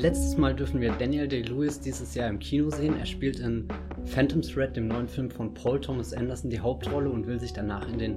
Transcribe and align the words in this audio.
letztes 0.00 0.38
Mal 0.38 0.54
dürfen 0.54 0.80
wir 0.80 0.92
Daniel 0.92 1.28
Day-Lewis 1.28 1.78
dieses 1.78 2.14
Jahr 2.14 2.28
im 2.30 2.38
Kino 2.38 2.70
sehen. 2.70 2.98
Er 2.98 3.04
spielt 3.04 3.38
in 3.38 3.68
Phantom 4.06 4.40
Thread, 4.40 4.74
dem 4.74 4.88
neuen 4.88 5.08
Film 5.08 5.30
von 5.30 5.52
Paul 5.52 5.78
Thomas 5.78 6.14
Anderson, 6.14 6.48
die 6.48 6.60
Hauptrolle 6.60 7.10
und 7.10 7.26
will 7.26 7.38
sich 7.38 7.52
danach 7.52 7.86
in 7.86 7.98
den 7.98 8.16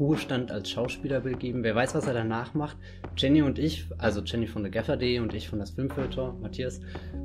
Ruhestand 0.00 0.50
als 0.50 0.70
Schauspieler 0.70 1.20
begeben. 1.20 1.62
Wer 1.62 1.74
weiß, 1.74 1.94
was 1.94 2.06
er 2.06 2.14
danach 2.14 2.54
macht. 2.54 2.78
Jenny 3.16 3.42
und 3.42 3.58
ich, 3.58 3.86
also 3.98 4.22
Jenny 4.22 4.46
von 4.46 4.62
der 4.62 4.72
Gaffer.de 4.72 5.20
und 5.20 5.34
ich 5.34 5.48
von 5.48 5.58
das 5.58 5.70
Filmfilter, 5.70 6.34
Matthias, 6.40 6.80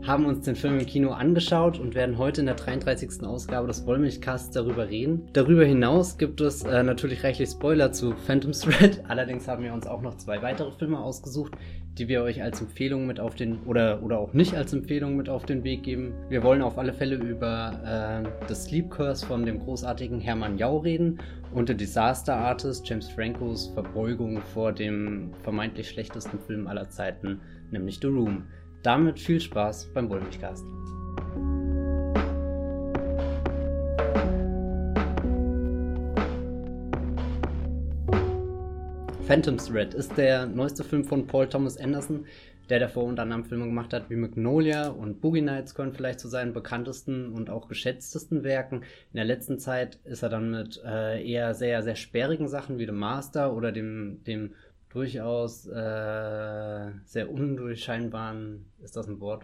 haben 0.06 0.26
uns 0.26 0.46
den 0.46 0.58
Film 0.58 0.78
im 0.78 0.86
Kino 0.86 1.12
angeschaut 1.12 1.80
und 1.80 1.96
werden 1.96 2.18
heute 2.18 2.42
in 2.42 2.48
der 2.48 2.56
33. 2.56 3.24
Ausgabe 3.24 3.68
des 3.68 3.88
Wollmilchcasts 3.88 4.52
darüber 4.52 4.90
reden. 4.90 5.30
Darüber 5.34 5.64
hinaus 5.64 6.18
gibt 6.18 6.42
es 6.42 6.64
äh, 6.64 6.84
natürlich 6.84 7.24
reichlich 7.24 7.50
Spoiler 7.50 7.94
zu 7.94 8.12
Phantom 8.12 8.52
Thread. 8.52 9.02
Allerdings 9.08 9.48
haben 9.48 9.64
wir 9.64 9.74
uns 9.74 9.88
auch 9.88 10.02
noch 10.02 10.18
zwei 10.18 10.42
weitere 10.42 10.72
Filme 10.74 11.00
ausgesucht, 11.00 11.54
die 11.98 12.08
wir 12.08 12.24
euch 12.24 12.42
als 12.42 12.62
Empfehlung 12.62 13.06
mit 13.08 13.20
auf 13.20 13.36
den 13.36 13.60
oder 13.64 14.04
oder 14.04 14.20
auch 14.20 14.34
nicht 14.34 14.56
als 14.56 14.74
Empfehlung 14.74 15.16
mit 15.16 15.30
auf 15.30 15.46
den 15.46 15.64
Weg 15.64 15.84
geben. 15.84 16.14
Wir 16.30 16.44
wollen 16.44 16.62
auf 16.62 16.78
alle 16.78 16.94
Fälle 16.94 17.16
über 17.16 18.24
äh, 18.26 18.48
The 18.48 18.56
Sleep 18.56 18.90
Curse 18.90 19.26
von 19.26 19.46
dem 19.46 19.60
großartigen 19.60 20.20
Hermann 20.20 20.58
Jau 20.58 20.78
reden 20.78 21.20
und 21.54 21.70
The 21.70 21.76
Disaster 21.76 22.36
Artist 22.36 22.88
James 22.88 23.10
Francos 23.10 23.72
Verbeugung 23.74 24.42
vor 24.42 24.74
dem 24.74 25.32
vermeintlich 25.44 25.90
schlechtesten 25.90 26.40
Film 26.40 26.68
aller 26.68 26.90
Zeiten, 26.90 27.40
nämlich 27.72 28.00
The 28.02 28.08
Room. 28.08 28.44
Damit 28.84 29.20
viel 29.20 29.40
Spaß 29.40 29.92
beim 29.94 30.10
Wollmilchcast. 30.10 30.66
Phantom 39.28 39.58
Thread 39.58 39.96
ist 39.96 40.16
der 40.18 40.46
neueste 40.46 40.84
Film 40.84 41.04
von 41.04 41.26
Paul 41.26 41.48
Thomas 41.48 41.78
Anderson, 41.78 42.26
der 42.70 42.80
davor 42.80 43.06
unter 43.06 43.24
anderem 43.24 43.44
Filme 43.44 43.66
gemacht 43.66 43.92
hat 43.92 44.08
wie 44.12 44.16
Magnolia 44.16 44.90
und 44.90 45.20
Boogie 45.20 45.42
Nights 45.42 45.74
gehören 45.74 45.94
vielleicht 45.94 46.20
zu 46.20 46.28
seinen 46.28 46.54
bekanntesten 46.54 47.34
und 47.34 47.50
auch 47.50 47.68
geschätztesten 47.68 48.44
Werken. 48.44 48.84
In 49.14 49.16
der 49.16 49.26
letzten 49.26 49.58
Zeit 49.58 49.98
ist 50.04 50.22
er 50.22 50.30
dann 50.30 50.52
mit 50.52 50.80
äh, 50.86 51.28
eher 51.28 51.56
sehr, 51.56 51.82
sehr 51.82 51.96
sperrigen 51.96 52.48
Sachen 52.48 52.78
wie 52.78 52.86
The 52.86 52.92
Master 52.92 53.56
oder 53.56 53.72
dem, 53.72 54.24
dem 54.26 54.52
durchaus 54.90 55.66
äh, 55.66 56.92
sehr 57.04 57.32
undurchscheinbaren, 57.32 58.68
ist 58.84 58.96
das 58.96 59.08
ein 59.08 59.20
Wort? 59.20 59.44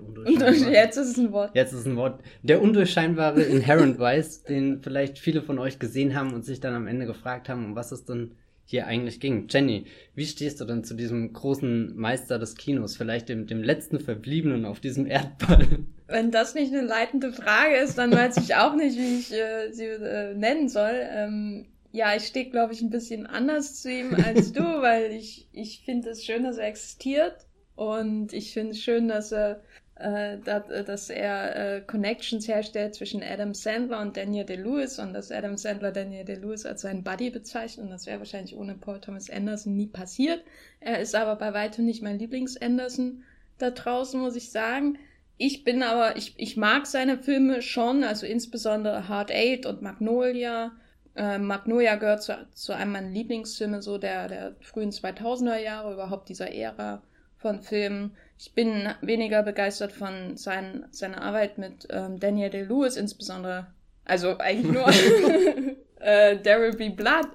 Jetzt 0.71 0.97
ist 0.97 1.09
es 1.09 1.17
ein 1.17 1.31
Wort. 1.31 1.55
Jetzt 1.55 1.73
ist 1.73 1.79
es 1.79 1.85
ein 1.87 1.95
Wort. 1.95 2.21
Der 2.43 2.61
undurchscheinbare 2.61 3.41
Inherent 3.41 3.97
Vice, 3.97 4.43
den 4.47 4.83
vielleicht 4.83 5.17
viele 5.17 5.41
von 5.41 5.57
euch 5.57 5.79
gesehen 5.79 6.15
haben 6.15 6.33
und 6.33 6.45
sich 6.45 6.59
dann 6.59 6.75
am 6.75 6.85
Ende 6.85 7.07
gefragt 7.07 7.49
haben, 7.49 7.65
um 7.65 7.75
was 7.75 7.91
es 7.91 8.05
denn 8.05 8.35
hier 8.71 8.87
eigentlich 8.87 9.19
ging. 9.19 9.47
Jenny, 9.49 9.85
wie 10.15 10.25
stehst 10.25 10.59
du 10.59 10.65
denn 10.65 10.83
zu 10.83 10.95
diesem 10.95 11.31
großen 11.33 11.95
Meister 11.95 12.39
des 12.39 12.55
Kinos, 12.55 12.97
vielleicht 12.97 13.29
dem, 13.29 13.45
dem 13.45 13.61
letzten 13.61 13.99
Verbliebenen 13.99 14.65
auf 14.65 14.79
diesem 14.79 15.05
Erdball? 15.05 15.67
Wenn 16.07 16.31
das 16.31 16.55
nicht 16.55 16.73
eine 16.73 16.81
leitende 16.81 17.31
Frage 17.31 17.77
ist, 17.77 17.97
dann 17.97 18.11
weiß 18.11 18.37
ich 18.37 18.55
auch 18.55 18.75
nicht, 18.75 18.97
wie 18.97 19.19
ich 19.19 19.33
äh, 19.33 19.71
sie 19.71 19.85
äh, 19.85 20.33
nennen 20.33 20.67
soll. 20.67 20.93
Ähm, 20.93 21.67
ja, 21.91 22.15
ich 22.15 22.25
stehe, 22.25 22.49
glaube 22.49 22.73
ich, 22.73 22.81
ein 22.81 22.89
bisschen 22.89 23.27
anders 23.27 23.81
zu 23.81 23.91
ihm 23.91 24.15
als 24.15 24.53
du, 24.53 24.61
weil 24.81 25.11
ich, 25.11 25.47
ich 25.51 25.83
finde 25.85 26.09
es 26.09 26.25
schön, 26.25 26.43
dass 26.43 26.57
er 26.57 26.67
existiert. 26.67 27.45
Und 27.75 28.33
ich 28.33 28.53
finde 28.53 28.71
es 28.71 28.79
schön, 28.79 29.07
dass 29.07 29.31
er 29.31 29.61
dass 30.01 31.09
er 31.09 31.55
äh, 31.55 31.81
Connections 31.81 32.47
herstellt 32.47 32.95
zwischen 32.95 33.21
Adam 33.23 33.53
Sandler 33.53 34.01
und 34.01 34.17
Daniel 34.17 34.45
Day-Lewis 34.45 34.99
und 34.99 35.13
dass 35.13 35.31
Adam 35.31 35.57
Sandler 35.57 35.91
Daniel 35.91 36.25
Day-Lewis 36.25 36.65
als 36.65 36.81
seinen 36.81 37.03
Buddy 37.03 37.29
bezeichnet 37.29 37.85
und 37.85 37.91
das 37.91 38.05
wäre 38.05 38.19
wahrscheinlich 38.19 38.55
ohne 38.55 38.75
Paul 38.75 38.99
Thomas 38.99 39.29
Anderson 39.29 39.75
nie 39.75 39.87
passiert. 39.87 40.43
Er 40.79 40.99
ist 40.99 41.15
aber 41.15 41.35
bei 41.35 41.53
weitem 41.53 41.85
nicht 41.85 42.01
mein 42.01 42.19
Lieblings-Anderson 42.19 43.23
da 43.57 43.71
draußen, 43.71 44.19
muss 44.19 44.35
ich 44.35 44.51
sagen. 44.51 44.97
Ich 45.37 45.63
bin 45.63 45.81
aber, 45.81 46.17
ich, 46.17 46.33
ich 46.37 46.57
mag 46.57 46.85
seine 46.85 47.17
Filme 47.17 47.61
schon, 47.61 48.03
also 48.03 48.25
insbesondere 48.25 49.07
Hard 49.07 49.31
Eight 49.31 49.65
und 49.65 49.81
Magnolia. 49.81 50.71
Äh, 51.15 51.39
Magnolia 51.39 51.95
gehört 51.95 52.23
zu, 52.23 52.47
zu 52.53 52.73
einem 52.73 52.91
meiner 52.91 53.09
Lieblingsfilme 53.09 53.81
so 53.81 53.97
der, 53.97 54.27
der 54.27 54.55
frühen 54.61 54.91
2000er 54.91 55.57
Jahre, 55.57 55.93
überhaupt 55.93 56.29
dieser 56.29 56.53
Ära 56.53 57.01
von 57.37 57.61
Filmen. 57.61 58.15
Ich 58.43 58.55
bin 58.55 58.89
weniger 59.01 59.43
begeistert 59.43 59.91
von 59.91 60.35
sein, 60.35 60.87
seiner 60.89 61.21
Arbeit 61.21 61.59
mit 61.59 61.87
ähm, 61.91 62.19
Daniel 62.19 62.49
Day-Lewis 62.49 62.97
insbesondere. 62.97 63.67
Also 64.03 64.39
eigentlich 64.39 64.73
nur 64.73 64.87
äh, 65.99 66.37
There 66.37 66.59
Will 66.59 66.75
Be 66.75 66.89
Blood. 66.89 67.27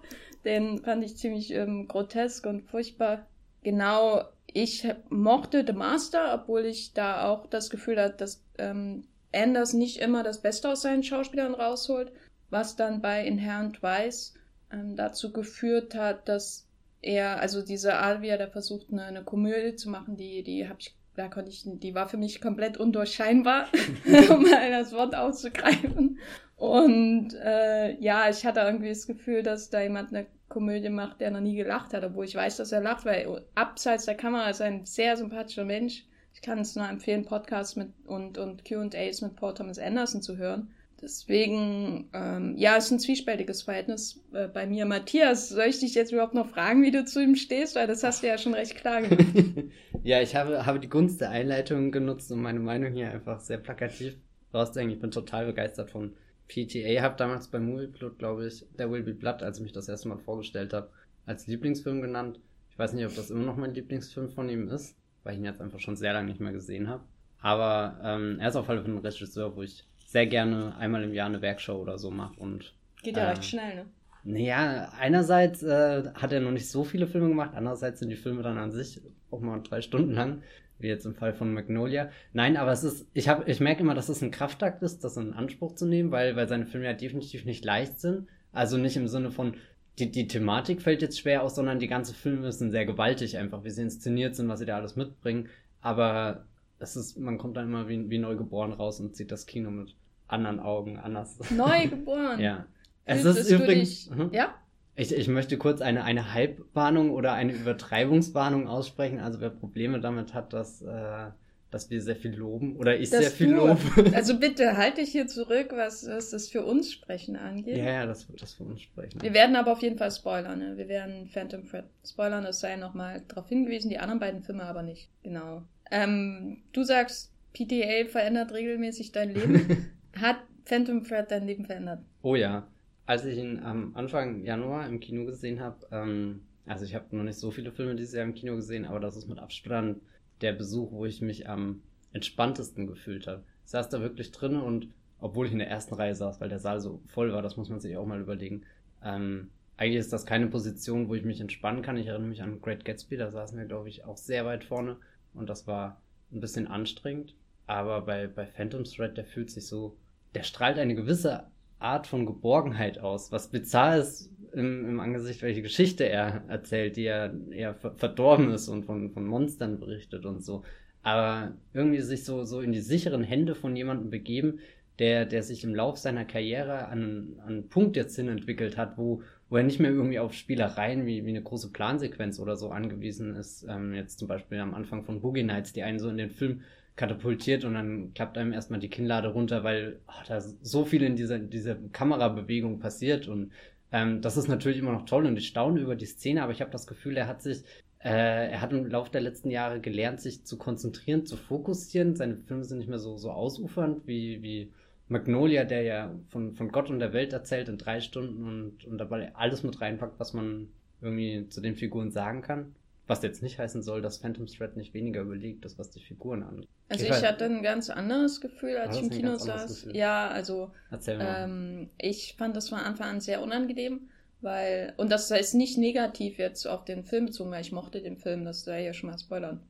Den 0.44 0.82
fand 0.82 1.04
ich 1.04 1.16
ziemlich 1.16 1.52
ähm, 1.52 1.86
grotesk 1.86 2.44
und 2.46 2.68
furchtbar. 2.68 3.24
Genau, 3.62 4.24
ich 4.52 4.88
mochte 5.08 5.64
The 5.64 5.74
Master, 5.74 6.34
obwohl 6.34 6.64
ich 6.64 6.92
da 6.92 7.28
auch 7.28 7.46
das 7.46 7.70
Gefühl 7.70 8.00
hatte, 8.00 8.16
dass 8.16 8.42
ähm, 8.58 9.04
Anders 9.32 9.74
nicht 9.74 9.98
immer 9.98 10.24
das 10.24 10.42
Beste 10.42 10.70
aus 10.70 10.82
seinen 10.82 11.04
Schauspielern 11.04 11.54
rausholt, 11.54 12.10
was 12.50 12.74
dann 12.74 13.00
bei 13.00 13.24
Inherent 13.24 13.80
Vice 13.80 14.34
ähm, 14.72 14.96
dazu 14.96 15.32
geführt 15.32 15.94
hat, 15.94 16.28
dass 16.28 16.66
er, 17.02 17.40
also 17.40 17.62
diese 17.62 17.96
Art, 17.96 18.22
wie 18.22 18.28
er 18.28 18.38
da 18.38 18.48
versucht, 18.48 18.86
eine, 18.90 19.04
eine 19.04 19.24
Komödie 19.24 19.76
zu 19.76 19.88
machen, 19.88 20.16
die, 20.16 20.42
die 20.42 20.68
habe 20.68 20.78
ich, 20.80 20.95
da 21.16 21.28
konnte 21.28 21.50
ich, 21.50 21.62
die 21.64 21.94
war 21.94 22.08
für 22.08 22.16
mich 22.16 22.40
komplett 22.40 22.76
undurchscheinbar, 22.76 23.68
um 24.30 24.42
mal 24.42 24.70
das 24.70 24.92
Wort 24.92 25.14
auszugreifen. 25.14 26.18
Und 26.56 27.34
äh, 27.34 27.98
ja, 28.00 28.28
ich 28.28 28.44
hatte 28.46 28.60
irgendwie 28.60 28.88
das 28.88 29.06
Gefühl, 29.06 29.42
dass 29.42 29.70
da 29.70 29.80
jemand 29.80 30.10
eine 30.10 30.26
Komödie 30.48 30.88
macht, 30.88 31.20
der 31.20 31.30
noch 31.30 31.40
nie 31.40 31.56
gelacht 31.56 31.92
hat, 31.92 32.04
obwohl 32.04 32.24
ich 32.24 32.34
weiß, 32.34 32.56
dass 32.56 32.72
er 32.72 32.80
lacht, 32.80 33.04
weil 33.04 33.44
abseits 33.54 34.04
der 34.04 34.14
Kamera 34.14 34.48
ist 34.48 34.60
er 34.60 34.66
ein 34.66 34.86
sehr 34.86 35.16
sympathischer 35.16 35.64
Mensch. 35.64 36.04
Ich 36.32 36.42
kann 36.42 36.58
es 36.58 36.76
nur 36.76 36.88
empfehlen, 36.88 37.24
Podcasts 37.24 37.76
mit 37.76 37.92
und, 38.06 38.38
und 38.38 38.64
QAs 38.64 39.22
mit 39.22 39.36
Paul 39.36 39.54
Thomas 39.54 39.78
Anderson 39.78 40.22
zu 40.22 40.36
hören. 40.36 40.70
Deswegen, 41.06 42.10
ähm, 42.14 42.56
ja, 42.56 42.76
es 42.76 42.86
ist 42.86 42.90
ein 42.90 42.98
zwiespältiges 42.98 43.62
Verhältnis 43.62 44.24
äh, 44.32 44.48
bei 44.48 44.66
mir. 44.66 44.86
Matthias, 44.86 45.50
soll 45.50 45.66
ich 45.66 45.78
dich 45.78 45.94
jetzt 45.94 46.10
überhaupt 46.10 46.34
noch 46.34 46.48
fragen, 46.48 46.82
wie 46.82 46.90
du 46.90 47.04
zu 47.04 47.22
ihm 47.22 47.36
stehst? 47.36 47.76
Weil 47.76 47.86
das 47.86 48.02
hast 48.02 48.24
du 48.24 48.26
ja 48.26 48.36
schon 48.36 48.54
recht 48.54 48.74
klar 48.74 49.02
gemacht. 49.02 49.24
ja, 50.02 50.20
ich 50.20 50.34
habe, 50.34 50.66
habe 50.66 50.80
die 50.80 50.88
Gunst 50.88 51.20
der 51.20 51.30
Einleitung 51.30 51.92
genutzt, 51.92 52.32
um 52.32 52.42
meine 52.42 52.58
Meinung 52.58 52.92
hier 52.92 53.12
einfach 53.12 53.38
sehr 53.38 53.58
plakativ 53.58 54.16
rauszuhängen. 54.52 54.92
Ich 54.92 55.00
bin 55.00 55.12
total 55.12 55.46
begeistert 55.46 55.92
von 55.92 56.16
PTA. 56.48 57.00
Habe 57.02 57.14
damals 57.16 57.46
bei 57.46 57.60
Movieplot, 57.60 58.18
glaube 58.18 58.48
ich, 58.48 58.66
There 58.76 58.90
Will 58.90 59.04
Be 59.04 59.14
Blood, 59.14 59.44
als 59.44 59.58
ich 59.58 59.62
mich 59.62 59.72
das 59.72 59.88
erste 59.88 60.08
Mal 60.08 60.18
vorgestellt 60.18 60.72
habe, 60.72 60.90
als 61.24 61.46
Lieblingsfilm 61.46 62.02
genannt. 62.02 62.40
Ich 62.68 62.76
weiß 62.80 62.94
nicht, 62.94 63.06
ob 63.06 63.14
das 63.14 63.30
immer 63.30 63.44
noch 63.44 63.56
mein 63.56 63.74
Lieblingsfilm 63.74 64.30
von 64.30 64.48
ihm 64.48 64.66
ist, 64.66 64.96
weil 65.22 65.34
ich 65.34 65.38
ihn 65.38 65.44
jetzt 65.44 65.60
einfach 65.60 65.78
schon 65.78 65.94
sehr 65.94 66.14
lange 66.14 66.26
nicht 66.26 66.40
mehr 66.40 66.52
gesehen 66.52 66.88
habe. 66.88 67.04
Aber 67.40 68.00
ähm, 68.02 68.40
er 68.40 68.48
ist 68.48 68.56
auf 68.56 68.68
jeden 68.68 68.82
Fall 68.82 68.92
ein 68.92 68.98
Regisseur, 68.98 69.54
wo 69.54 69.62
ich 69.62 69.86
sehr 70.06 70.26
gerne 70.26 70.74
einmal 70.76 71.02
im 71.02 71.12
Jahr 71.12 71.26
eine 71.26 71.42
Werkshow 71.42 71.74
oder 71.74 71.98
so 71.98 72.10
mache. 72.10 72.38
Und, 72.40 72.72
Geht 73.02 73.16
ja 73.16 73.24
äh, 73.24 73.30
recht 73.30 73.44
schnell, 73.44 73.74
ne? 73.74 73.86
Naja, 74.24 74.92
einerseits 74.98 75.62
äh, 75.62 76.04
hat 76.14 76.32
er 76.32 76.40
noch 76.40 76.50
nicht 76.50 76.68
so 76.68 76.82
viele 76.82 77.06
Filme 77.06 77.28
gemacht, 77.28 77.52
andererseits 77.54 78.00
sind 78.00 78.08
die 78.08 78.16
Filme 78.16 78.42
dann 78.42 78.58
an 78.58 78.72
sich 78.72 79.00
auch 79.30 79.40
mal 79.40 79.60
drei 79.62 79.80
Stunden 79.82 80.12
lang, 80.12 80.42
wie 80.78 80.88
jetzt 80.88 81.06
im 81.06 81.14
Fall 81.14 81.32
von 81.32 81.52
Magnolia. 81.52 82.10
Nein, 82.32 82.56
aber 82.56 82.72
es 82.72 82.82
ist, 82.82 83.06
ich 83.14 83.28
habe, 83.28 83.48
ich 83.48 83.60
merke 83.60 83.82
immer, 83.82 83.94
dass 83.94 84.08
es 84.08 84.22
ein 84.22 84.32
Kraftakt 84.32 84.82
ist, 84.82 85.04
das 85.04 85.16
in 85.16 85.32
Anspruch 85.32 85.74
zu 85.74 85.86
nehmen, 85.86 86.10
weil, 86.10 86.34
weil 86.34 86.48
seine 86.48 86.66
Filme 86.66 86.86
ja 86.86 86.92
definitiv 86.92 87.44
nicht 87.44 87.64
leicht 87.64 88.00
sind. 88.00 88.26
Also 88.52 88.78
nicht 88.78 88.96
im 88.96 89.06
Sinne 89.06 89.30
von, 89.30 89.54
die, 89.98 90.10
die 90.10 90.26
Thematik 90.26 90.82
fällt 90.82 91.02
jetzt 91.02 91.20
schwer 91.20 91.42
aus, 91.42 91.54
sondern 91.54 91.78
die 91.78 91.88
ganze 91.88 92.12
Filme 92.12 92.50
sind 92.52 92.70
sehr 92.70 92.84
gewaltig 92.84 93.38
einfach, 93.38 93.64
wie 93.64 93.70
sie 93.70 93.82
inszeniert 93.82 94.34
sind, 94.34 94.48
was 94.48 94.58
sie 94.58 94.66
da 94.66 94.76
alles 94.76 94.96
mitbringen. 94.96 95.48
Aber 95.80 96.46
es 96.78 96.96
ist, 96.96 97.18
man 97.18 97.38
kommt 97.38 97.56
dann 97.56 97.66
immer 97.66 97.88
wie, 97.88 98.10
wie 98.10 98.18
neugeboren 98.18 98.72
raus 98.72 99.00
und 99.00 99.16
sieht 99.16 99.32
das 99.32 99.46
Kino 99.46 99.70
mit 99.70 99.94
anderen 100.28 100.60
Augen 100.60 100.98
anders. 100.98 101.38
Neugeboren. 101.50 102.40
ja. 102.40 102.66
Es 103.04 103.24
ist 103.24 103.50
übrigens. 103.50 104.08
Dich, 104.08 104.32
ja? 104.32 104.54
Ich, 104.96 105.14
ich 105.14 105.28
möchte 105.28 105.58
kurz 105.58 105.80
eine, 105.80 106.04
eine 106.04 106.32
Halbwarnung 106.32 107.10
oder 107.10 107.34
eine 107.34 107.52
Übertreibungswarnung 107.52 108.66
aussprechen. 108.66 109.20
Also 109.20 109.40
wer 109.40 109.50
Probleme 109.50 110.00
damit 110.00 110.34
hat, 110.34 110.52
dass, 110.52 110.82
äh, 110.82 111.26
dass 111.70 111.90
wir 111.90 112.00
sehr 112.00 112.16
viel 112.16 112.34
loben 112.34 112.76
oder 112.76 112.98
ich 112.98 113.10
das 113.10 113.20
sehr 113.20 113.30
viel 113.30 113.52
lobe. 113.52 113.78
Also 114.14 114.38
bitte 114.38 114.76
halte 114.76 115.02
dich 115.02 115.12
hier 115.12 115.28
zurück, 115.28 115.68
was, 115.74 116.08
was 116.08 116.30
das 116.30 116.48
für 116.48 116.64
uns 116.64 116.90
sprechen 116.90 117.36
angeht. 117.36 117.76
Ja, 117.76 117.84
ja, 117.84 118.06
das 118.06 118.28
wird 118.28 118.42
das 118.42 118.54
für 118.54 118.64
uns 118.64 118.80
sprechen. 118.80 119.20
Wir 119.20 119.34
werden 119.34 119.54
aber 119.54 119.72
auf 119.72 119.82
jeden 119.82 119.98
Fall 119.98 120.10
spoilern. 120.10 120.58
Ne? 120.58 120.76
Wir 120.78 120.88
werden 120.88 121.28
Phantom 121.28 121.68
Thread 121.68 121.84
spoilern. 122.04 122.44
Es 122.46 122.60
sei 122.60 122.76
nochmal 122.76 123.22
darauf 123.28 123.48
hingewiesen, 123.48 123.90
die 123.90 123.98
anderen 123.98 124.18
beiden 124.18 124.42
Filme 124.42 124.64
aber 124.64 124.82
nicht. 124.82 125.10
Genau. 125.22 125.62
Ähm, 125.90 126.58
du 126.72 126.82
sagst, 126.82 127.32
PTA 127.52 128.06
verändert 128.08 128.52
regelmäßig 128.52 129.12
dein 129.12 129.34
Leben. 129.34 129.90
Hat 130.16 130.38
Phantom 130.64 131.04
Thread 131.04 131.30
dein 131.30 131.46
Leben 131.46 131.64
verändert? 131.64 132.00
Oh 132.22 132.34
ja. 132.34 132.66
Als 133.06 133.24
ich 133.24 133.38
ihn 133.38 133.60
am 133.60 133.94
Anfang 133.94 134.42
Januar 134.42 134.86
im 134.88 134.98
Kino 134.98 135.24
gesehen 135.24 135.60
habe, 135.60 135.86
ähm, 135.92 136.40
also 136.66 136.84
ich 136.84 136.94
habe 136.94 137.14
noch 137.16 137.22
nicht 137.22 137.38
so 137.38 137.52
viele 137.52 137.70
Filme 137.70 137.94
dieses 137.94 138.14
Jahr 138.14 138.24
im 138.24 138.34
Kino 138.34 138.56
gesehen, 138.56 138.84
aber 138.84 138.98
das 138.98 139.16
ist 139.16 139.28
mit 139.28 139.38
Abstand 139.38 140.00
der 140.40 140.52
Besuch, 140.52 140.90
wo 140.90 141.06
ich 141.06 141.22
mich 141.22 141.48
am 141.48 141.82
entspanntesten 142.12 142.86
gefühlt 142.86 143.26
habe. 143.28 143.44
Ich 143.64 143.70
saß 143.70 143.88
da 143.88 144.00
wirklich 144.00 144.32
drin 144.32 144.56
und 144.56 144.88
obwohl 145.20 145.46
ich 145.46 145.52
in 145.52 145.58
der 145.58 145.70
ersten 145.70 145.94
Reihe 145.94 146.14
saß, 146.14 146.40
weil 146.40 146.48
der 146.48 146.58
Saal 146.58 146.80
so 146.80 147.00
voll 147.06 147.32
war, 147.32 147.42
das 147.42 147.56
muss 147.56 147.68
man 147.68 147.80
sich 147.80 147.96
auch 147.96 148.06
mal 148.06 148.20
überlegen. 148.20 148.64
Ähm, 149.02 149.50
eigentlich 149.76 150.00
ist 150.00 150.12
das 150.12 150.26
keine 150.26 150.48
Position, 150.48 151.08
wo 151.08 151.14
ich 151.14 151.24
mich 151.24 151.40
entspannen 151.40 151.82
kann. 151.82 151.96
Ich 151.96 152.06
erinnere 152.06 152.28
mich 152.28 152.42
an 152.42 152.60
Great 152.60 152.84
Gatsby, 152.84 153.16
da 153.16 153.30
saßen 153.30 153.56
wir, 153.56 153.66
glaube 153.66 153.88
ich, 153.88 154.04
auch 154.04 154.16
sehr 154.16 154.44
weit 154.44 154.64
vorne 154.64 154.96
und 155.36 155.48
das 155.48 155.66
war 155.66 156.00
ein 156.32 156.40
bisschen 156.40 156.66
anstrengend. 156.66 157.34
Aber 157.66 158.02
bei, 158.02 158.26
bei 158.26 158.46
Phantom 158.46 158.84
Thread, 158.84 159.16
der 159.16 159.24
fühlt 159.24 159.50
sich 159.50 159.66
so, 159.66 159.96
der 160.34 160.42
strahlt 160.42 160.78
eine 160.78 160.94
gewisse 160.94 161.44
Art 161.78 162.06
von 162.06 162.26
Geborgenheit 162.26 162.98
aus, 162.98 163.32
was 163.32 163.50
bizarr 163.50 163.98
ist 163.98 164.30
im, 164.52 164.88
im 164.88 165.00
Angesicht, 165.00 165.42
welche 165.42 165.62
Geschichte 165.62 166.08
er 166.08 166.44
erzählt, 166.48 166.96
die 166.96 167.02
ja 167.02 167.30
eher 167.50 167.74
verdorben 167.74 168.50
ist 168.50 168.68
und 168.68 168.84
von, 168.84 169.10
von 169.10 169.26
Monstern 169.26 169.78
berichtet 169.78 170.24
und 170.24 170.44
so. 170.44 170.62
Aber 171.02 171.52
irgendwie 171.72 172.00
sich 172.00 172.24
so, 172.24 172.44
so 172.44 172.60
in 172.60 172.72
die 172.72 172.80
sicheren 172.80 173.22
Hände 173.22 173.54
von 173.54 173.76
jemandem 173.76 174.10
begeben, 174.10 174.58
der, 174.98 175.26
der 175.26 175.42
sich 175.42 175.64
im 175.64 175.74
Lauf 175.74 175.98
seiner 175.98 176.24
Karriere 176.24 176.88
an, 176.88 177.36
an 177.40 177.48
einen 177.48 177.68
Punkt 177.68 177.96
jetzt 177.96 178.16
hin 178.16 178.28
entwickelt 178.28 178.76
hat, 178.76 178.96
wo, 178.96 179.22
wo 179.48 179.56
er 179.56 179.62
nicht 179.62 179.80
mehr 179.80 179.90
irgendwie 179.90 180.18
auf 180.18 180.32
Spielereien 180.32 181.06
wie, 181.06 181.24
wie 181.24 181.30
eine 181.30 181.42
große 181.42 181.70
Plansequenz 181.70 182.40
oder 182.40 182.56
so 182.56 182.70
angewiesen 182.70 183.34
ist. 183.36 183.66
Ähm, 183.68 183.94
jetzt 183.94 184.18
zum 184.18 184.28
Beispiel 184.28 184.58
am 184.58 184.74
Anfang 184.74 185.04
von 185.04 185.20
Boogie 185.20 185.42
Nights, 185.42 185.72
die 185.72 185.82
einen 185.82 185.98
so 185.98 186.08
in 186.08 186.16
den 186.16 186.30
Film 186.30 186.62
katapultiert 186.96 187.64
und 187.64 187.74
dann 187.74 188.14
klappt 188.14 188.38
einem 188.38 188.52
erstmal 188.52 188.80
die 188.80 188.88
Kinnlade 188.88 189.28
runter, 189.28 189.64
weil 189.64 190.00
oh, 190.08 190.24
da 190.26 190.40
so 190.40 190.84
viel 190.84 191.02
in 191.02 191.14
dieser, 191.14 191.38
dieser 191.38 191.76
Kamerabewegung 191.92 192.80
passiert 192.80 193.28
und 193.28 193.52
ähm, 193.92 194.20
das 194.22 194.36
ist 194.36 194.48
natürlich 194.48 194.78
immer 194.78 194.92
noch 194.92 195.04
toll 195.04 195.26
und 195.26 195.36
ich 195.36 195.46
staune 195.46 195.80
über 195.80 195.94
die 195.94 196.06
Szene, 196.06 196.42
aber 196.42 196.52
ich 196.52 196.60
habe 196.60 196.70
das 196.70 196.86
Gefühl, 196.86 197.16
er 197.16 197.28
hat 197.28 197.42
sich, 197.42 197.62
äh, 198.00 198.50
er 198.50 198.60
hat 198.60 198.72
im 198.72 198.86
Laufe 198.86 199.10
der 199.10 199.20
letzten 199.20 199.50
Jahre 199.50 199.80
gelernt, 199.80 200.20
sich 200.20 200.44
zu 200.44 200.58
konzentrieren, 200.58 201.26
zu 201.26 201.36
fokussieren. 201.36 202.16
Seine 202.16 202.36
Filme 202.36 202.64
sind 202.64 202.78
nicht 202.78 202.88
mehr 202.88 202.98
so, 202.98 203.16
so 203.16 203.30
ausufernd 203.30 204.06
wie, 204.06 204.42
wie 204.42 204.72
Magnolia, 205.08 205.64
der 205.64 205.82
ja 205.82 206.14
von, 206.28 206.54
von 206.54 206.70
Gott 206.70 206.90
und 206.90 206.98
der 206.98 207.12
Welt 207.12 207.32
erzählt 207.32 207.68
in 207.68 207.78
drei 207.78 208.00
Stunden 208.00 208.44
und, 208.44 208.84
und 208.84 208.98
dabei 208.98 209.34
alles 209.34 209.62
mit 209.62 209.80
reinpackt, 209.80 210.18
was 210.18 210.32
man 210.32 210.68
irgendwie 211.00 211.48
zu 211.48 211.60
den 211.60 211.76
Figuren 211.76 212.10
sagen 212.10 212.42
kann. 212.42 212.74
Was 213.08 213.22
jetzt 213.22 213.40
nicht 213.40 213.60
heißen 213.60 213.84
soll, 213.84 214.02
dass 214.02 214.18
Phantom 214.18 214.46
Thread 214.46 214.76
nicht 214.76 214.92
weniger 214.92 215.20
überlegt 215.20 215.64
ist, 215.64 215.78
was 215.78 215.90
die 215.90 216.00
Figuren 216.00 216.42
angeht. 216.42 216.68
Also 216.88 217.04
ich, 217.04 217.10
ich 217.10 217.24
hatte 217.24 217.44
ein 217.44 217.62
ganz 217.62 217.88
anderes 217.88 218.40
Gefühl, 218.40 218.76
als 218.78 218.96
ich 218.96 219.02
im 219.02 219.10
Kino 219.10 219.36
saß. 219.36 219.88
Ja, 219.92 220.26
also 220.26 220.72
ähm, 221.06 221.88
ich 221.98 222.34
fand 222.36 222.56
das 222.56 222.68
von 222.68 222.78
Anfang 222.78 223.08
an 223.10 223.20
sehr 223.20 223.42
unangenehm, 223.42 224.08
weil, 224.40 224.92
und 224.96 225.12
das 225.12 225.30
ist 225.30 225.54
nicht 225.54 225.78
negativ 225.78 226.38
jetzt 226.38 226.66
auf 226.66 226.84
den 226.84 227.04
Film 227.04 227.26
bezogen, 227.26 227.52
weil 227.52 227.60
ich 227.60 227.70
mochte 227.70 228.00
den 228.00 228.16
Film, 228.16 228.44
das 228.44 228.66
wäre 228.66 228.84
ja 228.84 228.92
schon 228.92 229.10
mal 229.10 229.18
Spoilern 229.18 229.60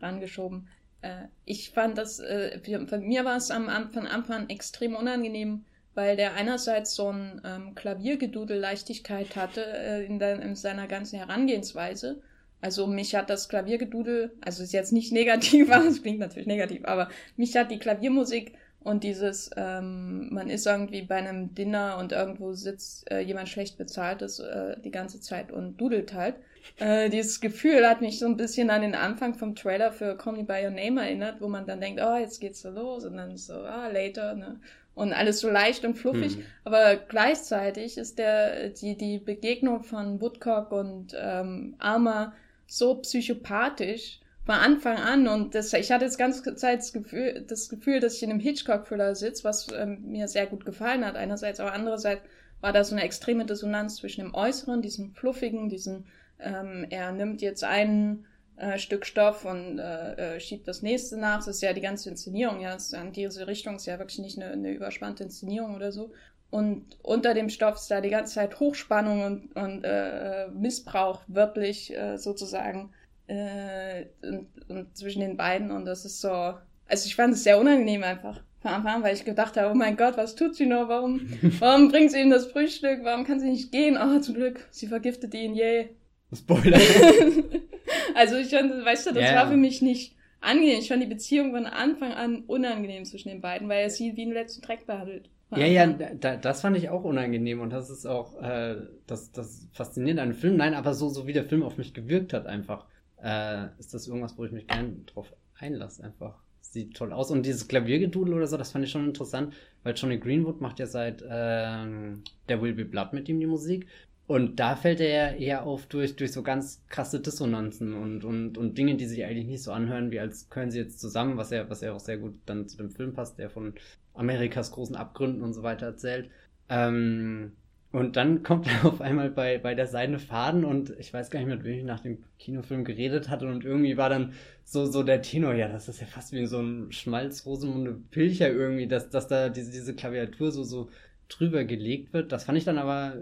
rangeschoben. 0.00 0.68
Äh, 1.02 1.26
ich 1.44 1.70
fand 1.70 1.98
das, 1.98 2.20
äh, 2.20 2.58
für, 2.60 2.98
mir 2.98 3.24
war 3.24 3.36
es 3.36 3.50
am, 3.50 3.90
von 3.90 4.06
Anfang 4.06 4.42
an 4.42 4.48
extrem 4.50 4.94
unangenehm, 4.94 5.64
weil 5.94 6.16
der 6.16 6.34
einerseits 6.34 6.94
so 6.94 7.10
ein 7.10 7.40
ähm, 7.44 7.74
Klaviergedudel 7.74 8.58
Leichtigkeit 8.58 9.36
hatte 9.36 9.64
äh, 9.64 10.04
in, 10.04 10.18
der, 10.18 10.40
in 10.40 10.56
seiner 10.56 10.86
ganzen 10.86 11.18
Herangehensweise 11.18 12.20
also 12.60 12.86
mich 12.86 13.14
hat 13.14 13.30
das 13.30 13.48
Klaviergedudel, 13.48 14.32
also 14.40 14.62
ist 14.62 14.72
jetzt 14.72 14.92
nicht 14.92 15.12
negativ, 15.20 15.68
es 15.70 16.02
klingt 16.02 16.18
natürlich 16.18 16.46
negativ, 16.46 16.84
aber 16.84 17.08
mich 17.36 17.56
hat 17.56 17.70
die 17.70 17.78
Klaviermusik 17.78 18.54
und 18.80 19.02
dieses, 19.02 19.50
ähm, 19.56 20.32
man 20.32 20.48
ist 20.48 20.66
irgendwie 20.66 21.02
bei 21.02 21.16
einem 21.16 21.54
Dinner 21.54 21.96
und 21.98 22.12
irgendwo 22.12 22.52
sitzt 22.52 23.10
äh, 23.10 23.20
jemand 23.20 23.48
schlecht 23.48 23.78
bezahlt 23.78 24.22
ist 24.22 24.38
äh, 24.38 24.80
die 24.80 24.92
ganze 24.92 25.20
Zeit 25.20 25.50
und 25.50 25.76
dudelt 25.76 26.14
halt. 26.14 26.36
Äh, 26.78 27.10
dieses 27.10 27.40
Gefühl 27.40 27.88
hat 27.88 28.00
mich 28.00 28.18
so 28.18 28.26
ein 28.26 28.36
bisschen 28.36 28.70
an 28.70 28.82
den 28.82 28.94
Anfang 28.94 29.34
vom 29.34 29.54
Trailer 29.54 29.92
für 29.92 30.16
Call 30.16 30.34
Me 30.34 30.44
By 30.44 30.64
Your 30.64 30.70
Name 30.70 31.02
erinnert, 31.02 31.40
wo 31.40 31.48
man 31.48 31.66
dann 31.66 31.80
denkt, 31.80 32.00
oh, 32.02 32.16
jetzt 32.16 32.40
geht's 32.40 32.62
so 32.62 32.70
los 32.70 33.04
und 33.04 33.16
dann 33.16 33.36
so, 33.36 33.54
ah, 33.54 33.88
later, 33.88 34.34
ne? 34.34 34.60
Und 34.94 35.12
alles 35.12 35.40
so 35.40 35.50
leicht 35.50 35.84
und 35.84 35.94
fluffig. 35.94 36.38
Mhm. 36.38 36.42
Aber 36.64 36.96
gleichzeitig 36.96 37.98
ist 37.98 38.18
der, 38.18 38.70
die, 38.70 38.96
die 38.96 39.18
Begegnung 39.18 39.82
von 39.82 40.22
Woodcock 40.22 40.72
und 40.72 41.14
ähm, 41.18 41.74
Arma 41.78 42.32
so 42.66 42.94
psychopathisch 42.96 44.20
von 44.46 44.54
Anfang 44.54 44.96
an 44.96 45.26
und 45.26 45.56
das, 45.56 45.72
ich 45.72 45.90
hatte 45.90 46.04
jetzt 46.04 46.18
ganz 46.18 46.42
Zeit 46.42 46.78
das 46.78 46.92
Gefühl, 46.92 47.44
das 47.48 47.68
Gefühl, 47.68 47.98
dass 47.98 48.14
ich 48.14 48.22
in 48.22 48.30
einem 48.30 48.38
Hitchcock-Thriller 48.38 49.16
sitze, 49.16 49.42
was 49.42 49.66
ähm, 49.72 50.04
mir 50.06 50.28
sehr 50.28 50.46
gut 50.46 50.64
gefallen 50.64 51.04
hat 51.04 51.16
einerseits, 51.16 51.58
aber 51.58 51.72
andererseits 51.72 52.22
war 52.60 52.72
da 52.72 52.84
so 52.84 52.94
eine 52.94 53.04
extreme 53.04 53.44
Dissonanz 53.44 53.96
zwischen 53.96 54.20
dem 54.20 54.34
Äußeren, 54.34 54.82
diesem 54.82 55.12
fluffigen, 55.14 55.68
diesem, 55.68 56.04
ähm, 56.38 56.86
er 56.90 57.12
nimmt 57.12 57.42
jetzt 57.42 57.64
ein 57.64 58.26
äh, 58.56 58.78
Stück 58.78 59.06
Stoff 59.06 59.44
und 59.44 59.78
äh, 59.78 60.36
äh, 60.36 60.40
schiebt 60.40 60.66
das 60.66 60.82
nächste 60.82 61.16
nach. 61.18 61.38
Das 61.38 61.48
ist 61.48 61.62
ja 61.62 61.72
die 61.72 61.80
ganze 61.80 62.10
Inszenierung, 62.10 62.60
ja, 62.60 62.74
ist 62.74 62.94
in 62.94 63.12
diese 63.12 63.46
Richtung 63.46 63.76
ist 63.76 63.86
ja 63.86 63.98
wirklich 63.98 64.18
nicht 64.18 64.38
eine, 64.38 64.52
eine 64.52 64.72
überspannte 64.72 65.24
Inszenierung 65.24 65.74
oder 65.74 65.92
so. 65.92 66.12
Und 66.50 66.96
unter 67.02 67.34
dem 67.34 67.50
Stoff 67.50 67.76
ist 67.76 67.90
da 67.90 68.00
die 68.00 68.10
ganze 68.10 68.34
Zeit 68.34 68.60
Hochspannung 68.60 69.24
und, 69.24 69.56
und 69.56 69.84
äh, 69.84 70.46
Missbrauch 70.48 71.22
wörtlich 71.26 71.94
äh, 71.94 72.16
sozusagen 72.16 72.90
äh, 73.26 74.06
und, 74.22 74.46
und 74.68 74.96
zwischen 74.96 75.20
den 75.20 75.36
beiden. 75.36 75.70
Und 75.70 75.84
das 75.84 76.04
ist 76.04 76.20
so, 76.20 76.30
also 76.30 77.06
ich 77.06 77.16
fand 77.16 77.34
es 77.34 77.42
sehr 77.42 77.58
unangenehm 77.58 78.04
einfach 78.04 78.40
von 78.60 78.70
Anfang 78.70 78.94
an, 78.96 79.02
weil 79.02 79.14
ich 79.14 79.24
gedacht 79.24 79.56
habe, 79.56 79.70
oh 79.70 79.74
mein 79.74 79.96
Gott, 79.96 80.16
was 80.16 80.34
tut 80.34 80.54
sie 80.54 80.66
nur? 80.66 80.88
Warum, 80.88 81.28
warum 81.58 81.88
bringt 81.88 82.12
sie 82.12 82.20
ihm 82.20 82.30
das 82.30 82.46
Frühstück? 82.46 83.00
Warum 83.02 83.24
kann 83.24 83.40
sie 83.40 83.50
nicht 83.50 83.72
gehen? 83.72 83.98
Oh, 83.98 84.18
zum 84.20 84.34
Glück, 84.34 84.66
sie 84.70 84.86
vergiftet 84.86 85.34
ihn, 85.34 85.54
yay. 85.54 85.90
Spoiler. 86.34 86.78
also 88.14 88.36
ich 88.36 88.48
fand, 88.48 88.84
weißt 88.84 89.06
du, 89.06 89.14
das 89.14 89.22
yeah. 89.22 89.36
war 89.36 89.48
für 89.50 89.56
mich 89.56 89.82
nicht 89.82 90.16
angenehm. 90.40 90.78
Ich 90.78 90.88
fand 90.88 91.02
die 91.02 91.08
Beziehung 91.08 91.52
von 91.52 91.66
Anfang 91.66 92.12
an 92.12 92.44
unangenehm 92.46 93.04
zwischen 93.04 93.28
den 93.28 93.40
beiden, 93.40 93.68
weil 93.68 93.84
er 93.84 93.90
sie 93.90 94.16
wie 94.16 94.22
einen 94.22 94.32
letzten 94.32 94.62
Dreck 94.62 94.86
behandelt. 94.86 95.30
Ja, 95.50 95.66
ja, 95.66 95.86
da, 95.86 96.36
das 96.36 96.62
fand 96.62 96.76
ich 96.76 96.88
auch 96.88 97.04
unangenehm 97.04 97.60
und 97.60 97.70
das 97.70 97.88
ist 97.88 98.04
auch 98.04 98.42
äh, 98.42 98.76
das, 99.06 99.30
das 99.30 99.68
faszinierende 99.72 100.22
an 100.22 100.30
dem 100.30 100.36
Film. 100.36 100.56
Nein, 100.56 100.74
aber 100.74 100.92
so, 100.92 101.08
so 101.08 101.28
wie 101.28 101.32
der 101.32 101.44
Film 101.44 101.62
auf 101.62 101.78
mich 101.78 101.94
gewirkt 101.94 102.32
hat, 102.32 102.46
einfach, 102.46 102.86
äh, 103.22 103.66
ist 103.78 103.94
das 103.94 104.08
irgendwas, 104.08 104.36
wo 104.36 104.44
ich 104.44 104.50
mich 104.50 104.66
gerne 104.66 104.96
drauf 105.06 105.32
einlasse, 105.58 106.02
einfach. 106.02 106.42
Sieht 106.60 106.96
toll 106.96 107.12
aus. 107.12 107.30
Und 107.30 107.46
dieses 107.46 107.68
Klaviergedudel 107.68 108.34
oder 108.34 108.48
so, 108.48 108.56
das 108.56 108.72
fand 108.72 108.84
ich 108.84 108.90
schon 108.90 109.06
interessant, 109.06 109.54
weil 109.84 109.94
Johnny 109.94 110.18
Greenwood 110.18 110.60
macht 110.60 110.80
ja 110.80 110.86
seit 110.86 111.22
äh, 111.22 111.26
der 111.28 112.60
Will 112.60 112.74
Be 112.74 112.84
Blood 112.84 113.12
mit 113.12 113.28
ihm 113.28 113.38
die 113.38 113.46
Musik. 113.46 113.86
Und 114.26 114.58
da 114.58 114.74
fällt 114.74 115.00
er 115.00 115.08
ja 115.08 115.36
eher 115.36 115.62
auf 115.64 115.86
durch, 115.86 116.16
durch 116.16 116.32
so 116.32 116.42
ganz 116.42 116.82
krasse 116.88 117.20
Dissonanzen 117.20 117.94
und, 117.94 118.24
und, 118.24 118.58
und 118.58 118.76
Dinge, 118.76 118.96
die 118.96 119.06
sich 119.06 119.24
eigentlich 119.24 119.46
nicht 119.46 119.62
so 119.62 119.70
anhören, 119.70 120.10
wie 120.10 120.18
als 120.18 120.50
können 120.50 120.72
sie 120.72 120.80
jetzt 120.80 121.00
zusammen, 121.00 121.36
was 121.36 121.50
ja, 121.50 121.70
was 121.70 121.80
ja 121.80 121.92
auch 121.92 122.00
sehr 122.00 122.18
gut 122.18 122.34
dann 122.44 122.66
zu 122.68 122.76
dem 122.76 122.90
Film 122.90 123.12
passt, 123.12 123.38
der 123.38 123.50
von 123.50 123.74
Amerikas 124.14 124.72
großen 124.72 124.96
Abgründen 124.96 125.42
und 125.42 125.52
so 125.54 125.62
weiter 125.62 125.86
erzählt. 125.86 126.28
Ähm, 126.68 127.52
und 127.92 128.16
dann 128.16 128.42
kommt 128.42 128.66
er 128.66 128.84
auf 128.88 129.00
einmal 129.00 129.30
bei, 129.30 129.58
bei 129.58 129.76
der 129.76 129.86
Seine 129.86 130.18
Faden 130.18 130.64
und 130.64 130.92
ich 130.98 131.14
weiß 131.14 131.30
gar 131.30 131.38
nicht, 131.38 131.48
mit 131.48 131.62
wem 131.62 131.78
ich 131.78 131.84
nach 131.84 132.00
dem 132.00 132.24
Kinofilm 132.40 132.84
geredet 132.84 133.28
hatte 133.28 133.46
und 133.46 133.64
irgendwie 133.64 133.96
war 133.96 134.08
dann 134.10 134.32
so, 134.64 134.86
so 134.86 135.04
der 135.04 135.22
Tenor, 135.22 135.54
ja, 135.54 135.68
das 135.68 135.88
ist 135.88 136.00
ja 136.00 136.06
fast 136.06 136.32
wie 136.32 136.46
so 136.46 136.60
ein 136.60 136.90
Schmalz-Rosemunde 136.90 137.96
Pilcher 138.10 138.50
irgendwie, 138.50 138.88
dass, 138.88 139.08
dass 139.08 139.28
da 139.28 139.50
diese, 139.50 139.70
diese 139.70 139.94
Klaviatur 139.94 140.50
so, 140.50 140.64
so 140.64 140.90
drüber 141.28 141.64
gelegt 141.64 142.12
wird. 142.12 142.32
Das 142.32 142.44
fand 142.44 142.58
ich 142.58 142.64
dann 142.64 142.78
aber, 142.78 143.16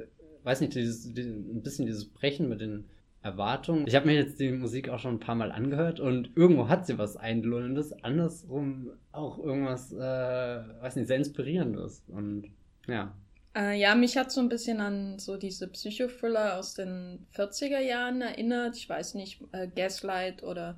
weiß 0.44 0.60
nicht, 0.60 0.74
dieses, 0.74 1.06
ein 1.06 1.62
bisschen 1.62 1.86
dieses 1.86 2.06
Brechen 2.06 2.48
mit 2.48 2.60
den 2.60 2.84
Erwartungen. 3.22 3.86
Ich 3.86 3.94
habe 3.94 4.06
mir 4.06 4.14
jetzt 4.14 4.38
die 4.38 4.52
Musik 4.52 4.90
auch 4.90 4.98
schon 4.98 5.14
ein 5.14 5.20
paar 5.20 5.34
Mal 5.34 5.50
angehört 5.50 5.98
und 5.98 6.30
irgendwo 6.36 6.68
hat 6.68 6.86
sie 6.86 6.98
was 6.98 7.16
Einlullendes, 7.16 7.92
andersrum 8.04 8.90
auch 9.12 9.38
irgendwas, 9.38 9.92
äh, 9.92 9.98
weiß 9.98 10.96
nicht, 10.96 11.06
sehr 11.06 11.16
Inspirierendes. 11.16 12.04
Und 12.08 12.50
ja. 12.86 13.14
Äh, 13.56 13.78
ja, 13.78 13.94
mich 13.94 14.16
hat 14.16 14.32
so 14.32 14.40
ein 14.40 14.48
bisschen 14.48 14.80
an 14.80 15.18
so 15.20 15.36
diese 15.36 15.68
Psychothriller 15.68 16.58
aus 16.58 16.74
den 16.74 17.24
40er 17.36 17.78
Jahren 17.78 18.20
erinnert. 18.20 18.76
Ich 18.76 18.88
weiß 18.88 19.14
nicht, 19.14 19.40
äh, 19.52 19.68
Gaslight 19.68 20.42
oder 20.42 20.76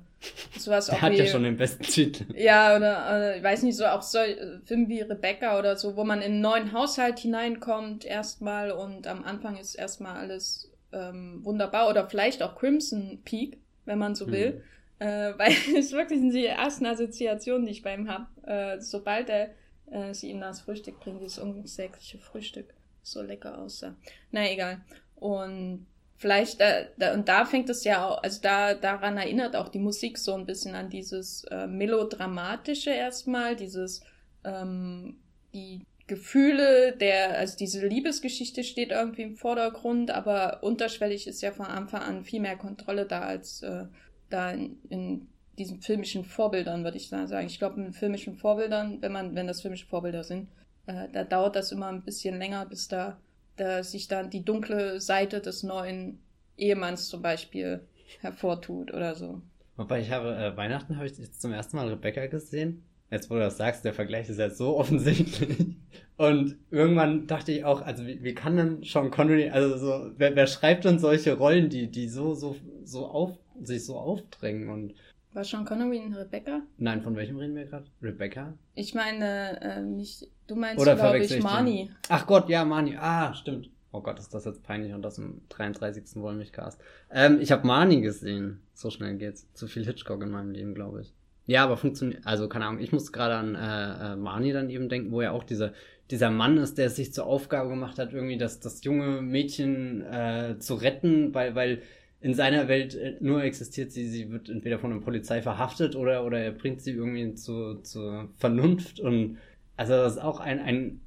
sowas. 0.57 0.85
Der 0.85 1.01
hat 1.01 1.13
wie, 1.13 1.17
ja 1.17 1.25
schon 1.25 1.43
den 1.43 1.57
besten 1.57 1.83
Titel. 1.87 2.25
Ja, 2.35 2.75
oder 2.75 3.33
äh, 3.33 3.37
ich 3.37 3.43
weiß 3.43 3.63
nicht, 3.63 3.75
so 3.75 3.85
auch 3.85 4.03
so 4.03 4.19
äh, 4.19 4.59
Filme 4.65 4.89
wie 4.89 5.01
Rebecca 5.01 5.57
oder 5.57 5.75
so, 5.75 5.95
wo 5.95 6.03
man 6.03 6.19
in 6.19 6.33
einen 6.33 6.41
neuen 6.41 6.71
Haushalt 6.71 7.17
hineinkommt 7.17 8.05
erstmal 8.05 8.71
und 8.71 9.07
am 9.07 9.23
Anfang 9.23 9.57
ist 9.57 9.73
erstmal 9.73 10.17
alles 10.17 10.71
ähm, 10.91 11.39
wunderbar. 11.43 11.89
Oder 11.89 12.07
vielleicht 12.07 12.43
auch 12.43 12.55
Crimson 12.55 13.21
Peak, 13.25 13.57
wenn 13.85 13.97
man 13.97 14.13
so 14.13 14.29
will. 14.29 14.61
Mhm. 14.99 15.07
Äh, 15.07 15.33
weil 15.37 15.51
es 15.75 15.93
wirklich 15.93 16.19
sind 16.19 16.33
die 16.33 16.45
ersten 16.45 16.85
Assoziationen, 16.85 17.65
die 17.65 17.71
ich 17.71 17.81
bei 17.81 17.95
ihm 17.95 18.07
habe. 18.07 18.27
Äh, 18.43 18.79
sobald 18.81 19.29
er 19.29 19.49
äh, 19.91 20.13
sie 20.13 20.31
ihm 20.31 20.41
das 20.41 20.61
Frühstück 20.61 20.99
bringt, 20.99 21.21
dieses 21.21 21.39
unsägliche 21.39 22.17
Frühstück 22.17 22.73
so 23.01 23.21
lecker 23.21 23.57
aussah. 23.57 23.95
Na 24.31 24.51
egal. 24.51 24.81
Und 25.15 25.87
vielleicht, 26.17 26.59
äh, 26.59 26.87
da, 26.97 27.13
und 27.13 27.27
da 27.27 27.45
fängt 27.45 27.69
es 27.69 27.83
ja 27.83 28.05
auch, 28.05 28.21
also 28.23 28.41
da, 28.41 28.73
daran 28.73 29.17
erinnert 29.17 29.55
auch 29.55 29.69
die 29.69 29.79
Musik 29.79 30.17
so 30.17 30.33
ein 30.33 30.45
bisschen 30.45 30.75
an 30.75 30.89
dieses 30.89 31.43
äh, 31.45 31.67
Melodramatische 31.67 32.91
erstmal, 32.91 33.55
dieses, 33.55 34.01
ähm, 34.43 35.19
die 35.53 35.85
Gefühle, 36.07 36.95
der, 36.95 37.37
also 37.37 37.57
diese 37.57 37.85
Liebesgeschichte 37.85 38.63
steht 38.63 38.91
irgendwie 38.91 39.23
im 39.23 39.35
Vordergrund, 39.35 40.09
aber 40.09 40.63
unterschwellig 40.63 41.27
ist 41.27 41.41
ja 41.41 41.51
von 41.51 41.65
Anfang 41.65 42.01
an 42.01 42.23
viel 42.23 42.39
mehr 42.39 42.55
Kontrolle 42.55 43.05
da 43.05 43.21
als 43.21 43.61
äh, 43.61 43.85
da 44.29 44.51
in, 44.51 44.77
in 44.89 45.27
diesen 45.57 45.81
filmischen 45.81 46.23
Vorbildern, 46.23 46.83
würde 46.83 46.97
ich 46.97 47.09
sagen. 47.09 47.47
Ich 47.47 47.59
glaube, 47.59 47.81
in 47.81 47.93
filmischen 47.93 48.35
Vorbildern, 48.35 49.01
wenn 49.01 49.11
man, 49.11 49.35
wenn 49.35 49.47
das 49.47 49.61
filmische 49.61 49.87
Vorbilder 49.87 50.23
sind, 50.23 50.49
äh, 50.85 51.07
da 51.11 51.23
dauert 51.23 51.55
das 51.55 51.71
immer 51.71 51.87
ein 51.87 52.03
bisschen 52.03 52.37
länger, 52.37 52.65
bis 52.65 52.87
da, 52.87 53.17
da 53.55 53.83
sich 53.83 54.07
dann 54.07 54.29
die 54.29 54.45
dunkle 54.45 55.01
Seite 55.01 55.41
des 55.41 55.63
neuen 55.63 56.19
Ehemanns 56.57 57.07
zum 57.07 57.21
Beispiel 57.21 57.81
hervortut 58.21 58.93
oder 58.93 59.15
so. 59.15 59.41
Wobei 59.75 60.01
ich 60.01 60.11
habe, 60.11 60.35
äh, 60.35 60.57
Weihnachten 60.57 60.95
habe 60.95 61.05
ich 61.05 61.17
jetzt 61.17 61.41
zum 61.41 61.53
ersten 61.53 61.77
Mal 61.77 61.87
Rebecca 61.87 62.25
gesehen. 62.27 62.83
Jetzt, 63.09 63.29
wo 63.29 63.35
du 63.35 63.41
das 63.41 63.57
sagst, 63.57 63.85
der 63.85 63.93
Vergleich 63.93 64.27
ist 64.27 64.39
ja 64.39 64.49
so 64.49 64.77
offensichtlich. 64.77 65.77
Und 66.17 66.57
irgendwann 66.71 67.27
dachte 67.27 67.51
ich 67.51 67.63
auch, 67.63 67.81
also 67.81 68.05
wie, 68.05 68.23
wie 68.23 68.33
kann 68.33 68.57
denn 68.57 68.83
Sean 68.83 69.11
Connery, 69.11 69.49
also 69.49 69.77
so, 69.77 70.11
wer, 70.17 70.35
wer 70.35 70.47
schreibt 70.47 70.83
denn 70.83 70.99
solche 70.99 71.33
Rollen, 71.37 71.69
die, 71.69 71.89
die 71.89 72.09
so, 72.09 72.33
so, 72.33 72.55
so 72.83 73.05
auf, 73.05 73.37
sich 73.61 73.85
so 73.85 73.97
aufdrängen 73.97 74.69
und. 74.69 74.93
War 75.37 75.43
Sean 75.43 75.65
Connery 75.65 75.97
in 75.97 76.15
Rebecca? 76.15 76.63
Nein, 76.79 77.03
von 77.03 77.15
welchem 77.15 77.37
reden 77.37 77.55
wir 77.55 77.65
gerade? 77.65 77.85
Rebecca? 78.01 78.55
Ich 78.73 78.95
meine, 78.95 79.61
äh, 79.61 79.83
nicht, 79.83 80.27
du 80.47 80.55
meinst, 80.55 80.83
glaube 80.83 81.19
ich, 81.19 81.43
Marnie. 81.43 81.91
Ach 82.09 82.25
Gott, 82.25 82.49
ja, 82.49 82.65
Marnie. 82.65 82.97
Ah, 82.97 83.35
stimmt. 83.35 83.69
Oh 83.91 84.01
Gott, 84.01 84.17
ist 84.17 84.33
das 84.33 84.45
jetzt 84.45 84.63
peinlich 84.63 84.95
und 84.95 85.03
das 85.03 85.19
im 85.19 85.41
33. 85.49 86.15
Wollmilchcast. 86.15 86.81
Ähm, 87.11 87.37
ich 87.39 87.51
habe 87.51 87.67
Marnie 87.67 88.01
gesehen. 88.01 88.61
So 88.73 88.89
schnell 88.89 89.15
geht's. 89.17 89.47
Zu 89.53 89.67
viel 89.67 89.85
Hitchcock 89.85 90.23
in 90.23 90.31
meinem 90.31 90.53
Leben, 90.53 90.73
glaube 90.73 91.01
ich. 91.01 91.13
Ja, 91.45 91.65
aber 91.65 91.77
funktioniert, 91.77 92.25
also 92.25 92.49
keine 92.49 92.65
Ahnung, 92.65 92.81
ich 92.81 92.91
musste 92.91 93.11
gerade 93.11 93.35
an 93.35 93.53
äh, 93.53 94.13
äh, 94.13 94.15
Marnie 94.15 94.53
dann 94.53 94.71
eben 94.71 94.89
denken, 94.89 95.11
wo 95.11 95.21
ja 95.21 95.33
auch 95.33 95.43
dieser, 95.43 95.71
dieser 96.09 96.31
Mann 96.31 96.57
ist, 96.57 96.79
der 96.79 96.87
es 96.87 96.95
sich 96.95 97.13
zur 97.13 97.27
Aufgabe 97.27 97.69
gemacht 97.69 97.99
hat, 97.99 98.11
irgendwie 98.11 98.39
das, 98.39 98.59
das 98.59 98.83
junge 98.83 99.21
Mädchen 99.21 100.01
äh, 100.01 100.55
zu 100.57 100.73
retten, 100.73 101.35
weil, 101.35 101.53
weil 101.53 101.83
in 102.19 102.33
seiner 102.33 102.67
Welt 102.67 102.95
äh, 102.95 103.17
nur 103.19 103.43
existiert 103.43 103.91
sie, 103.91 104.07
sie 104.07 104.31
wird 104.31 104.49
entweder 104.49 104.79
von 104.79 104.91
der 104.91 104.99
Polizei 104.99 105.41
verhaftet 105.41 105.95
oder, 105.95 106.25
oder 106.25 106.39
er 106.39 106.51
bringt 106.51 106.81
sie 106.81 106.91
irgendwie 106.91 107.35
zu, 107.35 107.75
zur 107.81 108.29
Vernunft 108.37 108.99
und 108.99 109.37
also 109.75 109.93
das 109.93 110.13
ist 110.13 110.21
auch 110.21 110.39
ein, 110.39 110.59
ein 110.59 111.01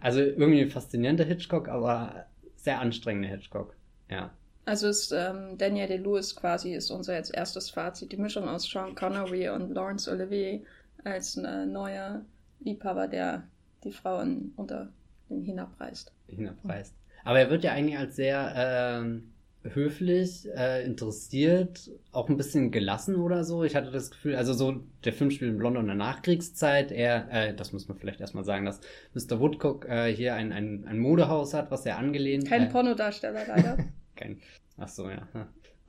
also 0.00 0.20
irgendwie 0.20 0.62
ein 0.62 0.70
faszinierender 0.70 1.24
Hitchcock, 1.24 1.68
aber 1.68 2.26
sehr 2.56 2.80
anstrengender 2.80 3.28
Hitchcock, 3.28 3.74
ja. 4.08 4.30
Also 4.64 4.86
ist 4.86 5.10
ähm, 5.10 5.58
Daniel 5.58 5.88
Day-Lewis 5.88 6.36
quasi 6.36 6.74
ist 6.74 6.90
unser 6.92 7.16
jetzt 7.16 7.34
erstes 7.34 7.68
Fazit. 7.70 8.12
Die 8.12 8.16
Mischung 8.16 8.48
aus 8.48 8.64
Sean 8.64 8.94
Connery 8.94 9.48
und 9.48 9.74
Laurence 9.74 10.06
Olivier 10.06 10.60
als 11.02 11.36
äh, 11.36 11.66
neuer 11.66 12.24
Liebhaber, 12.60 13.08
der 13.08 13.42
die 13.82 13.90
Frauen 13.90 14.52
unter 14.54 14.88
den 15.28 15.42
hinabreißt. 15.42 16.12
Hinabreißt. 16.28 16.94
Aber 17.24 17.40
er 17.40 17.50
wird 17.50 17.64
ja 17.64 17.72
eigentlich 17.72 17.98
als 17.98 18.14
sehr 18.14 18.52
ähm, 18.56 19.31
höflich, 19.64 20.48
äh, 20.56 20.84
interessiert, 20.84 21.90
auch 22.10 22.28
ein 22.28 22.36
bisschen 22.36 22.70
gelassen 22.70 23.16
oder 23.16 23.44
so. 23.44 23.64
Ich 23.64 23.76
hatte 23.76 23.90
das 23.90 24.10
Gefühl, 24.10 24.36
also 24.36 24.52
so, 24.52 24.82
der 25.04 25.12
Film 25.12 25.30
spielt 25.30 25.52
in 25.52 25.58
London 25.58 25.82
in 25.82 25.88
der 25.88 25.96
Nachkriegszeit. 25.96 26.92
Er, 26.92 27.28
äh, 27.30 27.54
das 27.54 27.72
muss 27.72 27.88
man 27.88 27.96
vielleicht 27.96 28.20
erstmal 28.20 28.44
sagen, 28.44 28.64
dass 28.64 28.80
Mr. 29.14 29.40
Woodcock 29.40 29.86
äh, 29.88 30.12
hier 30.12 30.34
ein, 30.34 30.52
ein, 30.52 30.84
ein 30.86 30.98
Modehaus 30.98 31.54
hat, 31.54 31.70
was 31.70 31.86
er 31.86 31.98
angelehnt. 31.98 32.48
Kein 32.48 32.64
äh, 32.64 32.70
Pornodarsteller 32.70 33.46
leider. 33.46 33.78
kein. 34.16 34.40
Ach 34.78 34.88
so, 34.88 35.08
ja. 35.08 35.28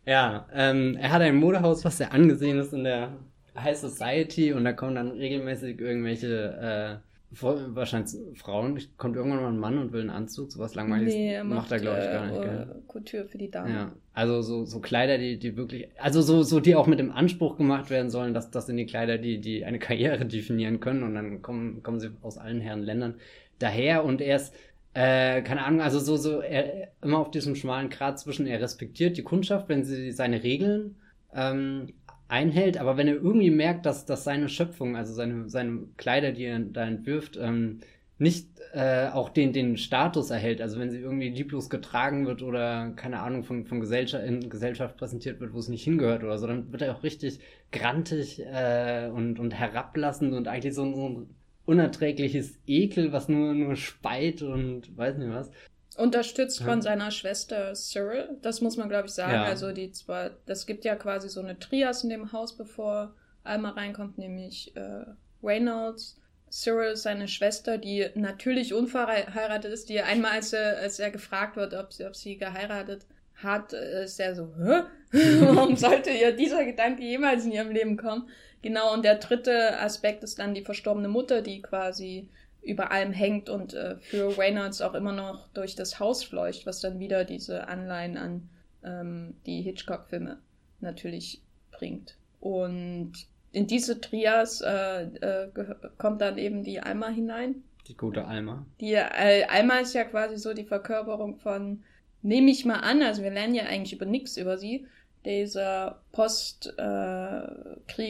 ja, 0.06 0.48
ähm, 0.52 0.96
er 1.00 1.12
hat 1.12 1.22
ein 1.22 1.36
Modehaus, 1.36 1.84
was 1.84 1.98
sehr 1.98 2.12
angesehen 2.12 2.58
ist 2.58 2.72
in 2.72 2.84
der 2.84 3.16
High 3.56 3.76
Society 3.76 4.52
und 4.52 4.64
da 4.64 4.72
kommen 4.72 4.94
dann 4.94 5.10
regelmäßig 5.10 5.80
irgendwelche 5.80 7.02
äh, 7.02 7.07
wahrscheinlich 7.30 8.16
Frauen, 8.34 8.80
kommt 8.96 9.16
irgendwann 9.16 9.42
mal 9.42 9.48
ein 9.48 9.58
Mann 9.58 9.78
und 9.78 9.92
will 9.92 10.00
einen 10.00 10.10
Anzug, 10.10 10.50
sowas 10.50 10.74
langweiliges 10.74 11.14
nee, 11.14 11.42
macht, 11.42 11.62
macht 11.62 11.72
er, 11.72 11.78
glaube 11.78 11.98
ich, 11.98 12.04
gar 12.04 12.26
nicht. 12.26 12.42
Äh, 12.42 12.66
Couture 12.86 13.24
für 13.26 13.38
die 13.38 13.50
Damen. 13.50 13.74
Ja, 13.74 13.92
also 14.14 14.40
so, 14.40 14.64
so 14.64 14.80
Kleider, 14.80 15.18
die, 15.18 15.38
die 15.38 15.56
wirklich, 15.56 15.88
also 15.98 16.22
so, 16.22 16.42
so 16.42 16.58
die 16.60 16.74
auch 16.74 16.86
mit 16.86 16.98
dem 16.98 17.12
Anspruch 17.12 17.58
gemacht 17.58 17.90
werden 17.90 18.10
sollen, 18.10 18.32
dass 18.32 18.50
das 18.50 18.66
sind 18.66 18.78
die 18.78 18.86
Kleider, 18.86 19.18
die, 19.18 19.40
die 19.40 19.64
eine 19.64 19.78
Karriere 19.88 20.24
definieren 20.24 20.80
können 20.80 21.02
und 21.02 21.14
dann 21.14 21.42
kommen, 21.42 21.82
kommen 21.82 22.00
sie 22.00 22.10
aus 22.22 22.38
allen 22.38 22.60
Herren 22.60 22.82
Ländern 22.82 23.14
daher 23.58 24.04
und 24.04 24.22
er 24.22 24.36
ist, 24.36 24.54
äh, 24.94 25.42
keine 25.42 25.64
Ahnung, 25.64 25.82
also 25.82 25.98
so, 25.98 26.16
so, 26.16 26.40
er, 26.40 26.88
immer 27.02 27.18
auf 27.18 27.30
diesem 27.30 27.54
schmalen 27.56 27.90
Grat 27.90 28.18
zwischen, 28.18 28.46
er 28.46 28.60
respektiert 28.60 29.18
die 29.18 29.22
Kundschaft, 29.22 29.68
wenn 29.68 29.84
sie 29.84 30.12
seine 30.12 30.42
Regeln 30.42 30.96
ähm, 31.34 31.92
einhält, 32.28 32.78
aber 32.78 32.96
wenn 32.96 33.08
er 33.08 33.14
irgendwie 33.14 33.50
merkt, 33.50 33.86
dass, 33.86 34.04
dass 34.04 34.24
seine 34.24 34.48
Schöpfung, 34.48 34.96
also 34.96 35.12
seine, 35.14 35.48
seine 35.48 35.88
Kleider, 35.96 36.32
die 36.32 36.44
er 36.44 36.60
da 36.60 36.86
entwirft, 36.86 37.38
ähm, 37.40 37.80
nicht 38.18 38.48
äh, 38.72 39.08
auch 39.08 39.28
den, 39.28 39.52
den 39.52 39.76
Status 39.76 40.30
erhält, 40.30 40.60
also 40.60 40.78
wenn 40.78 40.90
sie 40.90 40.98
irgendwie 40.98 41.30
lieblos 41.30 41.70
getragen 41.70 42.26
wird 42.26 42.42
oder 42.42 42.90
keine 42.96 43.20
Ahnung 43.20 43.44
von, 43.44 43.64
von 43.64 43.80
Gesellschaft, 43.80 44.24
in 44.24 44.50
Gesellschaft 44.50 44.96
präsentiert 44.96 45.40
wird, 45.40 45.54
wo 45.54 45.58
es 45.58 45.68
nicht 45.68 45.84
hingehört 45.84 46.24
oder 46.24 46.36
so, 46.36 46.46
dann 46.46 46.70
wird 46.72 46.82
er 46.82 46.94
auch 46.94 47.02
richtig 47.02 47.38
grantig 47.72 48.40
äh, 48.44 49.08
und, 49.12 49.38
und 49.38 49.54
herablassend 49.54 50.34
und 50.34 50.48
eigentlich 50.48 50.74
so, 50.74 50.92
so 50.94 51.08
ein 51.08 51.26
unerträgliches 51.64 52.58
Ekel, 52.66 53.12
was 53.12 53.28
nur, 53.28 53.54
nur 53.54 53.76
speit 53.76 54.42
und 54.42 54.96
weiß 54.96 55.16
nicht 55.18 55.30
was. 55.30 55.50
Unterstützt 55.98 56.62
von 56.62 56.80
seiner 56.80 57.10
Schwester 57.10 57.74
Cyril, 57.74 58.38
das 58.40 58.60
muss 58.60 58.76
man, 58.76 58.88
glaube 58.88 59.08
ich, 59.08 59.14
sagen. 59.14 59.32
Ja. 59.32 59.44
Also 59.44 59.72
die 59.72 59.90
zwar, 59.90 60.30
das 60.46 60.64
gibt 60.64 60.84
ja 60.84 60.94
quasi 60.94 61.28
so 61.28 61.40
eine 61.40 61.58
Trias 61.58 62.04
in 62.04 62.10
dem 62.10 62.32
Haus, 62.32 62.56
bevor 62.56 63.16
Alma 63.42 63.70
reinkommt, 63.70 64.16
nämlich 64.16 64.76
äh, 64.76 65.04
Reynolds, 65.42 66.20
Cyril, 66.50 66.94
seine 66.94 67.26
Schwester, 67.26 67.78
die 67.78 68.06
natürlich 68.14 68.74
unverheiratet 68.74 69.72
ist, 69.72 69.88
die 69.88 70.00
einmal, 70.00 70.32
als 70.32 70.52
er, 70.52 70.78
als 70.78 71.00
er 71.00 71.10
gefragt 71.10 71.56
wird, 71.56 71.74
ob 71.74 71.92
sie, 71.92 72.06
ob 72.06 72.14
sie 72.14 72.36
geheiratet 72.36 73.04
hat, 73.34 73.72
ist 73.72 74.20
er 74.20 74.34
so, 74.34 74.54
Hä? 74.56 74.82
warum 75.40 75.76
sollte 75.76 76.10
ihr 76.10 76.32
dieser 76.32 76.64
Gedanke 76.64 77.02
jemals 77.02 77.44
in 77.44 77.52
ihrem 77.52 77.70
Leben 77.70 77.96
kommen? 77.96 78.28
Genau, 78.62 78.92
und 78.92 79.04
der 79.04 79.16
dritte 79.16 79.78
Aspekt 79.80 80.24
ist 80.24 80.38
dann 80.38 80.54
die 80.54 80.64
verstorbene 80.64 81.08
Mutter, 81.08 81.42
die 81.42 81.62
quasi 81.62 82.28
über 82.62 82.90
allem 82.90 83.12
hängt 83.12 83.48
und 83.48 83.74
äh, 83.74 83.96
für 83.98 84.36
Reynolds 84.36 84.80
auch 84.82 84.94
immer 84.94 85.12
noch 85.12 85.48
durch 85.48 85.74
das 85.74 86.00
Haus 86.00 86.24
fleucht, 86.24 86.66
was 86.66 86.80
dann 86.80 86.98
wieder 86.98 87.24
diese 87.24 87.68
Anleihen 87.68 88.16
an 88.16 88.48
ähm, 88.84 89.34
die 89.46 89.62
Hitchcock-Filme 89.62 90.38
natürlich 90.80 91.42
bringt. 91.70 92.16
Und 92.40 93.12
in 93.52 93.66
diese 93.66 94.00
Trias 94.00 94.60
äh, 94.60 95.04
äh, 95.04 95.48
kommt 95.96 96.20
dann 96.20 96.38
eben 96.38 96.62
die 96.62 96.80
Alma 96.80 97.08
hinein. 97.08 97.62
Die 97.86 97.96
gute 97.96 98.26
Alma. 98.26 98.66
Die 98.80 98.92
äh, 98.92 99.44
Alma 99.48 99.78
ist 99.78 99.94
ja 99.94 100.04
quasi 100.04 100.36
so 100.36 100.52
die 100.52 100.64
Verkörperung 100.64 101.36
von, 101.36 101.82
nehme 102.22 102.50
ich 102.50 102.64
mal 102.64 102.80
an, 102.80 103.02
also 103.02 103.22
wir 103.22 103.30
lernen 103.30 103.54
ja 103.54 103.64
eigentlich 103.64 103.94
über 103.94 104.06
nichts 104.06 104.36
über 104.36 104.58
sie, 104.58 104.86
dieser 105.24 106.02
Post-Krieg 106.12 106.78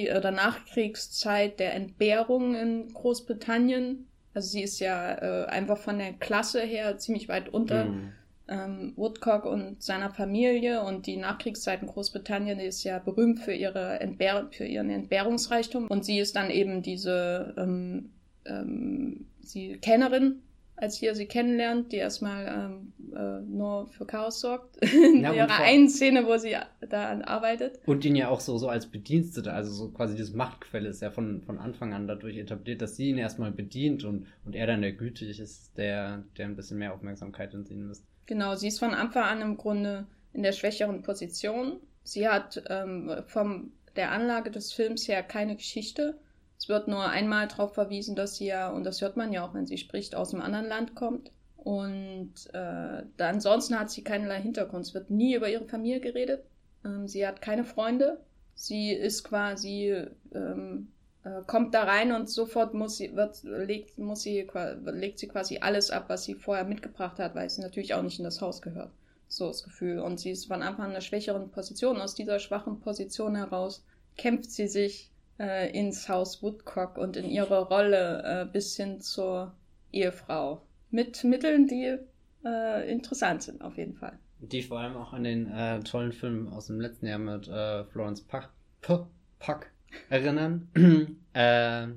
äh, 0.09 0.17
oder 0.17 0.31
Nachkriegszeit 0.31 1.59
der 1.59 1.75
Entbehrung 1.75 2.55
in 2.55 2.93
Großbritannien 2.93 4.07
also 4.39 4.51
sie 4.51 4.63
ist 4.63 4.79
ja 4.79 5.15
äh, 5.15 5.47
einfach 5.47 5.79
von 5.79 5.99
der 5.99 6.13
Klasse 6.13 6.61
her 6.61 6.97
ziemlich 6.97 7.29
weit 7.29 7.49
unter 7.49 7.87
mhm. 7.87 8.13
ähm, 8.47 8.93
Woodcock 8.95 9.45
und 9.45 9.83
seiner 9.83 10.11
Familie 10.11 10.85
und 10.85 11.09
die 11.09 11.17
Nachkriegszeit 11.17 11.83
in 11.83 11.89
Großbritannien 11.89 12.61
ist 12.61 12.85
ja 12.85 13.01
berühmt 13.01 13.41
für 13.41 13.53
ihre 13.53 13.99
Entbehr 13.99 14.47
für 14.53 14.65
ihren 14.65 14.91
Entbehrungsreichtum 14.91 15.89
und 15.89 16.05
sie 16.05 16.21
ist 16.21 16.37
dann 16.37 16.51
eben 16.51 16.83
diese 16.83 17.53
ähm, 17.59 18.11
ähm, 18.45 19.27
sie 19.41 19.79
Kennerin 19.79 20.41
als 20.81 21.03
ihr 21.03 21.15
sie 21.15 21.27
kennenlernt, 21.27 21.93
die 21.93 21.97
erstmal 21.97 22.47
ähm, 22.47 22.93
äh, 23.15 23.41
nur 23.41 23.89
für 23.89 24.07
Chaos 24.07 24.41
sorgt. 24.41 24.77
In 24.83 25.23
ja, 25.23 25.33
ihrer 25.33 25.61
einen 25.61 25.89
Szene, 25.89 26.27
wo 26.27 26.37
sie 26.39 26.57
da 26.89 27.21
arbeitet. 27.23 27.81
Und 27.87 28.05
ihn 28.05 28.17
ja 28.17 28.29
auch 28.29 28.41
so, 28.41 28.57
so 28.59 28.69
als 28.69 28.87
Bedienstete, 28.87 29.53
also 29.53 29.73
so 29.73 29.91
quasi 29.91 30.15
dieses 30.15 30.35
Machtquelle 30.35 30.89
ist 30.89 31.03
ja 31.03 31.11
von, 31.11 31.43
von 31.43 31.59
Anfang 31.59 31.93
an 31.93 32.07
dadurch 32.07 32.37
etabliert, 32.37 32.81
dass 32.81 32.97
sie 32.97 33.11
ihn 33.11 33.19
erstmal 33.19 33.51
bedient 33.51 34.05
und, 34.05 34.27
und 34.45 34.55
er 34.55 34.67
dann 34.67 34.83
der 34.83 34.93
gütig 34.93 35.41
ist, 35.41 35.77
der, 35.77 36.25
der 36.37 36.47
ein 36.47 36.57
bisschen 36.57 36.79
mehr 36.79 36.95
Aufmerksamkeit 36.95 37.55
in 37.55 37.65
sie 37.65 37.75
investiert. 37.75 38.09
Genau, 38.27 38.55
sie 38.55 38.69
ist 38.69 38.79
von 38.79 38.95
Anfang 38.95 39.25
an 39.25 39.43
im 39.43 39.57
Grunde 39.57 40.07
in 40.33 40.43
der 40.43 40.53
schwächeren 40.53 41.03
Position. 41.03 41.81
Sie 42.05 42.29
hat 42.29 42.63
ähm, 42.69 43.11
vom 43.27 43.73
der 43.97 44.13
Anlage 44.13 44.51
des 44.51 44.73
Films 44.73 45.09
her 45.09 45.23
keine 45.25 45.57
Geschichte 45.57 46.19
es 46.59 46.69
wird 46.69 46.89
nur 46.89 47.09
einmal 47.09 47.47
darauf 47.47 47.75
verwiesen, 47.75 48.17
dass 48.17 48.37
sie 48.37 48.47
ja, 48.47 48.69
und 48.71 48.85
das 48.85 49.01
hört 49.01 49.17
man 49.17 49.33
ja 49.33 49.47
auch, 49.47 49.55
wenn 49.55 49.67
sie 49.67 49.79
spricht, 49.79 50.15
aus 50.17 50.35
einem 50.35 50.43
anderen 50.43 50.67
Land 50.67 50.97
kommt. 50.97 51.31
Und 51.57 52.35
äh, 52.53 53.03
ansonsten 53.19 53.79
hat 53.79 53.91
sie 53.91 54.03
keinerlei 54.03 54.41
Hintergrund. 54.41 54.87
Es 54.87 54.95
wird 54.95 55.11
nie 55.11 55.35
über 55.35 55.49
ihre 55.49 55.67
Familie 55.67 56.01
geredet. 56.01 56.45
Ähm, 56.85 57.07
sie 57.07 57.27
hat 57.27 57.43
keine 57.43 57.65
Freunde. 57.65 58.21
Sie 58.55 58.91
ist 58.91 59.23
quasi, 59.23 59.95
ähm, 60.35 60.93
äh, 61.23 61.43
kommt 61.47 61.75
da 61.75 61.85
rein 61.85 62.11
und 62.11 62.29
sofort 62.29 62.75
muss 62.75 62.97
sie, 62.97 63.15
wird, 63.15 63.43
legt, 63.45 63.97
muss 63.99 64.23
sie, 64.23 64.49
legt 64.85 65.21
sie 65.21 65.29
quasi 65.29 65.59
alles 65.59 65.91
ab, 65.91 66.07
was 66.09 66.25
sie 66.25 66.35
vorher 66.35 66.65
mitgebracht 66.65 67.21
hat, 67.21 67.37
weil 67.37 67.49
sie 67.51 67.61
natürlich 67.61 67.95
auch 67.95 68.03
nicht 68.03 68.19
in 68.19 68.25
das 68.25 68.41
Haus 68.41 68.63
gehört. 68.63 68.91
So 69.29 69.47
das 69.47 69.63
Gefühl. 69.63 70.01
Und 70.01 70.19
sie 70.19 70.31
ist 70.31 70.47
von 70.47 70.63
Anfang 70.63 70.87
an 70.87 70.91
in 70.91 70.97
einer 70.97 71.03
schwächeren 71.03 71.51
Position. 71.51 72.01
Aus 72.01 72.17
dieser 72.17 72.41
schwachen 72.41 72.81
Position 72.81 73.37
heraus 73.37 73.85
kämpft 74.17 74.51
sie 74.51 74.67
sich 74.67 75.13
äh, 75.39 75.71
ins 75.77 76.09
Haus 76.09 76.43
Woodcock 76.43 76.99
und 76.99 77.17
in 77.17 77.29
ihre 77.29 77.67
Rolle 77.69 78.23
äh, 78.25 78.53
bis 78.53 78.77
hin 78.77 79.01
zur 79.01 79.55
Ehefrau. 79.93 80.63
Mit 80.91 81.23
Mitteln, 81.25 81.67
die 81.67 81.99
äh, 82.45 82.91
interessant 82.91 83.43
sind, 83.43 83.63
auf 83.63 83.77
jeden 83.77 83.95
Fall. 83.95 84.19
Die 84.41 84.63
vor 84.63 84.79
allem 84.79 84.97
auch 84.97 85.13
an 85.13 85.25
den 85.25 85.51
äh, 85.51 85.81
tollen 85.81 86.13
Film 86.13 86.49
aus 86.49 86.67
dem 86.67 86.81
letzten 86.81 87.07
Jahr 87.07 87.19
mit 87.19 87.49
äh, 87.49 87.85
Florence 87.85 88.23
Puck, 88.23 88.51
Puck, 88.81 89.09
Puck 89.39 89.67
erinnern. 90.11 90.69
äh, 91.35 91.89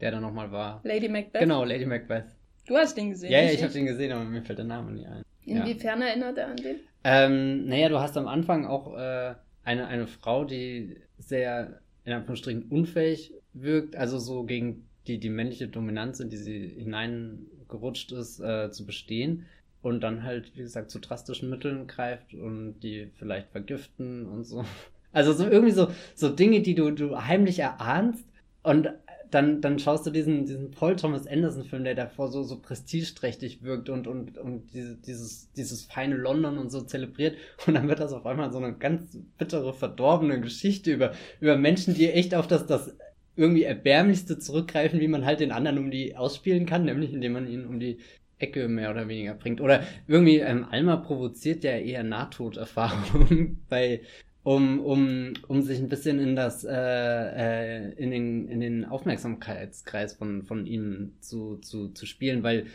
der 0.00 0.10
da 0.10 0.20
nochmal 0.20 0.50
war. 0.50 0.80
Lady 0.84 1.08
Macbeth? 1.08 1.40
Genau, 1.40 1.64
Lady 1.64 1.84
Macbeth. 1.84 2.24
Du 2.66 2.76
hast 2.76 2.96
den 2.96 3.10
gesehen. 3.10 3.32
Ja, 3.32 3.40
ja, 3.40 3.50
ich 3.50 3.62
habe 3.62 3.72
den 3.72 3.86
gesehen, 3.86 4.12
aber 4.12 4.24
mir 4.24 4.42
fällt 4.42 4.58
der 4.58 4.64
Name 4.64 4.92
nie 4.92 5.06
ein. 5.06 5.22
Inwiefern 5.44 6.00
ja. 6.00 6.08
erinnert 6.08 6.38
er 6.38 6.48
an 6.48 6.56
den? 6.56 6.76
Ähm, 7.02 7.66
naja, 7.66 7.88
du 7.88 7.98
hast 7.98 8.16
am 8.16 8.28
Anfang 8.28 8.66
auch 8.66 8.96
äh, 8.96 9.34
eine, 9.64 9.86
eine 9.86 10.06
Frau, 10.06 10.44
die 10.44 10.96
sehr, 11.18 11.80
in 12.10 12.16
Anführungsstrichen, 12.16 12.64
unfähig 12.70 13.32
wirkt, 13.52 13.96
also 13.96 14.18
so 14.18 14.44
gegen 14.44 14.86
die, 15.06 15.18
die 15.18 15.30
männliche 15.30 15.68
Dominanz, 15.68 16.20
in 16.20 16.28
die 16.28 16.36
sie 16.36 16.68
hineingerutscht 16.68 18.12
ist, 18.12 18.40
äh, 18.40 18.70
zu 18.70 18.84
bestehen 18.84 19.46
und 19.82 20.00
dann 20.00 20.24
halt, 20.24 20.56
wie 20.56 20.62
gesagt, 20.62 20.90
zu 20.90 20.98
drastischen 20.98 21.48
Mitteln 21.50 21.86
greift 21.86 22.34
und 22.34 22.80
die 22.80 23.10
vielleicht 23.14 23.50
vergiften 23.50 24.26
und 24.26 24.44
so. 24.44 24.64
Also 25.12 25.32
so 25.32 25.44
irgendwie 25.44 25.72
so, 25.72 25.88
so 26.14 26.28
Dinge, 26.28 26.62
die 26.62 26.76
du, 26.76 26.92
du 26.92 27.20
heimlich 27.20 27.58
erahnst 27.58 28.24
und 28.62 28.90
dann, 29.30 29.60
dann 29.60 29.78
schaust 29.78 30.06
du 30.06 30.10
diesen, 30.10 30.46
diesen 30.46 30.70
Paul 30.70 30.96
Thomas 30.96 31.26
Anderson-Film, 31.26 31.84
der 31.84 31.94
davor 31.94 32.28
so, 32.28 32.42
so 32.42 32.58
prestigeträchtig 32.60 33.62
wirkt 33.62 33.88
und, 33.88 34.06
und, 34.06 34.38
und 34.38 34.72
diese, 34.72 34.96
dieses, 34.96 35.52
dieses 35.52 35.84
feine 35.84 36.16
London 36.16 36.58
und 36.58 36.70
so 36.70 36.80
zelebriert. 36.82 37.36
Und 37.66 37.74
dann 37.74 37.88
wird 37.88 38.00
das 38.00 38.12
auf 38.12 38.26
einmal 38.26 38.52
so 38.52 38.58
eine 38.58 38.74
ganz 38.74 39.16
bittere, 39.38 39.72
verdorbene 39.72 40.40
Geschichte 40.40 40.92
über, 40.92 41.12
über 41.40 41.56
Menschen, 41.56 41.94
die 41.94 42.10
echt 42.10 42.34
auf 42.34 42.46
das, 42.46 42.66
das 42.66 42.96
irgendwie 43.36 43.64
erbärmlichste 43.64 44.38
zurückgreifen, 44.38 45.00
wie 45.00 45.08
man 45.08 45.24
halt 45.24 45.40
den 45.40 45.52
anderen 45.52 45.78
um 45.78 45.90
die 45.90 46.16
ausspielen 46.16 46.66
kann, 46.66 46.84
nämlich 46.84 47.12
indem 47.12 47.32
man 47.32 47.48
ihn 47.48 47.66
um 47.66 47.80
die 47.80 47.98
Ecke 48.38 48.68
mehr 48.68 48.90
oder 48.90 49.08
weniger 49.08 49.34
bringt. 49.34 49.60
Oder 49.60 49.84
irgendwie, 50.08 50.38
ähm, 50.38 50.66
Alma 50.70 50.96
provoziert 50.96 51.64
ja 51.64 51.72
eher 51.72 52.02
Nahtoderfahrungen 52.02 53.64
bei, 53.68 54.00
um, 54.42 54.80
um, 54.80 55.34
um 55.48 55.62
sich 55.62 55.78
ein 55.78 55.88
bisschen 55.88 56.18
in 56.18 56.34
das, 56.34 56.64
äh, 56.64 56.70
äh, 56.72 57.92
in 57.94 58.10
den, 58.10 58.48
in 58.48 58.60
den 58.60 58.84
Aufmerksamkeitskreis 58.84 60.14
von, 60.14 60.42
von 60.42 60.66
ihm 60.66 61.12
zu, 61.20 61.56
zu, 61.58 61.88
zu 61.88 62.06
spielen, 62.06 62.42
weil 62.42 62.66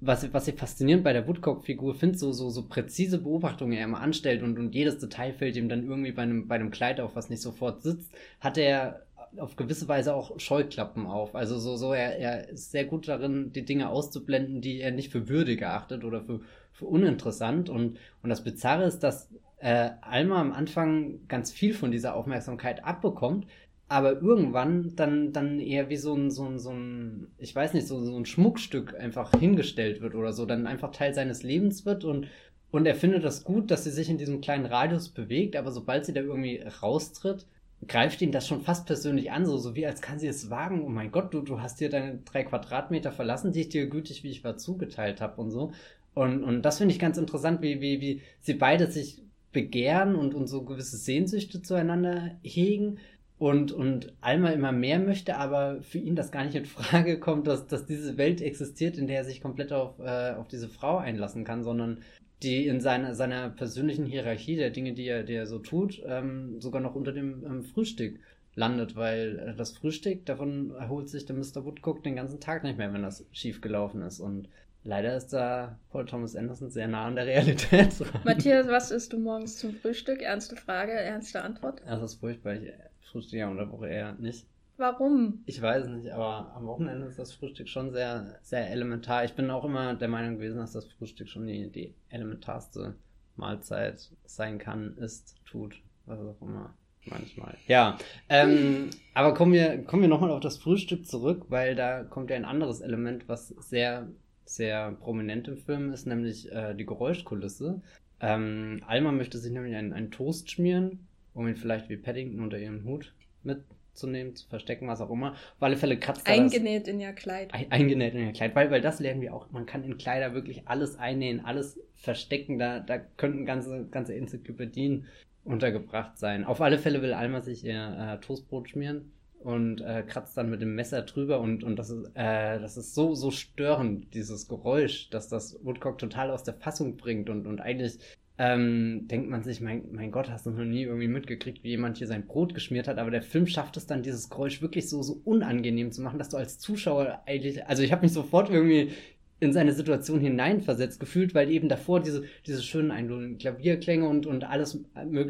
was, 0.00 0.32
was 0.32 0.48
ich 0.48 0.56
faszinierend 0.56 1.04
bei 1.04 1.12
der 1.12 1.26
Woodcock-Figur 1.28 1.94
finde, 1.94 2.18
so, 2.18 2.32
so, 2.32 2.50
so 2.50 2.66
präzise 2.66 3.18
Beobachtungen 3.18 3.78
er 3.78 3.84
immer 3.84 4.00
anstellt 4.00 4.42
und, 4.42 4.58
und 4.58 4.74
jedes 4.74 4.98
Detail 4.98 5.32
fällt 5.32 5.56
ihm 5.56 5.68
dann 5.68 5.86
irgendwie 5.86 6.12
bei 6.12 6.22
einem, 6.22 6.48
bei 6.48 6.56
einem 6.56 6.70
Kleid 6.70 7.00
auf, 7.00 7.14
was 7.14 7.30
nicht 7.30 7.42
sofort 7.42 7.82
sitzt, 7.82 8.10
hat 8.40 8.58
er 8.58 9.02
auf 9.36 9.56
gewisse 9.56 9.86
Weise 9.88 10.14
auch 10.14 10.38
Scheuklappen 10.40 11.06
auf. 11.06 11.34
Also 11.34 11.58
so, 11.58 11.76
so 11.76 11.92
er, 11.92 12.18
er 12.18 12.48
ist 12.48 12.72
sehr 12.72 12.84
gut 12.84 13.08
darin, 13.08 13.52
die 13.52 13.64
Dinge 13.64 13.88
auszublenden, 13.88 14.60
die 14.60 14.80
er 14.80 14.90
nicht 14.90 15.12
für 15.12 15.28
würdig 15.28 15.62
erachtet 15.62 16.02
oder 16.02 16.22
für, 16.22 16.40
für 16.72 16.86
uninteressant. 16.86 17.68
Und, 17.68 17.98
und 18.22 18.30
das 18.30 18.42
Bizarre 18.42 18.84
ist, 18.84 19.00
dass 19.00 19.28
äh, 19.58 19.90
Alma 20.00 20.40
am 20.40 20.52
Anfang 20.52 21.26
ganz 21.28 21.50
viel 21.52 21.74
von 21.74 21.90
dieser 21.90 22.14
Aufmerksamkeit 22.14 22.84
abbekommt, 22.84 23.46
aber 23.88 24.20
irgendwann 24.20 24.94
dann, 24.96 25.32
dann 25.32 25.60
eher 25.60 25.88
wie 25.88 25.96
so 25.96 26.14
ein, 26.14 26.30
so 26.30 26.44
ein, 26.44 26.58
so 26.58 26.70
ein, 26.70 27.28
ich 27.38 27.54
weiß 27.54 27.74
nicht, 27.74 27.86
so, 27.86 27.98
so 28.00 28.16
ein 28.16 28.26
Schmuckstück 28.26 28.94
einfach 28.98 29.32
hingestellt 29.38 30.00
wird 30.00 30.14
oder 30.14 30.32
so, 30.32 30.46
dann 30.46 30.66
einfach 30.66 30.92
Teil 30.92 31.14
seines 31.14 31.42
Lebens 31.42 31.86
wird 31.86 32.04
und, 32.04 32.28
und 32.70 32.86
er 32.86 32.94
findet 32.94 33.24
das 33.24 33.44
gut, 33.44 33.70
dass 33.70 33.84
sie 33.84 33.90
sich 33.90 34.10
in 34.10 34.18
diesem 34.18 34.40
kleinen 34.40 34.66
Radius 34.66 35.08
bewegt, 35.08 35.56
aber 35.56 35.72
sobald 35.72 36.04
sie 36.04 36.12
da 36.12 36.20
irgendwie 36.20 36.62
raustritt, 36.82 37.46
greift 37.86 38.20
ihn 38.22 38.32
das 38.32 38.46
schon 38.46 38.60
fast 38.60 38.86
persönlich 38.86 39.30
an, 39.30 39.46
so, 39.46 39.56
so 39.56 39.74
wie 39.74 39.86
als 39.86 40.02
kann 40.02 40.18
sie 40.18 40.26
es 40.26 40.50
wagen, 40.50 40.82
oh 40.84 40.88
mein 40.88 41.12
Gott, 41.12 41.32
du, 41.32 41.40
du 41.42 41.60
hast 41.60 41.80
dir 41.80 41.88
deine 41.88 42.18
drei 42.24 42.42
Quadratmeter 42.42 43.12
verlassen, 43.12 43.52
die 43.52 43.62
ich 43.62 43.68
dir 43.68 43.88
gütig, 43.88 44.22
wie 44.24 44.30
ich 44.30 44.44
war, 44.44 44.56
zugeteilt 44.56 45.20
habe 45.20 45.40
und 45.40 45.50
so. 45.50 45.72
Und, 46.14 46.42
und 46.42 46.62
das 46.62 46.78
finde 46.78 46.92
ich 46.92 46.98
ganz 46.98 47.16
interessant, 47.16 47.62
wie, 47.62 47.80
wie, 47.80 48.00
wie 48.00 48.22
sie 48.40 48.54
beide 48.54 48.90
sich 48.90 49.22
begehren 49.58 50.14
und, 50.14 50.34
und 50.34 50.46
so 50.46 50.62
gewisse 50.62 50.96
Sehnsüchte 50.96 51.60
zueinander 51.62 52.30
hegen 52.42 52.98
und, 53.38 53.72
und 53.72 54.12
Alma 54.20 54.50
immer 54.50 54.70
mehr 54.70 55.00
möchte, 55.00 55.36
aber 55.36 55.82
für 55.82 55.98
ihn 55.98 56.14
das 56.14 56.30
gar 56.30 56.44
nicht 56.44 56.54
in 56.54 56.64
Frage 56.64 57.18
kommt, 57.26 57.48
dass, 57.48 57.66
dass 57.66 57.84
diese 57.84 58.16
Welt 58.16 58.40
existiert, 58.40 58.96
in 58.96 59.08
der 59.08 59.18
er 59.18 59.24
sich 59.24 59.40
komplett 59.40 59.72
auf, 59.72 59.98
äh, 59.98 60.34
auf 60.34 60.46
diese 60.46 60.68
Frau 60.68 60.98
einlassen 60.98 61.42
kann, 61.42 61.64
sondern 61.64 62.02
die 62.44 62.68
in 62.68 62.80
seiner, 62.80 63.16
seiner 63.16 63.50
persönlichen 63.50 64.06
Hierarchie 64.06 64.54
der 64.54 64.70
Dinge, 64.70 64.92
die 64.92 65.06
er, 65.06 65.24
die 65.24 65.34
er 65.34 65.48
so 65.48 65.58
tut, 65.58 66.00
ähm, 66.06 66.60
sogar 66.60 66.80
noch 66.80 66.94
unter 66.94 67.10
dem 67.10 67.44
ähm, 67.44 67.64
Frühstück 67.64 68.20
landet, 68.54 68.94
weil 68.94 69.40
äh, 69.40 69.54
das 69.56 69.76
Frühstück, 69.76 70.24
davon 70.24 70.70
erholt 70.70 71.08
sich 71.08 71.26
der 71.26 71.34
Mr. 71.34 71.64
Woodcock 71.64 72.04
den 72.04 72.14
ganzen 72.14 72.38
Tag 72.38 72.62
nicht 72.62 72.78
mehr, 72.78 72.92
wenn 72.92 73.02
das 73.02 73.26
schief 73.32 73.60
gelaufen 73.60 74.02
ist. 74.02 74.20
Und 74.20 74.48
Leider 74.84 75.16
ist 75.16 75.32
da 75.32 75.78
Paul 75.90 76.06
Thomas 76.06 76.36
Anderson 76.36 76.70
sehr 76.70 76.88
nah 76.88 77.06
an 77.06 77.16
der 77.16 77.26
Realität 77.26 77.98
dran. 77.98 78.22
Matthias, 78.24 78.68
was 78.68 78.90
isst 78.90 79.12
du 79.12 79.18
morgens 79.18 79.58
zum 79.58 79.74
Frühstück? 79.74 80.22
Ernste 80.22 80.56
Frage, 80.56 80.92
ernste 80.92 81.42
Antwort? 81.42 81.82
Das 81.86 82.02
ist 82.02 82.20
furchtbar. 82.20 82.54
Ich 82.54 82.72
frühstücke 83.10 83.38
ja 83.40 83.48
unter 83.48 83.70
Woche 83.70 83.88
eher 83.88 84.14
nicht. 84.14 84.46
Warum? 84.78 85.42
Ich 85.46 85.60
weiß 85.60 85.86
es 85.86 85.90
nicht, 85.90 86.12
aber 86.12 86.54
am 86.54 86.66
Wochenende 86.66 87.06
ist 87.06 87.18
das 87.18 87.32
Frühstück 87.32 87.68
schon 87.68 87.90
sehr, 87.90 88.38
sehr 88.42 88.70
elementar. 88.70 89.24
Ich 89.24 89.34
bin 89.34 89.50
auch 89.50 89.64
immer 89.64 89.94
der 89.94 90.06
Meinung 90.06 90.36
gewesen, 90.36 90.58
dass 90.58 90.72
das 90.72 90.86
Frühstück 90.86 91.28
schon 91.28 91.48
die, 91.48 91.68
die 91.70 91.94
elementarste 92.10 92.94
Mahlzeit 93.34 94.08
sein 94.24 94.58
kann, 94.58 94.96
ist, 94.98 95.34
tut, 95.44 95.82
was 96.06 96.20
auch 96.20 96.40
immer. 96.40 96.74
Manchmal. 97.06 97.56
Ja, 97.66 97.98
ähm, 98.28 98.90
aber 99.14 99.34
kommen 99.34 99.52
wir, 99.52 99.82
kommen 99.84 100.02
wir 100.02 100.08
nochmal 100.08 100.30
auf 100.30 100.40
das 100.40 100.58
Frühstück 100.58 101.06
zurück, 101.06 101.46
weil 101.48 101.74
da 101.74 102.04
kommt 102.04 102.30
ja 102.30 102.36
ein 102.36 102.44
anderes 102.44 102.80
Element, 102.80 103.28
was 103.28 103.48
sehr 103.48 104.08
sehr 104.48 104.92
prominent 104.92 105.46
im 105.48 105.58
Film 105.58 105.92
ist, 105.92 106.06
nämlich 106.06 106.50
äh, 106.50 106.74
die 106.74 106.86
Geräuschkulisse. 106.86 107.82
Ähm, 108.20 108.82
Alma 108.86 109.12
möchte 109.12 109.38
sich 109.38 109.52
nämlich 109.52 109.76
einen, 109.76 109.92
einen 109.92 110.10
Toast 110.10 110.50
schmieren, 110.50 111.06
um 111.34 111.46
ihn 111.46 111.56
vielleicht 111.56 111.88
wie 111.88 111.96
Paddington 111.96 112.40
unter 112.40 112.58
ihrem 112.58 112.84
Hut 112.84 113.14
mitzunehmen, 113.42 114.34
zu 114.34 114.48
verstecken, 114.48 114.88
was 114.88 115.00
auch 115.00 115.10
immer. 115.10 115.32
Auf 115.32 115.62
alle 115.62 115.76
Fälle 115.76 115.98
kratzt 115.98 116.26
er 116.26 116.34
Eingenäht 116.34 116.82
das, 116.82 116.94
in 116.94 117.00
ihr 117.00 117.12
Kleid. 117.12 117.52
Ein, 117.52 117.70
eingenäht 117.70 118.14
in 118.14 118.26
ihr 118.26 118.32
Kleid, 118.32 118.56
weil, 118.56 118.70
weil 118.70 118.80
das 118.80 119.00
lernen 119.00 119.20
wir 119.20 119.34
auch. 119.34 119.50
Man 119.50 119.66
kann 119.66 119.84
in 119.84 119.98
Kleider 119.98 120.34
wirklich 120.34 120.66
alles 120.66 120.96
einnähen, 120.98 121.44
alles 121.44 121.78
verstecken. 121.94 122.58
Da, 122.58 122.80
da 122.80 122.98
könnten 122.98 123.44
ganze, 123.44 123.86
ganze 123.90 124.14
Enzyklopädien 124.14 125.06
untergebracht 125.44 126.18
sein. 126.18 126.44
Auf 126.44 126.60
alle 126.60 126.78
Fälle 126.78 127.02
will 127.02 127.12
Alma 127.12 127.42
sich 127.42 127.64
ihr 127.64 128.18
äh, 128.20 128.24
Toastbrot 128.24 128.70
schmieren 128.70 129.12
und 129.40 129.80
äh, 129.80 130.02
kratzt 130.06 130.36
dann 130.36 130.50
mit 130.50 130.60
dem 130.60 130.74
Messer 130.74 131.02
drüber 131.02 131.40
und, 131.40 131.62
und 131.64 131.76
das 131.76 131.90
ist, 131.90 132.10
äh, 132.14 132.58
das 132.58 132.76
ist 132.76 132.94
so, 132.94 133.14
so 133.14 133.30
störend, 133.30 134.12
dieses 134.14 134.48
Geräusch, 134.48 135.10
dass 135.10 135.28
das 135.28 135.58
Woodcock 135.64 135.98
total 135.98 136.30
aus 136.30 136.42
der 136.42 136.54
Fassung 136.54 136.96
bringt 136.96 137.30
und, 137.30 137.46
und 137.46 137.60
eigentlich 137.60 137.98
ähm, 138.38 139.08
denkt 139.08 139.28
man 139.28 139.42
sich, 139.42 139.60
mein, 139.60 139.84
mein 139.90 140.12
Gott, 140.12 140.30
hast 140.30 140.46
du 140.46 140.50
noch 140.50 140.64
nie 140.64 140.82
irgendwie 140.82 141.08
mitgekriegt, 141.08 141.64
wie 141.64 141.70
jemand 141.70 141.98
hier 141.98 142.06
sein 142.06 142.26
Brot 142.26 142.54
geschmiert 142.54 142.86
hat, 142.86 142.98
aber 142.98 143.10
der 143.10 143.22
Film 143.22 143.48
schafft 143.48 143.76
es 143.76 143.86
dann, 143.86 144.02
dieses 144.02 144.30
Geräusch 144.30 144.62
wirklich 144.62 144.88
so, 144.88 145.02
so 145.02 145.20
unangenehm 145.24 145.90
zu 145.90 146.02
machen, 146.02 146.18
dass 146.18 146.28
du 146.28 146.36
als 146.36 146.58
Zuschauer 146.58 147.22
eigentlich, 147.26 147.66
also 147.66 147.82
ich 147.82 147.90
habe 147.90 148.02
mich 148.02 148.12
sofort 148.12 148.48
irgendwie 148.48 148.92
in 149.40 149.52
seine 149.52 149.72
Situation 149.72 150.20
hineinversetzt 150.20 150.98
gefühlt, 150.98 151.34
weil 151.34 151.50
eben 151.50 151.68
davor 151.68 152.00
diese, 152.00 152.24
diese 152.46 152.62
schönen 152.62 152.90
Einlullen, 152.90 153.38
Klavierklänge 153.38 154.08
und, 154.08 154.26
und 154.26 154.44
alles, 154.44 154.80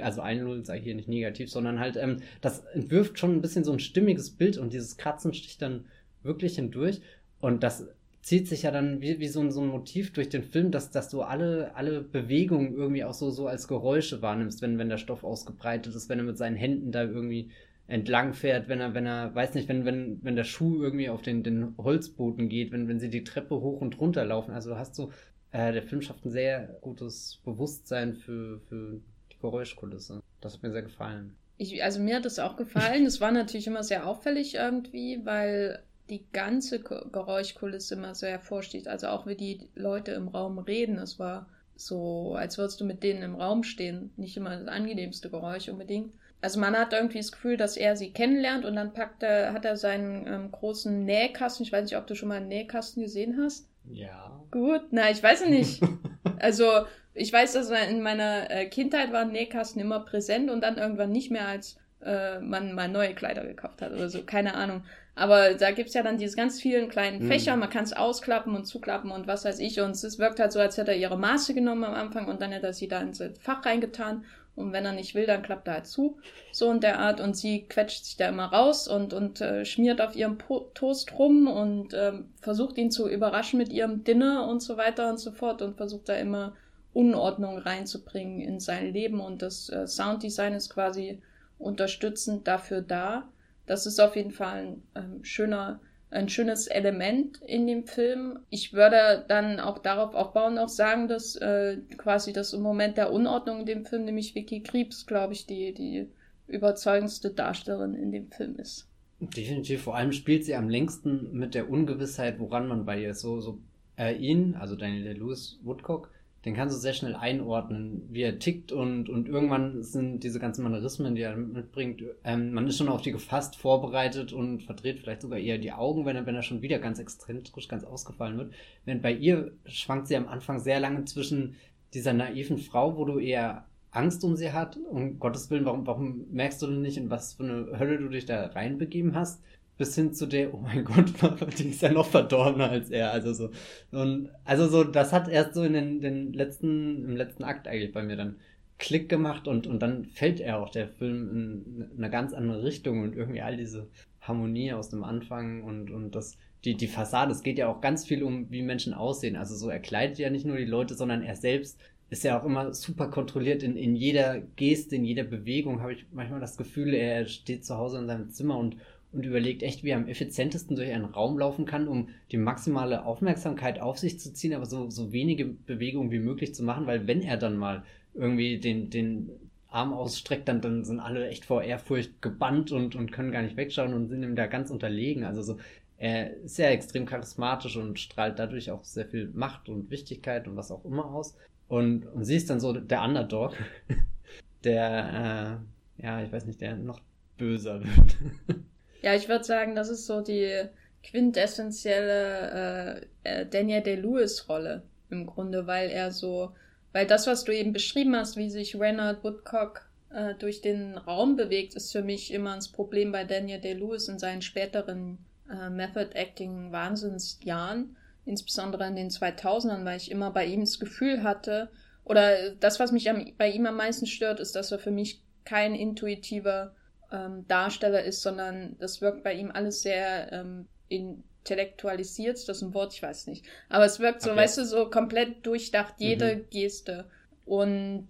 also 0.01 0.21
Einlullen 0.23 0.65
sei 0.65 0.81
hier 0.81 0.95
nicht 0.95 1.09
negativ, 1.09 1.51
sondern 1.51 1.79
halt, 1.79 1.97
ähm, 1.97 2.19
das 2.41 2.61
entwirft 2.73 3.19
schon 3.19 3.37
ein 3.37 3.43
bisschen 3.43 3.65
so 3.65 3.73
ein 3.73 3.81
stimmiges 3.81 4.31
Bild 4.31 4.57
und 4.57 4.73
dieses 4.73 4.97
Kratzen 4.97 5.35
sticht 5.35 5.61
dann 5.61 5.85
wirklich 6.23 6.55
hindurch. 6.55 7.01
Und 7.41 7.63
das 7.63 7.87
zieht 8.23 8.49
sich 8.49 8.63
ja 8.63 8.71
dann 8.71 9.01
wie, 9.01 9.21
wie 9.21 9.29
so, 9.29 9.41
ein, 9.41 9.51
so 9.51 9.61
ein 9.61 9.69
Motiv 9.69 10.13
durch 10.13 10.29
den 10.29 10.43
Film, 10.43 10.71
dass, 10.71 10.91
dass 10.91 11.11
du 11.11 11.23
alle, 11.23 11.75
alle 11.75 12.01
Bewegungen 12.01 12.75
irgendwie 12.75 13.05
auch 13.05 13.15
so, 13.15 13.31
so 13.31 13.47
als 13.47 13.69
Geräusche 13.69 14.23
wahrnimmst, 14.23 14.63
wenn, 14.63 14.79
wenn 14.79 14.89
der 14.89 14.99
Stoff 14.99 15.23
ausgebreitet 15.23 15.95
ist, 15.95 16.09
wenn 16.09 16.19
er 16.19 16.25
mit 16.25 16.39
seinen 16.39 16.57
Händen 16.57 16.93
da 16.93 17.05
irgendwie 17.05 17.51
entlang 17.89 18.35
fährt, 18.35 18.69
wenn 18.69 18.81
er, 18.81 18.95
wenn 18.95 19.07
er, 19.07 19.35
weiß 19.35 19.55
nicht, 19.55 19.69
wenn, 19.69 19.85
wenn, 19.85 20.23
wenn 20.23 20.37
der 20.37 20.45
Schuh 20.45 20.83
irgendwie 20.83 21.09
auf 21.09 21.23
den, 21.23 21.43
den 21.43 21.75
Holzboden 21.79 22.49
geht, 22.49 22.71
wenn, 22.71 22.87
wenn 22.87 23.01
sie 23.01 23.09
die 23.09 23.25
Treppe 23.25 23.61
hoch 23.61 23.81
und 23.81 23.99
runter 23.99 24.25
laufen. 24.27 24.53
Also 24.53 24.71
du 24.71 24.79
hast 24.79 24.95
so, 24.95 25.11
äh, 25.53 25.73
der 25.73 25.83
Film 25.83 26.03
schafft 26.03 26.25
ein 26.27 26.31
sehr 26.31 26.79
gutes 26.83 27.41
Bewusstsein 27.45 28.15
für, 28.15 28.61
für 28.69 29.01
die 29.33 29.39
Geräuschkulisse. 29.41 30.23
Das 30.43 30.55
hat 30.55 30.63
mir 30.63 30.71
sehr 30.71 30.83
gefallen. 30.83 31.35
Ich, 31.57 31.83
also 31.83 31.99
mir 31.99 32.17
hat 32.17 32.27
es 32.27 32.39
auch 32.39 32.57
gefallen. 32.57 33.07
es 33.07 33.23
war 33.23 33.33
natürlich 33.33 33.67
immer 33.67 33.83
sehr 33.83 34.07
auffällig 34.07 34.55
irgendwie, 34.55 35.25
weil 35.25 35.83
die 36.11 36.25
ganze 36.33 36.81
Geräuschkulisse 36.81 37.95
immer 37.95 38.15
sehr 38.15 38.31
hervorsticht. 38.31 38.87
Also 38.87 39.09
auch 39.09 39.27
wie 39.27 39.35
die 39.35 39.69
Leute 39.75 40.13
im 40.13 40.29
Raum 40.29 40.59
reden. 40.59 40.99
Es 40.99 41.19
war 41.19 41.49
so, 41.75 42.35
als 42.35 42.59
würdest 42.59 42.81
du 42.81 42.85
mit 42.85 43.03
denen 43.03 43.23
im 43.23 43.35
Raum 43.35 43.63
stehen. 43.63 44.11
Nicht 44.19 44.37
immer 44.37 44.57
das 44.59 44.69
angenehmste 44.69 45.31
Geräusch 45.31 45.71
unbedingt 45.71 46.13
also 46.41 46.61
man 46.61 46.77
hat 46.77 46.93
irgendwie 46.93 47.19
das 47.19 47.33
Gefühl, 47.33 47.57
dass 47.57 47.77
er 47.77 47.97
sie 47.97 48.11
kennenlernt 48.11 48.65
und 48.65 48.77
dann 48.77 48.93
packt 48.93 49.23
er, 49.23 49.53
hat 49.53 49.65
er 49.65 49.77
seinen 49.77 50.27
ähm, 50.27 50.53
großen 50.53 51.05
Nähkasten. 51.05 51.65
Ich 51.65 51.73
weiß 51.73 51.85
nicht, 51.85 51.97
ob 51.97 52.07
du 52.07 52.15
schon 52.15 52.29
mal 52.29 52.37
einen 52.37 52.49
Nähkasten 52.49 53.03
gesehen 53.03 53.39
hast. 53.43 53.67
Ja. 53.91 54.41
Gut, 54.51 54.83
na, 54.91 55.11
ich 55.11 55.23
weiß 55.23 55.47
nicht. 55.47 55.83
also 56.39 56.87
ich 57.15 57.33
weiß, 57.33 57.55
dass 57.55 57.71
in 57.71 58.03
meiner 58.03 58.51
äh, 58.51 58.67
Kindheit 58.67 59.13
waren 59.13 59.33
Nähkasten 59.33 59.81
immer 59.81 60.01
präsent 60.01 60.51
und 60.51 60.63
dann 60.63 60.77
irgendwann 60.77 61.11
nicht 61.11 61.31
mehr, 61.31 61.49
als 61.49 61.77
äh, 62.05 62.39
man 62.39 62.75
mal 62.75 62.89
neue 62.89 63.15
Kleider 63.15 63.45
gekauft 63.45 63.83
hat 63.83 63.93
oder 63.93 64.09
so, 64.09 64.23
keine 64.23 64.55
Ahnung. 64.55 64.85
Aber 65.17 65.55
da 65.55 65.73
gibt's 65.73 65.95
ja 65.95 66.05
dann 66.05 66.17
diese 66.17 66.37
ganz 66.37 66.61
vielen 66.61 66.89
kleinen 66.89 67.25
mhm. 67.25 67.29
Fächer, 67.29 67.57
man 67.57 67.71
kann 67.71 67.83
es 67.83 67.93
ausklappen 67.93 68.55
und 68.55 68.67
zuklappen 68.67 69.11
und 69.11 69.27
was 69.27 69.45
weiß 69.45 69.59
ich. 69.59 69.81
Und 69.81 69.91
es 69.91 70.19
wirkt 70.21 70.39
halt 70.39 70.53
so, 70.53 70.61
als 70.61 70.77
hätte 70.77 70.93
er 70.93 70.97
ihre 70.97 71.19
Maße 71.19 71.55
genommen 71.55 71.83
am 71.83 71.95
Anfang 71.95 72.29
und 72.29 72.41
dann 72.41 72.53
hätte 72.53 72.69
er 72.69 72.73
sie 72.73 72.87
da 72.87 73.01
ins 73.01 73.21
Fach 73.41 73.67
reingetan 73.67 74.25
und 74.59 74.73
wenn 74.73 74.85
er 74.85 74.93
nicht 74.93 75.15
will, 75.15 75.27
dann 75.27 75.43
klappt 75.43 75.69
er 75.69 75.75
halt 75.75 75.87
zu. 75.87 76.19
So 76.53 76.71
in 76.71 76.81
der 76.81 76.99
Art. 76.99 77.21
Und 77.21 77.37
sie 77.37 77.63
quetscht 77.67 78.05
sich 78.05 78.17
da 78.17 78.29
immer 78.29 78.47
raus 78.47 78.89
und, 78.89 79.13
und 79.13 79.41
äh, 79.41 79.65
schmiert 79.65 80.01
auf 80.01 80.17
ihrem 80.17 80.37
po 80.37 80.71
Toast 80.75 81.17
rum 81.19 81.47
und 81.47 81.95
ähm, 81.95 82.33
versucht 82.41 82.77
ihn 82.77 82.91
zu 82.91 83.09
überraschen 83.09 83.59
mit 83.59 83.69
ihrem 83.71 84.05
Dinner 84.05 84.49
und 84.49 84.61
so 84.61 84.77
weiter 84.77 85.09
und 85.11 85.19
so 85.19 85.31
fort 85.31 85.63
und 85.63 85.77
versucht 85.77 86.09
da 86.09 86.15
immer 86.15 86.55
Unordnung 86.93 87.59
reinzubringen 87.59 88.41
in 88.41 88.61
sein 88.61 88.93
Leben 88.93 89.21
und 89.21 89.43
das 89.43 89.69
äh, 89.69 89.87
Sounddesign 89.87 90.55
ist 90.55 90.71
quasi 90.71 91.23
unterstützend 91.59 92.49
dafür 92.49 92.81
da. 92.83 93.29
Das 93.67 93.87
ist 93.87 94.01
auf 94.01 94.17
jeden 94.17 94.33
Fall 94.33 94.57
ein 94.57 94.83
ähm, 94.95 95.25
schöner, 95.25 95.81
ein 96.11 96.29
schönes 96.29 96.67
Element 96.67 97.41
in 97.47 97.67
dem 97.67 97.87
Film. 97.87 98.39
Ich 98.51 98.73
würde 98.73 99.25
dann 99.29 99.61
auch 99.61 99.79
darauf 99.79 100.15
aufbauen 100.15 100.59
auch 100.59 100.69
sagen, 100.69 101.09
dass 101.09 101.37
äh, 101.37 101.79
quasi 101.97 102.33
das 102.33 102.53
im 102.53 102.63
Moment 102.63 102.97
der 102.97 103.13
Unordnung 103.13 103.61
in 103.61 103.67
dem 103.67 103.85
Film, 103.85 104.05
nämlich 104.05 104.35
Vicky 104.35 104.63
Krebs, 104.63 105.07
glaube 105.07 105.35
ich, 105.35 105.47
die, 105.47 105.75
die 105.75 106.09
überzeugendste 106.47 107.31
Darstellerin 107.31 107.95
in 107.95 108.11
dem 108.11 108.31
Film 108.31 108.57
ist. 108.57 108.89
Definitiv, 109.21 109.83
vor 109.83 109.97
allem 109.97 110.13
spielt 110.13 110.45
sie 110.45 110.55
am 110.55 110.69
längsten 110.69 111.33
mit 111.33 111.55
der 111.55 111.69
Ungewissheit, 111.69 112.39
woran 112.39 112.69
man 112.69 112.85
bei 112.85 113.03
ihr. 113.03 113.15
So, 113.15 113.41
so 113.41 113.59
äh, 113.99 114.15
ihn, 114.15 114.55
also 114.55 114.77
Daniel 114.77 115.19
Lewis 115.19 115.59
Woodcock, 115.63 116.11
den 116.45 116.55
kannst 116.55 116.77
du 116.77 116.81
sehr 116.81 116.93
schnell 116.93 117.17
einordnen, 117.17 118.07
wie 118.11 118.23
er 118.23 118.39
tickt 118.39 118.71
und, 118.71 119.09
und 119.09 119.29
irgendwann 119.29 119.83
sind 119.83 120.23
diese 120.23 120.39
ganzen 120.39 120.63
Manierismen, 120.63 121.15
die 121.15 121.23
er 121.23 121.37
mitbringt, 121.37 122.03
ähm, 122.25 122.53
man 122.53 122.67
ist 122.69 122.79
schon 122.79 122.89
auf 122.89 123.03
die 123.03 123.13
gefasst, 123.13 123.57
vorbereitet 123.57 124.33
und 124.33 124.63
verdreht 124.63 125.01
vielleicht 125.01 125.23
sogar 125.23 125.39
eher 125.39 125.59
die 125.59 125.73
Augen, 125.73 126.07
wenn 126.07 126.17
er, 126.17 126.27
wenn 126.27 126.37
er 126.37 126.43
schon 126.43 126.63
wieder 126.63 126.79
ganz 126.79 127.01
exzentrisch, 127.01 127.67
ganz 127.67 127.85
ausgefallen 127.85 128.39
wird. 128.39 128.53
Während 128.85 129.03
bei 129.03 129.13
ihr 129.13 129.53
schwankt 129.67 130.07
sie 130.07 130.17
am 130.17 130.29
Anfang 130.29 130.61
sehr 130.61 130.79
lange 130.79 131.05
zwischen 131.07 131.57
dieser 131.93 132.13
naiven 132.13 132.59
Frau, 132.59 132.97
wo 132.97 133.05
du 133.05 133.19
eher 133.19 133.65
Angst 133.91 134.23
um 134.23 134.37
sie 134.37 134.53
hat, 134.53 134.79
um 134.91 135.19
Gottes 135.19 135.51
Willen, 135.51 135.65
warum, 135.65 135.87
warum 135.87 136.27
merkst 136.31 136.63
du 136.63 136.67
denn 136.67 136.83
nicht, 136.83 136.99
in 136.99 137.11
was 137.11 137.35
für 137.35 137.45
eine 137.45 137.79
Hölle 137.79 137.99
du 137.99 138.09
dich 138.09 138.27
da 138.27 138.47
reinbegeben 138.47 139.15
hast? 139.15 139.43
Bis 139.79 139.95
hin 139.95 140.13
zu 140.13 140.27
der, 140.27 140.53
oh 140.53 140.59
mein 140.59 140.85
Gott, 140.85 141.13
die 141.59 141.71
ist 141.71 141.83
ja 141.83 141.93
noch 141.93 142.07
verdorbener 142.07 142.69
als 142.71 142.91
er. 142.91 143.13
Also 143.13 143.33
so. 143.33 143.51
Und 143.93 144.29
also 144.45 144.69
so, 144.69 144.85
das 144.85 145.13
hat 145.13 145.29
erst 145.29 145.55
so 145.55 145.63
in 145.63 145.73
den, 145.73 146.01
den 146.01 146.33
letzten, 146.33 147.05
im 147.05 147.17
letzten 147.17 147.45
Akt 147.45 147.69
eigentlich 147.69 147.93
bei 147.93 148.03
mir 148.03 148.17
dann 148.17 148.37
Klick 148.79 149.09
gemacht 149.09 149.49
und, 149.49 149.67
und 149.67 149.81
dann 149.81 150.05
fällt 150.05 150.41
er 150.41 150.61
auch 150.61 150.71
der 150.71 150.89
Film 150.89 151.31
in 151.31 151.91
eine 151.97 152.11
ganz 152.11 152.33
andere 152.33 152.63
Richtung 152.63 153.03
und 153.03 153.17
irgendwie 153.17 153.41
all 153.41 153.57
diese 153.57 153.89
Harmonie 154.21 154.73
aus 154.73 154.89
dem 154.89 155.03
Anfang 155.03 155.63
und, 155.63 155.91
und 155.91 156.15
das, 156.15 156.37
die, 156.65 156.77
die 156.77 156.87
Fassade, 156.87 157.33
es 157.33 157.43
geht 157.43 157.59
ja 157.59 157.69
auch 157.69 157.81
ganz 157.81 158.05
viel 158.05 158.23
um, 158.23 158.51
wie 158.51 158.63
Menschen 158.63 158.95
aussehen. 158.95 159.37
Also 159.37 159.57
so, 159.57 159.69
er 159.69 159.81
kleidet 159.81 160.19
ja 160.19 160.31
nicht 160.31 160.45
nur 160.45 160.57
die 160.57 160.65
Leute, 160.65 160.95
sondern 160.95 161.23
er 161.23 161.35
selbst 161.35 161.81
ist 162.11 162.25
ja 162.25 162.41
auch 162.41 162.45
immer 162.45 162.73
super 162.73 163.09
kontrolliert 163.09 163.63
in, 163.63 163.77
in 163.77 163.95
jeder 163.95 164.41
Geste, 164.41 164.97
in 164.97 165.05
jeder 165.05 165.25
Bewegung, 165.25 165.83
habe 165.83 165.93
ich 165.93 166.07
manchmal 166.11 166.41
das 166.41 166.57
Gefühl, 166.57 166.95
er 166.95 167.27
steht 167.27 167.65
zu 167.65 167.77
Hause 167.77 167.99
in 167.99 168.07
seinem 168.07 168.31
Zimmer 168.31 168.57
und, 168.57 168.77
und 169.13 169.25
überlegt 169.25 169.63
echt, 169.63 169.85
wie 169.85 169.91
er 169.91 169.97
am 169.97 170.09
effizientesten 170.09 170.77
durch 170.77 170.91
einen 170.91 171.07
Raum 171.07 171.39
laufen 171.39 171.65
kann, 171.65 171.89
um 171.89 172.11
die 172.31 172.37
maximale 172.37 173.05
Aufmerksamkeit 173.05 173.81
auf 173.81 173.99
sich 173.99 174.21
zu 174.21 174.33
ziehen, 174.33 174.55
aber 174.55 174.67
so, 174.67 174.91
so 174.91 175.13
wenige 175.13 175.47
Bewegungen 175.47 176.11
wie 176.11 176.19
möglich 176.19 176.55
zu 176.55 176.63
machen, 176.63 176.87
weil 176.87 177.07
wenn 177.07 177.23
er 177.23 177.37
dann 177.37 177.57
mal 177.57 177.85
irgendwie 178.15 178.59
den, 178.59 178.91
den 178.91 179.31
Arm 179.69 179.93
ausstreckt, 179.93 180.49
dann, 180.49 180.61
dann 180.61 180.85
sind 180.85 181.01
alle 181.01 181.29
echt 181.29 181.45
vor 181.45 181.63
Ehrfurcht 181.63 182.21
gebannt 182.21 182.73
und, 182.73 182.97
und 182.97 183.13
können 183.13 183.33
gar 183.33 183.43
nicht 183.43 183.57
wegschauen 183.57 183.95
und 183.95 184.09
sind 184.09 184.23
ihm 184.23 184.37
da 184.37 184.47
ganz 184.47 184.71
unterlegen. 184.71 185.25
Also 185.25 185.43
so, 185.43 185.59
er 185.99 186.35
ist 186.37 186.59
ja 186.59 186.69
extrem 186.69 187.07
charismatisch 187.07 187.77
und 187.77 187.99
strahlt 187.99 188.39
dadurch 188.39 188.71
auch 188.71 188.85
sehr 188.85 189.07
viel 189.07 189.31
Macht 189.35 189.69
und 189.69 189.91
Wichtigkeit 189.91 190.49
und 190.49 190.57
was 190.57 190.71
auch 190.71 190.85
immer 190.85 191.07
aus. 191.07 191.37
Und, 191.67 192.07
und 192.07 192.25
sie 192.25 192.37
ist 192.37 192.49
dann 192.49 192.61
so 192.61 192.73
der 192.73 193.03
Underdog, 193.03 193.55
der, 194.65 195.61
äh, 195.99 196.03
ja, 196.03 196.23
ich 196.23 196.33
weiß 196.33 196.47
nicht, 196.47 196.61
der 196.61 196.77
noch 196.77 197.01
böser 197.37 197.83
wird. 197.83 198.17
ja, 199.03 199.15
ich 199.15 199.29
würde 199.29 199.45
sagen, 199.45 199.75
das 199.75 199.89
ist 199.89 200.07
so 200.07 200.21
die 200.21 200.65
quintessentielle 201.03 203.07
äh, 203.25 203.43
äh 203.43 203.47
Daniel 203.47 203.83
Day-Lewis-Rolle 203.83 204.83
im 205.11 205.27
Grunde, 205.27 205.67
weil 205.67 205.91
er 205.91 206.13
so, 206.13 206.53
weil 206.93 207.07
das, 207.07 207.27
was 207.27 207.45
du 207.45 207.55
eben 207.55 207.73
beschrieben 207.73 208.15
hast, 208.17 208.37
wie 208.37 208.51
sich 208.51 208.79
Reynard 208.79 209.25
Woodcock 209.25 209.89
äh, 210.11 210.35
durch 210.35 210.61
den 210.61 210.97
Raum 210.97 211.37
bewegt, 211.37 211.75
ist 211.75 211.93
für 211.93 212.03
mich 212.03 212.33
immer 212.33 212.57
das 212.57 212.69
Problem 212.69 213.13
bei 213.13 213.25
Daniel 213.25 213.61
Day-Lewis 213.61 214.09
in 214.09 214.19
seinen 214.19 214.43
späteren 214.43 215.19
äh, 215.51 215.71
Method-Acting-Wahnsinnsjahren 215.71 217.97
insbesondere 218.29 218.87
in 218.87 218.95
den 218.95 219.09
2000ern, 219.09 219.85
weil 219.85 219.97
ich 219.97 220.11
immer 220.11 220.31
bei 220.31 220.45
ihm 220.45 220.61
das 220.61 220.79
Gefühl 220.79 221.23
hatte, 221.23 221.71
oder 222.05 222.51
das, 222.53 222.79
was 222.79 222.93
mich 222.93 223.11
am, 223.11 223.33
bei 223.37 223.51
ihm 223.51 223.67
am 223.67 223.77
meisten 223.77 224.07
stört, 224.07 224.41
ist, 224.41 224.55
dass 224.55 224.71
er 224.71 224.79
für 224.79 224.91
mich 224.91 225.21
kein 225.45 225.75
intuitiver 225.75 226.75
ähm, 227.13 227.47
Darsteller 227.49 228.05
ist, 228.05 228.23
sondern 228.23 228.77
das 228.79 229.01
wirkt 229.01 229.23
bei 229.23 229.35
ihm 229.35 229.51
alles 229.51 229.83
sehr 229.83 230.33
ähm, 230.33 230.67
intellektualisiert, 230.89 232.37
das 232.37 232.57
ist 232.57 232.63
ein 232.63 232.75
Wort, 232.75 232.95
ich 232.95 233.03
weiß 233.03 233.27
nicht. 233.27 233.47
Aber 233.69 233.85
es 233.85 234.01
wirkt 234.01 234.23
so, 234.23 234.31
okay. 234.31 234.41
weißt 234.41 234.59
du, 234.59 234.65
so 234.65 234.91
komplett 234.91 235.47
durchdacht, 235.47 235.95
jede 235.99 236.37
mhm. 236.37 236.51
Geste. 236.51 237.05
Und 237.45 238.09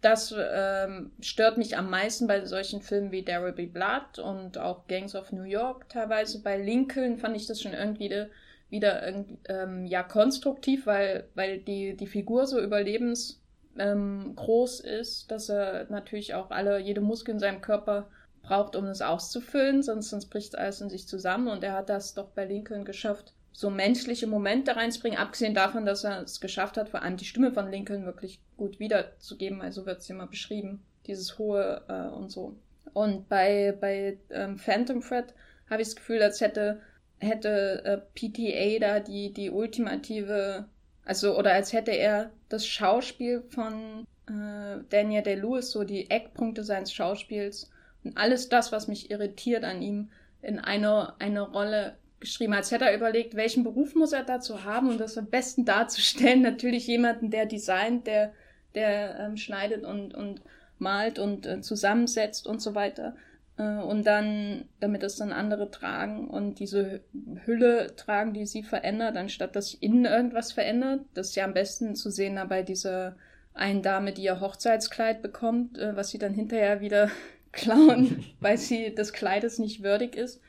das 0.00 0.34
ähm, 0.38 1.10
stört 1.20 1.58
mich 1.58 1.76
am 1.76 1.90
meisten 1.90 2.28
bei 2.28 2.44
solchen 2.44 2.82
Filmen 2.82 3.10
wie 3.10 3.24
There 3.24 3.42
Will 3.42 3.52
Be 3.52 3.66
Blood 3.66 4.20
und 4.20 4.56
auch 4.56 4.86
Gangs 4.86 5.14
of 5.14 5.32
New 5.32 5.42
York 5.42 5.88
teilweise. 5.88 6.42
Bei 6.42 6.56
Lincoln 6.56 7.18
fand 7.18 7.36
ich 7.36 7.46
das 7.46 7.60
schon 7.60 7.74
irgendwie 7.74 8.08
de, 8.08 8.28
wieder 8.70 9.02
ähm, 9.48 9.86
ja 9.86 10.02
konstruktiv, 10.02 10.86
weil, 10.86 11.28
weil 11.34 11.58
die, 11.58 11.96
die 11.96 12.06
Figur 12.06 12.46
so 12.46 12.60
überlebensgroß 12.60 14.84
ähm, 14.84 14.90
ist, 14.90 15.30
dass 15.30 15.48
er 15.48 15.86
natürlich 15.90 16.34
auch 16.34 16.50
alle, 16.50 16.78
jede 16.78 17.00
Muskel 17.00 17.32
in 17.32 17.40
seinem 17.40 17.60
Körper 17.60 18.08
braucht, 18.48 18.76
um 18.76 18.86
es 18.86 19.02
auszufüllen, 19.02 19.82
sonst, 19.82 20.10
sonst 20.10 20.26
bricht 20.26 20.56
alles 20.56 20.80
in 20.80 20.90
sich 20.90 21.06
zusammen. 21.06 21.48
Und 21.48 21.62
er 21.64 21.74
hat 21.74 21.88
das 21.88 22.14
doch 22.14 22.28
bei 22.28 22.44
Lincoln 22.44 22.84
geschafft, 22.84 23.32
so 23.52 23.70
menschliche 23.70 24.26
Momente 24.26 24.76
reinzubringen, 24.76 25.18
abgesehen 25.18 25.54
davon, 25.54 25.84
dass 25.84 26.04
er 26.04 26.22
es 26.22 26.40
geschafft 26.40 26.76
hat, 26.76 26.88
vor 26.88 27.02
allem 27.02 27.16
die 27.16 27.24
Stimme 27.24 27.52
von 27.52 27.70
Lincoln 27.70 28.04
wirklich 28.04 28.40
gut 28.56 28.78
wiederzugeben, 28.78 29.60
also 29.60 29.86
wird 29.86 30.00
es 30.00 30.10
immer 30.10 30.26
beschrieben, 30.26 30.82
dieses 31.06 31.38
hohe 31.38 31.82
äh, 31.88 32.14
und 32.14 32.30
so. 32.30 32.56
Und 32.92 33.28
bei, 33.28 33.76
bei 33.80 34.18
ähm, 34.30 34.58
Phantom 34.58 35.00
Thread 35.00 35.34
habe 35.68 35.82
ich 35.82 35.88
das 35.88 35.96
Gefühl, 35.96 36.22
als 36.22 36.40
hätte 36.40 36.80
hätte 37.20 37.84
äh, 37.84 37.98
PTA 38.14 38.78
da 38.78 39.00
die, 39.00 39.32
die 39.32 39.50
ultimative, 39.50 40.66
also, 41.04 41.36
oder 41.36 41.52
als 41.52 41.72
hätte 41.72 41.90
er 41.90 42.30
das 42.48 42.66
Schauspiel 42.66 43.42
von 43.48 44.06
äh, 44.28 44.82
Daniel 44.90 45.22
Day-Lewis, 45.22 45.70
so 45.70 45.84
die 45.84 46.10
Eckpunkte 46.10 46.64
seines 46.64 46.92
Schauspiels 46.92 47.70
und 48.04 48.16
alles 48.16 48.48
das, 48.48 48.72
was 48.72 48.88
mich 48.88 49.10
irritiert 49.10 49.64
an 49.64 49.82
ihm, 49.82 50.10
in 50.42 50.58
eine, 50.58 51.14
eine 51.20 51.40
Rolle 51.40 51.96
geschrieben. 52.20 52.54
Als 52.54 52.70
hätte 52.70 52.86
er 52.86 52.96
überlegt, 52.96 53.34
welchen 53.34 53.64
Beruf 53.64 53.94
muss 53.94 54.12
er 54.12 54.24
dazu 54.24 54.64
haben, 54.64 54.90
um 54.90 54.98
das 54.98 55.18
am 55.18 55.26
besten 55.26 55.64
darzustellen. 55.64 56.42
Natürlich 56.42 56.86
jemanden, 56.86 57.30
der 57.30 57.46
designt, 57.46 58.06
der, 58.06 58.32
der 58.74 59.18
ähm, 59.18 59.36
schneidet 59.36 59.84
und, 59.84 60.14
und 60.14 60.42
malt 60.78 61.18
und 61.18 61.46
äh, 61.46 61.60
zusammensetzt 61.60 62.46
und 62.46 62.62
so 62.62 62.74
weiter. 62.74 63.14
Äh, 63.56 63.62
und 63.62 64.06
dann, 64.06 64.68
damit 64.80 65.02
es 65.02 65.16
dann 65.16 65.32
andere 65.32 65.70
tragen 65.70 66.28
und 66.28 66.58
diese 66.58 67.00
Hülle 67.44 67.94
tragen, 67.96 68.32
die 68.32 68.46
sie 68.46 68.62
verändert, 68.62 69.16
anstatt 69.16 69.56
dass 69.56 69.70
sich 69.70 69.82
innen 69.82 70.04
irgendwas 70.04 70.52
verändert. 70.52 71.00
Das 71.14 71.28
ist 71.28 71.36
ja 71.36 71.44
am 71.44 71.54
besten 71.54 71.94
zu 71.94 72.10
sehen 72.10 72.40
bei 72.48 72.62
dieser 72.62 73.16
einen 73.54 73.82
Dame, 73.82 74.12
die 74.12 74.22
ihr 74.22 74.40
Hochzeitskleid 74.40 75.20
bekommt, 75.22 75.78
äh, 75.78 75.96
was 75.96 76.10
sie 76.10 76.18
dann 76.18 76.34
hinterher 76.34 76.80
wieder 76.80 77.10
klauen, 77.52 78.24
weil 78.40 78.58
sie 78.58 78.94
des 78.94 79.12
Kleides 79.12 79.58
nicht 79.58 79.82
würdig 79.82 80.16
ist. 80.16 80.40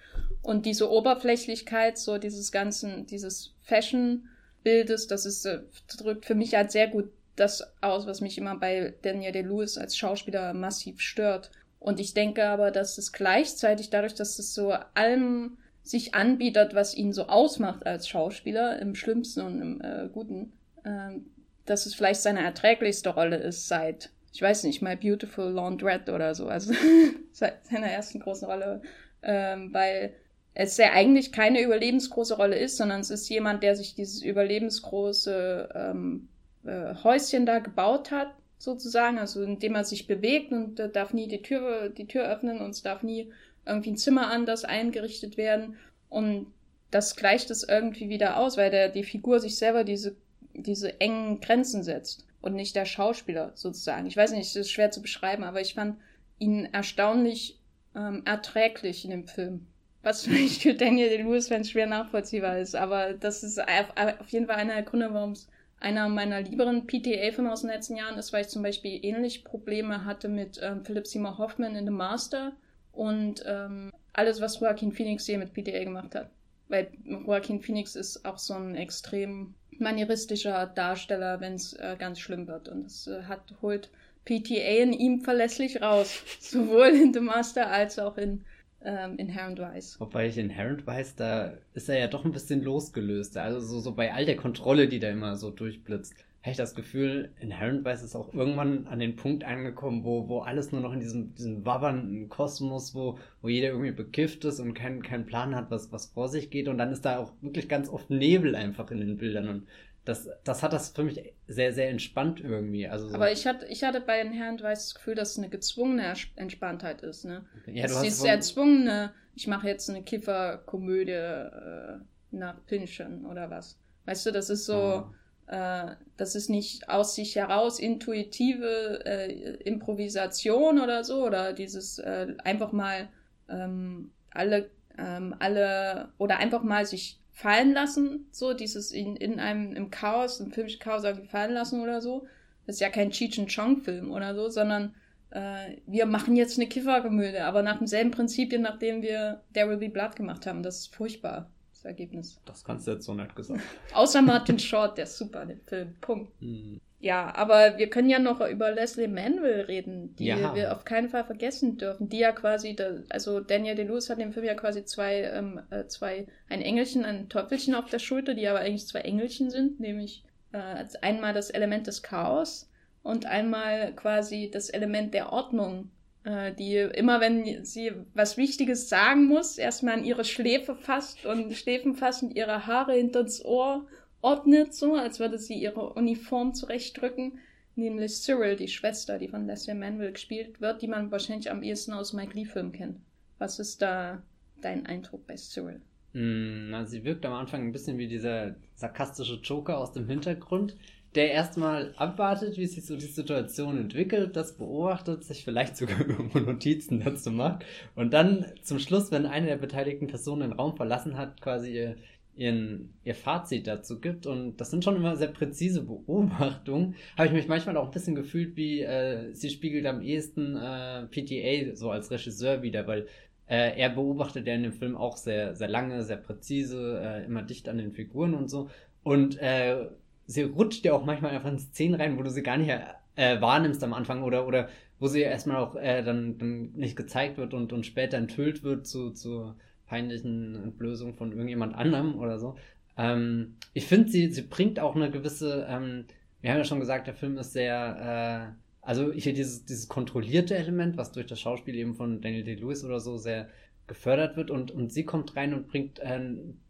Und 0.41 0.65
diese 0.65 0.89
Oberflächlichkeit, 0.89 1.97
so 1.97 2.17
dieses 2.17 2.51
ganzen, 2.51 3.05
dieses 3.05 3.53
Fashion-Bildes, 3.63 5.07
das 5.07 5.25
ist, 5.25 5.45
äh, 5.45 5.59
drückt 5.97 6.25
für 6.25 6.35
mich 6.35 6.55
halt 6.55 6.71
sehr 6.71 6.87
gut 6.87 7.11
das 7.35 7.63
aus, 7.81 8.05
was 8.05 8.21
mich 8.21 8.37
immer 8.37 8.57
bei 8.57 8.93
Daniel 9.01 9.31
Day-Lewis 9.31 9.77
als 9.77 9.97
Schauspieler 9.97 10.53
massiv 10.53 10.99
stört. 10.99 11.51
Und 11.79 11.99
ich 11.99 12.13
denke 12.13 12.45
aber, 12.45 12.71
dass 12.71 12.97
es 12.97 13.13
gleichzeitig 13.13 13.89
dadurch, 13.89 14.13
dass 14.13 14.39
es 14.39 14.53
so 14.53 14.73
allem 14.93 15.57
sich 15.83 16.13
anbietet, 16.13 16.75
was 16.75 16.95
ihn 16.95 17.13
so 17.13 17.27
ausmacht 17.27 17.85
als 17.85 18.07
Schauspieler, 18.07 18.79
im 18.79 18.95
Schlimmsten 18.95 19.41
und 19.41 19.61
im 19.61 19.81
äh, 19.81 20.09
Guten, 20.11 20.53
äh, 20.83 21.19
dass 21.65 21.85
es 21.85 21.95
vielleicht 21.95 22.21
seine 22.21 22.43
erträglichste 22.43 23.09
Rolle 23.09 23.37
ist 23.37 23.67
seit, 23.67 24.09
ich 24.33 24.41
weiß 24.41 24.63
nicht, 24.63 24.81
My 24.81 24.95
Beautiful 24.95 25.51
Laundrette 25.51 26.13
oder 26.13 26.35
so, 26.35 26.47
also 26.47 26.73
seit 27.31 27.65
seiner 27.67 27.87
ersten 27.87 28.19
großen 28.19 28.47
Rolle, 28.47 28.81
ähm, 29.23 29.73
weil 29.73 30.13
es 30.53 30.77
ja 30.77 30.91
eigentlich 30.91 31.31
keine 31.31 31.61
überlebensgroße 31.61 32.35
Rolle 32.35 32.57
ist, 32.57 32.77
sondern 32.77 33.01
es 33.01 33.09
ist 33.09 33.29
jemand, 33.29 33.63
der 33.63 33.75
sich 33.75 33.95
dieses 33.95 34.21
überlebensgroße 34.21 35.69
ähm, 35.73 36.27
äh, 36.65 36.93
Häuschen 37.03 37.45
da 37.45 37.59
gebaut 37.59 38.11
hat 38.11 38.33
sozusagen, 38.57 39.17
also 39.17 39.41
indem 39.41 39.75
er 39.75 39.85
sich 39.85 40.05
bewegt 40.05 40.51
und 40.51 40.79
äh, 40.79 40.89
darf 40.89 41.13
nie 41.13 41.27
die 41.27 41.41
Tür, 41.41 41.89
die 41.89 42.07
Tür 42.07 42.29
öffnen 42.29 42.59
und 42.59 42.71
es 42.71 42.81
darf 42.81 43.03
nie 43.03 43.31
irgendwie 43.65 43.91
ein 43.91 43.97
Zimmer 43.97 44.29
anders 44.29 44.65
eingerichtet 44.65 45.37
werden. 45.37 45.77
Und 46.09 46.47
das 46.91 47.15
gleicht 47.15 47.51
es 47.51 47.63
irgendwie 47.63 48.09
wieder 48.09 48.37
aus, 48.37 48.57
weil 48.57 48.71
der, 48.71 48.89
die 48.89 49.03
Figur 49.03 49.39
sich 49.39 49.55
selber 49.55 49.83
diese, 49.83 50.15
diese 50.53 50.99
engen 50.99 51.39
Grenzen 51.39 51.83
setzt 51.83 52.25
und 52.41 52.55
nicht 52.55 52.75
der 52.75 52.85
Schauspieler 52.85 53.51
sozusagen. 53.55 54.07
Ich 54.07 54.17
weiß 54.17 54.31
nicht, 54.31 54.47
es 54.47 54.55
ist 54.55 54.71
schwer 54.71 54.91
zu 54.91 55.01
beschreiben, 55.01 55.43
aber 55.43 55.61
ich 55.61 55.73
fand 55.73 55.97
ihn 56.37 56.65
erstaunlich 56.71 57.59
ähm, 57.95 58.21
erträglich 58.25 59.03
in 59.03 59.11
dem 59.11 59.27
Film. 59.27 59.67
Was 60.01 60.23
vielleicht 60.23 60.61
für 60.61 60.73
Daniel 60.73 61.21
Lewis-Fans 61.21 61.69
schwer 61.69 61.87
nachvollziehbar 61.87 62.59
ist, 62.59 62.75
aber 62.75 63.13
das 63.13 63.43
ist 63.43 63.59
auf, 63.59 64.19
auf 64.19 64.29
jeden 64.29 64.47
Fall 64.47 64.55
einer 64.55 64.75
der 64.75 64.83
Gründe, 64.83 65.13
warum 65.13 65.31
es 65.31 65.47
einer 65.81 66.09
meiner 66.09 66.41
lieberen 66.41 66.87
PTA-Filme 66.87 67.51
aus 67.51 67.61
den 67.61 67.69
letzten 67.69 67.95
Jahren 67.95 68.17
ist, 68.17 68.33
weil 68.33 68.41
ich 68.41 68.49
zum 68.49 68.63
Beispiel 68.63 68.99
ähnlich 69.01 69.45
Probleme 69.45 70.03
hatte 70.05 70.27
mit 70.27 70.59
ähm, 70.61 70.83
Philip 70.83 71.07
Seymour 71.07 71.37
Hoffman 71.37 71.75
in 71.75 71.85
The 71.85 71.91
Master 71.91 72.53
und 72.91 73.43
ähm, 73.45 73.91
alles, 74.13 74.41
was 74.41 74.59
Joaquin 74.59 74.91
Phoenix 74.91 75.25
hier 75.25 75.37
mit 75.37 75.53
PTA 75.53 75.83
gemacht 75.83 76.15
hat. 76.15 76.29
Weil 76.67 76.91
Joaquin 77.05 77.61
Phoenix 77.61 77.95
ist 77.95 78.25
auch 78.25 78.37
so 78.37 78.53
ein 78.53 78.75
extrem 78.75 79.55
manieristischer 79.79 80.67
Darsteller, 80.67 81.39
wenn 81.41 81.53
es 81.53 81.73
äh, 81.73 81.95
ganz 81.97 82.19
schlimm 82.19 82.47
wird. 82.47 82.67
Und 82.69 82.87
es 82.87 83.07
äh, 83.07 83.23
hat, 83.23 83.53
holt 83.61 83.89
PTA 84.25 84.83
in 84.83 84.93
ihm 84.93 85.21
verlässlich 85.21 85.81
raus. 85.81 86.23
Sowohl 86.39 86.89
in 86.89 87.13
The 87.13 87.19
Master 87.19 87.71
als 87.71 87.99
auch 87.99 88.17
in 88.17 88.45
ähm, 88.83 89.17
Inherent 89.17 89.59
Vice. 89.59 89.99
Wobei 89.99 90.27
ich 90.27 90.37
Inherent 90.37 90.87
Vice, 90.87 91.15
da 91.15 91.53
ist 91.73 91.89
er 91.89 91.99
ja 91.99 92.07
doch 92.07 92.25
ein 92.25 92.31
bisschen 92.31 92.63
losgelöst. 92.63 93.37
Also 93.37 93.59
so, 93.59 93.79
so 93.79 93.93
bei 93.93 94.13
all 94.13 94.25
der 94.25 94.37
Kontrolle, 94.37 94.87
die 94.87 94.99
da 94.99 95.09
immer 95.09 95.35
so 95.35 95.49
durchblitzt, 95.49 96.13
habe 96.41 96.51
ich 96.51 96.57
das 96.57 96.73
Gefühl, 96.73 97.33
Inherent 97.41 97.83
Vice 97.83 98.01
ist 98.01 98.15
auch 98.15 98.33
irgendwann 98.33 98.87
an 98.87 98.99
den 98.99 99.17
Punkt 99.17 99.43
angekommen, 99.43 100.05
wo, 100.05 100.29
wo 100.29 100.39
alles 100.39 100.71
nur 100.71 100.79
noch 100.79 100.93
in 100.93 101.01
diesem, 101.01 101.35
diesem 101.35 101.65
wabbernden 101.65 102.29
Kosmos, 102.29 102.95
wo, 102.95 103.19
wo 103.41 103.49
jeder 103.49 103.69
irgendwie 103.69 103.91
bekifft 103.91 104.45
ist 104.45 104.61
und 104.61 104.73
keinen 104.73 105.03
kein 105.03 105.25
Plan 105.25 105.53
hat, 105.53 105.69
was, 105.69 105.91
was 105.91 106.07
vor 106.07 106.29
sich 106.29 106.49
geht. 106.49 106.69
Und 106.69 106.77
dann 106.77 106.93
ist 106.93 107.03
da 107.03 107.17
auch 107.17 107.33
wirklich 107.41 107.67
ganz 107.67 107.89
oft 107.89 108.09
Nebel 108.09 108.55
einfach 108.55 108.89
in 108.89 108.99
den 108.99 109.17
Bildern. 109.17 109.49
Und 109.49 109.67
das, 110.05 110.29
das 110.45 110.63
hat 110.63 110.71
das 110.71 110.89
für 110.89 111.03
mich 111.03 111.21
sehr, 111.47 111.73
sehr 111.73 111.89
entspannt 111.89 112.39
irgendwie. 112.39 112.87
Also 112.87 113.09
so. 113.09 113.15
Aber 113.15 113.33
ich 113.33 113.45
hatte, 113.45 113.65
ich 113.67 113.83
hatte 113.83 113.99
bei 113.99 114.25
Herren 114.25 114.61
Weiß 114.61 114.85
das 114.85 114.95
Gefühl, 114.95 115.15
dass 115.15 115.31
es 115.31 115.39
eine 115.39 115.49
gezwungene 115.49 116.13
Entspanntheit 116.37 117.01
ist. 117.01 117.25
Ne? 117.25 117.45
Ja, 117.67 117.83
es 117.83 117.99
du 117.99 118.07
ist 118.07 118.23
erzwungene, 118.23 119.11
ich 119.35 119.47
mache 119.47 119.67
jetzt 119.67 119.89
eine 119.89 120.03
Kifferkomödie 120.03 121.11
äh, 121.11 121.97
nach 122.31 122.65
Pinchen 122.65 123.25
oder 123.25 123.49
was. 123.49 123.77
Weißt 124.05 124.25
du, 124.25 124.31
das 124.31 124.49
ist 124.49 124.65
so, 124.65 125.05
äh, 125.11 125.18
das 125.49 126.35
ist 126.35 126.49
nicht 126.49 126.89
aus 126.89 127.15
sich 127.15 127.35
heraus 127.35 127.79
intuitive 127.79 129.03
äh, 129.05 129.55
Improvisation 129.63 130.79
oder 130.79 131.03
so, 131.03 131.25
oder 131.25 131.53
dieses 131.53 131.97
äh, 131.97 132.35
einfach 132.43 132.71
mal 132.71 133.09
ähm, 133.49 134.11
alle, 134.31 134.69
ähm, 134.97 135.35
alle, 135.39 136.09
oder 136.19 136.37
einfach 136.37 136.61
mal 136.61 136.85
sich 136.85 137.19
fallen 137.31 137.73
lassen, 137.73 138.27
so 138.31 138.53
dieses 138.53 138.91
in, 138.91 139.15
in 139.15 139.39
einem 139.39 139.73
im 139.75 139.89
Chaos, 139.89 140.39
im 140.39 140.51
filmischen 140.51 140.79
Chaos 140.79 141.03
irgendwie 141.03 141.27
fallen 141.27 141.53
lassen 141.53 141.81
oder 141.81 142.01
so. 142.01 142.27
Das 142.67 142.75
ist 142.75 142.81
ja 142.81 142.89
kein 142.89 143.09
Cheech 143.09 143.39
and 143.39 143.51
Chong 143.51 143.77
Film 143.77 144.11
oder 144.11 144.35
so, 144.35 144.49
sondern 144.49 144.93
äh, 145.31 145.77
wir 145.87 146.05
machen 146.05 146.35
jetzt 146.35 146.59
eine 146.59 146.67
Kiffergemüde, 146.67 147.45
aber 147.45 147.63
nach 147.63 147.77
demselben 147.77 148.11
Prinzipien, 148.11 148.61
nachdem 148.61 149.01
wir 149.01 149.41
There 149.53 149.69
Will 149.69 149.77
Be 149.77 149.89
Blood 149.89 150.15
gemacht 150.15 150.45
haben. 150.45 150.61
Das 150.61 150.79
ist 150.79 150.95
furchtbar, 150.95 151.49
das 151.79 151.85
Ergebnis. 151.85 152.39
Das 152.45 152.63
kannst 152.63 152.87
du 152.87 152.91
jetzt 152.91 153.05
so 153.05 153.13
nett 153.13 153.35
gesagt. 153.35 153.61
Außer 153.93 154.21
Martin 154.21 154.59
Short, 154.59 154.97
der 154.97 155.05
ist 155.05 155.17
super, 155.17 155.45
den 155.45 155.61
Film. 155.61 155.95
Punkt. 156.01 156.31
Hm. 156.41 156.79
Ja, 157.01 157.33
aber 157.33 157.77
wir 157.77 157.89
können 157.89 158.09
ja 158.09 158.19
noch 158.19 158.45
über 158.45 158.71
Leslie 158.71 159.07
Manville 159.07 159.69
reden, 159.69 160.15
die 160.17 160.25
Ja. 160.25 160.53
wir 160.53 160.75
auf 160.75 160.83
keinen 160.83 161.07
Fall 161.07 161.23
vergessen 161.23 161.77
dürfen. 161.77 162.09
Die 162.09 162.19
ja 162.19 162.33
quasi, 162.33 162.75
also 163.07 163.39
Daniel 163.39 163.75
DeLewis 163.75 164.09
hat 164.09 164.19
im 164.19 164.33
Film 164.33 164.45
ja 164.45 164.53
quasi 164.53 164.83
zwei, 164.83 165.21
ähm, 165.23 165.61
äh, 165.69 165.85
zwei, 165.87 166.27
ein 166.49 166.61
Engelchen, 166.61 167.05
ein 167.05 167.29
Teufelchen 167.29 167.73
auf 167.73 167.89
der 167.89 167.99
Schulter, 167.99 168.33
die 168.33 168.45
aber 168.49 168.59
eigentlich 168.59 168.85
zwei 168.85 168.99
Engelchen 168.99 169.49
sind, 169.49 169.79
nämlich 169.79 170.25
äh, 170.51 170.83
einmal 171.01 171.33
das 171.33 171.49
Element 171.51 171.87
des 171.87 172.03
Chaos 172.03 172.69
und 173.01 173.25
einmal 173.25 173.93
quasi 173.95 174.49
das 174.51 174.69
Element 174.69 175.13
der 175.13 175.31
Ordnung, 175.31 175.91
die 176.25 176.75
immer, 176.75 177.21
wenn 177.21 177.63
sie 177.63 177.91
was 178.13 178.37
Wichtiges 178.37 178.89
sagen 178.89 179.25
muss, 179.25 179.57
erstmal 179.57 179.95
an 179.95 180.05
ihre 180.05 180.25
Schläfe 180.25 180.75
fasst 180.75 181.25
und 181.25 181.53
Schläfen 181.55 181.95
fassend 181.95 182.35
ihre 182.35 182.67
Haare 182.67 182.93
hinter's 182.93 183.43
Ohr 183.43 183.87
ordnet, 184.21 184.73
so 184.73 184.95
als 184.95 185.19
würde 185.19 185.39
sie 185.39 185.55
ihre 185.55 185.93
Uniform 185.93 186.53
zurechtdrücken. 186.53 187.39
Nämlich 187.75 188.21
Cyril, 188.21 188.57
die 188.57 188.67
Schwester, 188.67 189.17
die 189.17 189.29
von 189.29 189.47
Leslie 189.47 189.73
Manville 189.73 190.11
gespielt 190.11 190.59
wird, 190.59 190.81
die 190.81 190.87
man 190.87 191.11
wahrscheinlich 191.11 191.49
am 191.49 191.63
ehesten 191.63 191.93
aus 191.93 192.11
Mike 192.11 192.33
Lee-Filmen 192.33 192.73
kennt. 192.73 192.99
Was 193.37 193.59
ist 193.59 193.81
da 193.81 194.21
dein 194.61 194.85
Eindruck 194.85 195.25
bei 195.25 195.35
Cyril? 195.35 195.79
Hm, 196.13 196.71
na, 196.71 196.85
sie 196.85 197.03
wirkt 197.05 197.25
am 197.25 197.33
Anfang 197.33 197.61
ein 197.61 197.71
bisschen 197.71 197.97
wie 197.97 198.07
dieser 198.07 198.55
sarkastische 198.75 199.35
Joker 199.35 199.77
aus 199.77 199.93
dem 199.93 200.09
Hintergrund, 200.09 200.75
der 201.15 201.31
erstmal 201.31 201.93
abwartet, 201.97 202.57
wie 202.57 202.67
sich 202.67 202.85
so 202.85 202.95
die 202.95 203.05
Situation 203.05 203.77
entwickelt, 203.77 204.35
das 204.35 204.57
beobachtet, 204.57 205.23
sich 205.23 205.43
vielleicht 205.43 205.75
sogar 205.75 205.99
irgendwo 206.07 206.39
Notizen 206.39 207.01
dazu 207.03 207.31
macht 207.31 207.65
und 207.95 208.13
dann 208.13 208.45
zum 208.61 208.79
Schluss, 208.79 209.11
wenn 209.11 209.25
eine 209.25 209.47
der 209.47 209.57
beteiligten 209.57 210.07
Personen 210.07 210.41
den 210.41 210.53
Raum 210.53 210.75
verlassen 210.75 211.17
hat, 211.17 211.41
quasi 211.41 211.73
ihr, 211.73 211.95
ihren, 212.35 212.93
ihr 213.03 213.15
Fazit 213.15 213.67
dazu 213.67 213.99
gibt. 213.99 214.25
Und 214.25 214.61
das 214.61 214.71
sind 214.71 214.83
schon 214.83 214.95
immer 214.95 215.15
sehr 215.17 215.27
präzise 215.27 215.83
Beobachtungen. 215.83 216.95
Habe 217.17 217.27
ich 217.27 217.33
mich 217.33 217.47
manchmal 217.47 217.75
auch 217.77 217.85
ein 217.85 217.91
bisschen 217.91 218.15
gefühlt, 218.15 218.55
wie 218.55 218.81
äh, 218.81 219.33
sie 219.33 219.49
spiegelt 219.49 219.85
am 219.85 220.01
ehesten 220.01 220.55
äh, 220.55 221.05
PTA 221.07 221.75
so 221.75 221.91
als 221.91 222.11
Regisseur 222.11 222.61
wieder, 222.61 222.87
weil 222.87 223.07
äh, 223.47 223.77
er 223.79 223.89
beobachtet 223.89 224.47
ja 224.47 224.53
in 224.53 224.63
dem 224.63 224.73
Film 224.73 224.95
auch 224.95 225.17
sehr, 225.17 225.55
sehr 225.55 225.67
lange, 225.67 226.03
sehr 226.03 226.17
präzise, 226.17 227.01
äh, 227.03 227.25
immer 227.25 227.41
dicht 227.41 227.67
an 227.67 227.77
den 227.77 227.91
Figuren 227.91 228.35
und 228.35 228.49
so. 228.49 228.69
Und 229.03 229.37
äh, 229.41 229.87
sie 230.29 230.43
rutscht 230.43 230.85
ja 230.85 230.93
auch 230.93 231.05
manchmal 231.05 231.31
einfach 231.31 231.51
in 231.51 231.57
Szenen 231.57 231.95
rein, 231.95 232.17
wo 232.17 232.23
du 232.23 232.29
sie 232.29 232.43
gar 232.43 232.57
nicht 232.57 232.69
äh, 233.15 233.41
wahrnimmst 233.41 233.83
am 233.83 233.93
Anfang 233.93 234.21
oder, 234.23 234.47
oder 234.47 234.69
wo 234.99 235.07
sie 235.07 235.21
erstmal 235.21 235.57
auch 235.57 235.75
äh, 235.75 236.03
dann, 236.03 236.37
dann 236.37 236.71
nicht 236.73 236.95
gezeigt 236.95 237.37
wird 237.37 237.53
und, 237.53 237.73
und 237.73 237.85
später 237.85 238.17
enthüllt 238.17 238.63
wird 238.63 238.85
zu, 238.85 239.09
zur 239.11 239.55
peinlichen 239.87 240.55
Entblößung 240.55 241.15
von 241.15 241.31
irgendjemand 241.31 241.75
anderem 241.75 242.19
oder 242.19 242.37
so. 242.37 242.55
Ähm, 242.95 243.55
ich 243.73 243.87
finde, 243.87 244.09
sie, 244.09 244.31
sie 244.31 244.43
bringt 244.43 244.79
auch 244.79 244.95
eine 244.95 245.09
gewisse, 245.09 245.65
ähm, 245.67 246.05
wir 246.41 246.51
haben 246.51 246.59
ja 246.59 246.63
schon 246.63 246.79
gesagt, 246.79 247.07
der 247.07 247.15
Film 247.15 247.37
ist 247.39 247.53
sehr, 247.53 248.53
äh, 248.53 248.85
also 248.85 249.11
hier 249.11 249.33
dieses, 249.33 249.65
dieses 249.65 249.87
kontrollierte 249.87 250.55
Element, 250.55 250.95
was 250.95 251.11
durch 251.11 251.25
das 251.25 251.39
Schauspiel 251.39 251.73
eben 251.73 251.95
von 251.95 252.21
Daniel 252.21 252.43
Day-Lewis 252.43 252.85
oder 252.85 252.99
so 252.99 253.17
sehr 253.17 253.49
gefördert 253.87 254.37
wird 254.37 254.51
und, 254.51 254.69
und 254.69 254.93
sie 254.93 255.05
kommt 255.05 255.35
rein 255.35 255.55
und 255.55 255.67
bringt 255.67 255.97
äh, 255.99 256.19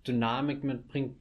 Dynamik 0.08 0.64
mit, 0.64 0.88
bringt 0.88 1.18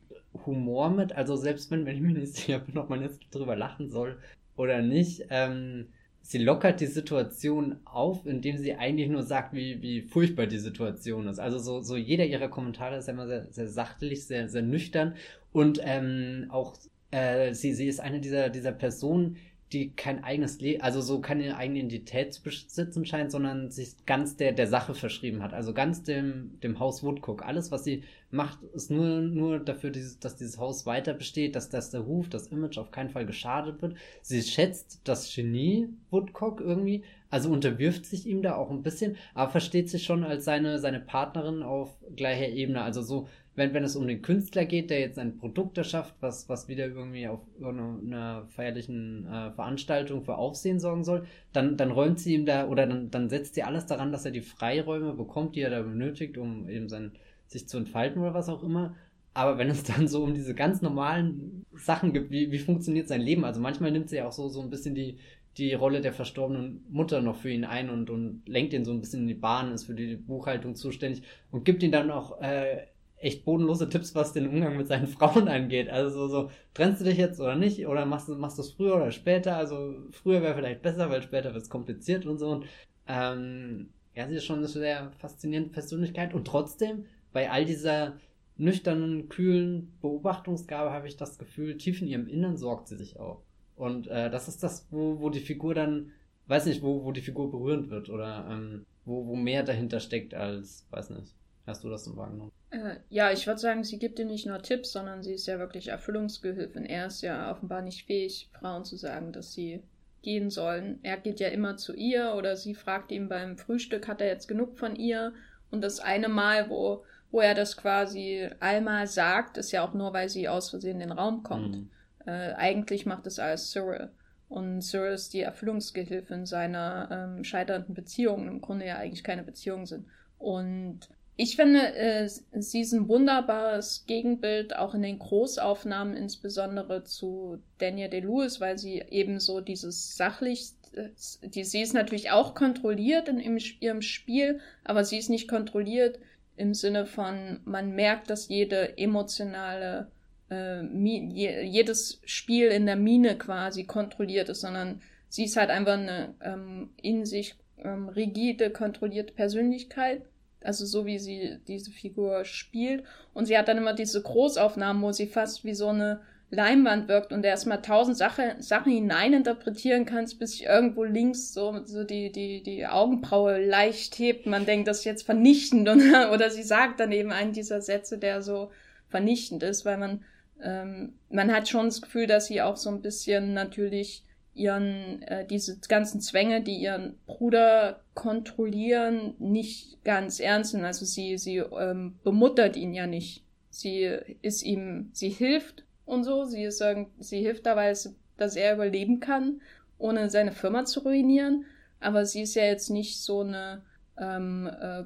Humor 0.47 0.91
mit, 0.91 1.13
also 1.13 1.37
selbst 1.37 1.71
wenn, 1.71 1.87
wenn 1.87 1.97
ich 1.97 2.03
mir 2.03 2.13
nicht 2.13 2.35
sicher 2.35 2.59
bin, 2.59 2.79
ob 2.79 2.91
man 2.91 3.03
jetzt 3.03 3.21
drüber 3.31 3.57
lachen 3.57 3.91
soll 3.91 4.19
oder 4.57 4.83
nicht, 4.83 5.27
ähm, 5.31 5.89
sie 6.21 6.39
lockert 6.39 6.81
die 6.81 6.87
Situation 6.87 7.77
auf, 7.85 8.27
indem 8.27 8.59
sie 8.59 8.75
eigentlich 8.75 9.09
nur 9.09 9.23
sagt, 9.23 9.55
wie, 9.55 9.81
wie 9.83 10.03
furchtbar 10.03 10.47
die 10.47 10.59
Situation 10.59 11.27
ist. 11.27 11.39
Also 11.39 11.59
so, 11.59 11.81
so 11.81 11.97
jeder 11.97 12.27
ihrer 12.27 12.49
Kommentare 12.49 12.97
ist 12.97 13.09
immer 13.09 13.27
sehr, 13.27 13.47
sehr 13.51 13.69
sachlich, 13.69 14.27
sehr, 14.27 14.49
sehr 14.49 14.63
nüchtern 14.63 15.15
und 15.53 15.81
ähm, 15.83 16.47
auch 16.51 16.77
äh, 17.11 17.55
sie, 17.55 17.73
sie 17.73 17.87
ist 17.87 18.01
eine 18.01 18.21
dieser, 18.21 18.51
dieser 18.51 18.73
Personen, 18.73 19.37
die 19.73 19.91
kein 19.91 20.25
eigenes 20.25 20.61
Leben, 20.61 20.81
also 20.81 21.01
so 21.01 21.21
keine 21.21 21.57
eigene 21.57 21.81
Identität 21.81 22.33
zu 22.33 22.43
besitzen 22.43 23.05
scheint, 23.05 23.31
sondern 23.31 23.71
sich 23.71 23.95
ganz 24.07 24.37
der, 24.37 24.53
der 24.53 24.67
Sache 24.67 24.95
verschrieben 24.95 25.43
hat. 25.43 25.53
Also 25.53 25.75
ganz 25.75 26.03
dem, 26.03 26.59
dem 26.63 26.79
Haus 26.79 27.03
Woodcock. 27.03 27.45
Alles, 27.45 27.71
was 27.71 27.85
sie 27.85 28.03
macht, 28.31 28.63
ist 28.75 28.91
nur, 28.91 29.21
nur 29.21 29.59
dafür, 29.59 29.91
dieses, 29.91 30.19
dass 30.19 30.37
dieses 30.37 30.59
Haus 30.59 30.87
weiter 30.87 31.13
besteht, 31.13 31.55
dass, 31.55 31.69
dass 31.69 31.91
der 31.91 32.01
Ruf, 32.01 32.29
das 32.31 32.47
Image 32.47 32.79
auf 32.79 32.91
keinen 32.91 33.11
Fall 33.11 33.27
geschadet 33.27 33.83
wird. 33.83 33.97
Sie 34.23 34.41
schätzt 34.43 35.03
das 35.05 35.35
Genie 35.35 35.89
Woodcock 36.11 36.61
irgendwie, 36.61 37.05
also 37.31 37.51
unterwirft 37.51 38.07
sich 38.07 38.27
ihm 38.27 38.43
da 38.43 38.57
auch 38.57 38.71
ein 38.71 38.83
bisschen, 38.83 39.17
aber 39.35 39.51
versteht 39.51 39.91
sich 39.91 40.05
schon 40.05 40.25
als 40.25 40.47
seine, 40.47 40.79
seine 40.79 41.01
Partnerin 41.01 41.63
auf 41.63 41.95
gleicher 42.17 42.49
Ebene. 42.49 42.83
Also 42.83 43.03
so, 43.03 43.29
wenn, 43.59 43.75
wenn 43.75 43.85
es 43.85 43.97
um 43.97 44.07
den 44.07 44.23
Künstler 44.23 44.65
geht, 44.65 44.89
der 44.89 45.01
jetzt 45.01 45.19
ein 45.19 45.37
Produkt 45.37 45.77
erschafft, 45.77 46.15
was, 46.21 46.49
was 46.49 46.69
wieder 46.69 46.87
irgendwie 46.87 47.29
auf 47.29 47.41
einer 47.63 48.47
feierlichen 48.49 49.27
äh, 49.27 49.51
Veranstaltung 49.51 50.23
für 50.23 50.37
Aufsehen 50.37 50.81
sorgen 50.81 51.05
soll, 51.05 51.27
dann, 51.53 51.77
dann 51.77 51.91
räumt 51.91 52.21
sie 52.21 52.35
ihm 52.35 52.47
da 52.47 52.69
oder 52.69 52.87
dann, 52.87 53.11
dann 53.11 53.29
setzt 53.29 53.55
sie 53.55 53.65
alles 53.65 53.87
daran, 53.87 54.13
dass 54.13 54.25
er 54.25 54.31
die 54.31 54.41
Freiräume 54.41 55.13
bekommt, 55.13 55.57
die 55.57 55.61
er 55.61 55.71
da 55.71 55.83
benötigt, 55.83 56.39
um 56.39 56.69
eben 56.69 56.89
sein, 56.89 57.13
sich 57.47 57.69
zu 57.69 57.79
entfalten 57.79 58.23
oder 58.23 58.33
was 58.33 58.49
auch 58.49 58.63
immer. 58.63 58.95
Aber 59.35 59.59
wenn 59.59 59.69
es 59.71 59.83
dann 59.85 60.09
so 60.09 60.23
um 60.23 60.35
diese 60.35 60.55
ganz 60.55 60.81
normalen 60.81 61.67
Sachen 61.75 62.13
gibt, 62.13 62.31
wie, 62.31 62.51
wie 62.51 62.59
funktioniert 62.59 63.09
sein 63.09 63.21
Leben? 63.21 63.45
Also 63.45 63.61
manchmal 63.61 63.91
nimmt 63.91 64.09
sie 64.09 64.17
ja 64.17 64.27
auch 64.27 64.33
so, 64.33 64.49
so 64.49 64.61
ein 64.61 64.71
bisschen 64.71 64.95
die, 64.95 65.19
die 65.57 65.75
Rolle 65.75 66.01
der 66.01 66.13
verstorbenen 66.13 66.85
Mutter 66.89 67.21
noch 67.21 67.37
für 67.37 67.51
ihn 67.51 67.65
ein 67.65 67.91
und, 67.91 68.11
und 68.11 68.43
lenkt 68.47 68.73
ihn 68.73 68.85
so 68.85 68.93
ein 68.93 69.01
bisschen 69.01 69.23
in 69.23 69.29
die 69.29 69.35
Bahn, 69.35 69.73
ist 69.73 69.85
für 69.85 69.95
die 69.95 70.17
Buchhaltung 70.17 70.77
zuständig 70.77 71.23
und 71.51 71.65
gibt 71.65 71.83
ihm 71.83 71.91
dann 71.91 72.11
auch 72.11 72.41
äh, 72.41 72.87
echt 73.21 73.45
bodenlose 73.45 73.89
Tipps, 73.89 74.15
was 74.15 74.33
den 74.33 74.49
Umgang 74.49 74.77
mit 74.77 74.87
seinen 74.89 75.07
Frauen 75.09 75.49
angeht. 75.49 75.89
Also 75.89 76.11
so, 76.11 76.29
so 76.29 76.51
trennst 76.75 77.01
du 77.01 77.05
dich 77.05 77.19
jetzt 77.19 77.41
oder 77.41 77.57
nicht? 77.57 77.87
Oder 77.87 78.07
machst 78.07 78.29
du 78.29 78.35
machst 78.35 78.59
du 78.59 78.63
es 78.63 78.73
früher 78.73 78.97
oder 78.97 79.11
später? 79.11 79.57
Also 79.57 79.95
früher 80.11 80.43
wäre 80.43 80.55
vielleicht 80.55 80.83
besser, 80.83 81.11
weil 81.11 81.23
später 81.23 81.53
wird 81.53 81.63
es 81.63 81.71
kompliziert 81.71 82.27
und 82.27 82.39
so. 82.39 82.51
Und, 82.51 82.67
ähm, 83.07 83.91
ja, 84.15 84.29
sie 84.29 84.37
ist 84.37 84.45
schon 84.45 84.59
eine 84.59 84.69
sehr 84.69 85.13
faszinierende 85.19 85.71
Persönlichkeit. 85.71 86.35
Und 86.35 86.47
trotzdem, 86.47 87.05
bei 87.33 87.51
all 87.51 87.65
dieser 87.65 88.17
nüchternen, 88.57 89.29
kühlen 89.29 89.97
Beobachtungsgabe 90.01 90.91
habe 90.93 91.07
ich 91.07 91.17
das 91.17 91.39
Gefühl, 91.39 91.77
tief 91.77 92.03
in 92.03 92.09
ihrem 92.09 92.27
Innern 92.27 92.57
sorgt 92.57 92.89
sie 92.89 92.97
sich 92.97 93.19
auch. 93.19 93.43
Und 93.77 94.09
äh, 94.09 94.29
das 94.31 94.49
ist 94.49 94.63
das, 94.63 94.89
wo, 94.91 95.21
wo 95.21 95.31
die 95.31 95.41
Figur 95.41 95.75
dann, 95.75 96.11
weiß 96.49 96.67
nicht, 96.67 96.83
wo, 96.83 97.05
wo 97.05 97.13
die 97.13 97.21
Figur 97.21 97.51
berührend 97.51 97.91
wird 97.91 98.11
oder 98.11 98.49
ähm, 98.51 98.85
wo, 99.05 99.27
wo 99.27 99.37
mehr 99.37 99.63
dahinter 99.63 100.01
steckt 100.01 100.35
als, 100.35 100.87
weiß 100.91 101.11
nicht. 101.11 101.35
Hast 101.65 101.85
du 101.85 101.89
das 101.89 102.05
so 102.05 102.17
wahrgenommen? 102.17 102.51
Äh, 102.71 102.97
ja, 103.09 103.33
ich 103.33 103.47
würde 103.47 103.61
sagen, 103.61 103.85
sie 103.85 103.99
gibt 103.99 104.19
ihm 104.19 104.29
nicht 104.29 104.47
nur 104.47 104.63
Tipps, 104.63 104.93
sondern 104.93 105.23
sie 105.23 105.33
ist 105.33 105.47
ja 105.47 105.59
wirklich 105.59 105.89
Erfüllungsgehilfin. 105.89 106.85
Er 106.85 107.07
ist 107.07 107.23
ja 107.23 107.51
offenbar 107.51 107.83
nicht 107.83 108.07
fähig, 108.07 108.51
Frauen 108.59 108.85
zu 108.85 108.97
sagen, 108.97 109.33
dass 109.33 109.53
sie 109.53 109.83
gehen 110.23 110.51
sollen. 110.51 110.99
Er 111.03 111.17
geht 111.17 111.41
ja 111.41 111.49
immer 111.49 111.77
zu 111.77 111.95
ihr 111.95 112.35
oder 112.37 112.57
sie 112.57 112.75
fragt 112.75 113.11
ihn 113.13 113.29
beim 113.29 113.57
Frühstück, 113.57 114.09
hat 114.09 114.21
er 114.21 114.27
jetzt 114.27 114.49
genug 114.49 114.79
von 114.79 114.97
ihr? 114.97 115.33
Und 115.71 115.83
das 115.83 116.01
eine 116.01 116.29
Mal, 116.29 116.69
wo, 116.69 117.05
wo 117.31 117.41
er 117.41 117.55
das 117.55 117.77
quasi 117.77 118.49
einmal 118.61 119.07
sagt, 119.07 119.57
ist 119.59 119.73
ja 119.73 119.87
auch 119.87 119.95
nur, 119.95 120.13
weil 120.13 120.29
sie 120.29 120.49
aus 120.49 120.71
Versehen 120.71 121.01
in 121.01 121.09
den 121.09 121.19
Raum 121.19 121.43
kommt. 121.43 121.77
Mhm. 121.77 121.91
Äh, 122.27 122.53
eigentlich 122.55 123.07
macht 123.07 123.27
es 123.27 123.39
alles 123.39 123.71
Cyril. 123.71 124.11
Und 124.49 124.81
Cyril 124.83 125.13
ist 125.13 125.35
die 125.35 125.43
Erfüllungsgehilfin 125.43 126.47
seiner 126.47 127.09
ähm, 127.11 127.45
scheiternden 127.45 127.95
Beziehungen, 127.95 128.49
im 128.49 128.61
Grunde 128.61 128.87
ja 128.87 128.97
eigentlich 128.97 129.25
keine 129.25 129.43
Beziehungen 129.43 129.87
sind. 129.87 130.07
Und 130.39 131.01
ich 131.41 131.55
finde, 131.55 131.95
äh, 131.95 132.29
sie 132.29 132.81
ist 132.81 132.93
ein 132.93 133.07
wunderbares 133.07 134.05
Gegenbild, 134.09 134.75
auch 134.75 134.93
in 134.93 135.03
den 135.03 135.21
Großaufnahmen, 135.21 136.17
insbesondere 136.17 137.05
zu 137.05 137.63
Daniel 137.79 138.11
Day-Lewis, 138.11 138.61
weil 138.61 138.77
sie 138.77 139.05
eben 139.09 139.39
so 139.39 139.61
dieses 139.61 140.17
sachlich, 140.17 140.71
äh, 140.95 141.11
die, 141.43 141.63
sie 141.63 141.81
ist 141.81 141.95
natürlich 141.95 142.33
auch 142.33 142.57
kontrolliert 142.57 143.29
in, 143.29 143.39
in 143.39 143.57
ihrem 143.79 144.03
Spiel, 144.03 144.59
aber 144.83 145.05
sie 145.05 145.17
ist 145.17 145.31
nicht 145.31 145.47
kontrolliert 145.47 146.19
im 146.57 146.75
Sinne 146.75 147.07
von, 147.07 147.61
man 147.65 147.95
merkt, 147.95 148.31
dass 148.31 148.49
jede 148.49 148.99
emotionale 148.99 150.11
äh, 150.51 150.83
jedes 150.83 152.21
Spiel 152.25 152.67
in 152.67 152.85
der 152.85 152.97
Mine 152.97 153.39
quasi 153.39 153.85
kontrolliert 153.85 154.49
ist, 154.49 154.63
sondern 154.63 155.03
sie 155.29 155.45
ist 155.45 155.57
halt 155.57 155.71
einfach 155.71 155.99
eine 155.99 156.35
ähm, 156.43 156.91
in 157.01 157.25
sich 157.25 157.55
ähm, 157.77 158.09
rigide, 158.09 158.71
kontrollierte 158.71 159.35
Persönlichkeit. 159.35 160.23
Also 160.69 160.85
so 160.85 161.07
wie 161.07 161.19
sie 161.19 161.61
diese 161.67 161.91
Figur 161.91 162.45
spielt. 162.45 163.03
Und 163.33 163.47
sie 163.47 163.57
hat 163.57 163.69
dann 163.69 163.79
immer 163.79 163.95
diese 163.95 164.21
Großaufnahmen, 164.21 165.03
wo 165.03 165.13
sie 165.13 165.27
fast 165.27 165.65
wie 165.65 165.73
so 165.73 165.89
eine 165.89 166.21
Leinwand 166.51 167.09
wirkt 167.09 167.33
und 167.33 167.43
erstmal 167.43 167.81
tausend 167.81 168.19
Sache, 168.19 168.57
Sachen 168.59 168.93
hineininterpretieren 168.93 170.05
kannst, 170.05 170.39
bis 170.39 170.51
sich 170.53 170.67
irgendwo 170.67 171.05
links 171.05 171.55
so, 171.55 171.81
so 171.87 172.05
die, 172.05 172.31
die, 172.31 172.63
die 172.63 172.87
Augenbraue 172.87 173.65
leicht 173.65 174.19
hebt. 174.19 174.45
Man 174.45 174.67
denkt, 174.67 174.89
das 174.89 174.99
ist 174.99 175.05
jetzt 175.05 175.23
vernichtend. 175.23 175.89
Und, 175.89 176.03
oder 176.33 176.51
sie 176.51 176.63
sagt 176.63 177.01
dann 177.01 177.13
eben 177.13 177.33
einen 177.33 177.55
dieser 177.55 177.81
Sätze, 177.81 178.19
der 178.19 178.43
so 178.43 178.71
vernichtend 179.09 179.63
ist, 179.63 179.87
weil 179.87 179.97
man 179.97 180.23
ähm, 180.63 181.15
man 181.31 181.51
hat 181.51 181.69
schon 181.69 181.87
das 181.87 182.03
Gefühl, 182.03 182.27
dass 182.27 182.47
sie 182.47 182.61
auch 182.61 182.77
so 182.77 182.91
ein 182.91 183.01
bisschen 183.01 183.55
natürlich 183.55 184.23
ihren, 184.59 185.23
äh, 185.23 185.47
diese 185.47 185.79
ganzen 185.89 186.21
Zwänge, 186.21 186.63
die 186.63 186.77
ihren 186.77 187.19
Bruder 187.27 188.01
kontrollieren, 188.15 189.35
nicht 189.39 190.05
ganz 190.05 190.41
ernst 190.41 190.73
sind. 190.73 190.85
Also 190.85 191.05
sie, 191.05 191.39
sie 191.39 191.59
ähm, 191.59 192.19
bemuttert 192.25 192.77
ihn 192.77 192.93
ja 192.93 193.07
nicht. 193.07 193.45
Sie 193.71 194.03
ist 194.43 194.63
ihm, 194.63 195.11
sie 195.13 195.29
hilft 195.31 195.85
und 196.05 196.25
so. 196.25 196.45
Sie 196.45 196.65
ist, 196.65 196.83
sie 197.21 197.41
hilft 197.41 197.67
dabei, 197.67 197.95
dass 198.37 198.57
er 198.57 198.75
überleben 198.75 199.21
kann, 199.21 199.61
ohne 199.99 200.31
seine 200.31 200.53
Firma 200.53 200.85
zu 200.85 201.01
ruinieren. 201.01 201.65
Aber 202.01 202.27
sie 202.27 202.43
ist 202.43 202.55
ja 202.55 202.65
jetzt 202.65 202.91
nicht 202.91 203.21
so 203.21 203.41
eine 203.41 203.83
ähm, 204.21 204.67
äh, 204.67 205.05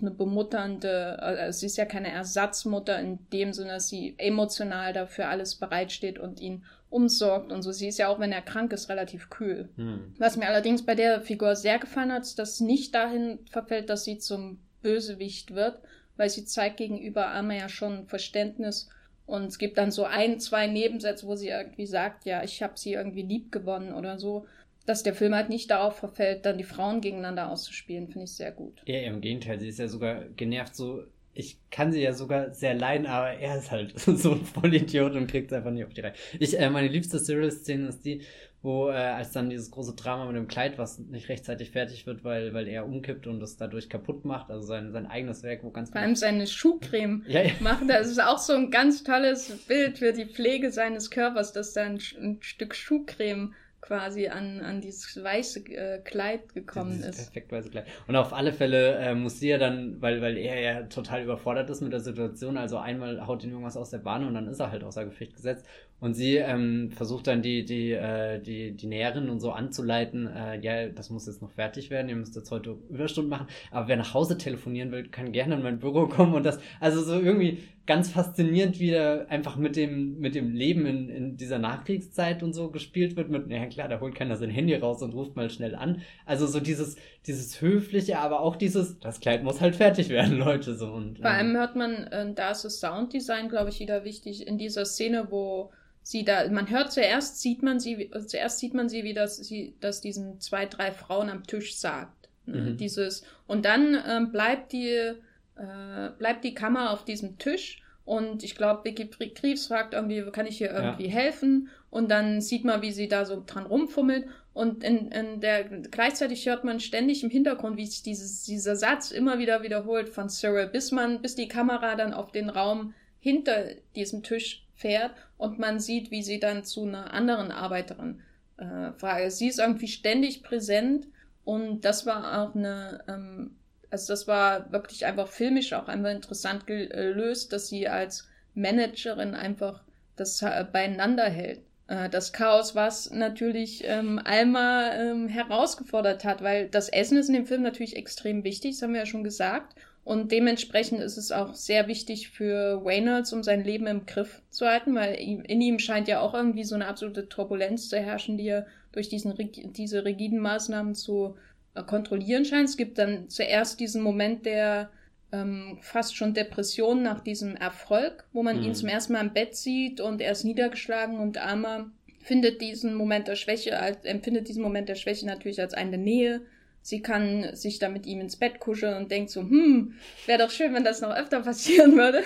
eine 0.00 0.10
bemutternde, 0.10 1.18
äh, 1.20 1.52
sie 1.52 1.66
ist 1.66 1.76
ja 1.76 1.84
keine 1.84 2.10
Ersatzmutter 2.10 2.98
in 2.98 3.18
dem 3.32 3.52
Sinne, 3.52 3.70
dass 3.70 3.88
sie 3.88 4.14
emotional 4.18 4.92
dafür 4.92 5.28
alles 5.28 5.54
bereitsteht 5.56 6.18
und 6.18 6.40
ihn 6.40 6.64
umsorgt 6.90 7.52
und 7.52 7.62
so. 7.62 7.72
Sie 7.72 7.88
ist 7.88 7.98
ja 7.98 8.08
auch, 8.08 8.20
wenn 8.20 8.32
er 8.32 8.42
krank 8.42 8.72
ist, 8.72 8.88
relativ 8.88 9.30
kühl. 9.30 9.68
Hm. 9.76 10.14
Was 10.18 10.36
mir 10.36 10.48
allerdings 10.48 10.84
bei 10.84 10.94
der 10.94 11.20
Figur 11.20 11.56
sehr 11.56 11.78
gefallen 11.78 12.12
hat, 12.12 12.22
ist, 12.22 12.38
dass 12.38 12.60
nicht 12.60 12.94
dahin 12.94 13.38
verfällt, 13.50 13.90
dass 13.90 14.04
sie 14.04 14.18
zum 14.18 14.58
Bösewicht 14.82 15.54
wird, 15.54 15.78
weil 16.16 16.30
sie 16.30 16.44
zeigt 16.44 16.76
gegenüber 16.76 17.28
Amma 17.28 17.54
ja 17.54 17.68
schon 17.68 18.06
Verständnis 18.06 18.88
und 19.26 19.44
es 19.44 19.58
gibt 19.58 19.78
dann 19.78 19.90
so 19.90 20.04
ein, 20.04 20.38
zwei 20.38 20.66
Nebensätze, 20.66 21.26
wo 21.26 21.34
sie 21.34 21.48
irgendwie 21.48 21.86
sagt, 21.86 22.26
ja, 22.26 22.42
ich 22.42 22.62
habe 22.62 22.74
sie 22.76 22.92
irgendwie 22.92 23.22
lieb 23.22 23.50
gewonnen 23.50 23.94
oder 23.94 24.18
so 24.18 24.46
dass 24.86 25.02
der 25.02 25.14
Film 25.14 25.34
halt 25.34 25.48
nicht 25.48 25.70
darauf 25.70 25.96
verfällt, 25.96 26.44
dann 26.46 26.58
die 26.58 26.64
Frauen 26.64 27.00
gegeneinander 27.00 27.50
auszuspielen, 27.50 28.08
finde 28.08 28.24
ich 28.24 28.32
sehr 28.32 28.52
gut. 28.52 28.82
Ja, 28.86 29.00
im 29.00 29.20
Gegenteil, 29.20 29.58
sie 29.58 29.68
ist 29.68 29.78
ja 29.78 29.88
sogar 29.88 30.24
genervt 30.36 30.74
so. 30.74 31.04
Ich 31.36 31.58
kann 31.70 31.90
sie 31.90 32.00
ja 32.00 32.12
sogar 32.12 32.54
sehr 32.54 32.74
leiden, 32.74 33.06
aber 33.06 33.30
er 33.30 33.58
ist 33.58 33.70
halt 33.70 33.92
so 33.98 34.32
ein 34.32 34.44
Vollidiot 34.44 35.14
und 35.14 35.26
kriegt 35.26 35.50
es 35.50 35.56
einfach 35.56 35.72
nicht 35.72 35.84
auf 35.84 35.92
die 35.92 36.02
Reihe. 36.02 36.12
Ich, 36.38 36.58
äh, 36.58 36.70
meine 36.70 36.88
liebste 36.88 37.18
Serial-Szene 37.18 37.88
ist 37.88 38.04
die, 38.04 38.22
wo 38.64 38.88
äh, 38.88 38.94
als 38.94 39.32
dann 39.32 39.50
dieses 39.50 39.70
große 39.70 39.94
Drama 39.94 40.26
mit 40.26 40.36
dem 40.36 40.48
Kleid, 40.48 40.78
was 40.78 40.98
nicht 40.98 41.28
rechtzeitig 41.28 41.72
fertig 41.72 42.06
wird, 42.06 42.24
weil, 42.24 42.54
weil 42.54 42.66
er 42.66 42.86
umkippt 42.86 43.26
und 43.26 43.40
das 43.40 43.56
dadurch 43.56 43.90
kaputt 43.90 44.24
macht, 44.24 44.50
also 44.50 44.66
sein, 44.66 44.90
sein 44.92 45.06
eigenes 45.06 45.42
Werk, 45.42 45.64
wo 45.64 45.70
ganz 45.70 45.90
Vor 45.90 46.00
allem 46.00 46.14
seine 46.14 46.46
Schuhcreme 46.46 47.24
ja, 47.28 47.42
ja. 47.42 47.52
macht. 47.60 47.82
Das 47.88 48.08
ist 48.08 48.22
auch 48.22 48.38
so 48.38 48.54
ein 48.54 48.70
ganz 48.70 49.02
tolles 49.02 49.50
Bild 49.66 49.98
für 49.98 50.12
die 50.12 50.26
Pflege 50.26 50.70
seines 50.70 51.10
Körpers, 51.10 51.52
dass 51.52 51.74
da 51.74 51.82
ein, 51.82 51.98
ein 52.18 52.38
Stück 52.40 52.74
Schuhcreme 52.74 53.54
quasi 53.84 54.28
an, 54.28 54.60
an 54.60 54.80
dieses 54.80 55.22
weiße 55.22 55.60
äh, 55.68 55.98
Kleid 55.98 56.54
gekommen 56.54 56.92
dieses 56.92 57.18
ist. 57.18 57.24
Perfekt 57.26 57.52
weiße 57.52 57.68
Kleid. 57.68 57.86
Und 58.08 58.16
auf 58.16 58.32
alle 58.32 58.54
Fälle 58.54 58.96
äh, 58.96 59.14
muss 59.14 59.40
sie 59.40 59.48
ja 59.48 59.58
dann, 59.58 60.00
weil, 60.00 60.22
weil 60.22 60.38
er 60.38 60.60
ja 60.60 60.82
total 60.84 61.22
überfordert 61.22 61.68
ist 61.68 61.82
mit 61.82 61.92
der 61.92 62.00
Situation, 62.00 62.56
also 62.56 62.78
einmal 62.78 63.26
haut 63.26 63.44
ihn 63.44 63.50
irgendwas 63.50 63.76
aus 63.76 63.90
der 63.90 63.98
Bahn 63.98 64.24
und 64.24 64.32
dann 64.32 64.48
ist 64.48 64.58
er 64.58 64.70
halt 64.70 64.84
außer 64.84 65.04
Gefecht 65.04 65.36
gesetzt. 65.36 65.66
Und 66.00 66.14
sie 66.14 66.36
ähm, 66.36 66.90
versucht 66.92 67.26
dann 67.26 67.42
die, 67.42 67.64
die, 67.64 67.92
äh, 67.92 68.40
die, 68.40 68.72
die 68.72 68.86
Näherin 68.86 69.28
und 69.28 69.40
so 69.40 69.52
anzuleiten, 69.52 70.26
äh, 70.26 70.58
ja, 70.60 70.88
das 70.88 71.10
muss 71.10 71.26
jetzt 71.26 71.42
noch 71.42 71.50
fertig 71.50 71.90
werden, 71.90 72.08
ihr 72.08 72.16
müsst 72.16 72.36
jetzt 72.36 72.50
heute 72.50 72.78
Überstunden 72.88 73.30
machen, 73.30 73.48
aber 73.70 73.88
wer 73.88 73.96
nach 73.96 74.14
Hause 74.14 74.38
telefonieren 74.38 74.92
will, 74.92 75.08
kann 75.08 75.32
gerne 75.32 75.56
in 75.56 75.62
mein 75.62 75.78
Büro 75.78 76.06
kommen 76.06 76.34
und 76.34 76.44
das, 76.44 76.58
also 76.80 77.02
so 77.02 77.20
irgendwie 77.20 77.62
ganz 77.86 78.10
faszinierend, 78.10 78.80
wie 78.80 78.90
er 78.90 79.26
einfach 79.28 79.56
mit 79.56 79.76
dem, 79.76 80.18
mit 80.18 80.34
dem 80.34 80.54
Leben 80.54 80.86
in, 80.86 81.08
in 81.10 81.36
dieser 81.36 81.58
Nachkriegszeit 81.58 82.42
und 82.42 82.54
so 82.54 82.70
gespielt 82.70 83.16
wird, 83.16 83.28
mit, 83.28 83.50
ja 83.50 83.66
klar, 83.66 83.88
da 83.88 84.00
holt 84.00 84.14
keiner 84.14 84.36
sein 84.36 84.50
Handy 84.50 84.74
raus 84.74 85.02
und 85.02 85.12
ruft 85.12 85.36
mal 85.36 85.50
schnell 85.50 85.74
an. 85.74 86.00
Also 86.24 86.46
so 86.46 86.60
dieses, 86.60 86.96
dieses 87.26 87.60
Höfliche, 87.60 88.18
aber 88.18 88.40
auch 88.40 88.56
dieses, 88.56 88.98
das 89.00 89.20
Kleid 89.20 89.44
muss 89.44 89.60
halt 89.60 89.76
fertig 89.76 90.08
werden, 90.08 90.38
Leute, 90.38 90.74
so. 90.74 90.86
Und, 90.92 91.18
Vor 91.18 91.30
allem 91.30 91.50
ähm, 91.50 91.56
hört 91.56 91.76
man, 91.76 91.92
äh, 92.04 92.32
da 92.34 92.52
ist 92.52 92.64
das 92.64 92.80
Sounddesign, 92.80 93.50
glaube 93.50 93.68
ich, 93.68 93.80
wieder 93.80 94.04
wichtig, 94.04 94.46
in 94.46 94.56
dieser 94.56 94.86
Szene, 94.86 95.26
wo 95.30 95.70
sie 96.02 96.24
da, 96.24 96.48
man 96.50 96.70
hört 96.70 96.90
zuerst, 96.92 97.40
sieht 97.40 97.62
man 97.62 97.80
sie, 97.80 98.10
zuerst 98.26 98.60
sieht 98.60 98.72
man 98.72 98.88
sie, 98.88 99.04
wie 99.04 99.14
das, 99.14 99.36
sie, 99.36 99.74
das 99.80 100.00
diesen 100.00 100.40
zwei, 100.40 100.64
drei 100.64 100.90
Frauen 100.90 101.28
am 101.28 101.44
Tisch 101.44 101.76
sagt. 101.76 102.30
Ne? 102.46 102.60
Mhm. 102.60 102.76
Dieses, 102.78 103.24
und 103.46 103.66
dann 103.66 103.96
ähm, 104.08 104.32
bleibt 104.32 104.72
die, 104.72 105.12
äh, 105.56 106.10
bleibt 106.18 106.44
die 106.44 106.54
Kammer 106.54 106.90
auf 106.90 107.04
diesem 107.04 107.38
Tisch 107.38 107.82
und 108.04 108.42
ich 108.42 108.54
glaube, 108.54 108.84
Vicky 108.84 109.08
Kriefs 109.08 109.68
fragt 109.68 109.94
irgendwie, 109.94 110.22
kann 110.30 110.46
ich 110.46 110.58
hier 110.58 110.72
irgendwie 110.72 111.06
ja. 111.06 111.12
helfen? 111.12 111.68
Und 111.90 112.10
dann 112.10 112.40
sieht 112.40 112.64
man, 112.64 112.82
wie 112.82 112.92
sie 112.92 113.08
da 113.08 113.24
so 113.24 113.42
dran 113.46 113.64
rumfummelt. 113.64 114.26
Und 114.52 114.84
in, 114.84 115.10
in 115.10 115.40
der, 115.40 115.64
gleichzeitig 115.64 116.46
hört 116.46 116.64
man 116.64 116.80
ständig 116.80 117.24
im 117.24 117.30
Hintergrund, 117.30 117.76
wie 117.76 117.86
sich 117.86 118.02
dieses, 118.02 118.42
dieser 118.44 118.76
Satz 118.76 119.10
immer 119.10 119.38
wieder 119.38 119.62
wiederholt 119.62 120.10
von 120.10 120.28
Cyril, 120.28 120.66
bis 120.66 120.92
man, 120.92 121.22
bis 121.22 121.34
die 121.34 121.48
Kamera 121.48 121.96
dann 121.96 122.12
auf 122.12 122.30
den 122.30 122.50
Raum 122.50 122.94
hinter 123.20 123.68
diesem 123.96 124.22
Tisch 124.22 124.66
fährt 124.74 125.12
und 125.38 125.58
man 125.58 125.80
sieht, 125.80 126.10
wie 126.10 126.22
sie 126.22 126.38
dann 126.38 126.62
zu 126.62 126.84
einer 126.84 127.14
anderen 127.14 127.50
Arbeiterin 127.50 128.20
äh, 128.58 128.92
fragt. 128.92 129.32
Sie 129.32 129.48
ist 129.48 129.58
irgendwie 129.58 129.88
ständig 129.88 130.42
präsent 130.42 131.08
und 131.44 131.84
das 131.84 132.06
war 132.06 132.42
auch 132.42 132.54
eine, 132.54 133.02
ähm, 133.08 133.56
also 133.94 134.12
das 134.12 134.26
war 134.26 134.72
wirklich 134.72 135.06
einfach 135.06 135.28
filmisch 135.28 135.72
auch 135.72 135.86
einfach 135.86 136.10
interessant 136.10 136.66
gelöst, 136.66 137.52
dass 137.52 137.68
sie 137.68 137.86
als 137.86 138.26
Managerin 138.54 139.36
einfach 139.36 139.84
das 140.16 140.42
äh, 140.42 140.66
beieinander 140.70 141.26
hält. 141.26 141.60
Äh, 141.86 142.10
das 142.10 142.32
Chaos, 142.32 142.74
was 142.74 143.12
natürlich 143.12 143.84
ähm, 143.84 144.20
Alma 144.24 144.90
ähm, 144.94 145.28
herausgefordert 145.28 146.24
hat, 146.24 146.42
weil 146.42 146.68
das 146.68 146.88
Essen 146.88 147.18
ist 147.18 147.28
in 147.28 147.34
dem 147.34 147.46
Film 147.46 147.62
natürlich 147.62 147.94
extrem 147.94 148.42
wichtig, 148.42 148.72
das 148.72 148.82
haben 148.82 148.94
wir 148.94 149.00
ja 149.00 149.06
schon 149.06 149.22
gesagt. 149.22 149.76
Und 150.02 150.32
dementsprechend 150.32 151.00
ist 151.00 151.16
es 151.16 151.30
auch 151.30 151.54
sehr 151.54 151.86
wichtig 151.86 152.30
für 152.30 152.82
Reynolds, 152.84 153.32
um 153.32 153.44
sein 153.44 153.62
Leben 153.62 153.86
im 153.86 154.06
Griff 154.06 154.42
zu 154.50 154.66
halten, 154.66 154.96
weil 154.96 155.14
in 155.14 155.60
ihm 155.60 155.78
scheint 155.78 156.08
ja 156.08 156.20
auch 156.20 156.34
irgendwie 156.34 156.64
so 156.64 156.74
eine 156.74 156.88
absolute 156.88 157.28
Turbulenz 157.28 157.88
zu 157.88 157.96
herrschen, 157.96 158.38
die 158.38 158.48
er 158.48 158.66
durch 158.90 159.08
diesen, 159.08 159.34
diese 159.72 160.04
rigiden 160.04 160.40
Maßnahmen 160.40 160.96
zu 160.96 161.36
äh, 161.36 161.53
kontrollieren 161.82 162.44
scheint. 162.44 162.68
Es 162.68 162.76
gibt 162.76 162.98
dann 162.98 163.28
zuerst 163.28 163.80
diesen 163.80 164.02
Moment 164.02 164.46
der 164.46 164.90
ähm, 165.32 165.78
fast 165.80 166.16
schon 166.16 166.34
Depression 166.34 167.02
nach 167.02 167.20
diesem 167.20 167.56
Erfolg, 167.56 168.24
wo 168.32 168.42
man 168.42 168.58
mhm. 168.58 168.64
ihn 168.64 168.74
zum 168.74 168.88
ersten 168.88 169.14
Mal 169.14 169.20
im 169.20 169.32
Bett 169.32 169.56
sieht 169.56 170.00
und 170.00 170.20
er 170.20 170.32
ist 170.32 170.44
niedergeschlagen 170.44 171.18
und 171.18 171.38
Armer 171.38 171.90
findet 172.20 172.60
diesen 172.60 172.94
Moment 172.94 173.28
der 173.28 173.36
Schwäche, 173.36 173.78
als, 173.78 174.04
empfindet 174.04 174.48
diesen 174.48 174.62
Moment 174.62 174.88
der 174.88 174.94
Schwäche 174.94 175.26
natürlich 175.26 175.60
als 175.60 175.74
eine 175.74 175.98
Nähe. 175.98 176.42
Sie 176.80 177.02
kann 177.02 177.54
sich 177.54 177.78
dann 177.78 177.92
mit 177.92 178.06
ihm 178.06 178.20
ins 178.20 178.36
Bett 178.36 178.60
kuscheln 178.60 178.96
und 178.96 179.10
denkt 179.10 179.30
so, 179.30 179.40
hm, 179.40 179.94
wäre 180.26 180.38
doch 180.38 180.50
schön, 180.50 180.72
wenn 180.74 180.84
das 180.84 181.00
noch 181.00 181.14
öfter 181.14 181.40
passieren 181.40 181.96
würde. 181.96 182.22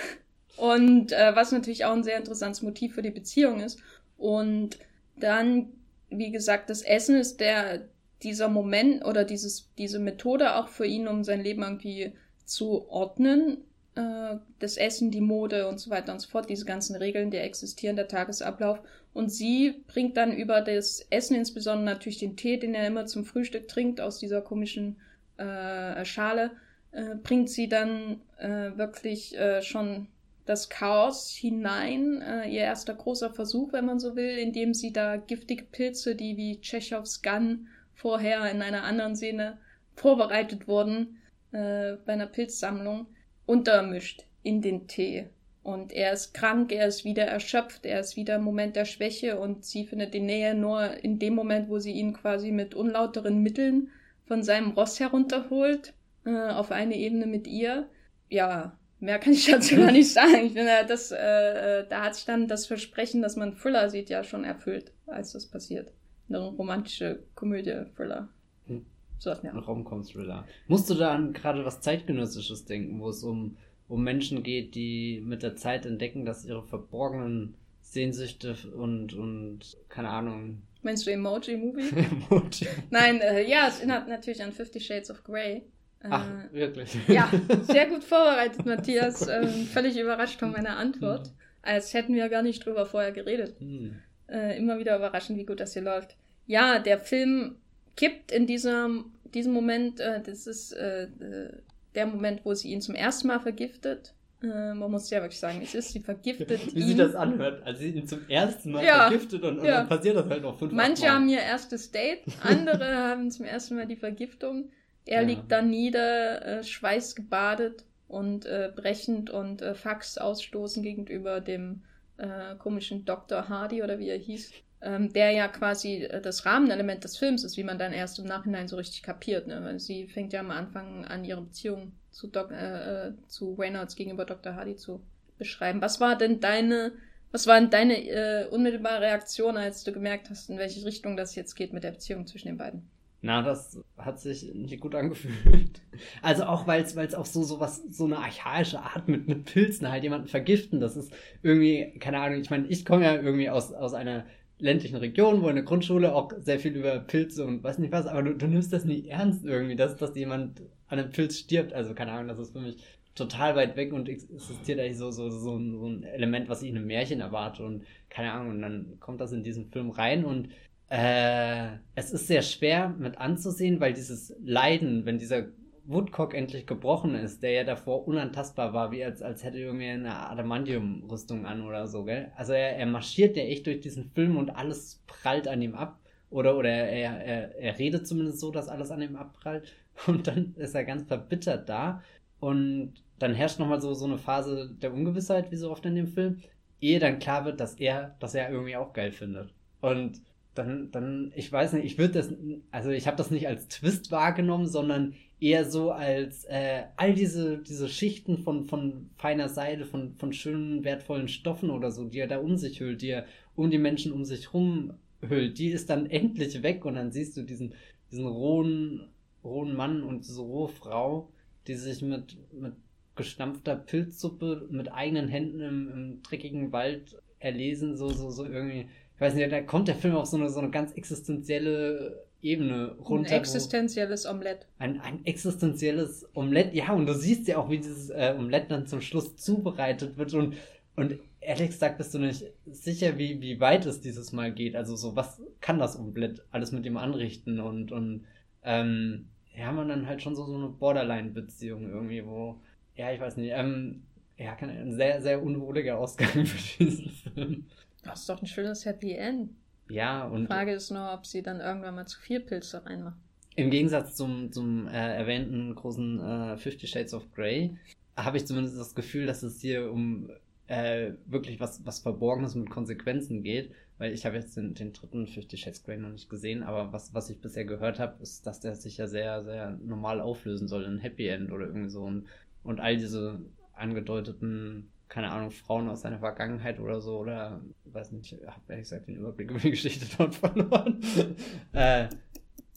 Und 0.57 1.11
äh, 1.11 1.35
was 1.35 1.51
natürlich 1.51 1.85
auch 1.85 1.93
ein 1.93 2.03
sehr 2.03 2.17
interessantes 2.17 2.61
Motiv 2.61 2.95
für 2.95 3.01
die 3.01 3.11
Beziehung 3.11 3.61
ist. 3.61 3.79
Und 4.17 4.77
dann, 5.15 5.69
wie 6.09 6.31
gesagt, 6.31 6.69
das 6.69 6.81
Essen 6.81 7.15
ist 7.15 7.39
der 7.39 7.87
dieser 8.23 8.49
Moment 8.49 9.05
oder 9.05 9.23
dieses, 9.25 9.69
diese 9.77 9.99
Methode 9.99 10.55
auch 10.55 10.67
für 10.67 10.85
ihn, 10.85 11.07
um 11.07 11.23
sein 11.23 11.41
Leben 11.41 11.63
irgendwie 11.63 12.13
zu 12.45 12.89
ordnen. 12.89 13.63
äh, 13.95 14.37
das 14.59 14.77
Essen, 14.77 15.11
die 15.11 15.21
Mode 15.21 15.67
und 15.67 15.79
so 15.79 15.89
weiter 15.89 16.13
und 16.13 16.19
so 16.19 16.29
fort, 16.29 16.49
diese 16.49 16.65
ganzen 16.65 16.95
Regeln, 16.95 17.31
die 17.31 17.37
existieren, 17.37 17.95
der 17.95 18.07
Tagesablauf. 18.07 18.79
Und 19.13 19.29
sie 19.29 19.83
bringt 19.87 20.17
dann 20.17 20.33
über 20.35 20.61
das 20.61 21.05
Essen, 21.09 21.35
insbesondere 21.35 21.85
natürlich 21.85 22.19
den 22.19 22.35
Tee, 22.37 22.57
den 22.57 22.75
er 22.75 22.87
immer 22.87 23.05
zum 23.05 23.25
Frühstück 23.25 23.67
trinkt, 23.67 23.99
aus 24.01 24.19
dieser 24.19 24.41
komischen 24.41 24.97
äh, 25.37 26.05
Schale, 26.05 26.51
äh, 26.91 27.15
bringt 27.15 27.49
sie 27.49 27.67
dann 27.67 28.21
äh, 28.37 28.77
wirklich 28.77 29.37
äh, 29.37 29.61
schon 29.61 30.07
das 30.45 30.69
Chaos 30.69 31.31
hinein. 31.31 32.21
Äh, 32.21 32.49
ihr 32.49 32.61
erster 32.61 32.93
großer 32.95 33.31
Versuch, 33.33 33.73
wenn 33.73 33.85
man 33.85 33.99
so 33.99 34.15
will, 34.15 34.37
indem 34.37 34.73
sie 34.73 34.91
da 34.93 35.17
giftige 35.17 35.65
Pilze, 35.65 36.15
die 36.15 36.37
wie 36.37 36.61
Tschechows 36.61 37.21
Gun 37.21 37.67
vorher 37.99 38.49
in 38.49 38.61
einer 38.61 38.83
anderen 38.83 39.15
Szene 39.15 39.57
vorbereitet 39.95 40.67
wurden, 40.67 41.17
äh, 41.51 41.97
bei 42.05 42.13
einer 42.13 42.27
Pilzsammlung, 42.27 43.07
untermischt 43.45 44.25
in 44.41 44.61
den 44.61 44.87
Tee. 44.87 45.27
Und 45.63 45.91
er 45.91 46.13
ist 46.13 46.33
krank, 46.33 46.71
er 46.71 46.87
ist 46.87 47.03
wieder 47.03 47.25
erschöpft, 47.25 47.85
er 47.85 47.99
ist 47.99 48.15
wieder 48.15 48.35
im 48.35 48.43
Moment 48.43 48.77
der 48.77 48.85
Schwäche 48.85 49.37
und 49.37 49.65
sie 49.65 49.85
findet 49.85 50.13
die 50.13 50.21
Nähe 50.21 50.55
nur 50.55 51.03
in 51.03 51.19
dem 51.19 51.35
Moment, 51.35 51.69
wo 51.69 51.79
sie 51.79 51.91
ihn 51.91 52.13
quasi 52.13 52.51
mit 52.51 52.73
unlauteren 52.73 53.43
Mitteln 53.43 53.89
von 54.25 54.43
seinem 54.43 54.71
Ross 54.71 54.99
herunterholt, 54.99 55.93
äh, 56.25 56.49
auf 56.49 56.71
eine 56.71 56.95
Ebene 56.95 57.25
mit 57.25 57.47
ihr. 57.47 57.89
Ja, 58.29 58.77
mehr 58.99 59.19
kann 59.19 59.33
ich 59.33 59.47
dazu 59.51 59.75
gar 59.75 59.91
nicht 59.91 60.11
sagen. 60.13 60.45
Ich 60.45 60.53
finde, 60.53 60.85
das, 60.87 61.11
äh, 61.11 61.85
da 61.89 62.05
hat 62.05 62.15
sich 62.15 62.25
dann 62.25 62.47
das 62.47 62.65
Versprechen, 62.65 63.21
dass 63.21 63.35
man 63.35 63.57
Thriller 63.57 63.89
sieht, 63.89 64.09
ja 64.09 64.23
schon 64.23 64.45
erfüllt, 64.45 64.93
als 65.05 65.33
das 65.33 65.47
passiert. 65.47 65.91
Eine 66.29 66.39
romantische 66.39 67.23
Komödie, 67.35 67.85
Thriller. 67.95 68.29
Hm. 68.67 68.85
So, 69.17 69.31
ja. 69.31 69.51
Ein 69.51 69.57
Rom-Com-Thriller. 69.57 70.45
Musst 70.67 70.89
du 70.89 70.93
da 70.93 71.13
an 71.13 71.33
gerade 71.33 71.65
was 71.65 71.81
Zeitgenössisches 71.81 72.65
denken, 72.65 73.01
wo 73.01 73.09
es 73.09 73.23
um, 73.23 73.57
um 73.87 74.03
Menschen 74.03 74.43
geht, 74.43 74.75
die 74.75 75.21
mit 75.25 75.43
der 75.43 75.55
Zeit 75.55 75.85
entdecken, 75.85 76.25
dass 76.25 76.45
ihre 76.45 76.63
verborgenen 76.63 77.55
Sehnsüchte 77.81 78.55
und, 78.75 79.13
und 79.13 79.77
keine 79.89 80.09
Ahnung. 80.09 80.61
Meinst 80.83 81.05
du 81.05 81.11
Emoji-Movie? 81.11 81.89
Emoji. 82.29 82.67
Nein, 82.91 83.19
äh, 83.19 83.49
ja, 83.49 83.67
es 83.67 83.79
erinnert 83.79 84.07
natürlich 84.07 84.43
an 84.43 84.51
Fifty 84.51 84.79
Shades 84.79 85.11
of 85.11 85.23
Grey. 85.23 85.63
Ach, 86.03 86.25
äh, 86.25 86.53
wirklich? 86.53 86.95
Ja, 87.07 87.29
sehr 87.63 87.87
gut 87.87 88.03
vorbereitet, 88.03 88.65
Matthias. 88.65 89.27
Ähm, 89.27 89.65
völlig 89.65 89.97
überrascht 89.97 90.39
von 90.39 90.51
meiner 90.51 90.77
Antwort. 90.77 91.27
Hm. 91.27 91.33
Als 91.61 91.93
hätten 91.93 92.15
wir 92.15 92.29
gar 92.29 92.41
nicht 92.41 92.65
drüber 92.65 92.85
vorher 92.85 93.11
geredet. 93.11 93.59
Hm. 93.59 93.95
Äh, 94.31 94.57
immer 94.57 94.79
wieder 94.79 94.95
überraschend, 94.95 95.37
wie 95.37 95.45
gut 95.45 95.59
das 95.59 95.73
hier 95.73 95.81
läuft. 95.81 96.15
Ja, 96.45 96.79
der 96.79 96.99
Film 96.99 97.55
kippt 97.95 98.31
in 98.31 98.47
diesem, 98.47 99.11
diesem 99.33 99.53
Moment, 99.53 99.99
äh, 99.99 100.21
das 100.21 100.47
ist 100.47 100.71
äh, 100.73 101.03
äh, 101.03 101.51
der 101.95 102.05
Moment, 102.05 102.41
wo 102.45 102.53
sie 102.53 102.71
ihn 102.71 102.81
zum 102.81 102.95
ersten 102.95 103.27
Mal 103.27 103.39
vergiftet. 103.39 104.13
Äh, 104.41 104.73
man 104.73 104.89
muss 104.89 105.09
ja 105.09 105.21
wirklich 105.21 105.39
sagen, 105.39 105.59
es 105.61 105.75
ist, 105.75 105.91
sie 105.91 105.99
vergiftet 105.99 106.49
Wie 106.75 106.79
ihn. 106.79 106.87
sich 106.87 106.97
das 106.97 107.15
anhört, 107.15 107.65
als 107.65 107.79
sie 107.79 107.89
ihn 107.89 108.07
zum 108.07 108.27
ersten 108.29 108.71
Mal 108.71 108.85
ja, 108.85 109.09
vergiftet 109.09 109.43
und, 109.43 109.59
und 109.59 109.65
ja. 109.65 109.79
dann 109.79 109.89
passiert 109.89 110.15
das 110.15 110.29
halt 110.29 110.43
noch 110.43 110.57
fünfmal. 110.57 110.87
Manche 110.87 111.03
Mal. 111.03 111.11
haben 111.11 111.29
ihr 111.29 111.39
erstes 111.39 111.91
Date, 111.91 112.23
andere 112.41 112.85
haben 112.95 113.31
zum 113.31 113.45
ersten 113.45 113.75
Mal 113.75 113.87
die 113.87 113.97
Vergiftung. 113.97 114.69
Er 115.05 115.21
ja. 115.21 115.27
liegt 115.27 115.51
da 115.51 115.61
nieder, 115.61 116.45
äh, 116.45 116.63
schweißgebadet 116.63 117.83
und 118.07 118.45
äh, 118.45 118.71
brechend 118.73 119.29
und 119.29 119.61
äh, 119.61 119.75
Fax 119.75 120.17
ausstoßen 120.17 120.83
gegenüber 120.83 121.41
dem 121.41 121.81
äh, 122.19 122.55
komischen 122.57 123.05
Dr. 123.05 123.49
Hardy 123.49 123.81
oder 123.81 123.99
wie 123.99 124.09
er 124.09 124.17
hieß 124.17 124.51
ähm, 124.81 125.11
der 125.11 125.31
ja 125.31 125.47
quasi 125.47 126.03
äh, 126.03 126.21
das 126.21 126.45
Rahmenelement 126.45 127.03
des 127.03 127.17
Films 127.17 127.43
ist, 127.43 127.57
wie 127.57 127.63
man 127.63 127.79
dann 127.79 127.93
erst 127.93 128.19
im 128.19 128.25
Nachhinein 128.25 128.67
so 128.67 128.77
richtig 128.77 129.03
kapiert. 129.03 129.47
Ne? 129.47 129.61
Weil 129.63 129.79
sie 129.79 130.07
fängt 130.07 130.33
ja 130.33 130.39
am 130.39 130.51
Anfang 130.51 131.05
an, 131.05 131.25
ihre 131.25 131.41
Beziehung 131.41 131.93
zu, 132.11 132.27
Doc, 132.27 132.51
äh, 132.51 133.07
äh, 133.07 133.13
zu 133.27 133.53
Reynolds 133.55 133.95
gegenüber 133.95 134.25
Dr. 134.25 134.55
Hardy 134.55 134.75
zu 134.75 135.01
beschreiben. 135.37 135.81
Was 135.81 135.99
war 135.99 136.17
denn 136.17 136.39
deine, 136.39 136.93
was 137.31 137.45
war 137.45 137.59
denn 137.59 137.69
deine 137.69 137.97
äh, 138.07 138.47
unmittelbare 138.49 139.01
Reaktion, 139.01 139.57
als 139.57 139.83
du 139.83 139.91
gemerkt 139.91 140.29
hast, 140.29 140.49
in 140.49 140.57
welche 140.57 140.85
Richtung 140.85 141.17
das 141.17 141.35
jetzt 141.35 141.55
geht 141.55 141.73
mit 141.73 141.83
der 141.83 141.91
Beziehung 141.91 142.25
zwischen 142.25 142.47
den 142.47 142.57
beiden? 142.57 142.89
Na, 143.21 143.41
das 143.41 143.77
hat 143.97 144.19
sich 144.19 144.53
nicht 144.53 144.79
gut 144.79 144.95
angefühlt. 144.95 145.81
Also 146.21 146.45
auch, 146.45 146.65
weil 146.65 146.83
es 146.83 147.13
auch 147.13 147.25
so, 147.25 147.43
so 147.43 147.59
was, 147.59 147.83
so 147.89 148.05
eine 148.05 148.19
archaische 148.19 148.79
Art 148.79 149.09
mit, 149.09 149.27
mit 149.27 149.43
Pilzen 149.43 149.91
halt 149.91 150.03
jemanden 150.03 150.27
vergiften. 150.27 150.79
Das 150.79 150.95
ist 150.95 151.11
irgendwie, 151.43 151.93
keine 151.99 152.19
Ahnung, 152.19 152.39
ich 152.39 152.49
meine, 152.49 152.67
ich 152.67 152.85
komme 152.85 153.03
ja 153.03 153.15
irgendwie 153.15 153.49
aus, 153.49 153.73
aus 153.73 153.93
einer 153.93 154.25
ländlichen 154.59 154.95
Region, 154.95 155.41
wo 155.41 155.49
in 155.49 155.55
der 155.55 155.65
Grundschule 155.65 156.15
auch 156.15 156.31
sehr 156.39 156.59
viel 156.59 156.75
über 156.75 156.99
Pilze 156.99 157.45
und 157.45 157.63
weiß 157.63 157.79
nicht 157.79 157.91
was, 157.91 158.05
aber 158.05 158.23
du, 158.23 158.35
du 158.35 158.47
nimmst 158.47 158.71
das 158.71 158.85
nie 158.85 159.07
ernst 159.07 159.45
irgendwie, 159.45 159.75
dass, 159.75 159.97
dass 159.97 160.15
jemand 160.15 160.61
an 160.87 160.99
einem 160.99 161.11
Pilz 161.11 161.37
stirbt. 161.39 161.73
Also 161.73 161.93
keine 161.93 162.11
Ahnung, 162.11 162.29
das 162.29 162.39
ist 162.39 162.53
für 162.53 162.61
mich 162.61 162.77
total 163.15 163.55
weit 163.55 163.75
weg 163.75 163.91
und 163.91 164.07
existiert 164.07 164.79
eigentlich 164.79 164.97
so, 164.97 165.11
so, 165.11 165.29
so, 165.29 165.57
ein, 165.57 165.77
so 165.77 165.87
ein 165.87 166.03
Element, 166.03 166.47
was 166.47 166.61
ich 166.61 166.69
in 166.69 166.77
einem 166.77 166.87
Märchen 166.87 167.19
erwarte 167.19 167.65
und 167.65 167.83
keine 168.09 168.31
Ahnung, 168.31 168.51
und 168.51 168.61
dann 168.61 168.97
kommt 168.99 169.19
das 169.19 169.31
in 169.33 169.43
diesen 169.43 169.65
Film 169.65 169.89
rein 169.89 170.23
und 170.23 170.49
äh, 170.89 171.67
es 171.95 172.11
ist 172.11 172.27
sehr 172.27 172.41
schwer 172.41 172.89
mit 172.89 173.17
anzusehen, 173.17 173.79
weil 173.79 173.93
dieses 173.93 174.35
Leiden, 174.43 175.05
wenn 175.05 175.19
dieser 175.19 175.45
Woodcock 175.85 176.35
endlich 176.35 176.67
gebrochen 176.67 177.15
ist, 177.15 177.41
der 177.41 177.51
ja 177.51 177.63
davor 177.63 178.07
unantastbar 178.07 178.73
war, 178.73 178.91
wie 178.91 179.03
als, 179.03 179.21
als 179.21 179.43
hätte 179.43 179.57
irgendwie 179.57 179.87
eine 179.87 180.15
Adamantium-Rüstung 180.29 181.45
an 181.45 181.61
oder 181.63 181.87
so, 181.87 182.03
gell? 182.03 182.31
Also 182.35 182.53
er, 182.53 182.77
er 182.77 182.85
marschiert 182.85 183.37
ja 183.37 183.43
echt 183.43 183.65
durch 183.65 183.81
diesen 183.81 184.11
Film 184.11 184.37
und 184.37 184.51
alles 184.51 185.03
prallt 185.07 185.47
an 185.47 185.61
ihm 185.61 185.75
ab. 185.75 185.99
Oder, 186.29 186.55
oder 186.57 186.69
er, 186.69 187.25
er, 187.25 187.55
er 187.55 187.79
redet 187.79 188.07
zumindest 188.07 188.39
so, 188.39 188.51
dass 188.51 188.69
alles 188.69 188.91
an 188.91 189.01
ihm 189.01 189.15
abprallt. 189.15 189.73
Und 190.05 190.27
dann 190.27 190.53
ist 190.57 190.75
er 190.75 190.85
ganz 190.85 191.07
verbittert 191.07 191.67
da. 191.67 192.03
Und 192.39 192.93
dann 193.17 193.33
herrscht 193.33 193.57
nochmal 193.59 193.81
so, 193.81 193.95
so 193.95 194.05
eine 194.05 194.19
Phase 194.19 194.69
der 194.79 194.93
Ungewissheit, 194.93 195.51
wie 195.51 195.57
so 195.57 195.71
oft 195.71 195.85
in 195.87 195.95
dem 195.95 196.07
Film, 196.07 196.41
ehe 196.79 196.99
dann 196.99 197.19
klar 197.19 197.45
wird, 197.45 197.59
dass 197.59 197.73
er, 197.75 198.15
dass 198.19 198.35
er 198.35 198.51
irgendwie 198.51 198.75
auch 198.75 198.93
geil 198.93 199.11
findet. 199.11 199.53
Und 199.81 200.21
dann, 200.55 200.91
dann, 200.91 201.31
ich 201.35 201.51
weiß 201.51 201.73
nicht, 201.73 201.85
ich 201.85 201.97
würde 201.97 202.15
das, 202.15 202.33
also 202.71 202.89
ich 202.89 203.07
habe 203.07 203.17
das 203.17 203.31
nicht 203.31 203.47
als 203.47 203.67
Twist 203.67 204.11
wahrgenommen, 204.11 204.67
sondern 204.67 205.13
eher 205.39 205.69
so 205.69 205.91
als 205.91 206.43
äh, 206.45 206.83
all 206.97 207.13
diese, 207.13 207.59
diese 207.59 207.87
Schichten 207.87 208.39
von, 208.39 208.65
von 208.65 209.09
feiner 209.15 209.47
Seide, 209.47 209.85
von, 209.85 210.15
von 210.15 210.33
schönen, 210.33 210.83
wertvollen 210.83 211.27
Stoffen 211.27 211.69
oder 211.69 211.91
so, 211.91 212.05
die 212.05 212.19
er 212.19 212.27
da 212.27 212.39
um 212.39 212.57
sich 212.57 212.79
hüllt, 212.79 213.01
die 213.01 213.09
er 213.09 213.25
um 213.55 213.69
die 213.69 213.77
Menschen 213.77 214.11
um 214.11 214.25
sich 214.25 214.53
rum 214.53 214.93
hüllt, 215.21 215.57
die 215.59 215.69
ist 215.69 215.89
dann 215.89 216.09
endlich 216.09 216.61
weg 216.63 216.85
und 216.85 216.95
dann 216.95 217.11
siehst 217.11 217.37
du 217.37 217.43
diesen, 217.43 217.73
diesen 218.11 218.27
rohen, 218.27 219.07
rohen 219.43 219.75
Mann 219.75 220.03
und 220.03 220.27
diese 220.27 220.41
rohe 220.41 220.69
Frau, 220.69 221.29
die 221.67 221.75
sich 221.75 222.01
mit, 222.01 222.37
mit 222.53 222.73
gestampfter 223.15 223.75
Pilzsuppe 223.75 224.67
mit 224.71 224.91
eigenen 224.93 225.27
Händen 225.27 225.59
im, 225.59 225.89
im 225.89 226.21
dreckigen 226.23 226.71
Wald 226.71 227.21
erlesen, 227.39 227.97
so, 227.97 228.09
so, 228.09 228.29
so 228.29 228.45
irgendwie. 228.45 228.87
Ich 229.19 229.21
weiß 229.21 229.33
nicht, 229.33 229.51
da 229.51 229.59
kommt 229.59 229.89
der 229.89 229.95
Film 229.95 230.15
auf 230.15 230.27
so 230.27 230.37
eine, 230.37 230.49
so 230.49 230.61
eine 230.61 230.69
ganz 230.69 230.93
existenzielle 230.93 232.23
Ebene 232.41 232.95
runter. 232.99 233.31
Ein 233.31 233.39
existenzielles 233.41 234.25
Omelett. 234.25 234.65
Ein, 234.77 235.01
ein 235.01 235.25
existenzielles 235.25 236.25
Omelett, 236.33 236.73
ja, 236.73 236.93
und 236.93 237.05
du 237.05 237.13
siehst 237.13 237.45
ja 237.49 237.57
auch, 237.57 237.69
wie 237.69 237.79
dieses 237.79 238.11
äh, 238.11 238.33
Omelett 238.39 238.71
dann 238.71 238.87
zum 238.87 239.01
Schluss 239.01 239.35
zubereitet 239.35 240.17
wird 240.17 240.33
und, 240.35 240.55
und 240.95 241.19
ehrlich 241.41 241.67
gesagt 241.71 241.97
bist 241.97 242.13
du 242.13 242.19
nicht 242.19 242.45
sicher, 242.65 243.17
wie, 243.17 243.41
wie 243.41 243.59
weit 243.59 243.85
es 243.85 243.99
dieses 243.99 244.31
Mal 244.31 244.53
geht. 244.53 244.77
Also 244.77 244.95
so, 244.95 245.17
was 245.17 245.41
kann 245.59 245.79
das 245.79 245.99
Omelett 245.99 246.41
alles 246.51 246.71
mit 246.71 246.85
ihm 246.85 246.95
anrichten 246.95 247.59
und, 247.59 247.91
und 247.91 248.23
ähm, 248.63 249.27
ja, 249.53 249.73
man 249.73 249.89
dann 249.89 250.07
halt 250.07 250.21
schon 250.21 250.33
so, 250.33 250.45
so 250.45 250.55
eine 250.55 250.69
Borderline-Beziehung 250.69 251.89
irgendwie, 251.89 252.25
wo, 252.25 252.61
ja, 252.95 253.11
ich 253.11 253.19
weiß 253.19 253.35
nicht, 253.35 253.51
ähm, 253.53 254.03
ja, 254.37 254.55
ein 254.61 254.95
sehr, 254.95 255.21
sehr 255.21 255.43
unwohliger 255.43 255.97
Ausgang 255.97 256.29
für 256.45 256.83
diesen 256.85 257.09
Film. 257.09 257.65
Das 258.03 258.21
ist 258.21 258.29
doch 258.29 258.41
ein 258.41 258.47
schönes 258.47 258.85
Happy 258.85 259.13
End. 259.13 259.51
Ja, 259.89 260.25
und. 260.25 260.41
Die 260.41 260.47
Frage 260.47 260.73
ist 260.73 260.91
nur, 260.91 261.13
ob 261.13 261.25
sie 261.25 261.41
dann 261.41 261.59
irgendwann 261.59 261.95
mal 261.95 262.05
zu 262.05 262.19
viel 262.19 262.39
Pilze 262.39 262.85
reinmacht. 262.85 263.17
Im 263.55 263.71
Gegensatz 263.71 264.15
zum, 264.15 264.51
zum 264.51 264.87
äh, 264.87 265.15
erwähnten 265.15 265.75
großen 265.75 266.19
äh, 266.19 266.57
Fifty 266.57 266.87
Shades 266.87 267.13
of 267.13 267.29
Grey 267.33 267.75
habe 268.15 268.37
ich 268.37 268.45
zumindest 268.45 268.79
das 268.79 268.95
Gefühl, 268.95 269.25
dass 269.25 269.43
es 269.43 269.59
hier 269.59 269.91
um 269.91 270.29
äh, 270.67 271.13
wirklich 271.25 271.59
was, 271.59 271.85
was 271.85 271.99
Verborgenes 271.99 272.55
mit 272.55 272.69
Konsequenzen 272.69 273.43
geht, 273.43 273.71
weil 273.97 274.13
ich 274.13 274.25
habe 274.25 274.35
jetzt 274.35 274.55
den, 274.55 274.75
den 274.75 274.93
dritten 274.93 275.27
Fifty 275.27 275.57
Shades 275.57 275.79
of 275.79 275.85
Grey 275.85 275.97
noch 275.97 276.11
nicht 276.11 276.29
gesehen, 276.29 276.63
aber 276.63 276.93
was, 276.93 277.13
was 277.13 277.29
ich 277.29 277.41
bisher 277.41 277.65
gehört 277.65 277.99
habe, 277.99 278.21
ist, 278.21 278.45
dass 278.45 278.59
der 278.59 278.75
sich 278.75 278.97
ja 278.97 279.07
sehr, 279.07 279.43
sehr 279.43 279.71
normal 279.83 280.21
auflösen 280.21 280.67
soll, 280.67 280.85
ein 280.85 280.99
Happy 280.99 281.27
End 281.27 281.51
oder 281.51 281.67
irgendwie 281.67 281.89
so 281.89 282.03
und, 282.03 282.27
und 282.63 282.79
all 282.79 282.97
diese 282.97 283.39
angedeuteten 283.73 284.91
keine 285.09 285.31
Ahnung, 285.31 285.51
Frauen 285.51 285.89
aus 285.89 286.01
seiner 286.01 286.19
Vergangenheit 286.19 286.79
oder 286.79 287.01
so, 287.01 287.17
oder 287.17 287.59
weiß 287.85 288.11
nicht, 288.11 288.31
ich 288.31 288.47
habe 288.47 288.61
ehrlich 288.69 288.83
gesagt 288.83 289.07
den 289.07 289.15
Überblick 289.15 289.49
über 289.49 289.59
die 289.59 289.71
Geschichte 289.71 290.05
dort 290.17 290.35
verloren. 290.35 291.01
äh, 291.73 292.07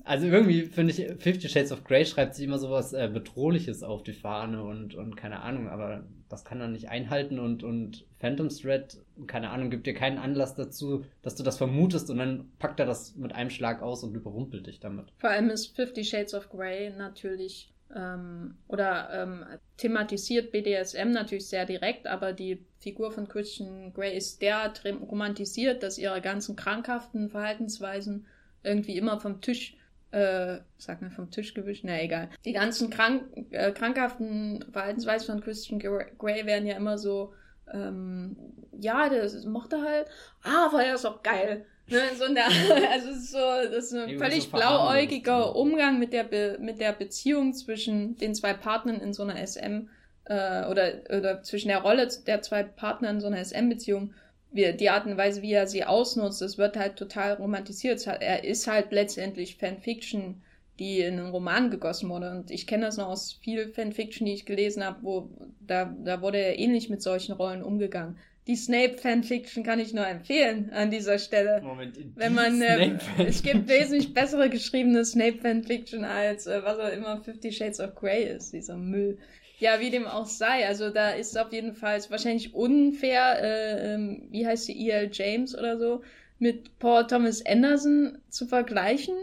also 0.05 0.27
irgendwie 0.27 0.63
finde 0.63 0.93
ich, 0.93 1.23
Fifty 1.23 1.49
Shades 1.49 1.71
of 1.71 1.85
Grey 1.85 2.05
schreibt 2.05 2.35
sich 2.35 2.47
immer 2.47 2.59
sowas 2.59 2.93
äh, 2.93 3.09
Bedrohliches 3.13 3.83
auf 3.83 4.03
die 4.03 4.15
Fahne 4.15 4.65
und, 4.65 4.95
und 4.95 5.17
keine 5.17 5.43
Ahnung, 5.43 5.69
aber 5.69 6.05
das 6.29 6.45
kann 6.45 6.61
er 6.61 6.69
nicht 6.69 6.89
einhalten 6.89 7.39
und, 7.39 7.63
und 7.63 8.07
Phantom 8.19 8.49
Thread, 8.49 8.97
keine 9.27 9.51
Ahnung, 9.51 9.71
gibt 9.71 9.87
dir 9.87 9.95
keinen 9.95 10.19
Anlass 10.19 10.55
dazu, 10.55 11.05
dass 11.21 11.37
du 11.37 11.43
das 11.43 11.59
vermutest 11.59 12.11
und 12.11 12.17
dann 12.17 12.51
packt 12.59 12.81
er 12.81 12.87
das 12.87 13.15
mit 13.17 13.35
einem 13.35 13.51
Schlag 13.51 13.83
aus 13.83 14.03
und 14.03 14.15
überrumpelt 14.15 14.67
dich 14.67 14.81
damit. 14.81 15.13
Vor 15.19 15.31
allem 15.31 15.51
ist 15.51 15.77
Fifty 15.77 16.03
Shades 16.03 16.35
of 16.35 16.49
Grey 16.49 16.91
natürlich 16.97 17.73
ähm, 17.95 18.57
oder 18.69 19.11
ähm, 19.13 19.45
thematisiert 19.77 20.53
BDSM 20.53 21.11
natürlich 21.11 21.49
sehr 21.49 21.67
direkt, 21.67 22.07
aber 22.07 22.33
die 22.33 22.65
Figur 22.79 23.13
von 23.13 23.29
Christian 23.29 23.93
Grey 23.93 24.17
ist 24.17 24.43
derart 24.43 24.85
romantisiert, 24.85 25.83
dass 25.83 25.99
ihre 25.99 26.21
ganzen 26.21 26.57
krankhaften 26.57 27.31
Verhaltensweisen 27.31 28.27
irgendwie 28.63 28.97
immer 28.97 29.21
vom 29.21 29.41
Tisch, 29.41 29.77
äh, 30.11 30.59
sag 30.79 31.03
mal 31.03 31.11
vom 31.11 31.31
Tisch 31.31 31.55
gewischt, 31.55 31.85
na 31.85 32.01
egal. 32.03 32.29
Die 32.45 32.53
ganzen 32.53 32.91
krank, 32.91 33.25
äh, 33.51 33.73
krankhaften 33.73 34.65
Verhaltensweisen 34.73 35.35
von 35.35 35.43
Christian 35.43 35.79
Grey 35.79 36.47
werden 36.47 36.67
ja 36.67 36.77
immer 36.77 36.99
so, 36.99 37.35
ähm, 37.73 38.37
ja, 38.79 39.09
das 39.09 39.45
mochte 39.45 39.81
halt, 39.83 40.09
ah, 40.43 40.67
aber 40.67 40.85
er 40.85 40.95
ist 40.95 41.07
auch 41.07 41.23
geil. 41.23 41.67
Ne, 41.93 42.01
so 42.17 42.33
der, 42.33 42.47
also 42.91 43.11
es 43.11 43.17
ist 43.17 43.33
so, 43.33 43.39
das 43.39 43.85
ist 43.85 43.95
ein 43.95 44.19
völlig 44.19 44.45
so 44.45 44.51
blauäugiger 44.51 45.55
Umgang 45.55 45.99
mit 45.99 46.13
der, 46.13 46.25
Be 46.25 46.57
mit 46.61 46.81
der 46.81 46.93
Beziehung 46.93 47.53
zwischen 47.53 48.17
den 48.17 48.35
zwei 48.35 48.55
Partnern 48.55 49.01
in 49.01 49.13
so 49.13 49.23
einer 49.23 49.47
SM 49.47 49.89
äh, 50.25 50.67
oder, 50.67 50.93
oder 51.11 51.43
zwischen 51.43 51.69
der 51.69 51.83
Rolle 51.83 52.09
der 52.27 52.43
zwei 52.43 52.63
Partner 52.63 53.11
in 53.11 53.21
so 53.21 53.27
einer 53.27 53.45
SM-Beziehung. 53.45 54.15
Die 54.55 54.91
Art 54.91 55.07
und 55.07 55.17
Weise, 55.17 55.41
wie 55.41 55.53
er 55.53 55.67
sie 55.67 55.85
ausnutzt, 55.85 56.43
das 56.43 56.59
wird 56.59 56.77
halt 56.77 56.97
total 56.97 57.35
romantisiert. 57.35 58.07
Er 58.07 58.45
ist 58.45 58.67
halt 58.67 58.93
letztendlich 58.93 59.57
Fanfiction, 59.57 60.43
die 60.79 61.01
in 61.01 61.19
einen 61.19 61.31
Roman 61.31 61.71
gegossen 61.71 62.11
wurde. 62.11 62.31
Und 62.31 62.51
ich 62.51 62.67
kenne 62.67 62.85
das 62.85 62.99
noch 62.99 63.09
aus 63.09 63.33
viel 63.33 63.69
Fanfiction, 63.69 64.27
die 64.27 64.35
ich 64.35 64.45
gelesen 64.45 64.85
habe, 64.85 64.99
wo 65.01 65.31
da, 65.61 65.95
da 66.05 66.21
wurde 66.21 66.37
er 66.37 66.59
ähnlich 66.59 66.91
mit 66.91 67.01
solchen 67.01 67.33
Rollen 67.33 67.63
umgegangen 67.63 68.19
die 68.47 68.57
Snape-Fanfiction 68.57 69.63
kann 69.63 69.79
ich 69.79 69.95
nur 69.95 70.07
empfehlen 70.07 70.71
an 70.73 70.91
dieser 70.91 71.19
Stelle. 71.19 71.61
Moment, 71.63 71.97
Wenn 72.17 72.35
man, 72.35 72.61
äh, 72.61 72.99
es 73.19 73.43
gibt 73.43 73.69
wesentlich 73.69 74.13
bessere 74.13 74.51
geschriebene 74.51 75.05
Snape-Fanfiction 75.05 76.05
als 76.05 76.47
äh, 76.47 76.63
was 76.65 76.79
auch 76.79 76.93
immer 76.93 77.23
Fifty 77.23 77.53
Shades 77.53 77.79
of 77.79 77.95
Grey 77.95 78.25
ist, 78.25 78.53
dieser 78.53 78.77
Müll. 78.77 79.19
Ja, 79.61 79.79
wie 79.79 79.91
dem 79.91 80.07
auch 80.07 80.27
sei. 80.27 80.67
Also 80.67 80.91
da 80.91 81.11
ist 81.11 81.39
auf 81.39 81.53
jeden 81.53 81.75
Fall 81.75 82.01
wahrscheinlich 82.09 82.53
unfair, 82.53 83.41
äh, 83.41 83.95
ähm, 83.95 84.27
wie 84.31 84.45
heißt 84.45 84.65
sie, 84.65 84.89
E.L. 84.89 85.11
James 85.13 85.57
oder 85.57 85.79
so, 85.79 86.03
mit 86.41 86.81
Paul 86.81 87.07
Thomas 87.07 87.47
Anderson 87.47 88.19
zu 88.29 88.47
vergleichen. 88.47 89.15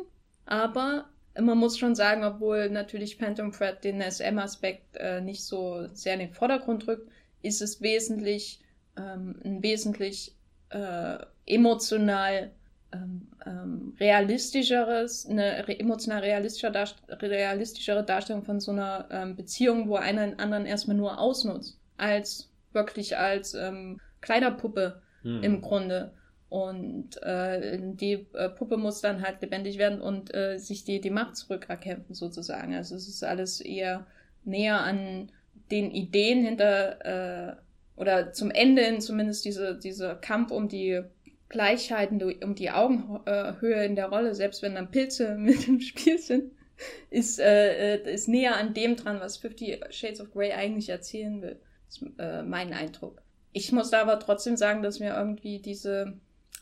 Aber 0.46 1.10
man 1.38 1.58
muss 1.58 1.78
schon 1.78 1.94
sagen, 1.94 2.24
obwohl 2.24 2.70
natürlich 2.70 3.18
Phantom 3.18 3.52
Thread 3.52 3.84
den 3.84 4.02
SM-Aspekt 4.02 4.96
äh, 4.96 5.20
nicht 5.20 5.44
so 5.44 5.90
sehr 5.94 6.14
in 6.14 6.20
den 6.22 6.34
Vordergrund 6.34 6.88
rückt, 6.88 7.12
ist 7.42 7.62
es 7.62 7.82
wesentlich 7.82 8.62
ähm, 8.98 9.40
ein 9.44 9.64
wesentlich 9.64 10.36
äh, 10.70 11.18
emotional 11.46 12.52
ähm, 12.92 13.28
ähm, 13.46 13.96
realistischeres, 14.00 15.28
eine 15.28 15.68
re 15.68 15.80
emotional 15.80 16.22
realistischer 16.22 16.72
Darst 16.72 16.98
realistischere 17.10 18.04
Darstellung 18.04 18.44
von 18.44 18.60
so 18.60 18.72
einer 18.72 19.08
ähm, 19.12 19.36
Beziehung, 19.36 19.90
wo 19.90 19.96
einer 19.96 20.26
den 20.26 20.40
anderen 20.40 20.66
erstmal 20.66 20.98
nur 20.98 21.20
ausnutzt, 21.20 21.80
als 21.98 22.50
wirklich 22.74 23.18
als 23.18 23.54
ähm, 23.54 24.00
Kleiderpuppe 24.22 25.02
hm. 25.22 25.44
im 25.44 25.62
Grunde. 25.62 26.14
Und 26.50 27.22
äh, 27.22 27.78
die 27.80 28.26
äh, 28.34 28.50
Puppe 28.50 28.78
muss 28.78 29.02
dann 29.02 29.22
halt 29.22 29.42
lebendig 29.42 29.78
werden 29.78 30.02
und 30.02 30.34
äh, 30.34 30.58
sich 30.58 30.84
die, 30.84 31.00
die 31.00 31.12
Macht 31.12 31.36
zurückerkämpfen, 31.36 32.16
sozusagen. 32.16 32.74
Also 32.74 32.96
es 32.96 33.08
ist 33.08 33.24
alles 33.24 33.62
eher 33.62 34.08
näher 34.44 34.82
an 34.82 35.32
den 35.70 35.92
Ideen 35.92 36.44
hinter 36.44 37.52
äh, 37.52 37.56
oder 38.00 38.32
zum 38.32 38.50
Ende 38.50 38.82
hin 38.82 39.02
zumindest 39.02 39.44
diese, 39.46 39.78
diese 39.78 40.18
Kampf 40.22 40.52
um 40.52 40.70
die 40.70 41.02
Gleichheit, 41.50 42.12
um 42.12 42.56
die 42.56 42.72
Augenhöhe 42.72 43.84
in 43.84 43.96
der 43.96 44.08
Rolle, 44.08 44.34
selbst 44.34 44.62
wenn 44.62 44.76
dann 44.76 44.90
Pilze 44.90 45.36
mit 45.38 45.68
im 45.68 45.82
Spiel 45.82 46.18
sind, 46.18 46.52
ist, 47.10 47.40
äh, 47.40 47.96
äh, 47.96 48.14
ist 48.14 48.30
näher 48.30 48.56
an 48.56 48.74
dem 48.74 48.96
dran, 48.96 49.20
was 49.20 49.38
Fifty 49.38 49.82
Shades 49.90 50.22
of 50.22 50.32
Grey 50.32 50.54
eigentlich 50.54 50.88
erzählen 50.90 51.42
will. 51.42 51.60
ist 51.90 52.06
äh, 52.18 52.42
mein 52.42 52.72
Eindruck. 52.72 53.22
Ich 53.52 53.72
muss 53.74 53.90
da 53.90 54.02
aber 54.02 54.20
trotzdem 54.20 54.56
sagen, 54.56 54.82
dass 54.82 55.00
mir 55.00 55.14
irgendwie 55.16 55.60
diese, 55.60 56.14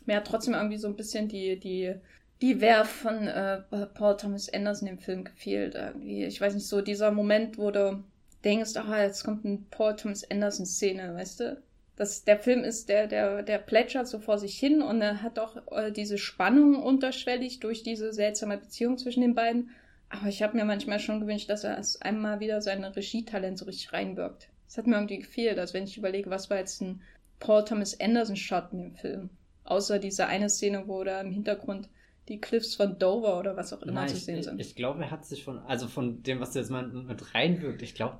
mir 0.06 0.16
hat 0.16 0.26
trotzdem 0.26 0.54
irgendwie 0.54 0.78
so 0.78 0.88
ein 0.88 0.96
bisschen 0.96 1.28
die, 1.28 1.60
die, 1.60 1.94
die 2.40 2.60
Werf 2.60 2.88
von 2.88 3.28
äh, 3.28 3.62
Paul 3.94 4.16
Thomas 4.16 4.52
Anderson 4.52 4.88
im 4.88 4.98
Film 4.98 5.22
gefehlt. 5.22 5.76
Irgendwie. 5.76 6.24
Ich 6.24 6.40
weiß 6.40 6.54
nicht, 6.54 6.66
so 6.66 6.80
dieser 6.80 7.12
Moment, 7.12 7.58
du 7.70 8.02
denkst, 8.44 8.76
ah, 8.76 9.02
jetzt 9.02 9.24
kommt 9.24 9.44
ein 9.44 9.66
Paul 9.70 9.96
Thomas 9.96 10.28
Anderson 10.30 10.66
Szene, 10.66 11.14
weißt 11.14 11.40
du? 11.40 11.62
Das, 11.96 12.24
der 12.24 12.38
Film 12.38 12.62
ist, 12.62 12.88
der, 12.88 13.08
der, 13.08 13.42
der 13.42 13.58
plätschert 13.58 14.06
so 14.06 14.20
vor 14.20 14.38
sich 14.38 14.56
hin 14.56 14.82
und 14.82 15.00
er 15.00 15.20
hat 15.22 15.38
auch 15.40 15.56
äh, 15.72 15.90
diese 15.90 16.16
Spannung 16.16 16.80
unterschwellig 16.80 17.58
durch 17.58 17.82
diese 17.82 18.12
seltsame 18.12 18.58
Beziehung 18.58 18.98
zwischen 18.98 19.20
den 19.20 19.34
beiden. 19.34 19.70
Aber 20.08 20.28
ich 20.28 20.42
habe 20.42 20.56
mir 20.56 20.64
manchmal 20.64 21.00
schon 21.00 21.20
gewünscht, 21.20 21.50
dass 21.50 21.64
er 21.64 21.76
es 21.76 22.00
einmal 22.00 22.38
wieder 22.40 22.62
seine 22.62 22.94
Regietalent 22.94 23.58
so 23.58 23.64
richtig 23.64 23.92
reinwirkt. 23.92 24.48
Das 24.66 24.78
hat 24.78 24.86
mir 24.86 24.94
irgendwie 24.94 25.18
gefehlt, 25.18 25.58
als 25.58 25.74
wenn 25.74 25.84
ich 25.84 25.98
überlege, 25.98 26.30
was 26.30 26.50
war 26.50 26.58
jetzt 26.58 26.80
ein 26.82 27.02
Paul 27.40 27.64
Thomas 27.64 27.98
Anderson 28.00 28.36
Shot 28.36 28.72
in 28.72 28.78
dem 28.78 28.94
Film. 28.94 29.30
Außer 29.64 29.98
diese 29.98 30.26
eine 30.26 30.48
Szene, 30.48 30.84
wo 30.86 31.02
da 31.04 31.20
im 31.20 31.32
Hintergrund 31.32 31.88
die 32.28 32.40
Cliffs 32.40 32.74
von 32.74 32.98
Dover 32.98 33.38
oder 33.38 33.56
was 33.56 33.72
auch 33.72 33.82
immer 33.82 33.92
Nein, 33.92 34.08
zu 34.08 34.16
sehen 34.16 34.42
sind. 34.42 34.60
Ich, 34.60 34.68
ich 34.68 34.76
glaube, 34.76 35.02
er 35.02 35.10
hat 35.10 35.24
sich 35.24 35.44
von, 35.44 35.58
also 35.60 35.88
von 35.88 36.22
dem, 36.22 36.40
was 36.40 36.52
du 36.52 36.58
jetzt 36.58 36.70
mal 36.70 36.86
mit 36.86 37.34
reinwirkt, 37.34 37.82
ich 37.82 37.94
glaube, 37.94 38.18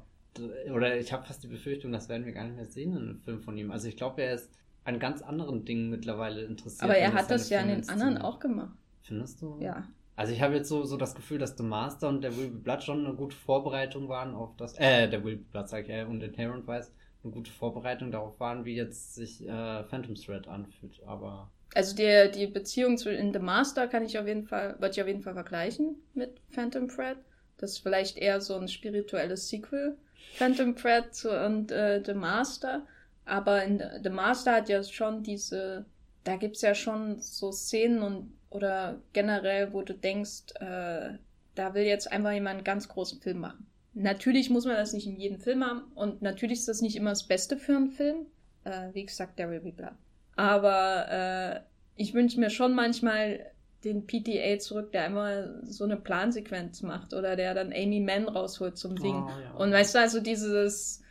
oder 0.73 0.99
ich 0.99 1.13
habe 1.13 1.27
fast 1.27 1.43
die 1.43 1.49
Befürchtung, 1.49 1.93
das 1.93 2.09
werden 2.09 2.27
wir 2.27 2.33
gar 2.33 2.45
nicht 2.45 2.57
mehr 2.57 2.67
sehen 2.67 2.93
in 2.93 2.99
einem 2.99 3.21
Film 3.21 3.41
von 3.41 3.57
ihm. 3.57 3.71
Also 3.71 3.89
ich 3.89 3.97
glaube, 3.97 4.23
er 4.23 4.35
ist 4.35 4.51
an 4.85 4.99
ganz 4.99 5.23
anderen 5.23 5.65
Dingen 5.65 5.91
mittlerweile 5.91 6.43
interessiert. 6.43 6.83
Aber 6.83 6.97
er 6.97 7.13
hat 7.13 7.31
das 7.31 7.51
ja 7.51 7.61
in 7.61 7.69
den 7.69 7.89
anderen 7.89 8.19
auch 8.19 8.41
gemacht. 8.41 8.77
Findest 9.03 9.43
du? 9.43 9.59
Ja. 9.61 9.87
Also 10.17 10.33
ich 10.33 10.43
habe 10.43 10.57
jetzt 10.57 10.69
so, 10.69 10.85
so 10.85 10.97
das 10.97 11.15
Gefühl, 11.15 11.39
dass 11.39 11.57
The 11.57 11.63
Master 11.63 12.09
und 12.09 12.23
der 12.23 12.37
Will 12.37 12.49
Be 12.49 12.59
Blood 12.59 12.83
schon 12.83 13.07
eine 13.07 13.15
gute 13.15 13.37
Vorbereitung 13.37 14.09
waren 14.09 14.35
auf 14.35 14.57
das, 14.57 14.75
äh, 14.79 15.09
der 15.09 15.23
Will 15.23 15.37
Be 15.37 15.45
Blood 15.53 15.69
sag 15.69 15.85
ich, 15.85 15.91
äh, 15.91 16.05
und 16.05 16.23
Inherent 16.23 16.67
Vice 16.67 16.93
eine 17.23 17.33
gute 17.33 17.51
Vorbereitung 17.51 18.11
darauf 18.11 18.41
waren, 18.41 18.65
wie 18.65 18.75
jetzt 18.75 19.15
sich 19.15 19.47
äh, 19.47 19.85
Phantom 19.85 20.15
Thread 20.15 20.49
anfühlt, 20.49 21.01
aber... 21.07 21.51
Also 21.75 21.95
die, 21.95 22.31
die 22.35 22.47
Beziehung 22.47 22.97
zu 22.97 23.11
in 23.11 23.33
The 23.33 23.39
Master 23.39 23.87
kann 23.87 24.05
ich 24.05 24.19
auf 24.19 24.27
jeden 24.27 24.45
Fall, 24.45 24.75
würde 24.81 24.91
ich 24.91 25.01
auf 25.01 25.07
jeden 25.07 25.23
Fall 25.23 25.35
vergleichen 25.35 25.97
mit 26.15 26.41
Phantom 26.51 26.89
Thread. 26.89 27.19
Das 27.59 27.73
ist 27.73 27.79
vielleicht 27.79 28.17
eher 28.17 28.41
so 28.41 28.55
ein 28.55 28.69
spirituelles 28.69 29.49
Sequel 29.49 29.99
Phantom 30.35 30.77
Thread 30.77 31.25
und 31.25 31.71
äh, 31.73 32.03
The 32.05 32.15
Master. 32.15 32.87
Aber 33.25 33.63
in 33.65 33.83
The 34.03 34.11
Master 34.11 34.53
hat 34.53 34.69
ja 34.69 34.83
schon 34.83 35.23
diese, 35.23 35.85
da 36.25 36.37
gibt's 36.37 36.63
ja 36.63 36.75
schon 36.75 37.21
so 37.21 37.53
Szenen 37.53 38.03
und 38.03 38.33
oder 38.51 39.01
generell, 39.13 39.73
wo 39.73 39.83
du 39.83 39.93
denkst, 39.93 40.55
äh, 40.61 41.19
da 41.55 41.75
will 41.75 41.83
jetzt 41.83 42.11
einfach 42.11 42.33
jemand 42.33 42.57
einen 42.57 42.65
ganz 42.65 42.89
großen 42.89 43.21
Film 43.21 43.41
machen. 43.41 43.67
Natürlich 43.95 44.49
muss 44.49 44.65
man 44.65 44.77
das 44.77 44.93
nicht 44.93 45.07
in 45.07 45.19
jedem 45.19 45.39
Film 45.39 45.65
haben 45.65 45.83
und 45.95 46.23
natürlich 46.23 46.61
ist 46.61 46.69
das 46.69 46.81
nicht 46.81 46.97
immer 46.97 47.11
das 47.11 47.27
Beste 47.27 47.57
für 47.57 47.77
einen 47.77 47.91
Film. 47.91 48.27
Äh, 48.65 48.95
wie 48.95 49.05
gesagt, 49.05 49.39
der 49.39 49.51
will. 49.51 49.75
Aber 50.37 51.11
äh, 51.11 51.61
ich 51.97 52.15
wünsche 52.15 52.39
mir 52.39 52.51
schon 52.51 52.75
manchmal 52.75 53.51
den 53.85 54.07
PTA 54.07 54.59
zurück, 54.59 54.93
der 54.93 55.05
einmal 55.05 55.61
so 55.65 55.85
eine 55.85 55.97
Plansequenz 55.97 56.83
macht 56.83 57.15
oder 57.15 57.37
der 57.37 57.55
dann 57.55 57.73
Amy 57.73 58.01
Mann 58.01 58.29
rausholt 58.29 58.77
zum 58.77 58.97
Singen. 58.97 59.25
Oh, 59.25 59.41
ja. 59.41 59.55
Und 59.55 59.73
weißt 59.73 59.95
du, 59.95 60.01
also 60.01 60.21
dieses, 60.21 61.03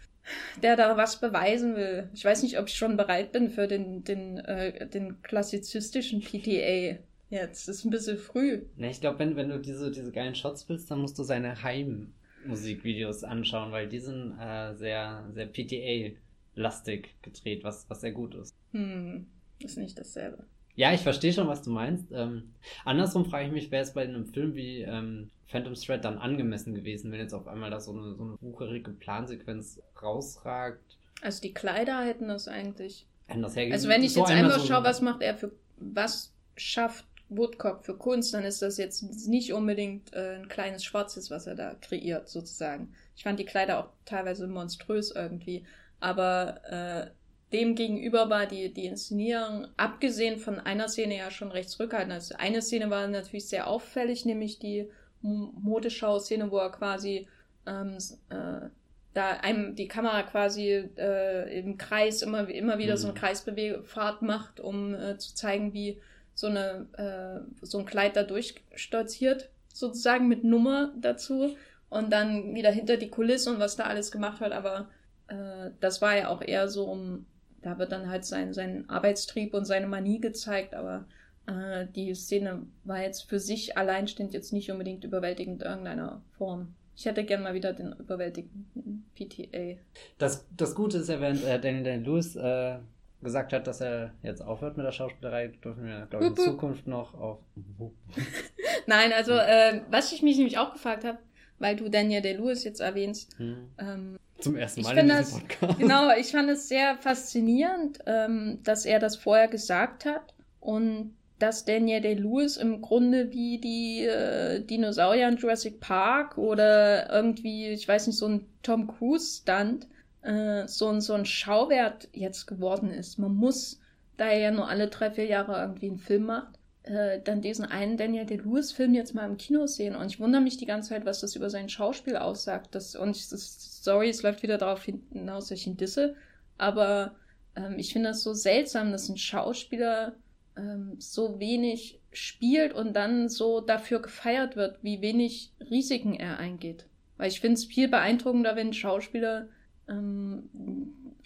der 0.62 0.76
da 0.76 0.98
was 0.98 1.20
beweisen 1.20 1.76
will. 1.76 2.10
Ich 2.14 2.26
weiß 2.26 2.44
nicht, 2.44 2.60
ob 2.60 2.68
ich 2.68 2.76
schon 2.76 2.98
bereit 2.98 3.32
bin 3.32 3.50
für 3.50 3.68
den, 3.68 4.04
den, 4.04 4.38
äh, 4.40 4.88
den 4.88 5.22
klassizistischen 5.22 6.22
PTA. 6.22 7.00
Jetzt 7.30 7.68
ist 7.68 7.86
ein 7.86 7.90
bisschen 7.90 8.18
früh. 8.18 8.64
Ne, 8.78 8.90
ich 8.90 9.02
glaube, 9.02 9.20
wenn, 9.20 9.36
wenn 9.36 9.50
du 9.50 9.60
diese, 9.60 9.92
diese 9.92 10.12
geilen 10.12 10.36
Shots 10.36 10.68
willst, 10.70 10.90
dann 10.92 11.00
musst 11.00 11.18
du 11.20 11.24
seine 11.24 11.62
Heimmusikvideos 11.62 13.24
anschauen, 13.24 13.72
weil 13.72 13.88
die 13.88 14.00
sind 14.00 14.38
äh, 14.40 14.76
sehr, 14.76 15.26
sehr 15.34 15.48
PTA-lastig 15.48 17.16
gedreht, 17.22 17.64
was, 17.64 17.90
was 17.90 18.02
sehr 18.02 18.14
gut 18.14 18.36
ist. 18.36 18.56
Hm, 18.72 19.28
ist 19.60 19.78
nicht 19.78 19.98
dasselbe. 20.00 20.46
Ja, 20.78 20.94
ich 20.94 21.02
verstehe 21.02 21.34
schon, 21.34 21.48
was 21.48 21.64
du 21.64 21.72
meinst. 21.72 22.06
Ähm, 22.12 22.54
andersrum 22.86 23.26
frage 23.26 23.48
ich 23.48 23.52
mich, 23.52 23.72
wäre 23.72 23.82
es 23.82 23.94
bei 23.94 24.04
einem 24.04 24.28
Film 24.28 24.54
wie 24.54 24.84
ähm, 24.84 25.32
Phantom 25.48 25.74
Thread 25.74 26.06
dann 26.06 26.20
angemessen 26.20 26.76
gewesen, 26.76 27.12
wenn 27.12 27.20
jetzt 27.20 27.34
auf 27.34 27.48
einmal 27.48 27.72
da 27.72 27.80
so 27.80 27.92
eine, 27.92 28.14
so 28.14 28.24
eine 28.24 28.38
wucherige 28.42 28.92
Plansequenz 28.92 29.82
rausragt. 30.00 30.98
Also 31.22 31.42
die 31.42 31.52
Kleider 31.52 32.02
hätten 32.04 32.28
das 32.28 32.48
eigentlich. 32.48 33.08
Hätten 33.26 33.42
das 33.42 33.58
also 33.58 33.90
wenn 33.90 34.04
ich 34.04 34.14
so 34.14 34.20
jetzt 34.20 34.30
einmal 34.30 34.60
so 34.60 34.68
schaue, 34.68 34.84
was 34.84 35.02
macht 35.02 35.24
er 35.24 35.36
für, 35.36 35.52
was 35.78 36.32
schafft 36.56 37.06
Woodcock 37.30 37.84
für 37.84 37.98
Kunst, 37.98 38.36
dann 38.36 38.44
ist 38.44 38.62
das 38.62 38.78
jetzt 38.78 39.28
nicht 39.28 39.54
unbedingt 39.54 40.14
äh, 40.14 40.36
ein 40.36 40.48
kleines 40.48 40.84
Schwarzes, 40.84 41.32
was 41.32 41.48
er 41.48 41.56
da 41.56 41.74
kreiert, 41.74 42.30
sozusagen. 42.30 42.94
Ich 43.16 43.24
fand 43.24 43.40
die 43.40 43.46
Kleider 43.46 43.80
auch 43.80 43.90
teilweise 44.06 44.46
monströs 44.46 45.10
irgendwie. 45.10 45.66
Aber 46.00 46.62
äh, 46.70 47.10
dem 47.54 47.76
gegenüber 47.76 48.30
war 48.30 48.46
die, 48.46 48.74
die 48.74 48.86
Inszenierung, 48.86 49.68
abgesehen 49.78 50.38
von 50.38 50.60
einer 50.60 50.90
Szene 50.90 51.18
ja 51.18 51.32
schon 51.32 51.52
recht 51.52 51.70
zurückhaltend. 51.70 52.14
Also 52.14 52.36
eine 52.38 52.62
Szene 52.62 52.90
war 52.90 53.08
natürlich 53.08 53.48
sehr 53.48 53.68
auffällig, 53.68 54.26
nämlich 54.26 54.60
die 54.60 54.90
Modeschau-Szene, 55.22 56.52
wo 56.52 56.58
er 56.58 56.72
quasi 56.72 57.28
ähm, 57.66 57.98
äh, 58.30 58.68
da 59.14 59.32
einem 59.42 59.76
die 59.76 59.88
Kamera 59.88 60.24
quasi 60.24 60.90
äh, 60.98 61.60
im 61.60 61.78
Kreis 61.78 62.22
immer, 62.22 62.48
immer 62.50 62.78
wieder 62.78 62.94
mhm. 62.94 62.98
so 62.98 63.08
eine 63.08 63.20
Kreisbewegfahrt 63.20 64.22
macht, 64.22 64.60
um 64.60 64.94
äh, 64.94 65.18
zu 65.18 65.34
zeigen, 65.34 65.74
wie 65.74 66.00
so 66.36 66.48
eine 66.48 66.88
äh, 66.98 67.66
so 67.66 67.80
ein 67.80 67.86
Kleid 67.86 68.16
da 68.16 68.24
durchstolziert, 68.24 69.50
sozusagen 69.74 70.28
mit 70.28 70.44
Nummer 70.44 70.94
dazu. 71.00 71.56
und 71.90 72.12
dann 72.12 72.54
wieder 72.54 72.70
hinter 72.70 72.98
die 72.98 73.10
Kulissen 73.10 73.56
und 73.56 73.60
was 73.60 73.78
da 73.78 73.86
alles 73.86 74.12
gemacht 74.12 74.42
wird, 74.42 74.52
aber 74.52 74.90
äh, 75.28 75.72
das 75.80 76.02
war 76.02 76.16
ja 76.18 76.28
auch 76.28 76.42
eher 76.42 76.68
so 76.68 76.86
um, 76.86 77.26
da 77.68 77.78
wird 77.78 77.92
dann 77.92 78.10
halt 78.10 78.24
sein, 78.24 78.54
sein 78.54 78.90
Arbeitstrieb 78.90 79.54
und 79.54 79.66
seine 79.66 79.88
Manie 79.88 80.22
gezeigt, 80.22 80.74
aber 80.74 81.06
äh, 81.48 81.86
die 81.94 82.14
Szene 82.16 82.64
war 82.86 83.02
jetzt 83.02 83.30
für 83.30 83.40
sich 83.40 83.78
alleinstehend 83.78 84.34
jetzt 84.34 84.54
nicht 84.54 84.72
unbedingt 84.72 85.04
überwältigend 85.04 85.62
in 85.62 85.68
irgendeiner 85.68 86.22
Form. 86.38 86.74
Ich 86.96 87.06
hätte 87.06 87.26
gern 87.26 87.44
mal 87.44 87.54
wieder 87.54 87.74
den 87.74 87.92
überwältigenden 87.92 89.06
PTA. 89.16 89.80
Das, 90.18 90.48
das 90.56 90.76
Gute 90.76 91.00
ist 91.00 91.10
ja, 91.10 91.20
während 91.20 91.44
äh, 91.44 91.60
Daniel 91.60 91.84
Day 91.84 91.98
Lewis 91.98 92.38
äh, 92.38 92.78
gesagt 93.22 93.52
hat, 93.52 93.68
dass 93.68 93.82
er 93.82 94.14
jetzt 94.24 94.42
aufhört 94.42 94.78
mit 94.78 94.86
der 94.86 94.94
Schauspielerei, 94.94 95.50
dürfen 95.50 95.86
wir, 95.86 96.08
glaube 96.10 96.24
ich, 96.24 96.32
in 96.32 96.38
Zukunft 96.38 96.88
noch 96.88 97.14
auf. 97.16 97.40
Nein, 98.88 99.12
also, 99.12 99.34
äh, 99.34 99.82
was 99.92 100.14
ich 100.14 100.24
mich 100.24 100.38
nämlich 100.38 100.58
auch 100.58 100.72
gefragt 100.72 101.04
habe, 101.04 101.18
weil 101.60 101.76
du 101.76 101.90
Daniel 101.90 102.22
Day-Lewis 102.22 102.64
jetzt 102.64 102.80
erwähnst. 102.80 103.38
Hm. 103.38 103.70
Ähm, 103.78 104.18
Zum 104.40 104.56
ersten 104.56 104.82
Mal 104.82 104.98
in 104.98 105.08
diesem 105.08 105.18
das, 105.18 105.32
Podcast. 105.32 105.80
Genau, 105.80 106.16
ich 106.16 106.32
fand 106.32 106.50
es 106.50 106.68
sehr 106.68 106.98
faszinierend, 106.98 108.00
ähm, 108.06 108.60
dass 108.64 108.86
er 108.86 109.00
das 109.00 109.16
vorher 109.16 109.48
gesagt 109.48 110.06
hat 110.06 110.34
und 110.60 111.16
dass 111.40 111.66
Daniel 111.66 112.02
Day-Lewis 112.02 112.58
im 112.58 112.82
Grunde 112.82 113.32
wie 113.32 113.60
die 113.60 114.06
äh, 114.06 114.60
Dinosaurier 114.62 115.28
in 115.28 115.38
Jurassic 115.38 115.80
Park 115.80 116.38
oder 116.38 117.12
irgendwie, 117.12 117.68
ich 117.70 117.88
weiß 117.88 118.08
nicht, 118.08 118.18
so 118.18 118.28
ein 118.28 118.46
Tom 118.64 118.88
Cruise-Stunt, 118.88 119.88
äh, 120.24 120.68
so, 120.68 120.90
ein, 120.90 121.02
so 121.02 121.14
ein 121.14 121.26
Schauwert 121.26 122.10
jetzt 122.14 122.48
geworden 122.48 122.90
ist. 122.90 123.20
Man 123.20 123.36
muss, 123.36 123.80
da 124.18 124.26
er 124.26 124.40
ja 124.40 124.52
nur 124.52 124.68
alle 124.68 124.88
drei, 124.88 125.12
vier 125.12 125.26
Jahre 125.26 125.62
irgendwie 125.62 125.90
einen 125.90 126.00
Film 126.00 126.26
macht, 126.26 126.57
äh, 126.88 127.22
dann 127.22 127.42
diesen 127.42 127.66
einen 127.66 127.98
Daniel 127.98 128.26
Day-Lewis-Film 128.26 128.94
jetzt 128.94 129.14
mal 129.14 129.26
im 129.26 129.38
Kino 129.38 129.68
sehen. 129.68 129.96
Und 129.96 130.08
ich 130.08 130.20
wundere 130.20 130.42
mich 130.42 130.58
die 130.58 130.66
ganze 130.66 130.90
Zeit, 130.90 131.06
was 131.06 131.20
das 131.20 131.36
über 131.36 131.50
sein 131.50 131.70
Schauspiel 131.70 132.16
aussagt. 132.16 132.74
Das, 132.76 132.96
und 132.96 133.16
ich, 133.16 133.28
das, 133.30 133.84
sorry, 133.84 134.10
es 134.10 134.24
läuft 134.24 134.44
wieder 134.44 134.58
darauf 134.58 134.84
hinaus, 134.84 135.50
dass 135.50 135.60
ich 135.60 135.68
ihn 135.68 135.78
disse. 135.78 136.16
Aber 136.58 137.16
ähm, 137.56 137.76
ich 137.78 137.94
finde 137.94 138.10
das 138.10 138.24
so 138.24 138.34
seltsam, 138.34 138.92
dass 138.92 139.10
ein 139.10 139.18
Schauspieler 139.18 140.16
ähm, 140.56 140.96
so 140.98 141.40
wenig 141.40 142.00
spielt 142.14 142.74
und 142.74 142.94
dann 142.94 143.30
so 143.30 143.62
dafür 143.62 144.02
gefeiert 144.02 144.56
wird, 144.56 144.82
wie 144.82 145.02
wenig 145.02 145.52
Risiken 145.70 146.14
er 146.14 146.40
eingeht. 146.40 146.88
Weil 147.18 147.30
ich 147.30 147.42
finde 147.42 147.56
es 147.56 147.66
viel 147.66 147.90
beeindruckender, 147.90 148.56
wenn 148.56 148.68
ein 148.68 148.74
Schauspieler 148.74 149.50
ähm, 149.90 150.50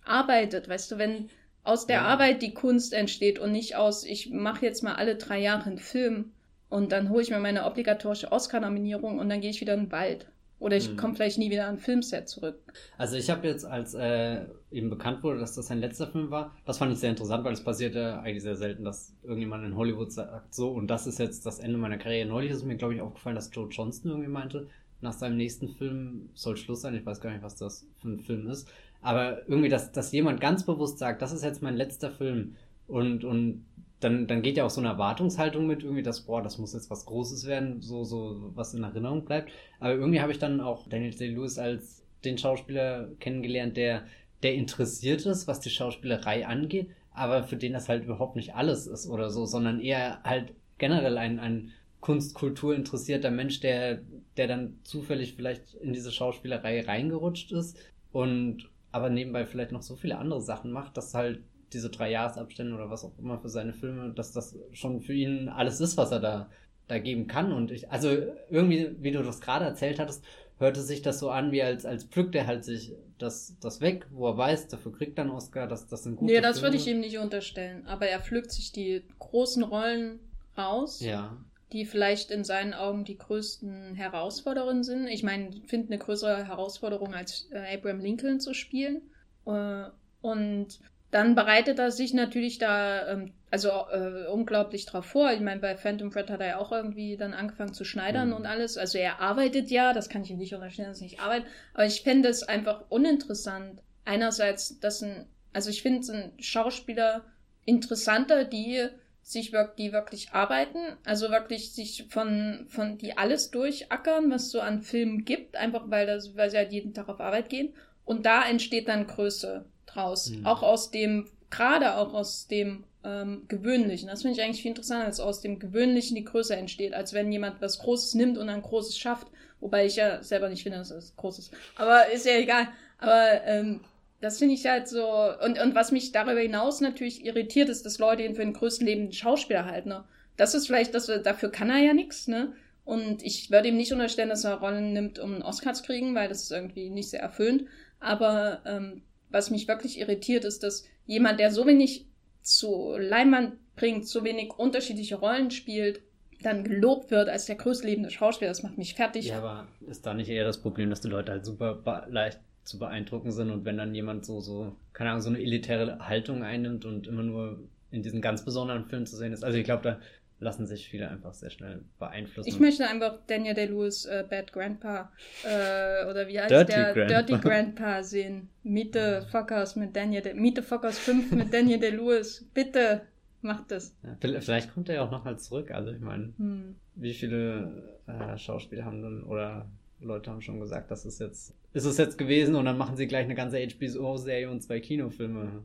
arbeitet. 0.04 0.68
Weißt 0.68 0.92
du, 0.92 0.98
wenn 0.98 1.30
aus 1.64 1.88
der 1.88 1.98
ja. 1.98 2.06
Arbeit 2.06 2.42
die 2.42 2.54
Kunst 2.54 2.94
entsteht 2.94 3.40
und 3.40 3.52
nicht 3.52 3.76
aus, 3.76 4.04
ich 4.04 4.32
mache 4.32 4.66
jetzt 4.66 4.84
mal 4.84 4.96
alle 4.96 5.16
drei 5.16 5.40
Jahre 5.40 5.66
einen 5.66 5.78
Film 5.78 6.32
und 6.70 6.92
dann 6.92 7.10
hole 7.10 7.22
ich 7.22 7.30
mir 7.30 7.40
meine 7.40 7.66
obligatorische 7.66 8.32
Oscar-Nominierung 8.32 9.20
und 9.20 9.30
dann 9.30 9.42
gehe 9.42 9.50
ich 9.50 9.62
wieder 9.62 9.74
in 9.74 9.86
den 9.86 9.92
Wald. 9.92 10.28
Oder 10.62 10.78
ich 10.78 10.92
mhm. 10.92 10.96
komme 10.96 11.16
vielleicht 11.16 11.40
nie 11.40 11.50
wieder 11.50 11.66
an 11.66 11.76
ein 11.76 11.80
Filmset 11.80 12.30
zurück. 12.30 12.60
Also 12.96 13.16
ich 13.18 13.32
habe 13.32 13.48
jetzt, 13.48 13.66
als 13.66 13.96
äh, 13.96 14.46
eben 14.70 14.92
bekannt 14.92 15.24
wurde, 15.24 15.40
dass 15.40 15.56
das 15.56 15.68
sein 15.68 15.80
letzter 15.80 16.06
Film 16.06 16.30
war, 16.30 16.56
das 16.66 16.78
fand 16.78 16.94
ich 16.94 17.00
sehr 17.00 17.10
interessant, 17.10 17.44
weil 17.44 17.54
es 17.54 17.64
passiert 17.64 17.96
ja 17.96 18.20
eigentlich 18.20 18.44
sehr 18.44 18.56
selten, 18.56 18.84
dass 18.84 19.12
irgendjemand 19.24 19.66
in 19.66 19.76
Hollywood 19.76 20.12
sagt, 20.12 20.54
so, 20.54 20.70
und 20.70 20.88
das 20.88 21.08
ist 21.08 21.18
jetzt 21.18 21.48
das 21.48 21.58
Ende 21.58 21.80
meiner 21.80 21.98
Karriere. 21.98 22.30
Neulich 22.30 22.52
ist 22.52 22.64
mir, 22.64 22.78
glaube 22.78 22.94
ich, 22.94 23.02
aufgefallen, 23.02 23.36
dass 23.36 23.50
Joe 23.52 23.70
Johnston 23.72 24.12
irgendwie 24.12 24.30
meinte, 24.30 24.68
nach 25.02 25.14
seinem 25.14 25.38
nächsten 25.38 25.68
Film 25.68 26.30
soll 26.36 26.58
Schluss 26.58 26.82
sein. 26.82 26.94
Ich 26.94 27.06
weiß 27.08 27.22
gar 27.22 27.32
nicht, 27.32 27.42
was 27.42 27.56
das 27.56 27.88
für 28.00 28.10
ein 28.10 28.20
Film 28.20 28.48
ist. 28.48 28.72
Aber 29.02 29.48
irgendwie, 29.48 29.70
dass, 29.70 29.92
dass 29.92 30.12
jemand 30.12 30.42
ganz 30.42 30.66
bewusst 30.66 31.00
sagt, 31.00 31.22
das 31.22 31.32
ist 31.32 31.44
jetzt 31.44 31.62
mein 31.62 31.76
letzter 31.76 32.12
Film 32.12 32.56
und, 32.88 33.24
und 33.24 33.66
dann, 34.00 34.28
dann 34.28 34.42
geht 34.42 34.58
ja 34.58 34.66
auch 34.66 34.70
so 34.70 34.82
eine 34.82 34.90
Erwartungshaltung 34.90 35.68
mit, 35.68 35.84
irgendwie, 35.84 36.04
dass, 36.04 36.22
boah, 36.22 36.42
das 36.42 36.58
muss 36.58 36.74
jetzt 36.74 36.90
was 36.90 37.06
Großes 37.06 37.46
werden, 37.46 37.82
so, 37.82 38.04
so 38.04 38.52
was 38.56 38.74
in 38.74 38.84
Erinnerung 38.84 39.26
bleibt. 39.26 39.52
Aber 39.80 39.94
irgendwie 39.94 40.22
habe 40.22 40.32
ich 40.32 40.40
dann 40.40 40.60
auch 40.60 40.88
Daniel 40.88 41.14
Day-Lewis 41.14 41.58
als 41.60 42.04
den 42.26 42.38
Schauspieler 42.38 43.10
kennengelernt, 43.20 43.78
der, 43.78 44.04
der 44.44 44.56
interessiert 44.56 45.26
ist, 45.26 45.48
was 45.48 45.60
die 45.60 45.70
Schauspielerei 45.70 46.48
angeht, 46.48 46.90
aber 47.14 47.44
für 47.44 47.58
den 47.58 47.74
das 47.74 47.90
halt 47.90 48.06
überhaupt 48.06 48.36
nicht 48.36 48.56
alles 48.56 48.88
ist 48.88 49.08
oder 49.08 49.30
so, 49.30 49.46
sondern 49.46 49.80
eher 49.80 50.22
halt 50.24 50.54
generell 50.78 51.18
ein, 51.18 51.40
ein 51.40 51.72
Kunstkultur 52.00 52.76
interessierter 52.76 53.30
Mensch, 53.30 53.60
der, 53.60 54.02
der 54.38 54.48
dann 54.48 54.80
zufällig 54.84 55.36
vielleicht 55.36 55.76
in 55.76 55.94
diese 55.94 56.12
Schauspielerei 56.12 56.82
reingerutscht 56.82 57.52
ist 57.52 57.78
und 58.12 58.71
aber 58.92 59.10
nebenbei 59.10 59.46
vielleicht 59.46 59.72
noch 59.72 59.82
so 59.82 59.96
viele 59.96 60.18
andere 60.18 60.42
Sachen 60.42 60.72
macht, 60.72 60.98
dass 60.98 61.14
halt 61.14 61.42
diese 61.74 61.90
drei 61.90 62.12
Jahresabstände 62.12 62.76
oder 62.76 62.90
was 62.90 63.06
auch 63.06 63.18
immer 63.18 63.40
für 63.40 63.50
seine 63.50 63.74
Filme, 63.74 64.14
dass 64.14 64.32
das 64.34 64.58
schon 64.74 65.02
für 65.02 65.14
ihn 65.14 65.48
alles 65.48 65.80
ist, 65.80 65.98
was 65.98 66.12
er 66.12 66.20
da, 66.20 66.50
da 66.88 67.00
geben 67.00 67.28
kann. 67.28 67.54
Und 67.54 67.72
ich, 67.72 67.90
also 67.90 68.10
irgendwie, 68.50 68.96
wie 69.00 69.12
du 69.12 69.24
das 69.24 69.40
gerade 69.40 69.66
erzählt 69.66 70.00
hattest, 70.00 70.24
hörte 70.58 70.82
sich 70.82 71.02
das 71.02 71.20
so 71.20 71.30
an, 71.30 71.52
wie 71.52 71.64
als, 71.64 71.86
als 71.86 72.04
pflückt 72.04 72.36
er 72.36 72.46
halt 72.46 72.66
sich 72.66 72.94
das, 73.18 73.56
das 73.62 73.80
weg, 73.82 74.06
wo 74.12 74.28
er 74.28 74.38
weiß, 74.38 74.68
dafür 74.68 74.92
kriegt 74.92 75.18
er 75.18 75.24
einen 75.24 75.34
Oscar, 75.34 75.68
das, 75.68 75.88
das 75.88 76.04
sind 76.04 76.18
gute 76.18 76.34
Nee, 76.34 76.42
das 76.42 76.60
Filme. 76.60 76.74
würde 76.74 76.78
ich 76.78 76.88
ihm 76.88 77.00
nicht 77.00 77.18
unterstellen. 77.18 77.86
Aber 77.88 78.08
er 78.08 78.20
pflückt 78.20 78.52
sich 78.52 78.72
die 78.72 79.04
großen 79.20 79.64
Rollen 79.64 80.20
raus. 80.58 81.00
Ja 81.00 81.38
die 81.72 81.86
vielleicht 81.86 82.32
in 82.32 82.44
seinen 82.44 82.74
Augen 82.74 83.06
die 83.06 83.18
größten 83.18 83.96
Herausforderungen 83.96 84.84
sind. 84.84 85.08
Ich 85.08 85.24
meine, 85.24 85.50
ich 85.50 85.70
finde 85.70 85.88
eine 85.88 85.98
größere 85.98 86.48
Herausforderung 86.48 87.14
als 87.14 87.48
äh, 87.52 87.76
Abraham 87.76 88.00
Lincoln 88.00 88.40
zu 88.40 88.54
spielen. 88.54 89.02
Äh, 89.46 89.84
und 90.22 90.80
dann 91.12 91.36
bereitet 91.36 91.80
er 91.80 91.92
sich 91.92 92.14
natürlich 92.14 92.58
da 92.58 93.08
ähm, 93.08 93.34
also 93.52 93.70
äh, 93.70 94.28
unglaublich 94.28 94.86
drauf 94.86 95.06
vor. 95.06 95.32
Ich 95.34 95.42
meine, 95.42 95.60
bei 95.60 95.76
Phantom 95.76 96.10
Thread 96.10 96.30
hat 96.30 96.40
er 96.40 96.48
ja 96.48 96.58
auch 96.58 96.72
irgendwie 96.72 97.18
dann 97.18 97.34
angefangen 97.34 97.74
zu 97.74 97.84
schneidern 97.84 98.30
mhm. 98.30 98.36
und 98.36 98.46
alles. 98.46 98.78
Also 98.78 98.98
er 98.98 99.20
arbeitet 99.20 99.70
ja, 99.70 99.94
das 99.94 100.08
kann 100.08 100.24
ich 100.24 100.32
ihm 100.32 100.38
nicht 100.38 100.54
unterstellen, 100.54 100.90
dass 100.90 101.00
er 101.00 101.06
nicht 101.06 101.20
arbeitet. 101.20 101.48
Aber 101.74 101.86
ich 101.86 102.02
fände 102.02 102.30
es 102.30 102.44
einfach 102.44 102.86
uninteressant. 102.90 103.82
Einerseits, 104.06 104.80
dass 104.80 105.02
ein, 105.04 105.26
also 105.52 105.70
ich 105.70 105.82
finde 105.82 106.00
es 106.00 106.10
ein 106.10 106.32
Schauspieler 106.40 107.26
interessanter, 107.66 108.46
die 108.46 108.88
sich 109.24 109.52
wirklich, 109.54 109.88
die 109.88 109.94
wirklich 109.94 110.32
arbeiten, 110.32 110.80
also 111.06 111.30
wirklich 111.30 111.74
sich 111.74 112.08
von, 112.10 112.66
von 112.68 112.98
die 112.98 113.18
alles 113.18 113.52
durchackern, 113.52 114.32
was 114.32 114.50
so 114.50 114.60
an 114.60 114.82
Filmen 114.82 115.26
gibt, 115.26 115.56
einfach 115.56 115.90
weil 115.90 116.08
das, 116.08 116.36
weil 116.36 116.50
sie 116.50 116.58
halt 116.58 116.72
jeden 116.72 116.94
Tag 116.94 117.08
auf 117.08 117.20
Arbeit 117.20 117.50
gehen. 117.50 117.74
Und 118.04 118.26
da 118.26 118.48
entsteht 118.48 118.88
dann 118.88 119.08
Größe 119.08 119.66
draus. 119.86 120.30
Mhm. 120.30 120.46
Auch 120.46 120.64
aus 120.64 120.92
dem, 120.92 121.30
gerade 121.50 121.96
auch 121.96 122.14
aus 122.14 122.48
dem 122.48 122.84
ähm, 123.04 123.44
Gewöhnlichen. 123.48 124.10
Das 124.10 124.22
finde 124.22 124.38
ich 124.38 124.44
eigentlich 124.44 124.62
viel 124.62 124.72
interessanter, 124.72 125.06
als 125.06 125.20
aus 125.20 125.42
dem 125.42 125.60
Gewöhnlichen 125.60 126.16
die 126.16 126.26
Größe 126.26 126.56
entsteht, 126.56 126.94
als 126.94 127.14
wenn 127.14 127.32
jemand 127.32 127.62
was 127.62 127.80
Großes 127.80 128.16
nimmt 128.16 128.38
und 128.38 128.48
dann 128.48 128.62
Großes 128.62 128.98
schafft. 128.98 129.28
Wobei 129.60 129.86
ich 129.86 129.96
ja 129.96 130.24
selber 130.24 130.50
nicht 130.50 130.64
finde, 130.64 130.80
dass 130.80 130.92
es 130.92 131.16
Großes. 131.16 131.52
Aber 131.76 132.10
ist 132.10 132.26
ja 132.26 132.34
egal. 132.34 132.68
Aber 132.98 133.44
ähm, 133.46 133.82
das 134.22 134.38
finde 134.38 134.54
ich 134.54 134.66
halt 134.66 134.88
so. 134.88 135.04
Und, 135.44 135.60
und 135.60 135.76
was 135.76 135.92
mich 135.92 136.12
darüber 136.12 136.40
hinaus 136.40 136.80
natürlich 136.80 137.26
irritiert, 137.26 137.70
ist, 137.70 137.86
dass 137.86 138.00
Leute 138.00 138.24
ihn 138.24 138.36
für 138.36 138.44
den 138.44 138.54
größten 138.54 138.86
lebenden 138.86 139.14
Schauspieler 139.14 139.66
halten. 139.66 139.90
Ne? 139.90 140.04
Das 140.38 140.54
ist 140.54 140.68
vielleicht, 140.68 140.94
dass 140.94 141.08
dafür 141.24 141.52
kann 141.52 141.70
er 141.70 141.80
ja 141.80 141.94
nichts, 141.94 142.28
ne? 142.28 142.54
Und 142.84 143.24
ich 143.24 143.52
würde 143.52 143.68
ihm 143.68 143.78
nicht 143.78 143.94
unterstellen, 143.94 144.30
dass 144.30 144.44
er 144.44 144.56
Rollen 144.56 144.94
nimmt, 144.94 145.20
um 145.20 145.34
einen 145.34 145.44
Oscar 145.44 145.74
zu 145.74 145.84
kriegen, 145.84 146.16
weil 146.16 146.28
das 146.28 146.44
ist 146.44 146.52
irgendwie 146.52 146.90
nicht 146.90 147.10
sehr 147.10 147.22
erfüllend. 147.22 147.66
Aber 148.00 148.62
ähm, 148.66 149.04
was 149.30 149.52
mich 149.52 149.68
wirklich 149.68 150.00
irritiert, 150.00 150.46
ist, 150.46 150.64
dass 150.64 150.86
jemand, 151.06 151.40
der 151.40 151.52
so 151.52 151.68
wenig 151.68 152.08
zu 152.42 152.96
Leinwand 152.98 153.54
bringt, 153.76 154.08
so 154.08 154.24
wenig 154.24 154.54
unterschiedliche 154.58 155.16
Rollen 155.16 155.52
spielt, 155.52 156.02
dann 156.42 156.64
gelobt 156.64 157.12
wird 157.12 157.30
als 157.30 157.46
der 157.46 157.56
größte 157.56 157.86
lebende 157.86 158.10
Schauspieler. 158.10 158.50
Das 158.50 158.64
macht 158.64 158.80
mich 158.80 158.96
fertig. 158.96 159.28
Ja, 159.28 159.38
aber 159.38 159.68
ist 159.88 160.06
da 160.06 160.16
nicht 160.16 160.30
eher 160.30 160.44
das 160.44 160.58
Problem, 160.58 160.90
dass 160.90 161.02
die 161.02 161.08
Leute 161.08 161.32
halt 161.32 161.46
super 161.46 162.08
leicht 162.10 162.40
zu 162.64 162.80
beeindrucken 162.80 163.32
sind 163.32 163.50
und 163.50 163.66
wenn 163.66 163.78
dann 163.78 163.96
jemand 163.96 164.26
so, 164.26 164.40
so, 164.40 164.76
keine 164.94 165.12
Ahnung, 165.12 165.22
so 165.22 165.30
eine 165.30 165.40
elitäre 165.40 166.00
Haltung 166.00 166.44
einnimmt 166.44 166.86
und 166.86 167.08
immer 167.08 167.24
nur 167.24 167.60
in 167.92 168.04
diesen 168.04 168.22
ganz 168.22 168.46
besonderen 168.46 168.86
Filmen 168.86 169.06
zu 169.06 169.18
sehen 169.18 169.34
ist. 169.34 169.44
Also 169.44 169.58
ich 169.58 169.66
glaube, 169.66 169.84
da 169.84 170.00
lassen 170.40 170.66
sich 170.66 170.90
viele 170.90 171.10
einfach 171.10 171.34
sehr 171.34 171.52
schnell 171.52 171.84
beeinflussen. 172.00 172.50
Ich 172.50 172.60
möchte 172.60 172.88
einfach 172.88 173.20
Daniel 173.28 173.54
Day-Lewis 173.54 174.06
äh, 174.06 174.26
Bad 174.28 174.52
Grandpa 174.52 175.12
äh, 175.44 176.10
oder 176.10 176.28
wie 176.28 176.40
heißt 176.40 176.50
Dirty 176.50 176.74
der 176.74 176.94
Grandpa. 176.94 177.22
Dirty 177.22 177.42
Grandpa 177.42 178.04
sehen. 178.04 178.50
Meet 178.64 178.94
the 178.94 179.20
Fuckers 179.30 179.76
mit 179.76 179.96
Daniel 179.96 180.34
Meet 180.34 180.58
the 180.58 180.62
Fuckers 180.64 180.98
5 181.00 181.32
mit 181.32 181.54
Daniel 181.54 181.80
Day-Lewis. 181.80 182.46
Bitte 182.54 183.02
macht 183.42 183.72
das. 183.72 183.96
Ja, 184.04 184.40
vielleicht 184.40 184.74
kommt 184.74 184.90
er 184.90 184.96
ja 184.96 185.02
auch 185.04 185.12
nochmal 185.12 185.38
zurück. 185.38 185.72
Also 185.72 185.92
ich 185.92 186.02
meine, 186.02 186.34
hm. 186.38 186.76
wie 186.96 187.14
viele 187.14 188.00
äh, 188.08 188.38
Schauspieler 188.38 188.86
haben 188.86 189.02
dann 189.04 189.24
oder 189.24 189.68
Leute 190.02 190.32
haben 190.32 190.42
schon 190.42 190.60
gesagt, 190.60 190.92
das 190.92 191.06
ist 191.06 191.20
jetzt, 191.20 191.54
ist 191.74 191.86
es 191.86 191.98
jetzt 191.98 192.18
gewesen 192.18 192.56
und 192.56 192.66
dann 192.66 192.78
machen 192.78 192.98
sie 192.98 193.08
gleich 193.08 193.26
eine 193.26 193.36
ganze 193.36 193.58
HBO-Serie 193.58 194.50
und 194.50 194.62
zwei 194.62 194.80
Kinofilme. 194.80 195.64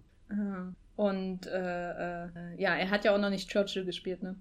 Und 0.97 1.47
äh, 1.47 2.25
äh, 2.25 2.29
ja, 2.59 2.75
er 2.75 2.91
hat 2.91 3.05
ja 3.05 3.15
auch 3.15 3.19
noch 3.21 3.31
nicht 3.31 3.51
Churchill 3.51 3.85
gespielt, 3.85 4.23
ne? 4.23 4.37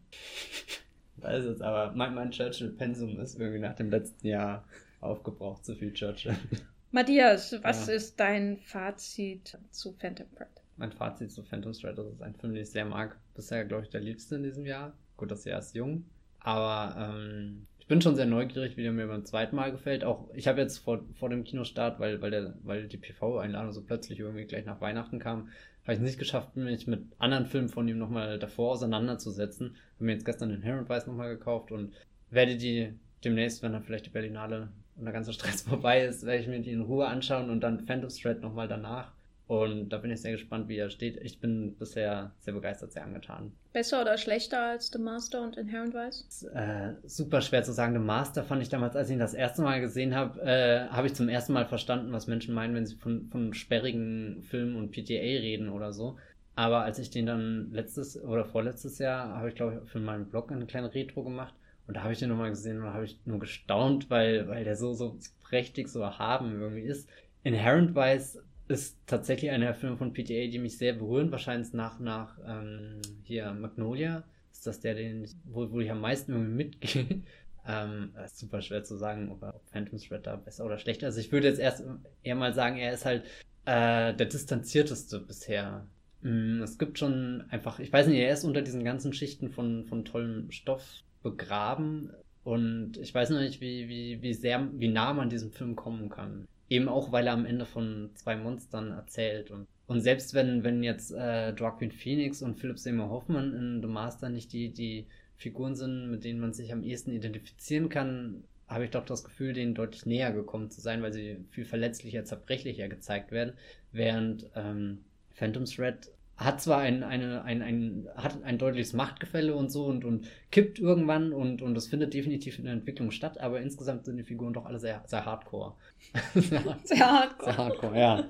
Weiß 1.18 1.46
jetzt, 1.46 1.62
aber 1.62 1.94
mein, 1.94 2.14
mein 2.14 2.32
Churchill-Pensum 2.32 3.20
ist 3.20 3.40
irgendwie 3.40 3.60
nach 3.60 3.76
dem 3.76 3.90
letzten 3.90 4.28
Jahr 4.28 4.66
aufgebraucht, 5.00 5.66
zu 5.66 5.76
viel 5.76 5.94
Churchill. 5.94 6.36
Matthias, 6.92 7.56
was 7.64 7.88
ja. 7.88 7.94
ist 7.94 8.20
dein 8.20 8.58
Fazit 8.58 9.58
zu 9.72 9.94
Phantom 9.94 10.28
Thread? 10.36 10.48
Mein 10.78 10.92
Fazit 10.92 11.32
zu 11.32 11.44
Phantom 11.44 11.74
Thread, 11.74 11.98
das 11.98 12.08
ist 12.08 12.22
ein 12.22 12.36
Film, 12.36 12.54
den 12.54 12.64
ich 12.64 12.70
sehr 12.70 12.86
mag. 12.86 13.18
Bisher, 13.34 13.66
glaube 13.66 13.84
ich, 13.84 13.90
der 13.90 14.02
liebste 14.02 14.36
in 14.36 14.44
diesem 14.44 14.66
Jahr. 14.66 14.94
Gut, 15.18 15.32
das 15.32 15.46
Jahr 15.46 15.60
ist 15.60 15.76
jung. 15.76 16.06
Aber 16.40 17.18
ähm, 17.18 17.66
ich 17.86 17.88
bin 17.88 18.02
schon 18.02 18.16
sehr 18.16 18.26
neugierig, 18.26 18.78
wie 18.78 18.82
der 18.82 18.92
mir 18.92 19.06
beim 19.06 19.26
zweiten 19.26 19.56
Mal 19.56 19.72
gefällt. 19.72 20.04
Auch 20.04 20.28
ich 20.34 20.48
habe 20.48 20.60
jetzt 20.60 20.80
vor, 20.80 21.06
vor 21.14 21.30
dem 21.30 21.44
Kinostart, 21.44 22.00
weil, 22.00 22.20
weil, 22.20 22.32
der, 22.32 22.56
weil 22.64 22.88
die 22.88 22.98
PV-Einladung 22.98 23.74
so 23.74 23.84
plötzlich 23.84 24.20
irgendwie 24.20 24.46
gleich 24.46 24.66
nach 24.66 24.82
Weihnachten 24.82 25.20
kam, 25.20 25.50
habe 25.84 25.94
ich 25.94 26.00
es 26.00 26.04
nicht 26.04 26.18
geschafft, 26.18 26.56
mich 26.56 26.88
mit 26.88 27.04
anderen 27.20 27.46
Filmen 27.46 27.70
von 27.70 27.88
ihm 27.88 28.00
nochmal 28.00 28.40
davor 28.40 28.72
auseinanderzusetzen. 28.72 29.76
Habe 29.98 30.06
mir 30.06 30.14
jetzt 30.14 30.26
gestern 30.26 30.50
den 30.50 30.64
Inherent 30.64 30.90
Vice 30.90 31.06
nochmal 31.06 31.30
gekauft 31.30 31.72
und 31.72 31.94
werde 32.32 32.58
die 32.58 32.92
demnächst, 33.24 33.62
wenn 33.62 33.74
dann 33.74 33.84
vielleicht 33.84 34.08
die 34.08 34.10
Berlinale 34.10 34.70
und 34.96 35.06
der 35.06 35.14
ganze 35.14 35.34
Stress 35.34 35.62
vorbei 35.62 36.06
ist, 36.06 36.26
werde 36.26 36.42
ich 36.42 36.48
mir 36.48 36.62
die 36.62 36.72
in 36.72 36.82
Ruhe 36.82 37.06
anschauen 37.06 37.52
und 37.52 37.62
dann 37.62 37.86
Phantom 37.86 38.10
Thread 38.10 38.42
nochmal 38.42 38.68
danach. 38.68 39.12
Und 39.48 39.90
da 39.90 39.98
bin 39.98 40.10
ich 40.10 40.22
sehr 40.22 40.32
gespannt, 40.32 40.70
wie 40.70 40.78
er 40.78 40.90
steht. 40.90 41.18
Ich 41.18 41.40
bin 41.40 41.76
bisher 41.76 42.32
sehr 42.40 42.54
begeistert, 42.54 42.94
sehr 42.94 43.04
angetan. 43.04 43.52
Besser 43.74 44.02
oder 44.02 44.18
schlechter 44.18 44.72
als 44.72 44.88
The 44.88 44.98
Master 44.98 45.44
und 45.44 45.56
Inherent 45.56 45.94
Vice? 45.94 46.48
Äh, 46.54 46.94
super 47.04 47.42
schwer 47.42 47.62
zu 47.62 47.72
sagen. 47.72 47.94
The 47.94 48.00
Master 48.00 48.44
fand 48.44 48.64
ich 48.64 48.70
damals, 48.70 48.96
als 48.96 49.10
ich 49.10 49.14
ihn 49.14 49.20
das 49.20 49.36
erste 49.36 49.62
Mal 49.62 49.82
gesehen 49.82 50.16
habe, 50.16 50.42
äh, 50.42 50.88
habe 50.88 51.06
ich 51.06 51.14
zum 51.14 51.30
ersten 51.30 51.54
Mal 51.54 51.66
verstanden, 51.66 52.12
was 52.12 52.26
Menschen 52.26 52.56
meinen, 52.56 52.74
wenn 52.74 52.88
sie 52.88 52.96
von, 52.96 53.28
von 53.30 53.54
sperrigen 53.54 54.42
Filmen 54.42 54.76
und 54.78 54.92
PTA 54.92 55.14
reden 55.14 55.70
oder 55.70 55.94
so. 55.94 56.18
Aber 56.56 56.84
als 56.84 56.98
ich 56.98 57.12
den 57.12 57.28
dann 57.28 57.70
letztes 57.72 58.20
oder 58.24 58.46
vorletztes 58.46 58.98
Jahr, 58.98 59.38
habe 59.38 59.50
ich 59.50 59.56
glaube 59.56 59.82
ich 59.84 59.92
für 59.92 60.00
meinen 60.00 60.26
Blog 60.26 60.52
eine 60.52 60.66
kleine 60.66 60.94
Retro 60.94 61.24
gemacht. 61.24 61.54
Und 61.88 61.98
da 61.98 62.02
habe 62.04 62.14
ich 62.14 62.20
den 62.20 62.30
nochmal 62.30 62.50
gesehen 62.50 62.78
und 62.78 62.86
da 62.86 62.94
habe 62.94 63.06
ich 63.06 63.20
nur 63.26 63.40
gestaunt, 63.40 64.10
weil, 64.10 64.48
weil 64.48 64.64
der 64.64 64.76
so, 64.76 64.94
so 64.94 65.20
prächtig, 65.44 65.88
so 65.88 66.00
erhaben 66.00 66.60
irgendwie 66.60 66.82
ist. 66.82 67.08
Inherent 67.44 67.94
Vice 67.94 68.40
ist 68.68 68.98
tatsächlich 69.06 69.52
der 69.52 69.76
Filme 69.76 69.98
von 69.98 70.14
PTA, 70.14 70.48
die 70.48 70.60
mich 70.60 70.78
sehr 70.78 70.94
berühren. 70.94 71.32
Wahrscheinlich 71.32 71.74
nach, 71.74 72.00
nach 72.00 72.38
ähm, 72.46 73.02
hier 73.24 73.54
Magnolia. 73.54 74.24
Ist 74.52 74.66
das 74.66 74.80
der, 74.80 74.96
den 74.96 75.28
wo, 75.46 75.72
wo 75.72 75.80
ich 75.80 75.92
am 75.92 76.02
meisten 76.02 76.32
irgendwie 76.32 76.64
mitgehe. 76.64 77.06
ähm, 77.68 78.14
ist 78.24 78.40
super 78.40 78.62
schwer 78.62 78.84
zu 78.84 78.96
sagen, 78.96 79.32
ob, 79.32 79.44
ob 79.44 79.68
Phantom 79.70 80.00
Thread 80.00 80.26
da 80.26 80.36
besser 80.36 80.66
oder 80.66 80.78
schlechter 80.78 81.08
ist. 81.08 81.18
Ich 81.18 81.32
würde 81.32 81.48
jetzt 81.48 81.60
erst 81.60 81.84
eher 82.24 82.36
mal 82.36 82.54
sagen, 82.54 82.78
er 82.78 82.94
ist 82.94 83.06
halt 83.06 83.24
äh, 83.66 84.14
der 84.14 84.26
distanzierteste 84.26 85.20
bisher. 85.20 85.88
Mm, 86.22 86.62
es 86.62 86.78
gibt 86.78 86.98
schon 86.98 87.44
einfach, 87.50 87.80
ich 87.80 87.92
weiß 87.92 88.08
nicht, 88.08 88.18
er 88.18 88.34
ist 88.34 88.46
unter 88.46 88.62
diesen 88.62 88.84
ganzen 88.84 89.14
Schichten 89.14 89.50
von, 89.50 89.86
von 89.86 90.06
tollem 90.06 90.52
Stoff 90.52 91.04
begraben. 91.22 92.12
Und 92.44 92.98
ich 92.98 93.14
weiß 93.14 93.32
noch 93.32 93.40
nicht, 93.40 93.62
wie, 93.62 93.90
wie, 93.90 94.22
wie 94.22 94.34
sehr, 94.34 94.70
wie 94.74 94.88
nah 94.88 95.14
man 95.14 95.30
diesem 95.30 95.52
Film 95.52 95.76
kommen 95.76 96.10
kann. 96.10 96.48
Eben 96.70 96.90
auch, 96.90 97.12
weil 97.12 97.28
er 97.28 97.34
am 97.34 97.46
Ende 97.46 97.66
von 97.66 98.10
zwei 98.16 98.36
Monstern 98.36 98.92
erzählt. 98.92 99.52
Und, 99.52 99.68
und 99.88 100.02
selbst 100.02 100.34
wenn, 100.34 100.64
wenn 100.64 100.84
jetzt 100.84 101.12
äh, 101.12 101.52
Joaquin 101.52 101.92
Phoenix 101.92 102.42
und 102.42 102.56
Philip 102.56 102.80
Seymour 102.80 103.10
Hoffman 103.10 103.54
in 103.54 103.82
The 103.82 103.88
Master 103.88 104.30
nicht 104.30 104.52
die, 104.52 104.70
die 104.70 105.06
Figuren 105.38 105.76
sind, 105.76 106.10
mit 106.10 106.24
denen 106.24 106.40
man 106.40 106.54
sich 106.54 106.72
am 106.74 106.84
ehesten 106.84 107.12
identifizieren 107.12 107.90
kann, 107.90 108.44
habe 108.68 108.86
ich 108.86 108.92
doch 108.92 109.06
das 109.06 109.24
Gefühl, 109.24 109.54
denen 109.54 109.76
deutlich 109.76 110.06
näher 110.06 110.32
gekommen 110.32 110.72
zu 110.72 110.82
sein, 110.82 111.04
weil 111.04 111.14
sie 111.14 111.38
viel 111.52 111.66
verletzlicher, 111.66 112.26
zerbrechlicher 112.26 112.88
gezeigt 112.88 113.32
werden. 113.32 113.54
Während 113.92 114.50
ähm, 114.56 115.04
Phantom 115.34 115.66
Thread 115.66 116.10
hat 116.38 116.62
zwar 116.62 116.80
ein, 116.80 117.04
eine, 117.04 117.44
ein, 117.44 117.62
ein, 117.62 118.08
hat 118.16 118.44
ein 118.44 118.58
deutliches 118.58 118.94
Machtgefälle 118.94 119.56
und 119.56 119.70
so 119.70 119.86
und, 119.86 120.04
und 120.04 120.28
kippt 120.52 120.80
irgendwann 120.80 121.32
und, 121.32 121.62
und 121.62 121.76
das 121.76 121.88
findet 121.88 122.14
definitiv 122.14 122.60
in 122.60 122.66
der 122.66 122.74
Entwicklung 122.74 123.12
statt, 123.12 123.40
aber 123.40 123.62
insgesamt 123.62 124.06
sind 124.06 124.18
die 124.18 124.24
Figuren 124.24 124.54
doch 124.54 124.66
alle 124.66 124.80
sehr, 124.80 125.04
sehr 125.08 125.26
hardcore. 125.26 125.76
sehr, 126.34 126.64
hardcore. 126.64 127.46
Sehr 127.46 127.58
hardcore, 127.58 128.00
ja. 128.00 128.30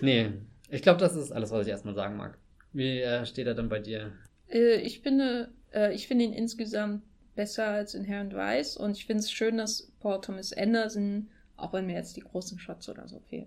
Nee, 0.00 0.32
ich 0.68 0.82
glaube, 0.82 1.00
das 1.00 1.16
ist 1.16 1.32
alles, 1.32 1.50
was 1.50 1.66
ich 1.66 1.72
erstmal 1.72 1.94
sagen 1.94 2.16
mag. 2.16 2.38
Wie 2.72 3.00
äh, 3.00 3.26
steht 3.26 3.48
er 3.48 3.54
denn 3.54 3.68
bei 3.68 3.80
dir? 3.80 4.12
Äh, 4.48 4.76
ich 4.76 5.00
finde, 5.00 5.50
äh, 5.72 5.92
ich 5.92 6.06
finde 6.06 6.26
ihn 6.26 6.32
insgesamt 6.32 7.02
besser 7.34 7.66
als 7.66 7.94
Inherent 7.94 8.34
Weiß 8.34 8.76
und 8.76 8.96
ich 8.96 9.06
finde 9.06 9.22
es 9.22 9.32
schön, 9.32 9.56
dass 9.56 9.90
Paul 10.00 10.20
Thomas 10.20 10.52
Anderson 10.52 11.28
auch 11.62 11.72
wenn 11.72 11.86
mir 11.86 11.96
jetzt 11.96 12.16
die 12.16 12.22
großen 12.22 12.58
Shots 12.58 12.88
oder 12.88 13.06
so 13.08 13.20
fehlen, 13.28 13.46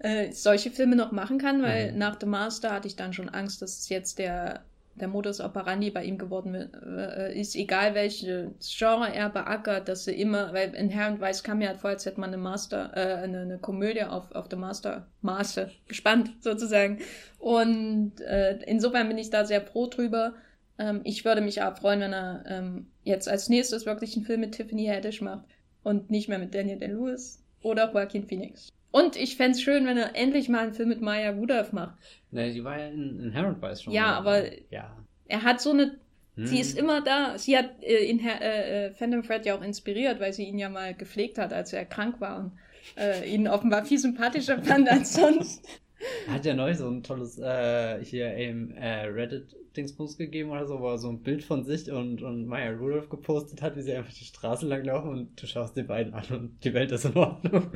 äh, 0.00 0.32
solche 0.32 0.70
Filme 0.70 0.96
noch 0.96 1.12
machen 1.12 1.38
kann, 1.38 1.62
weil 1.62 1.92
mhm. 1.92 1.98
nach 1.98 2.18
The 2.20 2.26
Master 2.26 2.72
hatte 2.72 2.88
ich 2.88 2.96
dann 2.96 3.12
schon 3.12 3.28
Angst, 3.28 3.62
dass 3.62 3.78
es 3.78 3.88
jetzt 3.88 4.18
der, 4.18 4.64
der 4.94 5.08
Modus 5.08 5.40
operandi 5.40 5.90
bei 5.90 6.04
ihm 6.04 6.18
geworden 6.18 6.54
äh, 6.54 7.38
ist, 7.38 7.56
egal 7.56 7.94
welche 7.94 8.52
Genre 8.60 9.12
er 9.12 9.30
beackert, 9.30 9.88
dass 9.88 10.06
er 10.06 10.16
immer, 10.16 10.52
weil 10.52 10.74
Inherent 10.74 11.20
Weiß 11.20 11.42
kam 11.42 11.60
ja 11.60 11.68
halt 11.68 11.80
vor, 11.80 11.90
als 11.90 12.06
hätte 12.06 12.20
man 12.20 12.30
eine 12.30 12.42
Master, 12.42 12.90
äh, 12.94 13.22
eine, 13.22 13.40
eine 13.40 13.58
Komödie 13.58 14.04
auf, 14.04 14.32
auf 14.32 14.46
The 14.50 14.56
Master 14.56 15.06
Maße 15.22 15.70
gespannt, 15.88 16.30
sozusagen. 16.40 16.98
Und 17.38 18.20
äh, 18.20 18.58
insofern 18.66 19.08
bin 19.08 19.18
ich 19.18 19.30
da 19.30 19.44
sehr 19.44 19.60
pro 19.60 19.86
drüber. 19.86 20.34
Ähm, 20.78 21.00
ich 21.04 21.24
würde 21.24 21.40
mich 21.40 21.62
auch 21.62 21.76
freuen, 21.76 22.00
wenn 22.00 22.12
er 22.12 22.44
ähm, 22.46 22.90
jetzt 23.02 23.28
als 23.28 23.48
nächstes 23.48 23.86
wirklich 23.86 24.16
einen 24.16 24.26
Film 24.26 24.40
mit 24.40 24.52
Tiffany 24.52 24.86
Haddish 24.86 25.22
macht 25.22 25.44
und 25.82 26.10
nicht 26.10 26.28
mehr 26.28 26.38
mit 26.38 26.54
Daniel 26.54 26.78
Day-Lewis 26.78 27.42
oder 27.62 27.92
Joaquin 27.92 28.26
Phoenix. 28.26 28.70
Und 28.92 29.16
ich 29.16 29.36
fände 29.36 29.52
es 29.52 29.62
schön, 29.62 29.86
wenn 29.86 29.96
er 29.96 30.16
endlich 30.16 30.48
mal 30.48 30.60
einen 30.60 30.74
Film 30.74 30.88
mit 30.88 31.00
Maya 31.00 31.30
Rudolph 31.30 31.72
macht. 31.72 31.94
Ne, 32.32 32.52
die 32.52 32.64
war 32.64 32.78
ja 32.78 32.88
in, 32.88 33.20
in 33.20 33.30
Herald 33.32 33.62
Vice 33.62 33.82
schon. 33.82 33.92
Ja, 33.92 34.14
aber 34.14 34.42
ja. 34.70 34.96
er 35.28 35.42
hat 35.42 35.60
so 35.60 35.70
eine. 35.70 35.98
Hm. 36.36 36.46
Sie 36.46 36.60
ist 36.60 36.76
immer 36.76 37.00
da. 37.00 37.38
Sie 37.38 37.56
hat 37.56 37.82
äh, 37.82 38.04
in 38.04 38.20
äh, 38.20 38.86
äh, 38.86 38.90
Phantom 38.92 39.22
Fred 39.22 39.46
ja 39.46 39.56
auch 39.56 39.62
inspiriert, 39.62 40.18
weil 40.18 40.32
sie 40.32 40.44
ihn 40.44 40.58
ja 40.58 40.68
mal 40.68 40.94
gepflegt 40.94 41.38
hat, 41.38 41.52
als 41.52 41.72
er 41.72 41.84
krank 41.84 42.20
war 42.20 42.38
und 42.40 42.52
äh, 42.96 43.32
ihn 43.32 43.46
offenbar 43.46 43.84
viel 43.84 43.98
sympathischer 43.98 44.60
fand 44.62 44.88
als 44.88 45.14
sonst. 45.14 45.66
Er 46.26 46.32
hat 46.32 46.46
ja 46.46 46.54
neu 46.54 46.74
so 46.74 46.88
ein 46.88 47.02
tolles 47.02 47.38
äh, 47.38 48.02
hier 48.02 48.34
im 48.34 48.72
äh, 48.72 49.04
Reddit 49.04 49.54
Dingsbums 49.76 50.16
gegeben 50.16 50.50
oder 50.50 50.66
so, 50.66 50.80
wo 50.80 50.88
er 50.88 50.98
so 50.98 51.08
ein 51.08 51.22
Bild 51.22 51.44
von 51.44 51.64
sich 51.64 51.90
und, 51.90 52.22
und 52.22 52.46
Maya 52.46 52.72
Rudolph 52.72 53.08
gepostet 53.08 53.62
hat, 53.62 53.76
wie 53.76 53.82
sie 53.82 53.92
einfach 53.92 54.12
die 54.12 54.24
Straße 54.24 54.66
lang 54.66 54.84
laufen 54.84 55.10
und 55.10 55.42
du 55.42 55.46
schaust 55.46 55.76
die 55.76 55.82
beiden 55.82 56.14
an 56.14 56.24
und 56.30 56.64
die 56.64 56.74
Welt 56.74 56.92
ist 56.92 57.04
in 57.04 57.16
Ordnung. 57.16 57.70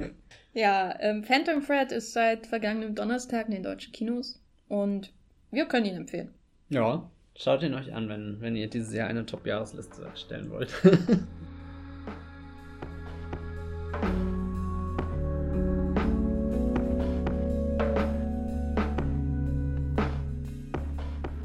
Ja, 0.53 0.97
ähm, 1.01 1.25
Phantom 1.25 1.65
Thread 1.65 1.93
ist 1.93 2.13
seit 2.13 2.47
vergangenem 2.47 2.95
Donnerstag 2.95 3.47
in 3.47 3.53
den 3.55 3.63
deutschen 3.63 3.93
Kinos 3.93 4.41
und 4.69 5.13
wir 5.51 5.67
können 5.67 5.87
ihn 5.87 5.97
empfehlen. 5.97 6.33
Ja, 6.69 7.11
schaut 7.37 7.63
ihn 7.63 7.75
euch 7.75 7.93
an, 7.93 8.09
wenn, 8.09 8.41
wenn 8.41 8.57
ihr 8.57 8.69
dieses 8.69 8.93
Jahr 8.95 9.09
eine 9.09 9.27
Top-Jahresliste 9.27 10.05
erstellen 10.05 10.51
wollt. 10.51 10.73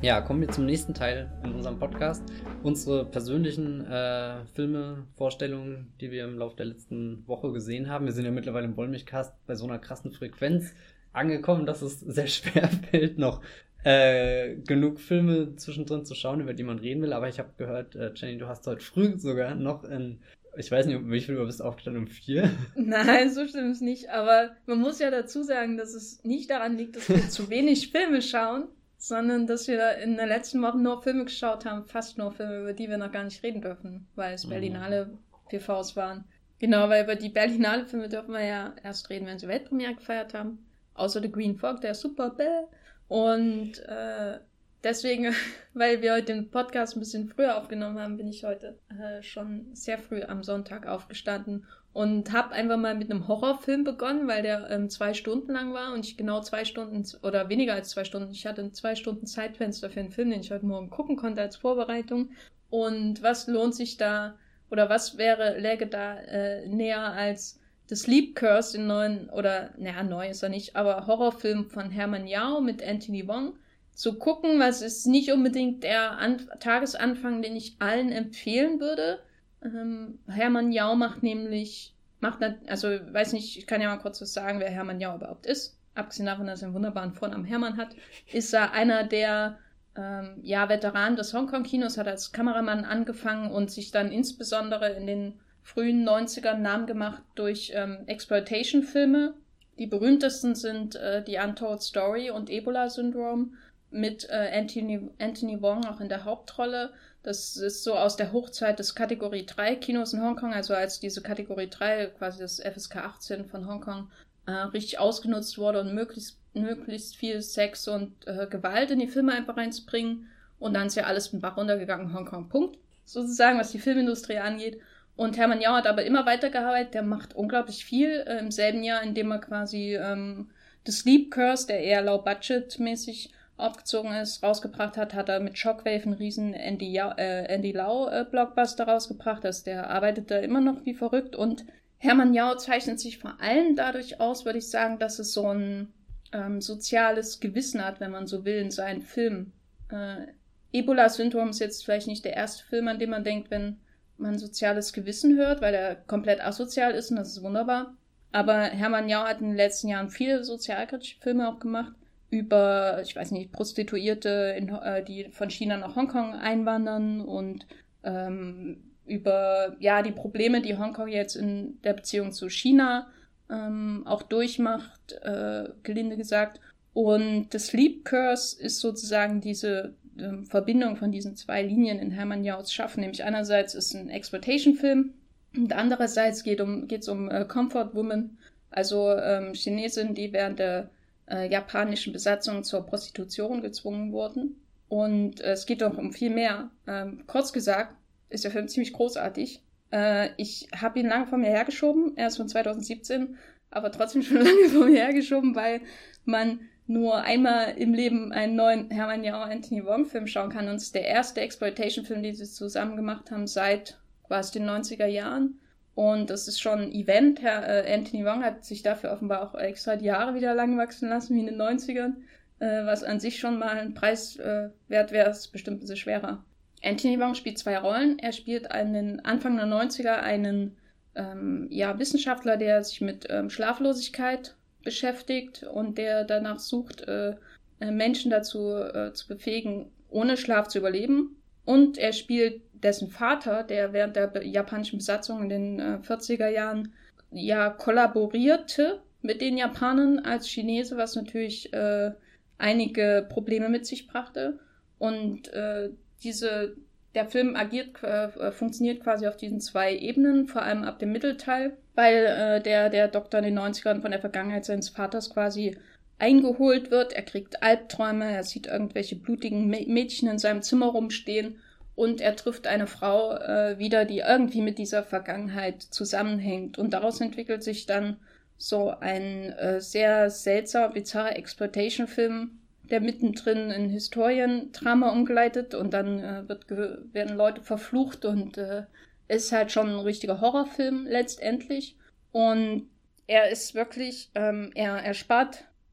Ja, 0.01 0.21
kommen 0.21 0.39
wir 0.39 0.47
zum 0.47 0.65
nächsten 0.65 0.93
Teil 0.93 1.29
in 1.43 1.51
unserem 1.51 1.77
Podcast. 1.77 2.23
Unsere 2.63 3.03
persönlichen 3.03 3.85
äh, 3.85 4.45
Filme, 4.45 5.05
Vorstellungen, 5.17 5.91
die 5.99 6.09
wir 6.09 6.23
im 6.23 6.37
Laufe 6.37 6.55
der 6.55 6.67
letzten 6.67 7.27
Woche 7.27 7.51
gesehen 7.51 7.89
haben. 7.89 8.05
Wir 8.05 8.13
sind 8.13 8.23
ja 8.23 8.31
mittlerweile 8.31 8.65
im 8.65 8.77
Wollmilchcast 8.77 9.33
bei 9.45 9.55
so 9.55 9.65
einer 9.65 9.77
krassen 9.77 10.13
Frequenz 10.13 10.73
angekommen, 11.11 11.65
dass 11.65 11.81
es 11.81 11.99
sehr 11.99 12.27
schwer 12.27 12.69
fällt, 12.69 13.17
noch 13.17 13.41
äh, 13.83 14.55
genug 14.55 15.01
Filme 15.01 15.57
zwischendrin 15.57 16.05
zu 16.05 16.15
schauen, 16.15 16.39
über 16.39 16.53
die 16.53 16.63
man 16.63 16.79
reden 16.79 17.01
will. 17.01 17.11
Aber 17.11 17.27
ich 17.27 17.37
habe 17.37 17.49
gehört, 17.57 17.97
äh, 17.97 18.13
Jenny, 18.15 18.37
du 18.37 18.47
hast 18.47 18.65
heute 18.67 18.85
früh 18.85 19.19
sogar 19.19 19.55
noch 19.55 19.83
in 19.83 20.19
ich 20.57 20.71
weiß 20.71 20.87
nicht, 20.87 20.95
um 20.95 21.11
wie 21.11 21.21
viel 21.21 21.37
Uhr 21.37 21.45
bist 21.45 21.59
du 21.59 21.63
aufgestanden? 21.63 22.03
Um 22.03 22.07
vier? 22.07 22.49
Nein, 22.75 23.31
so 23.31 23.45
stimmt 23.45 23.71
es 23.71 23.81
nicht. 23.81 24.09
Aber 24.09 24.51
man 24.65 24.79
muss 24.79 24.99
ja 24.99 25.11
dazu 25.11 25.43
sagen, 25.43 25.77
dass 25.77 25.93
es 25.93 26.23
nicht 26.23 26.49
daran 26.49 26.75
liegt, 26.75 26.95
dass 26.95 27.07
wir 27.07 27.19
zu 27.29 27.49
wenig 27.49 27.91
Filme 27.91 28.21
schauen, 28.21 28.67
sondern 28.99 29.47
dass 29.47 29.67
wir 29.69 29.97
in 29.97 30.17
den 30.17 30.27
letzten 30.27 30.61
Wochen 30.61 30.83
nur 30.83 31.01
Filme 31.01 31.23
geschaut 31.23 31.65
haben, 31.65 31.85
fast 31.85 32.17
nur 32.17 32.33
Filme, 32.33 32.59
über 32.59 32.73
die 32.73 32.89
wir 32.89 32.97
noch 32.97 33.11
gar 33.11 33.23
nicht 33.23 33.41
reden 33.41 33.61
dürfen, 33.61 34.07
weil 34.15 34.33
es 34.33 34.45
mhm. 34.45 34.49
Berlinale 34.49 35.17
PVs 35.47 35.95
waren. 35.95 36.25
Genau, 36.59 36.89
weil 36.89 37.05
über 37.05 37.15
die 37.15 37.29
Berlinale 37.29 37.85
Filme 37.85 38.09
dürfen 38.09 38.33
wir 38.33 38.43
ja 38.43 38.75
erst 38.83 39.09
reden, 39.09 39.25
wenn 39.25 39.39
sie 39.39 39.47
Weltpremiere 39.47 39.95
gefeiert 39.95 40.33
haben. 40.33 40.65
Außer 40.95 41.21
The 41.21 41.31
Green 41.31 41.55
Fog, 41.55 41.79
der 41.79 41.91
ist 41.91 42.01
super 42.01 42.31
bäh. 42.31 42.65
Und 43.07 43.79
äh, 43.87 44.39
deswegen, 44.83 45.33
weil 45.73 46.01
wir 46.01 46.13
heute 46.13 46.33
den 46.33 46.51
Podcast 46.51 46.97
ein 46.97 46.99
bisschen 46.99 47.29
früher 47.29 47.57
aufgenommen 47.57 47.99
haben, 47.99 48.17
bin 48.17 48.27
ich 48.27 48.43
heute 48.43 48.77
äh, 48.89 49.23
schon 49.23 49.73
sehr 49.73 49.97
früh 49.97 50.23
am 50.23 50.43
Sonntag 50.43 50.85
aufgestanden 50.85 51.65
und 51.93 52.31
habe 52.31 52.53
einfach 52.53 52.77
mal 52.77 52.95
mit 52.95 53.09
einem 53.09 53.27
Horrorfilm 53.27 53.83
begonnen, 53.83 54.27
weil 54.27 54.43
der 54.43 54.69
ähm, 54.69 54.89
zwei 54.89 55.13
Stunden 55.13 55.51
lang 55.51 55.73
war 55.73 55.93
und 55.93 56.05
ich 56.05 56.17
genau 56.17 56.41
zwei 56.41 56.63
Stunden 56.63 57.03
oder 57.23 57.49
weniger 57.49 57.73
als 57.73 57.89
zwei 57.89 58.03
Stunden, 58.03 58.31
ich 58.31 58.45
hatte 58.45 58.71
zwei 58.71 58.95
Stunden 58.95 59.25
Zeitfenster 59.25 59.89
für 59.89 59.99
einen 59.99 60.11
Film, 60.11 60.29
den 60.29 60.41
ich 60.41 60.51
heute 60.51 60.65
Morgen 60.65 60.89
gucken 60.89 61.15
konnte 61.15 61.41
als 61.41 61.55
Vorbereitung. 61.55 62.31
Und 62.69 63.23
was 63.23 63.47
lohnt 63.47 63.73
sich 63.73 63.97
da 63.97 64.35
oder 64.69 64.89
was 64.89 65.17
wäre, 65.17 65.57
läge 65.59 65.87
da 65.87 66.19
äh, 66.19 66.67
näher 66.67 67.01
als 67.01 67.59
The 67.87 67.95
Sleep 67.95 68.35
Curse, 68.35 68.77
den 68.77 68.85
neuen, 68.85 69.29
oder, 69.31 69.71
naja, 69.77 70.03
neu 70.03 70.29
ist 70.29 70.43
er 70.43 70.49
nicht, 70.49 70.75
aber 70.75 71.07
Horrorfilm 71.07 71.71
von 71.71 71.89
Hermann 71.89 72.27
Yao 72.27 72.61
mit 72.61 72.83
Anthony 72.83 73.27
Wong 73.27 73.53
zu 73.95 74.19
gucken, 74.19 74.59
was 74.59 74.83
ist 74.83 75.07
nicht 75.07 75.31
unbedingt 75.31 75.83
der 75.83 76.11
An 76.19 76.47
Tagesanfang, 76.59 77.41
den 77.41 77.55
ich 77.55 77.77
allen 77.79 78.11
empfehlen 78.11 78.79
würde 78.79 79.19
ähm, 79.63 80.19
Hermann 80.27 80.71
Jau 80.71 80.95
macht 80.95 81.23
nämlich, 81.23 81.93
macht, 82.19 82.39
also 82.67 82.87
weiß 82.87 83.33
nicht, 83.33 83.57
ich 83.57 83.67
kann 83.67 83.81
ja 83.81 83.89
mal 83.89 84.01
kurz 84.01 84.21
was 84.21 84.33
sagen, 84.33 84.59
wer 84.59 84.69
Hermann 84.69 85.01
Jau 85.01 85.15
überhaupt 85.15 85.45
ist. 85.45 85.77
Abgesehen 85.95 86.27
davon, 86.27 86.47
dass 86.47 86.61
er 86.61 86.67
einen 86.67 86.75
wunderbaren 86.75 87.13
Vornamen 87.13 87.45
Hermann 87.45 87.77
hat, 87.77 87.95
ist 88.31 88.53
er 88.53 88.71
einer 88.71 89.03
der 89.03 89.57
ähm, 89.97 90.39
ja, 90.43 90.69
Veteran 90.69 91.15
des 91.15 91.33
Hongkong-Kinos, 91.33 91.97
hat 91.97 92.07
als 92.07 92.31
Kameramann 92.31 92.85
angefangen 92.85 93.51
und 93.51 93.71
sich 93.71 93.91
dann 93.91 94.11
insbesondere 94.11 94.91
in 94.93 95.07
den 95.07 95.39
frühen 95.61 96.07
90ern 96.07 96.57
Namen 96.57 96.87
gemacht 96.87 97.21
durch 97.35 97.71
ähm, 97.75 97.99
Exploitation-Filme. 98.07 99.33
Die 99.77 99.87
berühmtesten 99.87 100.55
sind 100.55 100.95
äh, 100.95 101.23
Die 101.23 101.37
Untold 101.37 101.81
Story 101.81 102.31
und 102.31 102.49
Ebola-Syndrom 102.49 103.55
mit 103.91 104.29
äh, 104.29 104.51
Anthony, 104.53 105.09
Anthony 105.19 105.61
Wong 105.61 105.85
auch 105.85 105.99
in 105.99 106.09
der 106.09 106.25
Hauptrolle. 106.25 106.91
Das 107.23 107.57
ist 107.57 107.83
so 107.83 107.95
aus 107.95 108.15
der 108.15 108.31
Hochzeit 108.31 108.79
des 108.79 108.95
Kategorie 108.95 109.45
3 109.45 109.75
Kinos 109.75 110.13
in 110.13 110.21
Hongkong, 110.21 110.53
also 110.53 110.73
als 110.73 110.99
diese 110.99 111.21
Kategorie 111.21 111.69
3, 111.69 112.07
quasi 112.17 112.39
das 112.39 112.61
FSK 112.61 112.97
18 112.97 113.45
von 113.45 113.67
Hongkong, 113.67 114.09
äh, 114.45 114.51
richtig 114.51 114.99
ausgenutzt 114.99 115.57
wurde 115.57 115.81
und 115.81 115.93
möglichst, 115.93 116.37
möglichst 116.53 117.17
viel 117.17 117.41
Sex 117.41 117.87
und 117.87 118.25
äh, 118.25 118.47
Gewalt 118.49 118.91
in 118.91 118.99
die 118.99 119.07
Filme 119.07 119.33
einfach 119.33 119.57
reinzubringen. 119.57 120.27
Und 120.59 120.73
dann 120.73 120.87
ist 120.87 120.95
ja 120.95 121.03
alles 121.03 121.33
mit 121.33 121.41
Bach 121.41 121.57
runtergegangen, 121.57 122.13
Hongkong, 122.13 122.49
Punkt. 122.49 122.77
Sozusagen, 123.05 123.59
was 123.59 123.71
die 123.71 123.79
Filmindustrie 123.79 124.37
angeht. 124.37 124.79
Und 125.15 125.37
Hermann 125.37 125.61
Jau 125.61 125.73
hat 125.73 125.87
aber 125.87 126.05
immer 126.05 126.25
weitergearbeitet, 126.25 126.93
der 126.93 127.03
macht 127.03 127.35
unglaublich 127.35 127.83
viel 127.83 128.23
äh, 128.25 128.39
im 128.39 128.51
selben 128.51 128.83
Jahr, 128.83 129.03
indem 129.03 129.31
er 129.31 129.39
quasi 129.39 129.95
ähm, 129.95 130.49
The 130.85 130.93
Sleep 130.93 131.31
Curse, 131.31 131.67
der 131.67 131.81
eher 131.81 132.01
low 132.01 132.19
budget 132.19 132.79
mäßig 132.79 133.33
aufgezogen 133.59 134.13
ist, 134.13 134.43
rausgebracht 134.43 134.97
hat, 134.97 135.13
hat 135.13 135.29
er 135.29 135.39
mit 135.39 135.57
Shockwave 135.57 136.03
einen 136.03 136.13
riesen 136.13 136.53
Andy, 136.53 136.97
äh, 136.97 137.45
Andy 137.45 137.71
Lau 137.71 138.07
äh, 138.09 138.25
Blockbuster 138.29 138.87
rausgebracht. 138.87 139.45
Also 139.45 139.65
der 139.65 139.89
arbeitet 139.89 140.31
da 140.31 140.37
immer 140.37 140.61
noch 140.61 140.85
wie 140.85 140.93
verrückt 140.93 141.35
und 141.35 141.65
Hermann 141.97 142.33
Jau 142.33 142.55
zeichnet 142.55 142.99
sich 142.99 143.19
vor 143.19 143.39
allem 143.41 143.75
dadurch 143.75 144.21
aus, 144.21 144.45
würde 144.45 144.59
ich 144.59 144.69
sagen, 144.69 144.99
dass 144.99 145.19
es 145.19 145.33
so 145.33 145.47
ein 145.47 145.91
ähm, 146.31 146.61
soziales 146.61 147.39
Gewissen 147.41 147.83
hat, 147.83 147.99
wenn 147.99 148.11
man 148.11 148.25
so 148.25 148.45
will, 148.45 148.57
in 148.57 148.71
seinen 148.71 149.01
Filmen. 149.01 149.51
Äh, 149.91 150.27
Ebola-Syndrom 150.71 151.49
ist 151.49 151.59
jetzt 151.59 151.83
vielleicht 151.83 152.07
nicht 152.07 152.23
der 152.23 152.35
erste 152.35 152.63
Film, 152.63 152.87
an 152.87 152.99
dem 152.99 153.09
man 153.09 153.23
denkt, 153.23 153.51
wenn 153.51 153.79
man 154.17 154.37
soziales 154.37 154.93
Gewissen 154.93 155.37
hört, 155.37 155.61
weil 155.61 155.73
er 155.73 155.95
komplett 155.95 156.41
asozial 156.41 156.93
ist 156.93 157.09
und 157.09 157.17
das 157.17 157.29
ist 157.29 157.43
wunderbar. 157.43 157.97
Aber 158.31 158.61
Hermann 158.61 159.09
Jau 159.09 159.23
hat 159.23 159.41
in 159.41 159.47
den 159.47 159.57
letzten 159.57 159.89
Jahren 159.89 160.09
viele 160.09 160.43
sozialkritische 160.43 161.19
Filme 161.19 161.49
auch 161.49 161.59
gemacht 161.59 161.93
über, 162.29 163.01
ich 163.03 163.15
weiß 163.15 163.31
nicht, 163.31 163.51
Prostituierte, 163.51 164.55
in, 164.57 164.69
äh, 164.69 165.03
die 165.03 165.29
von 165.31 165.49
China 165.49 165.77
nach 165.77 165.95
Hongkong 165.95 166.33
einwandern 166.33 167.21
und 167.21 167.65
ähm, 168.03 168.77
über 169.05 169.75
ja 169.79 170.01
die 170.01 170.11
Probleme, 170.11 170.61
die 170.61 170.77
Hongkong 170.77 171.07
jetzt 171.07 171.35
in 171.35 171.81
der 171.81 171.93
Beziehung 171.93 172.31
zu 172.31 172.49
China 172.49 173.07
ähm, 173.49 174.03
auch 174.05 174.21
durchmacht, 174.21 175.13
äh, 175.23 175.69
gelinde 175.83 176.17
gesagt. 176.17 176.59
Und 176.93 177.49
das 177.53 177.67
Sleep 177.67 178.05
Curse 178.05 178.61
ist 178.61 178.79
sozusagen 178.79 179.41
diese 179.41 179.95
ähm, 180.19 180.45
Verbindung 180.45 180.97
von 180.97 181.11
diesen 181.11 181.35
zwei 181.35 181.63
Linien 181.63 181.99
in 181.99 182.11
Hermann 182.11 182.43
Yaos 182.43 182.71
Schaffen. 182.71 183.01
Nämlich 183.01 183.23
einerseits 183.23 183.73
ist 183.73 183.93
ein 183.95 184.09
Exploitation-Film 184.09 185.13
und 185.55 185.73
andererseits 185.73 186.43
geht 186.43 186.61
um, 186.61 186.87
es 186.89 187.07
um 187.07 187.29
äh, 187.29 187.45
Comfort 187.45 187.91
Woman, 187.93 188.37
also 188.69 189.11
ähm, 189.15 189.53
Chinesen, 189.53 190.13
die 190.13 190.31
während 190.31 190.59
der 190.59 190.89
äh, 191.29 191.49
japanischen 191.49 192.13
Besatzung 192.13 192.63
zur 192.63 192.85
Prostitution 192.85 193.61
gezwungen 193.61 194.11
wurden. 194.11 194.61
Und 194.87 195.41
äh, 195.41 195.51
es 195.51 195.65
geht 195.65 195.81
doch 195.81 195.97
um 195.97 196.11
viel 196.11 196.31
mehr. 196.31 196.71
Ähm, 196.87 197.23
kurz 197.27 197.53
gesagt, 197.53 197.95
ist 198.29 198.43
der 198.43 198.51
Film 198.51 198.67
ziemlich 198.67 198.93
großartig. 198.93 199.63
Äh, 199.91 200.29
ich 200.37 200.67
habe 200.75 200.99
ihn 200.99 201.07
lange 201.07 201.27
vor 201.27 201.37
mir 201.37 201.49
hergeschoben. 201.49 202.17
Er 202.17 202.27
ist 202.27 202.37
von 202.37 202.47
2017, 202.47 203.37
aber 203.69 203.91
trotzdem 203.91 204.21
schon 204.23 204.37
lange 204.37 204.69
vor 204.69 204.85
mir 204.85 205.03
hergeschoben, 205.03 205.55
weil 205.55 205.81
man 206.25 206.61
nur 206.87 207.17
einmal 207.21 207.77
im 207.77 207.93
Leben 207.93 208.31
einen 208.31 208.55
neuen 208.55 208.89
Hermann 208.89 209.23
Yao 209.23 209.43
Anthony 209.43 209.85
Wong 209.85 210.05
Film 210.05 210.25
schauen 210.25 210.49
kann. 210.49 210.67
Und 210.67 210.75
es 210.75 210.83
ist 210.85 210.95
der 210.95 211.05
erste 211.05 211.41
Exploitation-Film, 211.41 212.23
den 212.23 212.35
sie 212.35 212.45
zusammen 212.45 212.95
gemacht 212.95 213.29
haben 213.29 213.45
seit 213.45 213.99
quasi 214.25 214.59
den 214.59 214.67
90er 214.67 215.05
Jahren. 215.05 215.59
Und 215.95 216.29
das 216.29 216.47
ist 216.47 216.61
schon 216.61 216.79
ein 216.79 216.91
Event. 216.91 217.41
Herr 217.41 217.85
äh, 217.85 217.93
Anthony 217.93 218.25
Wong 218.25 218.43
hat 218.43 218.63
sich 218.63 218.83
dafür 218.83 219.11
offenbar 219.11 219.41
auch 219.41 219.55
extra 219.55 219.95
die 219.95 220.11
Haare 220.11 220.33
wieder 220.35 220.53
lang 220.53 220.77
wachsen 220.77 221.09
lassen, 221.09 221.35
wie 221.35 221.41
in 221.41 221.47
den 221.47 221.61
90ern. 221.61 222.13
Äh, 222.59 222.85
was 222.85 223.03
an 223.03 223.19
sich 223.19 223.39
schon 223.39 223.59
mal 223.59 223.77
ein 223.77 223.93
Preis 223.93 224.37
äh, 224.37 224.69
wert 224.87 225.11
wäre, 225.11 225.29
ist 225.29 225.51
bestimmt 225.51 225.77
ein 225.77 225.79
bisschen 225.81 225.97
schwerer. 225.97 226.43
Anthony 226.83 227.19
Wong 227.19 227.35
spielt 227.35 227.57
zwei 227.57 227.77
Rollen. 227.77 228.19
Er 228.19 228.31
spielt 228.31 228.71
einen 228.71 229.19
Anfang 229.25 229.57
der 229.57 229.65
90er 229.65 230.19
einen 230.19 230.77
ähm, 231.15 231.67
ja, 231.69 231.97
Wissenschaftler, 231.99 232.57
der 232.57 232.83
sich 232.83 233.01
mit 233.01 233.27
ähm, 233.29 233.49
Schlaflosigkeit 233.49 234.55
beschäftigt 234.83 235.63
und 235.63 235.97
der 235.97 236.23
danach 236.23 236.59
sucht, 236.59 237.07
äh, 237.07 237.35
äh 237.79 237.91
Menschen 237.91 238.31
dazu 238.31 238.73
äh, 238.73 239.13
zu 239.13 239.27
befähigen, 239.27 239.91
ohne 240.09 240.37
Schlaf 240.37 240.67
zu 240.67 240.79
überleben. 240.79 241.35
Und 241.65 241.97
er 241.97 242.13
spielt 242.13 242.61
dessen 242.83 243.09
Vater, 243.09 243.63
der 243.63 243.93
während 243.93 244.15
der 244.15 244.45
japanischen 244.45 244.97
Besatzung 244.97 245.43
in 245.43 245.49
den 245.49 245.79
äh, 245.79 245.99
40er 246.01 246.49
Jahren 246.49 246.93
ja 247.31 247.69
kollaborierte 247.69 249.01
mit 249.21 249.41
den 249.41 249.57
Japanern 249.57 250.19
als 250.19 250.47
Chinese, 250.47 250.97
was 250.97 251.15
natürlich 251.15 251.73
äh, 251.73 252.11
einige 252.57 253.27
Probleme 253.29 253.69
mit 253.69 253.85
sich 253.85 254.07
brachte. 254.07 254.59
Und 254.97 255.51
äh, 255.53 255.89
diese, 256.23 256.75
der 257.15 257.25
Film 257.25 257.55
agiert, 257.55 258.01
äh, 258.03 258.51
funktioniert 258.51 259.01
quasi 259.03 259.27
auf 259.27 259.37
diesen 259.37 259.61
zwei 259.61 259.95
Ebenen, 259.95 260.47
vor 260.47 260.61
allem 260.61 260.83
ab 260.83 260.99
dem 260.99 261.11
Mittelteil, 261.11 261.77
weil 261.95 262.25
äh, 262.25 262.61
der, 262.61 262.89
der 262.89 263.07
Doktor 263.07 263.39
in 263.39 263.45
den 263.45 263.59
90ern 263.59 264.01
von 264.01 264.11
der 264.11 264.21
Vergangenheit 264.21 264.65
seines 264.65 264.89
Vaters 264.89 265.29
quasi 265.29 265.77
eingeholt 266.17 266.91
wird. 266.91 267.13
Er 267.13 267.23
kriegt 267.23 267.63
Albträume, 267.63 268.31
er 268.31 268.43
sieht 268.43 268.67
irgendwelche 268.67 269.15
blutigen 269.15 269.67
Mädchen 269.67 270.29
in 270.29 270.39
seinem 270.39 270.61
Zimmer 270.61 270.87
rumstehen 270.87 271.59
und 271.99 272.21
er 272.21 272.37
trifft 272.37 272.65
eine 272.65 272.87
Frau 272.87 273.35
äh, 273.35 273.77
wieder, 273.77 274.05
die 274.05 274.19
irgendwie 274.19 274.61
mit 274.61 274.77
dieser 274.77 275.03
Vergangenheit 275.03 275.81
zusammenhängt. 275.81 276.77
Und 276.77 276.93
daraus 276.93 277.19
entwickelt 277.19 277.61
sich 277.61 277.87
dann 277.87 278.15
so 278.57 278.91
ein 279.01 279.51
äh, 279.51 279.81
sehr 279.81 280.29
seltsamer, 280.29 280.93
bizarrer 280.93 281.35
Exploitation-Film, 281.35 282.51
der 282.83 283.01
mittendrin 283.01 283.69
in 283.71 283.89
Historiendrama 283.89 285.09
umgleitet 285.09 285.75
und 285.75 285.93
dann 285.93 286.23
äh, 286.23 286.47
wird, 286.47 286.69
werden 287.13 287.35
Leute 287.35 287.63
verflucht 287.63 288.23
und 288.23 288.57
äh, 288.57 288.83
ist 289.27 289.51
halt 289.51 289.73
schon 289.73 289.89
ein 289.89 289.99
richtiger 289.99 290.39
Horrorfilm 290.39 291.05
letztendlich. 291.05 291.97
Und 292.31 292.87
er 293.27 293.49
ist 293.49 293.75
wirklich, 293.75 294.31
ähm, 294.35 294.71
er, 294.73 295.03
er 295.03 295.13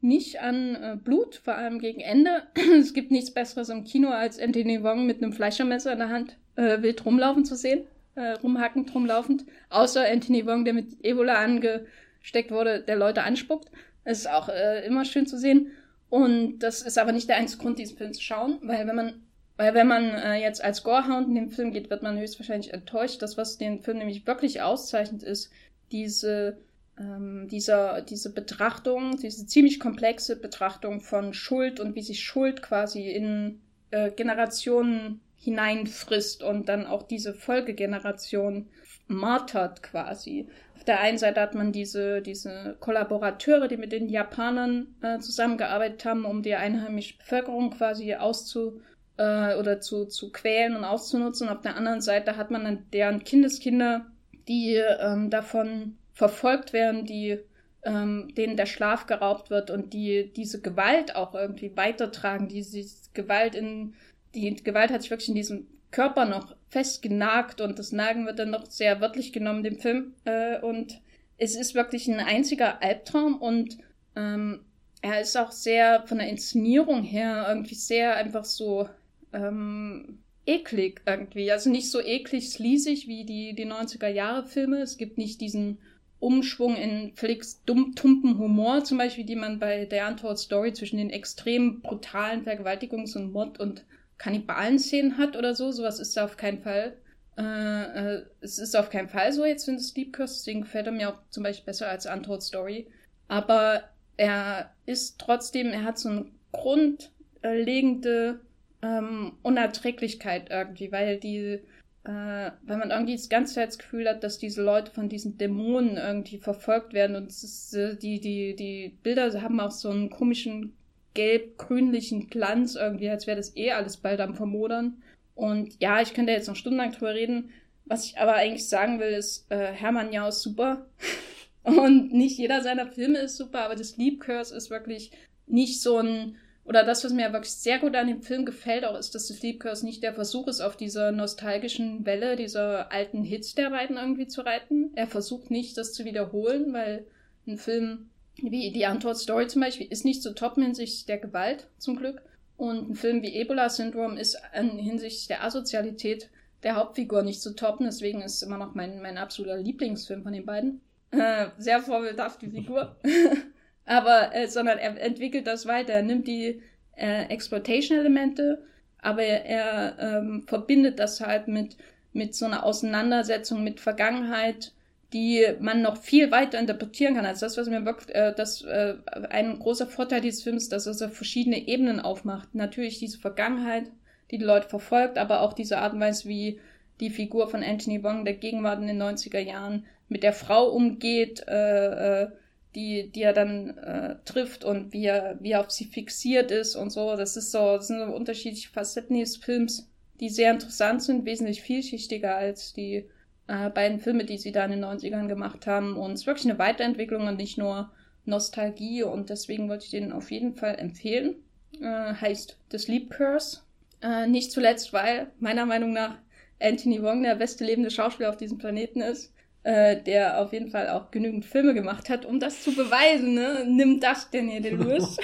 nicht 0.00 0.40
an 0.40 0.74
äh, 0.74 0.96
Blut, 1.02 1.36
vor 1.36 1.54
allem 1.54 1.78
gegen 1.78 2.00
Ende. 2.00 2.42
es 2.78 2.94
gibt 2.94 3.10
nichts 3.10 3.32
Besseres 3.32 3.68
im 3.68 3.84
Kino, 3.84 4.10
als 4.10 4.38
Anthony 4.38 4.82
Wong 4.82 5.06
mit 5.06 5.22
einem 5.22 5.32
Fleischermesser 5.32 5.92
in 5.92 5.98
der 5.98 6.10
Hand 6.10 6.36
äh, 6.56 6.82
wild 6.82 7.04
rumlaufen 7.04 7.44
zu 7.44 7.56
sehen, 7.56 7.86
äh, 8.14 8.32
rumhackend 8.32 8.94
rumlaufend. 8.94 9.44
Außer 9.70 10.06
Anthony 10.06 10.46
Wong, 10.46 10.64
der 10.64 10.74
mit 10.74 11.04
Ebola 11.04 11.34
angesteckt 11.36 12.50
wurde, 12.50 12.80
der 12.80 12.96
Leute 12.96 13.22
anspuckt. 13.22 13.70
Das 14.04 14.18
ist 14.18 14.30
auch 14.30 14.48
äh, 14.48 14.86
immer 14.86 15.04
schön 15.04 15.26
zu 15.26 15.38
sehen. 15.38 15.72
Und 16.08 16.60
das 16.60 16.82
ist 16.82 16.98
aber 16.98 17.12
nicht 17.12 17.28
der 17.28 17.36
einzige 17.36 17.62
Grund, 17.62 17.78
diesen 17.78 17.96
Film 17.96 18.12
zu 18.12 18.22
schauen, 18.22 18.58
weil 18.62 18.86
wenn 18.86 18.94
man, 18.94 19.22
weil 19.56 19.74
wenn 19.74 19.88
man 19.88 20.04
äh, 20.04 20.36
jetzt 20.36 20.62
als 20.62 20.84
Gorehound 20.84 21.28
in 21.28 21.34
den 21.34 21.50
Film 21.50 21.72
geht, 21.72 21.90
wird 21.90 22.02
man 22.02 22.18
höchstwahrscheinlich 22.18 22.72
enttäuscht. 22.72 23.22
Das, 23.22 23.36
was 23.36 23.58
den 23.58 23.80
Film 23.80 23.98
nämlich 23.98 24.26
wirklich 24.26 24.62
auszeichnet, 24.62 25.22
ist 25.22 25.50
diese 25.90 26.58
ähm, 26.98 27.48
dieser, 27.48 28.02
diese 28.02 28.32
Betrachtung, 28.32 29.16
diese 29.18 29.46
ziemlich 29.46 29.80
komplexe 29.80 30.36
Betrachtung 30.36 31.00
von 31.00 31.34
Schuld 31.34 31.80
und 31.80 31.94
wie 31.94 32.02
sich 32.02 32.22
Schuld 32.24 32.62
quasi 32.62 33.10
in 33.10 33.60
äh, 33.90 34.10
Generationen 34.10 35.20
hineinfrisst 35.36 36.42
und 36.42 36.68
dann 36.68 36.86
auch 36.86 37.02
diese 37.02 37.34
Folgegeneration 37.34 38.68
martert 39.06 39.82
quasi. 39.82 40.48
Auf 40.74 40.84
der 40.84 41.00
einen 41.00 41.18
Seite 41.18 41.40
hat 41.40 41.54
man 41.54 41.72
diese, 41.72 42.22
diese 42.22 42.76
Kollaborateure, 42.80 43.68
die 43.68 43.76
mit 43.76 43.92
den 43.92 44.08
Japanern 44.08 44.94
äh, 45.02 45.18
zusammengearbeitet 45.18 46.04
haben, 46.04 46.24
um 46.24 46.42
die 46.42 46.54
einheimische 46.54 47.18
Bevölkerung 47.18 47.70
quasi 47.70 48.14
auszu 48.14 48.80
äh, 49.18 49.54
oder 49.56 49.80
zu, 49.80 50.06
zu 50.06 50.32
quälen 50.32 50.76
und 50.76 50.84
auszunutzen. 50.84 51.48
auf 51.48 51.60
der 51.60 51.76
anderen 51.76 52.00
Seite 52.00 52.36
hat 52.36 52.50
man 52.50 52.64
dann 52.64 52.86
deren 52.92 53.22
Kindeskinder, 53.22 54.06
die 54.48 54.74
ähm, 54.74 55.30
davon 55.30 55.96
verfolgt 56.16 56.72
werden, 56.72 57.04
die 57.04 57.38
ähm, 57.84 58.34
denen 58.34 58.56
der 58.56 58.66
Schlaf 58.66 59.06
geraubt 59.06 59.50
wird 59.50 59.70
und 59.70 59.92
die 59.92 60.32
diese 60.34 60.60
Gewalt 60.60 61.14
auch 61.14 61.34
irgendwie 61.34 61.76
weitertragen, 61.76 62.48
diese 62.48 62.84
Gewalt 63.14 63.54
in 63.54 63.94
die 64.34 64.54
Gewalt 64.56 64.90
hat 64.90 65.02
sich 65.02 65.10
wirklich 65.10 65.28
in 65.28 65.34
diesem 65.36 65.66
Körper 65.92 66.24
noch 66.24 66.56
festgenagt 66.68 67.60
und 67.60 67.78
das 67.78 67.92
Nagen 67.92 68.26
wird 68.26 68.38
dann 68.38 68.50
noch 68.50 68.66
sehr 68.66 69.00
wörtlich 69.00 69.32
genommen 69.32 69.62
dem 69.62 69.78
Film 69.78 70.14
äh, 70.24 70.58
und 70.58 71.00
es 71.38 71.54
ist 71.54 71.74
wirklich 71.74 72.08
ein 72.08 72.18
einziger 72.18 72.82
Albtraum 72.82 73.36
und 73.36 73.78
ähm, 74.16 74.60
er 75.02 75.20
ist 75.20 75.36
auch 75.36 75.52
sehr 75.52 76.02
von 76.06 76.18
der 76.18 76.28
Inszenierung 76.28 77.02
her 77.02 77.46
irgendwie 77.48 77.74
sehr 77.74 78.16
einfach 78.16 78.44
so 78.44 78.88
ähm, 79.34 80.18
eklig 80.46 81.02
irgendwie. 81.06 81.52
Also 81.52 81.70
nicht 81.70 81.90
so 81.90 82.00
eklig 82.00 82.48
sleazig 82.50 83.06
wie 83.06 83.24
die, 83.24 83.54
die 83.54 83.66
90er 83.66 84.08
Jahre 84.08 84.46
Filme. 84.46 84.78
Es 84.78 84.96
gibt 84.96 85.18
nicht 85.18 85.40
diesen 85.40 85.78
Umschwung 86.18 86.76
in 86.76 87.12
Felix 87.14 87.62
dumm, 87.64 87.94
tumpen 87.94 88.38
Humor, 88.38 88.84
zum 88.84 88.98
Beispiel, 88.98 89.24
die 89.24 89.36
man 89.36 89.58
bei 89.58 89.84
der 89.84 90.08
Untold 90.08 90.38
Story 90.38 90.72
zwischen 90.72 90.96
den 90.96 91.10
extrem 91.10 91.82
brutalen 91.82 92.44
Vergewaltigungs- 92.44 93.16
und 93.16 93.32
Mord- 93.32 93.60
und 93.60 93.84
Kannibalen-Szenen 94.18 95.18
hat 95.18 95.36
oder 95.36 95.54
so. 95.54 95.72
Sowas 95.72 96.00
ist 96.00 96.16
da 96.16 96.24
auf 96.24 96.36
keinen 96.36 96.62
Fall. 96.62 96.96
Äh, 97.36 97.42
äh, 97.42 98.26
es 98.40 98.58
ist 98.58 98.74
auf 98.74 98.88
keinen 98.88 99.08
Fall 99.08 99.32
so 99.32 99.44
jetzt 99.44 99.68
in 99.68 99.78
Sleep 99.78 100.12
Curse, 100.12 100.36
deswegen 100.36 100.62
gefällt 100.62 100.86
er 100.86 100.92
mir 100.92 101.10
auch 101.10 101.18
zum 101.28 101.42
Beispiel 101.42 101.66
besser 101.66 101.88
als 101.88 102.06
Untold 102.06 102.42
Story. 102.42 102.86
Aber 103.28 103.84
er 104.16 104.72
ist 104.86 105.18
trotzdem, 105.18 105.68
er 105.68 105.84
hat 105.84 105.98
so 105.98 106.08
eine 106.08 106.26
grundlegende 106.52 108.40
ähm, 108.82 109.32
Unerträglichkeit 109.42 110.48
irgendwie, 110.50 110.90
weil 110.92 111.18
die, 111.18 111.60
äh, 112.06 112.52
weil 112.62 112.76
man 112.76 112.90
irgendwie 112.90 113.16
das 113.16 113.28
ganze 113.28 113.54
Zeit 113.54 113.68
das 113.68 113.78
Gefühl 113.78 114.08
hat, 114.08 114.22
dass 114.22 114.38
diese 114.38 114.62
Leute 114.62 114.92
von 114.92 115.08
diesen 115.08 115.38
Dämonen 115.38 115.96
irgendwie 115.96 116.38
verfolgt 116.38 116.92
werden 116.92 117.16
und 117.16 117.28
ist, 117.28 117.74
äh, 117.74 117.96
die, 117.96 118.20
die, 118.20 118.54
die 118.54 118.96
Bilder 119.02 119.42
haben 119.42 119.58
auch 119.58 119.72
so 119.72 119.90
einen 119.90 120.08
komischen 120.08 120.76
gelb-grünlichen 121.14 122.28
Glanz 122.28 122.76
irgendwie, 122.76 123.10
als 123.10 123.26
wäre 123.26 123.36
das 123.36 123.56
eh 123.56 123.72
alles 123.72 123.96
bald 123.96 124.20
am 124.20 124.36
Vermodern. 124.36 125.02
Und 125.34 125.80
ja, 125.80 126.00
ich 126.00 126.14
könnte 126.14 126.32
jetzt 126.32 126.46
noch 126.46 126.54
stundenlang 126.54 126.92
drüber 126.92 127.14
reden. 127.14 127.50
Was 127.86 128.06
ich 128.06 128.18
aber 128.18 128.34
eigentlich 128.34 128.68
sagen 128.68 129.00
will, 129.00 129.12
ist, 129.12 129.50
äh, 129.50 129.72
Hermann 129.72 130.12
Jau 130.12 130.28
ist 130.28 130.42
super. 130.42 130.86
Und 131.64 132.12
nicht 132.12 132.38
jeder 132.38 132.62
seiner 132.62 132.86
Filme 132.86 133.18
ist 133.18 133.36
super, 133.36 133.64
aber 133.64 133.74
das 133.74 133.90
Sleep 133.90 134.20
Curse 134.20 134.54
ist 134.54 134.70
wirklich 134.70 135.10
nicht 135.48 135.80
so 135.80 135.98
ein, 135.98 136.36
oder 136.66 136.84
das, 136.84 137.04
was 137.04 137.12
mir 137.12 137.32
wirklich 137.32 137.52
sehr 137.52 137.78
gut 137.78 137.94
an 137.94 138.08
dem 138.08 138.22
Film 138.22 138.44
gefällt, 138.44 138.84
auch 138.84 138.98
ist, 138.98 139.14
dass 139.14 139.28
das 139.28 139.38
Sleep 139.38 139.60
Curse 139.60 139.84
nicht 139.84 140.02
der 140.02 140.14
Versuch 140.14 140.48
ist, 140.48 140.60
auf 140.60 140.76
dieser 140.76 141.12
nostalgischen 141.12 142.04
Welle 142.04 142.34
dieser 142.34 142.92
alten 142.92 143.22
Hits 143.22 143.54
der 143.54 143.70
beiden 143.70 143.96
irgendwie 143.96 144.26
zu 144.26 144.40
reiten. 144.40 144.90
Er 144.96 145.06
versucht 145.06 145.50
nicht, 145.50 145.78
das 145.78 145.92
zu 145.92 146.04
wiederholen, 146.04 146.72
weil 146.72 147.06
ein 147.46 147.58
Film 147.58 148.10
wie 148.36 148.72
die 148.72 148.84
Antwort 148.84 149.16
Story 149.16 149.46
zum 149.46 149.62
Beispiel 149.62 149.86
ist 149.88 150.04
nicht 150.04 150.22
zu 150.22 150.34
toppen 150.34 150.62
hinsichtlich 150.62 151.06
der 151.06 151.18
Gewalt, 151.18 151.68
zum 151.78 151.96
Glück. 151.96 152.20
Und 152.56 152.90
ein 152.90 152.94
Film 152.96 153.22
wie 153.22 153.34
Ebola-Syndrom 153.34 154.16
ist 154.16 154.38
hinsichtlich 154.52 155.28
der 155.28 155.44
Asozialität 155.44 156.30
der 156.62 156.76
Hauptfigur 156.76 157.22
nicht 157.22 157.42
zu 157.42 157.54
toppen. 157.54 157.86
Deswegen 157.86 158.22
ist 158.22 158.34
es 158.34 158.42
immer 158.42 158.58
noch 158.58 158.74
mein, 158.74 159.00
mein 159.00 159.18
absoluter 159.18 159.56
Lieblingsfilm 159.56 160.22
von 160.22 160.32
den 160.32 160.46
beiden. 160.46 160.80
Äh, 161.12 161.48
sehr 161.58 161.80
vorbildhaft, 161.80 162.42
die 162.42 162.50
Figur. 162.50 162.96
aber, 163.86 164.34
äh, 164.34 164.48
sondern 164.48 164.78
er 164.78 165.00
entwickelt 165.00 165.46
das 165.46 165.66
weiter. 165.66 165.94
Er 165.94 166.02
nimmt 166.02 166.26
die 166.26 166.62
äh, 166.96 167.26
Exploitation-Elemente, 167.26 168.62
aber 168.98 169.22
er, 169.22 169.96
ähm, 169.98 170.44
verbindet 170.46 170.98
das 170.98 171.20
halt 171.20 171.48
mit, 171.48 171.76
mit 172.12 172.34
so 172.34 172.46
einer 172.46 172.64
Auseinandersetzung 172.64 173.62
mit 173.62 173.80
Vergangenheit, 173.80 174.72
die 175.12 175.46
man 175.60 175.82
noch 175.82 175.98
viel 175.98 176.32
weiter 176.32 176.58
interpretieren 176.58 177.14
kann 177.14 177.26
als 177.26 177.40
das, 177.40 177.56
was 177.56 177.68
mir 177.68 177.84
wirklich, 177.84 178.14
äh, 178.14 178.34
das 178.34 178.62
äh, 178.62 178.96
ein 179.30 179.58
großer 179.60 179.86
Vorteil 179.86 180.20
dieses 180.20 180.42
Films, 180.42 180.68
dass 180.68 180.86
er 180.86 181.08
verschiedene 181.08 181.68
Ebenen 181.68 182.00
aufmacht. 182.00 182.54
Natürlich 182.54 182.98
diese 182.98 183.18
Vergangenheit, 183.18 183.84
die 184.30 184.38
die 184.38 184.44
Leute 184.44 184.68
verfolgt, 184.68 185.18
aber 185.18 185.42
auch 185.42 185.52
diese 185.52 185.78
Art 185.78 185.92
und 185.92 186.00
Weise, 186.00 186.28
wie 186.28 186.58
die 186.98 187.10
Figur 187.10 187.48
von 187.48 187.62
Anthony 187.62 188.02
Wong 188.02 188.24
der 188.24 188.34
Gegenwart 188.34 188.80
in 188.80 188.88
den 188.88 189.00
90er 189.00 189.38
Jahren 189.38 189.84
mit 190.08 190.22
der 190.22 190.32
Frau 190.32 190.68
umgeht, 190.70 191.46
äh, 191.46 192.22
äh, 192.22 192.28
die, 192.76 193.10
die 193.10 193.22
er 193.22 193.32
dann 193.32 193.76
äh, 193.78 194.16
trifft 194.24 194.64
und 194.64 194.92
wie 194.92 195.06
er, 195.06 195.38
wie 195.40 195.52
er 195.52 195.60
auf 195.60 195.70
sie 195.70 195.86
fixiert 195.86 196.50
ist 196.50 196.76
und 196.76 196.90
so. 196.90 197.16
Das 197.16 197.36
ist 197.36 197.50
so, 197.50 197.76
das 197.76 197.88
sind 197.88 197.98
so 197.98 198.14
unterschiedliche 198.14 198.68
Facetten 198.68 199.16
dieses 199.16 199.38
Films, 199.38 199.88
die 200.20 200.28
sehr 200.28 200.52
interessant 200.52 201.02
sind, 201.02 201.24
wesentlich 201.24 201.62
vielschichtiger 201.62 202.36
als 202.36 202.74
die 202.74 203.06
äh, 203.48 203.70
beiden 203.70 203.98
Filme, 203.98 204.24
die 204.24 204.36
sie 204.36 204.52
da 204.52 204.66
in 204.66 204.72
den 204.72 204.84
90ern 204.84 205.26
gemacht 205.26 205.66
haben. 205.66 205.96
Und 205.96 206.12
es 206.12 206.20
ist 206.20 206.26
wirklich 206.26 206.44
eine 206.44 206.58
Weiterentwicklung 206.58 207.26
und 207.26 207.38
nicht 207.38 207.56
nur 207.56 207.90
Nostalgie. 208.26 209.02
Und 209.02 209.30
deswegen 209.30 209.68
wollte 209.70 209.86
ich 209.86 209.90
den 209.90 210.12
auf 210.12 210.30
jeden 210.30 210.54
Fall 210.54 210.78
empfehlen. 210.78 211.36
Äh, 211.80 212.14
heißt 212.14 212.58
The 212.70 212.78
Sleep 212.78 213.10
Curse. 213.10 213.60
Äh, 214.02 214.26
nicht 214.26 214.52
zuletzt, 214.52 214.92
weil 214.92 215.32
meiner 215.40 215.64
Meinung 215.64 215.94
nach 215.94 216.18
Anthony 216.60 217.02
Wong 217.02 217.22
der 217.22 217.36
beste 217.36 217.64
lebende 217.64 217.90
Schauspieler 217.90 218.28
auf 218.28 218.36
diesem 218.36 218.58
Planeten 218.58 219.00
ist. 219.00 219.32
Äh, 219.66 220.00
der 220.00 220.40
auf 220.40 220.52
jeden 220.52 220.70
Fall 220.70 220.90
auch 220.90 221.10
genügend 221.10 221.44
Filme 221.44 221.74
gemacht 221.74 222.08
hat, 222.08 222.24
um 222.24 222.38
das 222.38 222.62
zu 222.62 222.72
beweisen. 222.72 223.34
Ne? 223.34 223.64
Nimm 223.66 223.98
das, 223.98 224.30
Daniel 224.30 224.62
DeLewis. 224.62 225.16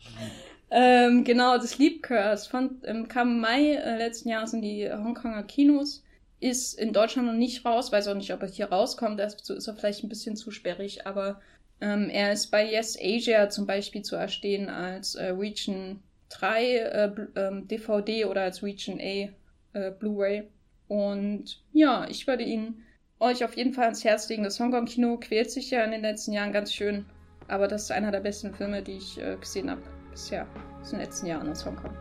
ähm, 0.70 1.24
genau, 1.24 1.58
The 1.58 1.66
Sleep 1.66 2.02
Curse 2.02 2.50
von, 2.50 2.82
ähm, 2.84 3.08
kam 3.08 3.30
im 3.30 3.40
Mai 3.40 3.76
äh, 3.76 3.96
letzten 3.96 4.28
Jahres 4.28 4.52
in 4.52 4.60
die 4.60 4.92
Hongkonger 4.92 5.42
Kinos 5.44 6.04
ist 6.38 6.78
in 6.78 6.92
Deutschland 6.92 7.28
noch 7.28 7.34
nicht 7.34 7.64
raus, 7.64 7.90
weiß 7.90 8.08
auch 8.08 8.14
nicht, 8.14 8.30
ob 8.34 8.42
er 8.42 8.48
hier 8.48 8.68
rauskommt, 8.68 9.18
dazu 9.18 9.54
ist 9.54 9.66
er 9.66 9.74
vielleicht 9.74 10.04
ein 10.04 10.10
bisschen 10.10 10.36
zu 10.36 10.50
sperrig, 10.50 11.06
aber 11.06 11.40
ähm, 11.80 12.10
er 12.10 12.30
ist 12.32 12.48
bei 12.48 12.70
Yes 12.70 12.98
Asia 13.00 13.48
zum 13.48 13.66
Beispiel 13.66 14.02
zu 14.02 14.16
erstehen 14.16 14.68
als 14.68 15.14
äh, 15.14 15.30
Region 15.30 16.02
3 16.28 16.74
äh, 16.76 17.10
ähm, 17.36 17.66
DVD 17.66 18.26
oder 18.26 18.42
als 18.42 18.62
Region 18.62 19.00
A 19.00 19.30
äh, 19.72 19.90
Blu-ray. 19.98 20.46
Und 20.88 21.62
ja, 21.72 22.06
ich 22.10 22.26
würde 22.26 22.44
ihn 22.44 22.84
euch 23.20 23.44
auf 23.44 23.56
jeden 23.56 23.72
Fall 23.72 23.84
ans 23.84 24.04
Herz 24.04 24.28
legen. 24.28 24.44
Das 24.44 24.60
Hongkong-Kino 24.60 25.18
quält 25.18 25.50
sich 25.50 25.70
ja 25.70 25.82
in 25.84 25.90
den 25.90 26.02
letzten 26.02 26.32
Jahren 26.32 26.52
ganz 26.52 26.72
schön, 26.72 27.04
aber 27.48 27.68
das 27.68 27.84
ist 27.84 27.92
einer 27.92 28.10
der 28.10 28.20
besten 28.20 28.54
Filme, 28.54 28.82
die 28.82 28.98
ich 28.98 29.20
äh, 29.20 29.36
gesehen 29.36 29.70
habe 29.70 29.82
bisher 30.10 30.46
in 30.84 30.90
den 30.90 31.00
letzten 31.00 31.26
Jahren 31.26 31.48
aus 31.50 31.64
Hongkong. 31.64 31.94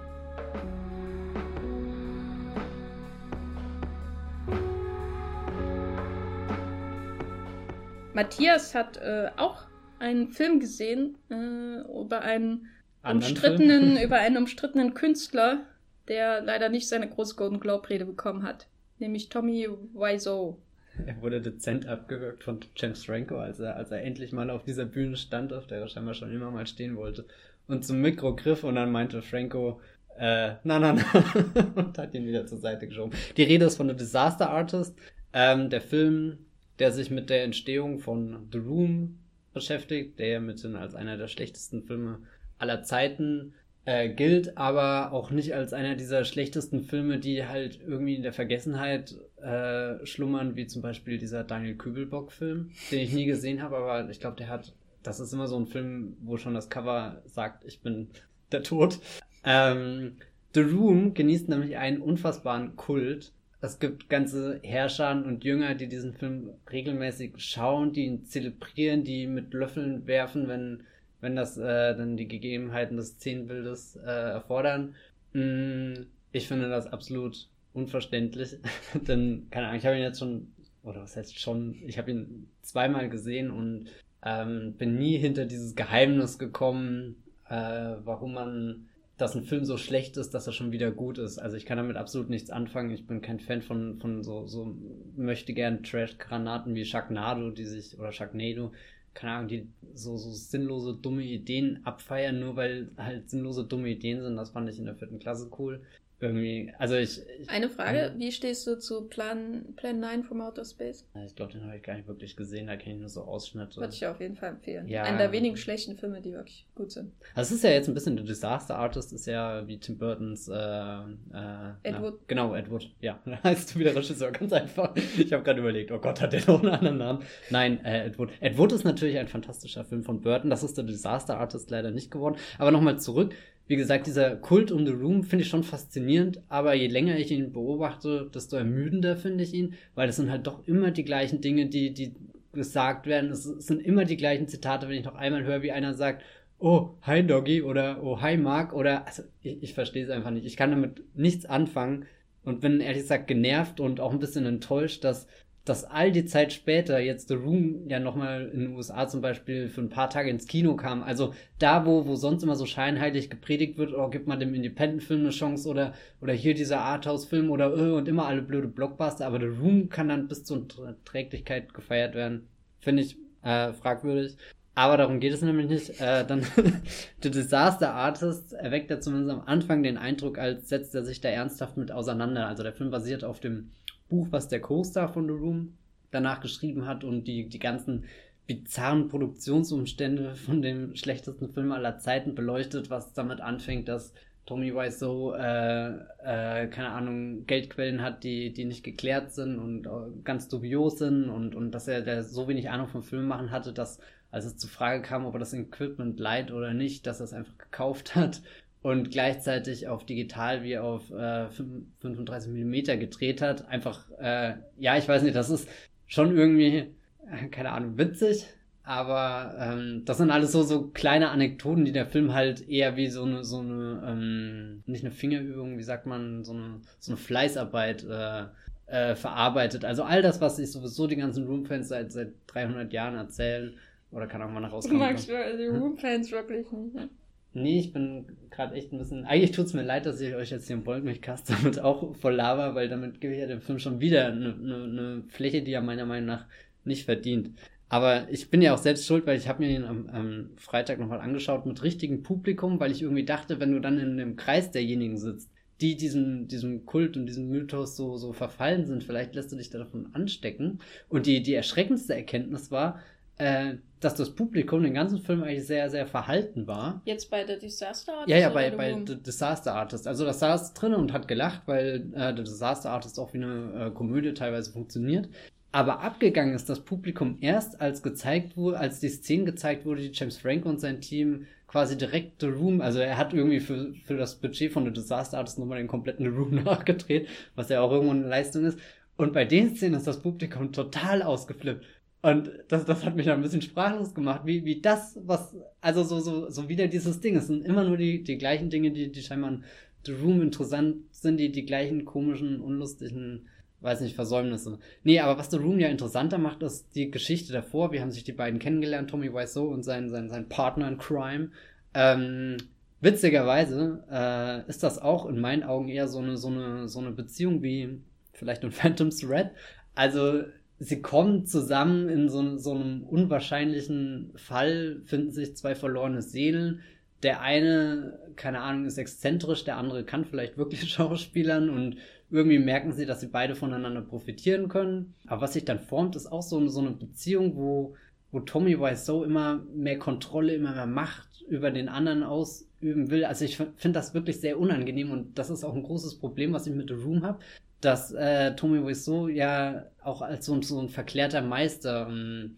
Matthias 8.14 8.74
hat 8.74 8.98
äh, 8.98 9.30
auch 9.38 9.68
einen 10.00 10.30
Film 10.30 10.60
gesehen 10.60 11.18
äh, 11.30 11.82
über 12.02 12.22
einen 12.22 12.68
Anderen 13.04 13.34
umstrittenen, 13.34 13.84
Film? 13.94 13.98
über 14.06 14.18
einen 14.18 14.38
umstrittenen 14.38 14.94
Künstler, 14.96 15.66
der 16.08 16.42
leider 16.42 16.70
nicht 16.70 16.88
seine 16.90 17.08
große 17.08 17.36
Golden 17.36 17.60
Globe 17.60 17.90
Rede 17.90 18.06
bekommen 18.06 18.42
hat, 18.44 18.68
nämlich 18.98 19.30
Tommy 19.30 19.68
Wiseau. 19.94 20.58
Er 21.06 21.22
wurde 21.22 21.42
dezent 21.42 21.88
abgewürgt 21.88 22.44
von 22.44 22.60
James 22.76 23.06
Franco, 23.06 23.38
als 23.38 23.60
er, 23.60 23.76
als 23.76 23.92
er 23.92 24.04
endlich 24.04 24.32
mal 24.32 24.50
auf 24.50 24.64
dieser 24.64 24.86
Bühne 24.86 25.18
stand, 25.18 25.54
auf 25.54 25.68
der 25.68 25.80
er 25.80 25.88
scheinbar 25.88 26.14
schon 26.14 26.32
immer 26.32 26.52
mal 26.52 26.68
stehen 26.68 26.96
wollte. 26.96 27.26
Und 27.68 27.86
zum 27.86 28.02
Mikro 28.02 28.36
griff 28.36 28.64
und 28.64 28.76
dann 28.76 28.92
meinte 28.92 29.22
Franco, 29.22 29.82
äh, 30.18 30.56
na, 30.64 30.80
na, 30.80 30.94
na, 30.94 31.64
und 31.76 31.98
hat 31.98 32.14
ihn 32.14 32.26
wieder 32.26 32.46
zur 32.48 32.58
Seite 32.58 32.88
geschoben. 32.88 33.12
Die 33.36 33.44
Rede 33.44 33.66
ist 33.66 33.78
von 33.78 33.90
The 33.90 33.96
Disaster 33.96 34.50
Artist. 34.50 34.98
Ähm, 35.34 35.70
der 35.70 35.82
Film 35.82 36.40
der 36.80 36.92
sich 36.92 37.10
mit 37.10 37.30
der 37.30 37.44
Entstehung 37.44 38.00
von 38.00 38.48
The 38.52 38.60
Room 38.60 39.20
beschäftigt, 39.54 40.20
der 40.20 40.28
ja 40.28 40.40
mithin 40.40 40.76
als 40.76 40.96
einer 40.96 41.18
der 41.18 41.28
schlechtesten 41.28 41.84
Filme 41.84 42.20
aller 42.60 42.84
Zeiten 42.84 43.54
äh, 43.86 44.10
gilt, 44.10 44.58
aber 44.58 45.12
auch 45.12 45.32
nicht 45.32 45.54
als 45.54 45.74
einer 45.74 45.96
dieser 45.96 46.26
schlechtesten 46.26 46.82
Filme, 46.82 47.20
die 47.20 47.46
halt 47.46 47.80
irgendwie 47.86 48.16
in 48.16 48.24
der 48.24 48.34
Vergessenheit 48.34 49.16
äh, 49.42 50.06
schlummern, 50.06 50.56
wie 50.56 50.68
zum 50.68 50.82
Beispiel 50.82 51.18
dieser 51.18 51.44
Daniel 51.44 51.76
Kübelbock-Film, 51.76 52.72
den 52.92 53.00
ich 53.00 53.14
nie 53.14 53.26
gesehen 53.26 53.62
habe, 53.62 53.78
aber 53.78 54.10
ich 54.10 54.20
glaube, 54.20 54.38
der 54.38 54.50
hat, 54.50 54.74
das 55.04 55.20
ist 55.20 55.34
immer 55.34 55.48
so 55.48 55.58
ein 55.58 55.68
Film, 55.68 56.18
wo 56.22 56.38
schon 56.38 56.54
das 56.54 56.70
Cover 56.70 57.22
sagt, 57.26 57.66
ich 57.66 57.82
bin 57.82 58.10
der 58.52 58.64
Tod. 58.64 59.00
Ähm, 59.44 60.18
The 60.54 60.62
Room 60.62 61.14
genießt 61.14 61.50
nämlich 61.50 61.78
einen 61.78 62.02
unfassbaren 62.02 62.76
Kult 62.76 63.32
es 63.60 63.80
gibt 63.80 64.10
ganze 64.10 64.60
Herrscher 64.62 65.12
und 65.12 65.44
Jünger, 65.44 65.74
die 65.74 65.88
diesen 65.88 66.14
Film 66.14 66.52
regelmäßig 66.72 67.34
schauen, 67.38 67.92
die 67.92 68.06
ihn 68.06 68.26
zelebrieren, 68.26 69.04
die 69.04 69.26
mit 69.26 69.54
Löffeln 69.54 70.06
werfen, 70.06 70.48
wenn, 70.48 70.84
wenn 71.22 71.36
das 71.36 71.58
äh, 71.58 71.96
dann 71.96 72.18
die 72.18 72.28
Gegebenheiten 72.28 72.98
des 72.98 73.10
Szenenbildes 73.10 73.96
äh, 73.96 74.10
erfordern. 74.10 74.96
Mm, 75.34 75.94
ich 76.32 76.48
finde 76.48 76.70
das 76.70 76.86
absolut 76.86 77.50
unverständlich, 77.78 78.58
denn, 79.08 79.48
keine 79.52 79.68
Ahnung, 79.68 79.80
ich 79.80 79.86
habe 79.86 79.96
ihn 79.96 80.04
jetzt 80.04 80.20
schon, 80.20 80.52
oder 80.84 81.02
was 81.02 81.16
heißt 81.16 81.40
schon, 81.40 81.76
ich 81.86 81.98
habe 81.98 82.12
ihn 82.12 82.50
zweimal 82.62 83.10
gesehen 83.10 83.52
und 83.52 83.90
ähm, 84.24 84.74
bin 84.78 84.98
nie 84.98 85.18
hinter 85.18 85.46
dieses 85.46 85.76
Geheimnis 85.76 86.40
gekommen, 86.40 87.24
äh, 87.50 87.96
warum 88.04 88.34
man 88.34 88.88
dass 89.18 89.36
ein 89.36 89.44
Film 89.44 89.66
so 89.66 89.78
schlecht 89.78 90.16
ist, 90.18 90.36
dass 90.36 90.46
er 90.46 90.54
schon 90.54 90.72
wieder 90.72 90.92
gut 90.92 91.18
ist. 91.18 91.40
Also 91.40 91.58
ich 91.58 91.66
kann 91.66 91.78
damit 91.78 91.98
absolut 91.98 92.30
nichts 92.30 92.52
anfangen. 92.52 92.92
Ich 92.92 93.08
bin 93.08 93.22
kein 93.22 93.40
Fan 93.40 93.64
von, 93.64 93.98
von 93.98 94.24
so, 94.24 94.46
so 94.46 94.76
möchte 95.16 95.54
gern 95.54 95.82
Trash-Granaten 95.82 96.76
wie 96.76 96.86
Sharknado, 96.86 97.50
die 97.50 97.66
sich, 97.66 97.98
oder 97.98 98.12
Sharknado, 98.12 98.74
keine 99.16 99.34
Ahnung, 99.34 99.48
die 99.48 99.68
so, 99.96 100.18
so 100.18 100.30
sinnlose, 100.30 100.96
dumme 101.02 101.24
Ideen 101.24 101.80
abfeiern, 101.84 102.40
nur 102.40 102.56
weil 102.56 102.92
halt 102.96 103.28
sinnlose, 103.32 103.64
dumme 103.66 103.90
Ideen 103.90 104.22
sind. 104.22 104.36
Das 104.36 104.52
fand 104.52 104.70
ich 104.70 104.78
in 104.78 104.86
der 104.86 104.96
vierten 104.96 105.18
Klasse 105.18 105.50
cool 105.58 105.82
irgendwie, 106.20 106.74
also 106.80 106.96
ich. 106.96 107.22
ich 107.40 107.50
Eine 107.50 107.70
Frage, 107.70 108.14
wie 108.18 108.32
stehst 108.32 108.66
du 108.66 108.80
zu 108.80 109.08
Plan, 109.08 109.66
Plan 109.76 110.00
9 110.00 110.24
from 110.24 110.42
Outer 110.42 110.66
Space? 110.66 111.06
Ich 111.26 111.36
glaube, 111.36 111.52
den 111.54 111.64
habe 111.64 111.76
ich 111.78 111.84
gar 111.84 111.96
nicht 111.96 112.08
wirklich 112.08 112.36
gesehen, 112.36 112.68
da 112.68 112.76
kenne 112.76 112.96
ich 112.96 113.02
nur 113.02 113.10
so 113.10 113.22
Ausschnitte. 113.22 113.80
Würde 113.80 113.94
ich 113.94 114.06
auf 114.06 114.20
jeden 114.20 114.36
Fall 114.36 114.50
empfehlen. 114.50 114.88
Ja. 114.88 115.04
Einer 115.04 115.20
der 115.20 115.32
wenigen 115.32 115.58
schlechten 115.58 115.96
Filme, 115.96 116.20
die 116.22 116.34
wirklich 116.34 116.66
gut 116.74 116.92
sind. 116.92 117.12
Also 117.36 117.54
es 117.54 117.58
ist 117.60 117.64
ja 117.64 117.70
jetzt 117.70 117.88
ein 117.88 117.94
bisschen, 117.94 118.18
The 118.18 118.24
Disaster 118.24 118.78
Artist 118.78 119.14
ist 119.14 119.28
ja 119.28 119.68
wie 119.68 119.78
Tim 119.78 120.00
Burtons, 120.00 120.48
äh, 120.48 120.54
äh, 120.56 121.74
Edward. 121.84 122.16
Na, 122.16 122.26
genau, 122.26 122.56
Edward, 122.56 122.90
ja. 123.00 123.20
Da 123.26 123.44
heißt 123.44 123.76
du 123.76 123.80
wieder 123.80 123.96
Regisseur, 123.96 124.32
ganz 124.32 124.52
einfach. 124.54 124.96
Ich 124.96 125.32
habe 125.34 125.44
gerade 125.44 125.60
überlegt, 125.60 125.92
oh 125.92 126.00
Gott, 126.00 126.20
hat 126.20 126.34
der 126.34 126.42
noch 126.48 126.64
einen 126.64 126.74
anderen 126.74 126.98
Namen? 126.98 127.24
Nein, 127.52 127.86
äh, 127.86 128.06
Edward. 128.08 128.32
Edward 128.40 128.72
ist 128.72 128.86
natürlich 128.86 129.20
ein 129.20 129.28
fantastischer 129.28 129.86
Film 129.86 130.04
von 130.04 130.22
Burton, 130.22 130.50
das 130.50 130.64
ist 130.64 130.78
der 130.78 130.86
Disaster 130.86 131.38
Artist 131.38 131.70
leider 131.70 131.92
nicht 131.92 132.10
geworden. 132.10 132.38
Aber 132.58 132.72
nochmal 132.72 133.00
zurück 133.00 133.36
wie 133.68 133.76
gesagt, 133.76 134.08
dieser 134.08 134.36
Kult 134.38 134.72
um 134.72 134.86
The 134.86 134.94
Room 134.94 135.24
finde 135.24 135.44
ich 135.44 135.50
schon 135.50 135.64
faszinierend, 135.64 136.42
aber 136.48 136.74
je 136.74 136.88
länger 136.88 137.18
ich 137.18 137.32
ihn 137.32 137.52
beobachte, 137.52 138.30
desto 138.34 138.56
ermüdender 138.56 139.18
finde 139.18 139.44
ich 139.44 139.54
ihn, 139.54 139.74
weil 139.94 140.10
es 140.10 140.16
sind 140.16 140.32
halt 140.32 140.48
doch 140.48 140.66
immer 140.68 140.92
die 140.92 141.04
gleichen 141.04 141.42
Dinge, 141.42 141.68
die, 141.68 141.94
die 141.94 142.16
gesagt 142.54 143.06
werden. 143.08 143.30
Es 143.32 143.44
sind 143.44 143.82
immer 143.82 144.06
die 144.06 144.18
gleichen 144.18 144.48
Zitate, 144.48 144.88
wenn 144.88 144.98
ich 144.98 145.06
noch 145.06 145.16
einmal 145.16 145.44
höre, 145.44 145.62
wie 145.62 145.72
einer 145.72 145.94
sagt, 145.94 146.24
oh, 146.60 146.92
hi 147.02 147.26
Doggy 147.26 147.62
oder 147.62 148.04
oh, 148.04 148.22
hi 148.22 148.38
Mark 148.38 148.74
oder, 148.74 149.06
also 149.06 149.24
ich, 149.42 149.62
ich 149.62 149.74
verstehe 149.74 150.04
es 150.04 150.10
einfach 150.10 150.32
nicht. 150.32 150.46
Ich 150.46 150.58
kann 150.58 150.72
damit 150.72 151.04
nichts 151.14 151.46
anfangen 151.46 152.06
und 152.44 152.62
bin 152.62 152.80
ehrlich 152.80 153.02
gesagt 153.02 153.28
genervt 153.28 153.80
und 153.80 154.00
auch 154.00 154.14
ein 154.14 154.20
bisschen 154.20 154.46
enttäuscht, 154.46 155.04
dass 155.04 155.28
dass 155.68 155.84
all 155.84 156.12
die 156.12 156.26
Zeit 156.26 156.54
später 156.54 157.00
jetzt 157.00 157.28
The 157.28 157.36
Room 157.36 157.88
ja 157.88 158.00
nochmal 158.00 158.50
in 158.54 158.60
den 158.62 158.76
USA 158.76 159.08
zum 159.08 159.22
Beispiel 159.22 159.70
für 159.70 159.82
ein 159.82 159.90
paar 159.90 160.10
Tage 160.10 160.30
ins 160.30 160.48
Kino 160.48 160.76
kam. 160.76 161.04
Also 161.04 161.34
da, 161.60 161.86
wo, 161.86 162.06
wo 162.06 162.16
sonst 162.16 162.44
immer 162.44 162.56
so 162.56 162.66
scheinheilig 162.66 163.30
gepredigt 163.30 163.78
wird, 163.78 163.94
oh, 163.94 164.10
gibt 164.10 164.28
man 164.28 164.40
dem 164.40 164.54
Independent-Film 164.54 165.22
eine 165.22 165.30
Chance 165.30 165.68
oder, 165.68 165.94
oder 166.22 166.34
hier 166.34 166.54
dieser 166.54 166.80
Arthouse-Film 166.82 167.52
oder 167.52 167.76
äh, 167.76 167.92
und 167.92 168.08
immer 168.08 168.28
alle 168.28 168.42
blöde 168.42 168.68
Blockbuster, 168.68 169.26
aber 169.26 169.40
The 169.40 169.46
Room 169.46 169.90
kann 169.90 170.10
dann 170.10 170.28
bis 170.28 170.44
zur 170.44 170.68
Träglichkeit 171.06 171.74
gefeiert 171.74 172.16
werden. 172.16 172.48
Finde 172.80 173.04
ich 173.04 173.18
äh, 173.44 173.74
fragwürdig. 173.74 174.38
Aber 174.78 174.96
darum 174.96 175.20
geht 175.20 175.34
es 175.34 175.42
nämlich 175.42 175.68
nicht. 175.68 176.00
Äh, 176.00 176.24
dann 176.24 176.46
The 177.24 177.32
Disaster 177.32 177.96
Artist 177.96 178.54
erweckt 178.54 178.92
ja 178.92 179.00
zumindest 179.00 179.32
am 179.32 179.42
Anfang 179.48 179.82
den 179.82 179.98
Eindruck, 179.98 180.38
als 180.38 180.70
setzt 180.70 180.94
er 180.94 181.04
sich 181.04 181.20
da 181.20 181.30
ernsthaft 181.30 181.78
mit 181.78 181.92
auseinander. 181.92 182.48
Also 182.48 182.62
der 182.62 182.74
Film 182.74 182.92
basiert 182.92 183.24
auf 183.24 183.40
dem 183.40 183.72
Buch, 184.10 184.28
was 184.32 184.48
der 184.48 184.62
Co-Star 184.62 185.10
von 185.10 185.26
The 185.26 185.34
Room 185.34 185.78
danach 186.12 186.42
geschrieben 186.42 186.86
hat 186.86 187.04
und 187.04 187.26
die, 187.26 187.50
die 187.50 187.60
ganzen 187.60 188.06
bizarren 188.48 189.10
Produktionsumstände 189.10 190.36
von 190.36 190.62
dem 190.62 190.96
schlechtesten 190.96 191.50
Film 191.50 191.72
aller 191.72 192.00
Zeiten 192.00 192.34
beleuchtet, 192.34 192.90
was 192.90 193.14
damit 193.14 193.42
anfängt, 193.42 193.90
dass 193.90 194.14
Tommy 194.46 194.74
Wiseau, 194.74 195.34
äh, 195.34 195.90
äh, 196.24 196.68
keine 196.68 196.92
Ahnung, 196.92 197.46
Geldquellen 197.46 198.02
hat, 198.02 198.24
die, 198.24 198.54
die 198.54 198.64
nicht 198.64 198.84
geklärt 198.84 199.34
sind 199.34 199.60
und 199.60 199.86
äh, 199.86 200.22
ganz 200.24 200.48
dubios 200.48 201.00
sind 201.00 201.30
und, 201.30 201.54
und 201.54 201.72
dass 201.72 201.90
er 201.90 202.02
der 202.02 202.24
so 202.24 202.48
wenig 202.48 202.70
Ahnung 202.70 202.88
vom 202.88 203.04
Film 203.04 203.28
machen 203.28 203.52
hatte, 203.52 203.74
dass 203.74 204.00
als 204.32 204.46
es 204.46 204.58
zur 204.58 204.70
Frage 204.70 205.02
kam, 205.02 205.26
ob 205.26 205.36
er 205.36 205.40
das 205.40 205.54
Equipment 205.54 206.20
leiht 206.20 206.52
oder 206.52 206.74
nicht, 206.74 207.06
dass 207.08 207.20
er 207.20 207.26
es 207.26 207.34
einfach 207.34 207.58
gekauft 207.58 208.16
hat 208.16 208.42
und 208.82 209.12
gleichzeitig 209.12 209.88
auf 209.88 210.06
digital 210.06 210.64
wie 210.64 210.78
auf 210.78 211.12
äh, 211.12 211.50
35 211.50 212.52
mm 212.52 213.00
gedreht 213.00 213.42
hat. 213.42 213.68
Einfach, 213.68 214.10
äh, 214.20 214.54
ja, 214.78 214.98
ich 214.98 215.08
weiß 215.08 215.24
nicht, 215.24 215.36
das 215.36 215.50
ist 215.50 215.68
schon 216.06 216.36
irgendwie, 216.36 216.94
äh, 217.30 217.48
keine 217.52 217.72
Ahnung, 217.72 217.98
witzig. 217.98 218.46
Aber 218.84 219.54
ähm, 219.60 220.04
das 220.06 220.18
sind 220.18 220.32
alles 220.32 220.54
so, 220.54 220.64
so 220.64 220.88
kleine 220.88 221.30
Anekdoten, 221.30 221.84
die 221.84 221.92
der 221.92 222.06
Film 222.06 222.34
halt 222.34 222.70
eher 222.70 222.96
wie 222.96 223.08
so 223.08 223.24
eine, 223.24 223.44
so 223.44 223.60
eine, 223.60 224.02
ähm, 224.08 224.84
nicht 224.86 225.04
eine 225.04 225.12
Fingerübung, 225.12 225.78
wie 225.78 225.84
sagt 225.84 226.06
man, 226.06 226.46
so 226.46 226.54
eine, 226.54 226.80
so 227.00 227.12
eine 227.12 227.18
Fleißarbeit 227.18 228.06
äh, 228.06 228.46
äh, 228.86 229.16
verarbeitet. 229.16 229.84
Also 229.84 230.04
all 230.04 230.22
das, 230.22 230.40
was 230.40 230.56
sich 230.56 230.72
sowieso 230.72 231.08
die 231.08 231.18
ganzen 231.18 231.46
Room-Fans 231.46 231.90
seit, 231.90 232.14
seit 232.14 232.32
300 232.48 232.94
Jahren 232.94 233.16
erzählen, 233.16 233.74
oder 234.12 234.26
kann 234.28 234.42
auch 234.42 234.50
mal 234.50 234.62
nach 234.62 234.72
rauskommen. 234.72 235.00
Du 235.00 235.06
magst 235.06 235.28
die 235.28 235.66
Room-Fans 235.68 236.32
wirklich 236.32 236.72
nicht, 236.72 236.96
ne? 236.96 237.10
Nee, 237.54 237.80
ich 237.80 237.94
bin 237.94 238.26
gerade 238.52 238.76
echt 238.76 238.94
ein 238.94 239.00
bisschen. 239.00 239.26
Eigentlich 239.26 239.52
tut 239.52 239.66
es 239.66 239.74
mir 239.74 239.84
leid, 239.84 240.06
dass 240.06 240.22
ich 240.22 240.36
euch 240.36 240.52
jetzt 240.52 240.68
hier 240.68 240.76
im 240.76 240.84
Boldmilchcast 240.84 241.50
damit 241.52 241.80
auch 241.80 242.16
voll 242.16 242.36
laber, 242.36 242.76
weil 242.76 242.90
damit 242.90 243.20
gebe 243.22 243.34
ich 243.34 243.40
ja 243.40 243.48
dem 243.48 243.62
Film 243.62 243.80
schon 243.80 244.00
wieder 244.00 244.28
eine, 244.28 244.54
eine, 244.54 244.84
eine, 244.84 245.24
Fläche, 245.30 245.64
die 245.64 245.74
er 245.74 245.82
meiner 245.82 246.06
Meinung 246.06 246.28
nach 246.28 246.46
nicht 246.84 247.06
verdient. 247.06 247.52
Aber 247.90 248.28
ich 248.30 248.50
bin 248.50 248.62
ja 248.62 248.74
auch 248.74 248.78
selbst 248.78 249.06
schuld, 249.06 249.26
weil 249.26 249.38
ich 249.38 249.48
habe 249.48 249.64
mir 249.64 249.74
ihn 249.74 249.86
am, 249.86 250.10
am 250.10 250.50
Freitag 250.58 251.00
nochmal 251.00 251.22
angeschaut 251.22 251.66
mit 251.66 251.82
richtigem 251.84 252.22
Publikum, 252.22 252.80
weil 252.80 252.92
ich 252.92 253.02
irgendwie 253.02 253.26
dachte, 253.26 253.60
wenn 253.60 253.72
du 253.72 253.80
dann 253.80 253.98
in 253.98 254.18
dem 254.18 254.36
Kreis 254.36 254.72
derjenigen 254.72 255.18
sitzt, 255.18 255.50
die 255.80 255.96
diesem, 255.96 256.48
diesem 256.48 256.86
Kult 256.86 257.16
und 257.18 257.28
diesem 257.28 257.50
Mythos 257.50 257.96
so, 257.96 258.18
so 258.18 258.34
verfallen 258.34 258.86
sind, 258.86 259.04
vielleicht 259.04 259.36
lässt 259.36 259.52
du 259.52 259.56
dich 259.56 259.70
davon 259.70 260.10
anstecken. 260.14 260.80
Und 261.08 261.28
die, 261.28 261.42
die 261.42 261.54
erschreckendste 261.54 262.16
Erkenntnis 262.16 262.72
war, 262.72 263.00
äh, 263.38 263.76
dass 264.00 264.16
das 264.16 264.36
Publikum 264.36 264.84
den 264.84 264.94
ganzen 264.94 265.20
Film 265.20 265.44
eigentlich 265.44 265.66
sehr, 265.66 265.90
sehr 265.90 266.06
verhalten 266.06 266.68
war. 266.68 267.02
Jetzt 267.06 267.30
bei 267.30 267.46
The 267.46 267.58
Disaster 267.58 268.14
Artist? 268.14 268.30
Ja, 268.30 268.38
ja, 268.38 268.50
bei, 268.50 268.70
bei 268.72 268.96
The 269.06 269.22
Disaster 269.22 269.74
Artist. 269.74 270.08
Also 270.08 270.26
das 270.26 270.40
saß 270.40 270.74
drin 270.74 270.94
und 270.94 271.14
hat 271.14 271.28
gelacht, 271.28 271.64
weil 271.66 272.12
äh, 272.14 272.36
The 272.36 272.44
Disaster 272.44 272.92
Artist 272.92 273.20
auch 273.20 273.34
wie 273.34 273.38
eine 273.38 273.88
äh, 273.88 273.92
Komödie 273.92 274.34
teilweise 274.34 274.72
funktioniert. 274.72 275.30
Aber 275.72 276.02
abgegangen 276.02 276.56
ist 276.56 276.70
das 276.70 276.80
Publikum 276.80 277.38
erst, 277.42 277.82
als 277.82 278.02
gezeigt 278.02 278.56
wurde, 278.56 278.80
als 278.80 279.00
die 279.00 279.10
Szene 279.10 279.46
gezeigt 279.46 279.86
wurde, 279.86 280.02
die 280.02 280.12
James 280.12 280.38
Franco 280.38 280.70
und 280.70 280.80
sein 280.80 281.02
Team 281.02 281.46
quasi 281.68 281.98
direkt 281.98 282.42
The 282.42 282.48
Room, 282.48 282.82
also 282.82 283.00
er 283.00 283.18
hat 283.18 283.34
irgendwie 283.34 283.60
für, 283.60 283.94
für 284.06 284.16
das 284.16 284.36
Budget 284.36 284.72
von 284.72 284.86
The 284.86 284.94
Disaster 284.94 285.38
Artist 285.38 285.60
nochmal 285.60 285.78
den 285.80 285.88
kompletten 285.88 286.26
The 286.26 286.32
Room 286.36 286.64
nachgedreht, 286.64 287.28
was 287.56 287.70
ja 287.70 287.82
auch 287.82 287.92
irgendwo 287.92 288.14
eine 288.14 288.28
Leistung 288.28 288.66
ist. 288.66 288.80
Und 289.18 289.34
bei 289.34 289.46
den 289.46 289.76
Szenen 289.76 289.96
ist 289.96 290.08
das 290.08 290.22
Publikum 290.22 290.72
total 290.72 291.22
ausgeflippt. 291.24 291.84
Und 292.22 292.52
das, 292.68 292.86
das 292.86 293.06
hat 293.06 293.16
mich 293.16 293.26
dann 293.26 293.36
ein 293.36 293.44
bisschen 293.44 293.62
sprachlos 293.62 294.14
gemacht, 294.14 294.42
wie, 294.46 294.66
wie 294.66 294.82
das, 294.82 295.20
was, 295.24 295.56
also 295.82 296.04
so, 296.04 296.20
so, 296.20 296.50
so 296.50 296.68
wieder 296.68 296.88
dieses 296.88 297.20
Ding. 297.20 297.36
Es 297.36 297.48
sind 297.48 297.64
immer 297.64 297.84
nur 297.84 297.98
die, 297.98 298.24
die 298.24 298.38
gleichen 298.38 298.70
Dinge, 298.70 298.92
die, 298.92 299.12
die 299.12 299.22
scheinbar 299.22 299.52
in 299.52 299.64
The 300.06 300.14
Room 300.14 300.42
interessant 300.42 300.98
sind, 301.12 301.38
die, 301.38 301.52
die 301.52 301.66
gleichen 301.66 302.06
komischen, 302.06 302.60
unlustigen, 302.60 303.48
weiß 303.82 304.02
nicht, 304.02 304.16
Versäumnisse. 304.16 304.80
Nee, 305.04 305.20
aber 305.20 305.38
was 305.40 305.52
The 305.52 305.58
Room 305.58 305.80
ja 305.80 305.90
interessanter 305.90 306.38
macht, 306.40 306.64
ist 306.64 306.96
die 306.96 307.12
Geschichte 307.12 307.54
davor. 307.54 307.92
Wie 307.92 308.02
haben 308.02 308.12
sich 308.12 308.24
die 308.24 308.32
beiden 308.32 308.60
kennengelernt, 308.60 309.10
Tommy 309.10 309.32
Wiseau 309.32 309.68
und 309.68 309.84
sein, 309.84 310.10
sein, 310.10 310.30
sein 310.30 310.50
Partner 310.50 310.88
in 310.88 310.98
Crime. 310.98 311.52
Ähm, 311.94 312.58
witzigerweise 313.00 314.04
äh, 314.12 314.68
ist 314.68 314.82
das 314.82 315.00
auch 315.00 315.28
in 315.28 315.40
meinen 315.40 315.64
Augen 315.64 315.88
eher 315.88 316.08
so 316.08 316.20
eine, 316.20 316.38
so 316.38 316.48
eine, 316.48 316.90
so 316.90 317.00
eine 317.00 317.12
Beziehung 317.12 317.62
wie 317.62 318.02
vielleicht 318.34 318.64
in 318.64 318.72
Phantom's 318.72 319.28
Red. 319.28 319.52
Also 319.94 320.44
sie 320.80 321.02
kommen 321.02 321.46
zusammen 321.46 322.10
in 322.10 322.30
so, 322.30 322.58
so 322.58 322.74
einem 322.74 323.04
unwahrscheinlichen 323.04 324.32
Fall, 324.36 325.02
finden 325.06 325.32
sich 325.32 325.56
zwei 325.56 325.76
verlorene 325.76 326.22
Seelen. 326.22 326.82
Der 327.24 327.42
eine, 327.42 328.20
keine 328.36 328.62
Ahnung, 328.62 328.86
ist 328.86 328.98
exzentrisch, 328.98 329.64
der 329.64 329.78
andere 329.78 330.04
kann 330.04 330.26
vielleicht 330.26 330.58
wirklich 330.58 330.82
Schauspielern 330.90 331.70
und 331.70 331.98
irgendwie 332.30 332.60
merken 332.60 332.92
sie, 332.92 333.06
dass 333.06 333.22
sie 333.22 333.28
beide 333.28 333.56
voneinander 333.56 334.02
profitieren 334.02 334.68
können. 334.68 335.16
Aber 335.26 335.42
was 335.42 335.54
sich 335.54 335.66
dann 335.66 335.80
formt, 335.80 336.16
ist 336.16 336.32
auch 336.32 336.44
so, 336.44 336.66
so 336.68 336.82
eine 336.82 336.92
Beziehung, 336.92 337.56
wo, 337.56 337.96
wo 338.32 338.42
Tommy 338.42 338.80
Wiseau 338.80 339.24
immer 339.24 339.64
mehr 339.74 339.98
Kontrolle, 339.98 340.54
immer 340.54 340.74
mehr 340.74 340.86
Macht 340.86 341.42
über 341.48 341.72
den 341.72 341.90
anderen 341.90 342.24
ausüben 342.24 343.10
will. 343.10 343.24
Also 343.26 343.46
ich 343.46 343.58
finde 343.58 343.94
das 343.94 344.14
wirklich 344.14 344.42
sehr 344.42 344.60
unangenehm 344.60 345.12
und 345.12 345.40
das 345.40 345.50
ist 345.50 345.64
auch 345.64 345.74
ein 345.74 345.84
großes 345.84 346.20
Problem, 346.20 346.54
was 346.54 346.68
ich 346.68 346.76
mit 346.76 346.90
The 346.90 346.96
Room 346.96 347.24
habe, 347.24 347.40
dass 347.82 348.12
äh, 348.12 348.56
Tommy 348.56 348.86
Wiseau 348.86 349.28
ja 349.28 349.86
auch 350.04 350.22
als 350.22 350.46
so, 350.46 350.62
so 350.62 350.80
ein 350.80 350.90
verklärter 350.90 351.42
Meister 351.42 352.08
ähm, 352.10 352.58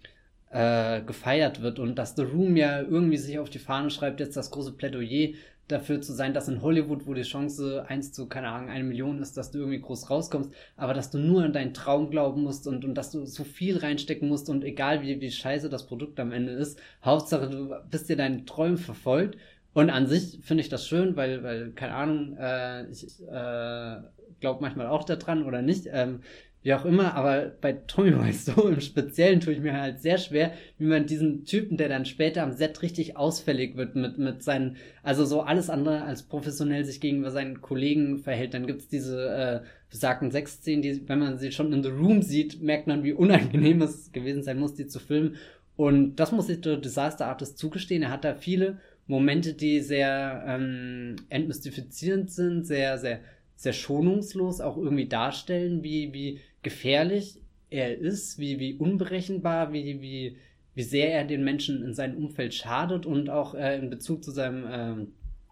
äh, 0.51 1.01
gefeiert 1.01 1.61
wird 1.61 1.79
und 1.79 1.95
dass 1.95 2.15
The 2.15 2.23
Room 2.23 2.55
ja 2.57 2.81
irgendwie 2.81 3.17
sich 3.17 3.37
auf 3.39 3.49
die 3.49 3.59
Fahne 3.59 3.89
schreibt, 3.89 4.19
jetzt 4.19 4.37
das 4.37 4.51
große 4.51 4.73
Plädoyer 4.73 5.33
dafür 5.67 6.01
zu 6.01 6.13
sein, 6.13 6.33
dass 6.33 6.47
in 6.47 6.61
Hollywood, 6.61 7.05
wo 7.05 7.13
die 7.13 7.21
Chance 7.21 7.85
eins 7.87 8.11
zu, 8.11 8.27
keine 8.27 8.49
Ahnung, 8.49 8.69
eine 8.69 8.83
Million 8.83 9.21
ist, 9.21 9.37
dass 9.37 9.51
du 9.51 9.59
irgendwie 9.59 9.79
groß 9.79 10.09
rauskommst, 10.09 10.51
aber 10.75 10.95
dass 10.95 11.11
du 11.11 11.19
nur 11.19 11.43
an 11.43 11.53
deinen 11.53 11.75
Traum 11.75 12.09
glauben 12.09 12.41
musst 12.41 12.67
und, 12.67 12.83
und 12.83 12.95
dass 12.95 13.11
du 13.11 13.25
so 13.25 13.43
viel 13.43 13.77
reinstecken 13.77 14.27
musst 14.27 14.49
und 14.49 14.63
egal 14.63 15.03
wie, 15.03 15.21
wie 15.21 15.31
scheiße 15.31 15.69
das 15.69 15.85
Produkt 15.85 16.19
am 16.19 16.31
Ende 16.31 16.53
ist, 16.53 16.79
Hauptsache 17.05 17.49
du 17.49 17.75
bist 17.91 18.09
dir 18.09 18.17
deinen 18.17 18.47
Träumen 18.47 18.77
verfolgt 18.77 19.37
und 19.73 19.89
an 19.89 20.07
sich 20.07 20.39
finde 20.41 20.61
ich 20.61 20.69
das 20.69 20.87
schön, 20.87 21.15
weil, 21.15 21.43
weil, 21.43 21.71
keine 21.71 21.93
Ahnung, 21.93 22.37
äh, 22.37 22.89
ich 22.89 23.03
äh, 23.21 23.97
glaube 24.39 24.61
manchmal 24.61 24.87
auch 24.87 25.03
daran 25.03 25.45
oder 25.45 25.61
nicht. 25.61 25.87
Ähm, 25.91 26.21
wie 26.61 26.73
auch 26.73 26.83
immer, 26.83 27.15
aber 27.15 27.53
bei 27.61 27.71
Tommy 27.71 28.11
Wiseau 28.25 28.67
im 28.67 28.81
Speziellen 28.81 29.39
tue 29.39 29.53
ich 29.53 29.59
mir 29.59 29.79
halt 29.79 30.01
sehr 30.01 30.17
schwer, 30.17 30.51
wie 30.77 30.87
man 30.87 31.05
diesen 31.05 31.45
Typen, 31.45 31.77
der 31.77 31.87
dann 31.87 32.05
später 32.05 32.43
am 32.43 32.51
Set 32.51 32.81
richtig 32.81 33.15
ausfällig 33.15 33.77
wird 33.77 33.95
mit, 33.95 34.17
mit 34.17 34.43
seinen, 34.43 34.75
also 35.01 35.23
so 35.23 35.41
alles 35.41 35.69
andere 35.69 36.03
als 36.03 36.23
professionell 36.23 36.83
sich 36.83 36.99
gegenüber 36.99 37.31
seinen 37.31 37.61
Kollegen 37.61 38.17
verhält. 38.17 38.53
Dann 38.53 38.67
gibt's 38.67 38.89
diese 38.89 39.29
äh, 39.29 39.67
besagten 39.89 40.31
Sexszenen, 40.31 40.81
die, 40.81 41.07
wenn 41.07 41.19
man 41.19 41.37
sie 41.37 41.51
schon 41.51 41.71
in 41.71 41.83
The 41.83 41.89
Room 41.89 42.21
sieht, 42.21 42.61
merkt 42.61 42.87
man, 42.87 43.03
wie 43.03 43.13
unangenehm 43.13 43.81
es 43.83 44.11
gewesen 44.11 44.43
sein 44.43 44.59
muss, 44.59 44.73
die 44.73 44.87
zu 44.87 44.99
filmen. 44.99 45.37
Und 45.77 46.17
das 46.17 46.33
muss 46.33 46.49
ich 46.49 46.59
der 46.59 46.75
Disaster 46.75 47.27
Artist 47.27 47.57
zugestehen. 47.57 48.03
Er 48.03 48.11
hat 48.11 48.25
da 48.25 48.35
viele 48.35 48.79
Momente, 49.09 49.53
die 49.53 49.81
sehr 49.81 50.45
ähm, 50.47 51.17
entmystifizierend 51.29 52.31
sind, 52.31 52.65
sehr, 52.65 52.97
sehr 52.97 53.19
sehr 53.59 53.73
schonungslos 53.73 54.61
auch 54.61 54.77
irgendwie 54.77 55.09
darstellen, 55.09 55.83
wie, 55.83 56.13
wie 56.13 56.39
gefährlich 56.61 57.41
er 57.69 57.97
ist, 57.97 58.39
wie, 58.39 58.57
wie 58.57 58.75
unberechenbar, 58.75 59.73
wie, 59.73 60.01
wie, 60.01 60.37
wie 60.75 60.83
sehr 60.83 61.11
er 61.11 61.25
den 61.25 61.43
Menschen 61.43 61.83
in 61.83 61.93
seinem 61.93 62.15
Umfeld 62.15 62.53
schadet 62.53 63.05
und 63.05 63.29
auch 63.29 63.55
äh, 63.55 63.77
in 63.77 63.89
Bezug 63.89 64.23
zu 64.23 64.31
seinem 64.31 64.65
ähm, 64.71 65.07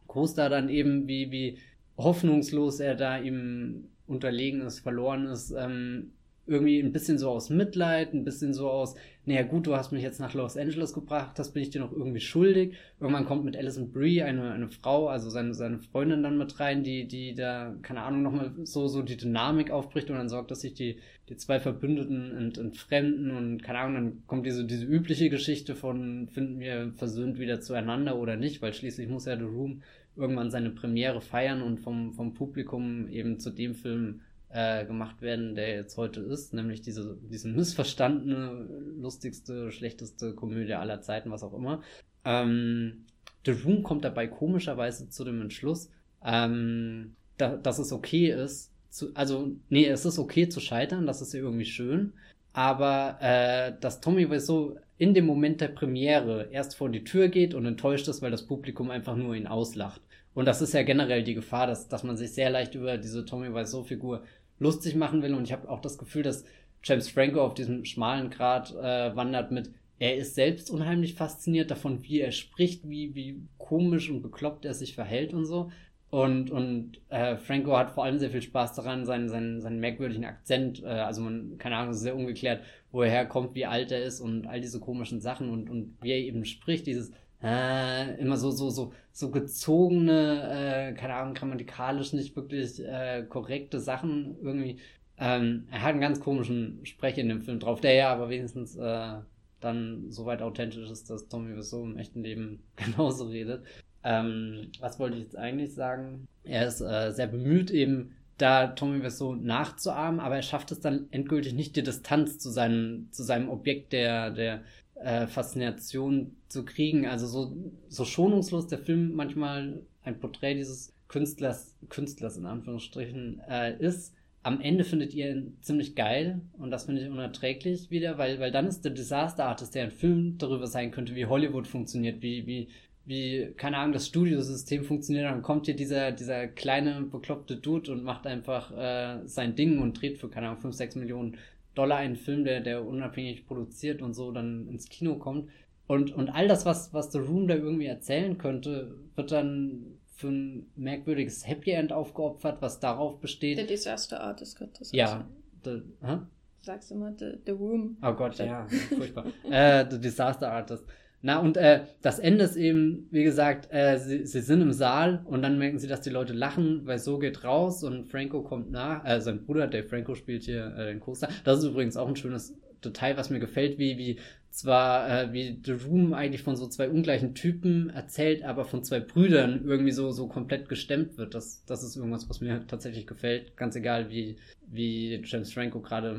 Co-Star 0.07 0.47
dann 0.47 0.69
eben, 0.69 1.09
wie, 1.09 1.31
wie 1.31 1.57
hoffnungslos 1.97 2.79
er 2.79 2.95
da 2.95 3.19
ihm 3.19 3.89
unterlegen 4.07 4.61
ist, 4.61 4.79
verloren 4.79 5.25
ist. 5.25 5.51
Ähm, 5.51 6.13
irgendwie 6.47 6.79
ein 6.79 6.91
bisschen 6.91 7.17
so 7.17 7.29
aus 7.29 7.49
Mitleid, 7.49 8.13
ein 8.13 8.23
bisschen 8.23 8.53
so 8.53 8.69
aus, 8.69 8.95
naja 9.25 9.43
gut, 9.43 9.67
du 9.67 9.75
hast 9.75 9.91
mich 9.91 10.01
jetzt 10.01 10.19
nach 10.21 10.33
Los 10.33 10.55
Angeles 10.55 10.93
gebracht, 10.93 11.37
das 11.37 11.51
bin 11.51 11.61
ich 11.61 11.69
dir 11.69 11.81
noch 11.81 11.91
irgendwie 11.91 12.21
schuldig. 12.21 12.75
Irgendwann 12.99 13.25
kommt 13.25 13.43
mit 13.43 13.57
Alison 13.57 13.91
Brie 13.91 14.23
eine, 14.23 14.51
eine 14.51 14.69
Frau, 14.69 15.09
also 15.09 15.29
seine, 15.29 15.53
seine 15.53 15.79
Freundin 15.79 16.23
dann 16.23 16.37
mit 16.37 16.59
rein, 16.59 16.83
die, 16.83 17.07
die 17.07 17.35
da, 17.35 17.75
keine 17.81 18.03
Ahnung, 18.03 18.21
nochmal 18.23 18.53
so, 18.63 18.87
so 18.87 19.01
die 19.01 19.17
Dynamik 19.17 19.69
aufbricht 19.69 20.09
und 20.09 20.15
dann 20.15 20.29
sorgt, 20.29 20.49
dass 20.51 20.61
sich 20.61 20.73
die, 20.73 20.97
die 21.27 21.35
zwei 21.35 21.59
Verbündeten 21.59 22.35
ent, 22.37 22.57
entfremden 22.57 23.31
und 23.31 23.61
keine 23.61 23.79
Ahnung, 23.79 23.95
dann 23.95 24.23
kommt 24.27 24.45
diese, 24.45 24.65
diese 24.65 24.85
übliche 24.85 25.29
Geschichte 25.29 25.75
von, 25.75 26.29
finden 26.29 26.59
wir 26.59 26.93
versöhnt 26.95 27.37
wieder 27.37 27.59
zueinander 27.59 28.17
oder 28.17 28.37
nicht, 28.37 28.61
weil 28.61 28.73
schließlich 28.73 29.09
muss 29.09 29.25
ja 29.25 29.37
The 29.37 29.43
Room 29.43 29.81
irgendwann 30.15 30.51
seine 30.51 30.71
Premiere 30.71 31.21
feiern 31.21 31.61
und 31.61 31.79
vom, 31.79 32.13
vom 32.13 32.33
Publikum 32.33 33.07
eben 33.09 33.39
zu 33.39 33.51
dem 33.51 33.75
Film 33.75 34.21
äh, 34.49 34.85
gemacht 34.85 35.21
werden, 35.21 35.55
der 35.55 35.75
jetzt 35.75 35.97
heute 35.97 36.21
ist, 36.21 36.53
nämlich 36.53 36.81
diese, 36.81 37.17
diese 37.29 37.49
missverstandene, 37.49 38.67
lustigste, 38.99 39.71
schlechteste 39.71 40.33
Komödie 40.33 40.73
aller 40.73 41.01
Zeiten, 41.01 41.31
was 41.31 41.43
auch 41.43 41.53
immer. 41.53 41.81
Ähm, 42.23 43.05
The 43.45 43.51
Room 43.51 43.83
kommt 43.83 44.03
dabei 44.03 44.27
komischerweise 44.27 45.09
zu 45.09 45.23
dem 45.23 45.41
Entschluss, 45.41 45.89
ähm, 46.23 47.15
da, 47.37 47.55
dass 47.55 47.79
es 47.79 47.91
okay 47.91 48.31
ist, 48.31 48.71
zu, 48.89 49.13
also, 49.15 49.51
nee, 49.69 49.85
es 49.85 50.05
ist 50.05 50.17
okay 50.17 50.49
zu 50.49 50.59
scheitern, 50.59 51.05
das 51.05 51.21
ist 51.21 51.33
ja 51.33 51.41
irgendwie 51.41 51.65
schön, 51.65 52.13
aber 52.53 53.17
äh, 53.21 53.73
dass 53.79 54.01
Tommy 54.01 54.29
Wiseau 54.31 54.77
in 54.97 55.13
dem 55.13 55.25
Moment 55.25 55.61
der 55.61 55.67
Premiere 55.67 56.49
erst 56.51 56.75
vor 56.75 56.89
die 56.89 57.03
Tür 57.03 57.27
geht 57.27 57.53
und 57.53 57.65
enttäuscht 57.65 58.07
ist, 58.07 58.21
weil 58.21 58.31
das 58.31 58.47
Publikum 58.47 58.89
einfach 58.89 59.15
nur 59.15 59.35
ihn 59.35 59.45
auslacht. 59.45 60.01
Und 60.37 60.45
das 60.45 60.61
ist 60.61 60.75
ja 60.75 60.83
generell 60.83 61.23
die 61.23 61.33
Gefahr, 61.33 61.65
dass, 61.65 61.87
dass 61.87 62.03
man 62.03 62.15
sich 62.15 62.31
sehr 62.31 62.51
leicht 62.51 62.75
über 62.75 62.99
diese 62.99 63.25
Tommy 63.25 63.55
Wiseau-Figur 63.55 64.21
lustig 64.59 64.93
machen 64.93 65.23
will. 65.23 65.33
Und 65.33 65.45
ich 65.45 65.51
habe 65.51 65.67
auch 65.67 65.81
das 65.81 65.97
Gefühl, 65.97 66.21
dass 66.21 66.45
James 66.83 67.09
Franco 67.09 67.41
auf 67.41 67.55
diesem 67.55 67.85
schmalen 67.85 68.29
Grad 68.29 68.69
äh, 68.75 69.15
wandert 69.15 69.51
mit, 69.51 69.71
er 69.97 70.15
ist 70.15 70.35
selbst 70.35 70.69
unheimlich 70.69 71.15
fasziniert 71.15 71.71
davon, 71.71 72.03
wie 72.03 72.19
er 72.19 72.31
spricht, 72.31 72.87
wie, 72.87 73.15
wie 73.15 73.41
komisch 73.57 74.11
und 74.11 74.21
bekloppt 74.21 74.65
er 74.65 74.75
sich 74.75 74.93
verhält 74.93 75.33
und 75.33 75.45
so. 75.45 75.71
Und, 76.11 76.51
und 76.51 77.01
äh, 77.09 77.37
Franco 77.37 77.75
hat 77.75 77.89
vor 77.89 78.03
allem 78.03 78.19
sehr 78.19 78.29
viel 78.29 78.43
Spaß 78.43 78.75
daran, 78.75 79.07
seinen, 79.07 79.29
seinen, 79.29 79.59
seinen 79.59 79.79
merkwürdigen 79.79 80.25
Akzent, 80.25 80.83
äh, 80.83 80.85
also 80.85 81.23
man, 81.23 81.57
keine 81.57 81.77
Ahnung, 81.77 81.95
sehr 81.95 82.15
ungeklärt, 82.15 82.61
wo 82.91 83.01
er 83.01 83.09
herkommt, 83.09 83.55
wie 83.55 83.65
alt 83.65 83.91
er 83.91 84.03
ist 84.03 84.21
und 84.21 84.45
all 84.45 84.61
diese 84.61 84.79
komischen 84.79 85.19
Sachen 85.19 85.49
und, 85.49 85.67
und 85.67 85.97
wie 85.99 86.11
er 86.11 86.19
eben 86.19 86.45
spricht, 86.45 86.85
dieses, 86.85 87.11
äh, 87.43 88.19
immer 88.19 88.37
so, 88.37 88.51
so, 88.51 88.69
so, 88.69 88.93
so 89.11 89.31
gezogene, 89.31 90.91
äh, 90.91 90.93
keine 90.93 91.15
Ahnung, 91.15 91.33
grammatikalisch 91.33 92.13
nicht 92.13 92.35
wirklich 92.35 92.83
äh, 92.83 93.25
korrekte 93.27 93.79
Sachen 93.79 94.37
irgendwie. 94.41 94.79
Ähm, 95.19 95.67
er 95.71 95.81
hat 95.83 95.91
einen 95.91 96.01
ganz 96.01 96.19
komischen 96.19 96.85
Sprech 96.85 97.17
in 97.17 97.29
dem 97.29 97.41
Film 97.41 97.59
drauf, 97.59 97.81
der 97.81 97.93
ja 97.93 98.11
aber 98.11 98.29
wenigstens 98.29 98.75
äh, 98.75 99.15
dann 99.59 100.11
soweit 100.11 100.41
authentisch 100.41 100.89
ist, 100.89 101.09
dass 101.09 101.27
Tommy 101.27 101.55
Wiseau 101.55 101.83
im 101.85 101.97
echten 101.97 102.23
Leben 102.23 102.63
genauso 102.75 103.25
redet. 103.25 103.63
Ähm, 104.03 104.71
was 104.79 104.99
wollte 104.99 105.17
ich 105.17 105.23
jetzt 105.23 105.37
eigentlich 105.37 105.73
sagen? 105.73 106.27
Er 106.43 106.67
ist 106.67 106.81
äh, 106.81 107.11
sehr 107.11 107.27
bemüht, 107.27 107.71
eben 107.71 108.15
da 108.37 108.67
Tommy 108.67 109.03
Wiseau 109.03 109.35
nachzuahmen, 109.35 110.19
aber 110.19 110.35
er 110.35 110.43
schafft 110.43 110.71
es 110.71 110.79
dann 110.79 111.07
endgültig 111.11 111.53
nicht, 111.53 111.75
die 111.75 111.83
Distanz 111.83 112.37
zu 112.37 112.49
seinem, 112.51 113.09
zu 113.11 113.23
seinem 113.23 113.49
Objekt 113.49 113.93
der, 113.93 114.29
der 114.31 114.61
äh, 115.03 115.27
Faszination 115.27 116.35
zu 116.47 116.65
kriegen. 116.65 117.05
Also 117.05 117.27
so, 117.27 117.55
so 117.89 118.05
schonungslos 118.05 118.67
der 118.67 118.79
Film 118.79 119.13
manchmal 119.15 119.81
ein 120.03 120.19
Porträt 120.19 120.55
dieses 120.55 120.93
Künstlers, 121.07 121.75
Künstlers 121.89 122.37
in 122.37 122.45
Anführungsstrichen 122.45 123.41
äh, 123.47 123.77
ist. 123.79 124.13
Am 124.43 124.61
Ende 124.61 124.83
findet 124.83 125.13
ihr 125.13 125.29
ihn 125.29 125.57
ziemlich 125.61 125.95
geil 125.95 126.41
und 126.57 126.71
das 126.71 126.85
finde 126.85 127.01
ich 127.01 127.09
unerträglich 127.09 127.91
wieder, 127.91 128.17
weil, 128.17 128.39
weil 128.39 128.51
dann 128.51 128.67
ist 128.67 128.85
der 128.85 128.93
Disaster 128.93 129.45
Artist, 129.45 129.75
der 129.75 129.83
ein 129.83 129.91
Film 129.91 130.37
darüber 130.37 130.67
sein 130.67 130.91
könnte, 130.91 131.15
wie 131.15 131.25
Hollywood 131.25 131.67
funktioniert, 131.67 132.21
wie, 132.21 132.47
wie, 132.47 132.69
wie, 133.03 133.53
keine 133.57 133.77
Ahnung, 133.77 133.93
das 133.93 134.07
Studiosystem 134.07 134.85
funktioniert, 134.85 135.25
dann 135.25 135.41
kommt 135.41 135.65
hier 135.65 135.75
dieser, 135.75 136.11
dieser 136.13 136.47
kleine, 136.47 137.01
bekloppte 137.01 137.57
Dude 137.57 137.91
und 137.91 138.03
macht 138.03 138.25
einfach 138.25 138.71
äh, 138.71 139.27
sein 139.27 139.55
Ding 139.55 139.79
und 139.79 139.99
dreht 140.01 140.17
für, 140.17 140.29
keine 140.29 140.47
Ahnung, 140.47 140.61
5, 140.61 140.75
6 140.75 140.95
Millionen 140.95 141.37
Dollar 141.77 141.97
einen 141.97 142.15
Film, 142.15 142.43
der, 142.43 142.61
der 142.61 142.85
unabhängig 142.85 143.45
produziert 143.45 144.01
und 144.01 144.13
so 144.13 144.31
dann 144.31 144.67
ins 144.67 144.89
Kino 144.89 145.15
kommt. 145.15 145.49
Und, 145.87 146.13
und 146.13 146.29
all 146.29 146.47
das, 146.47 146.65
was, 146.65 146.93
was 146.93 147.11
The 147.11 147.19
Room 147.19 147.47
da 147.47 147.55
irgendwie 147.55 147.85
erzählen 147.85 148.37
könnte, 148.37 148.95
wird 149.15 149.31
dann 149.31 149.97
für 150.15 150.29
ein 150.29 150.71
merkwürdiges 150.75 151.47
Happy 151.47 151.71
End 151.71 151.93
aufgeopfert, 151.93 152.61
was 152.61 152.79
darauf 152.79 153.19
besteht. 153.19 153.57
Der 153.57 153.65
Disaster 153.65 154.19
Artist 154.21 154.57
könnte 154.57 154.79
das 154.79 154.91
Ja. 154.91 155.27
The, 155.63 155.81
hä? 156.01 156.17
Sagst 156.59 156.91
du 156.91 156.95
mal, 156.95 157.15
the, 157.17 157.33
the 157.45 157.51
Room. 157.51 157.97
Oh 158.01 158.13
Gott, 158.13 158.37
ja, 158.39 158.67
furchtbar. 158.89 159.25
äh, 159.49 159.85
the 159.89 159.99
Disaster 159.99 160.51
Artist. 160.51 160.83
Na, 161.21 161.39
und 161.39 161.57
äh, 161.57 161.81
das 162.01 162.19
Ende 162.19 162.43
ist 162.43 162.55
eben, 162.55 163.07
wie 163.09 163.23
gesagt, 163.23 163.69
äh, 163.71 163.97
sie, 163.97 164.25
sie 164.25 164.41
sind 164.41 164.61
im 164.61 164.71
Saal 164.71 165.23
und 165.25 165.41
dann 165.41 165.57
merken 165.57 165.79
sie, 165.79 165.87
dass 165.87 166.01
die 166.01 166.11
Leute 166.11 166.33
lachen, 166.33 166.85
weil 166.85 166.99
so 166.99 167.17
geht 167.17 167.43
raus 167.43 167.83
und 167.83 168.07
Franco 168.07 168.43
kommt 168.43 168.71
nach, 168.71 169.03
äh, 169.03 169.19
sein 169.19 169.43
Bruder, 169.43 169.67
Dave 169.67 169.87
Franco, 169.87 170.13
spielt 170.13 170.43
hier 170.43 170.75
äh, 170.77 170.85
den 170.85 170.99
Coaster. 170.99 171.29
Das 171.43 171.59
ist 171.59 171.65
übrigens 171.65 171.97
auch 171.97 172.07
ein 172.07 172.15
schönes 172.15 172.53
Detail, 172.85 173.17
was 173.17 173.31
mir 173.31 173.39
gefällt, 173.39 173.79
wie, 173.79 173.97
wie 173.97 174.19
zwar, 174.49 175.09
äh, 175.09 175.33
wie 175.33 175.59
The 175.63 175.73
Room 175.73 176.13
eigentlich 176.13 176.43
von 176.43 176.55
so 176.55 176.67
zwei 176.67 176.89
ungleichen 176.89 177.35
Typen 177.35 177.89
erzählt, 177.89 178.43
aber 178.43 178.65
von 178.65 178.83
zwei 178.83 178.99
Brüdern 178.99 179.63
irgendwie 179.65 179.91
so, 179.91 180.11
so 180.11 180.27
komplett 180.27 180.69
gestemmt 180.69 181.17
wird. 181.17 181.35
Das, 181.35 181.63
das 181.65 181.83
ist 181.83 181.95
irgendwas, 181.95 182.29
was 182.29 182.41
mir 182.41 182.65
tatsächlich 182.67 183.07
gefällt. 183.07 183.57
Ganz 183.57 183.75
egal, 183.75 184.09
wie, 184.09 184.37
wie 184.67 185.21
James 185.23 185.53
Franco 185.53 185.81
gerade 185.81 186.15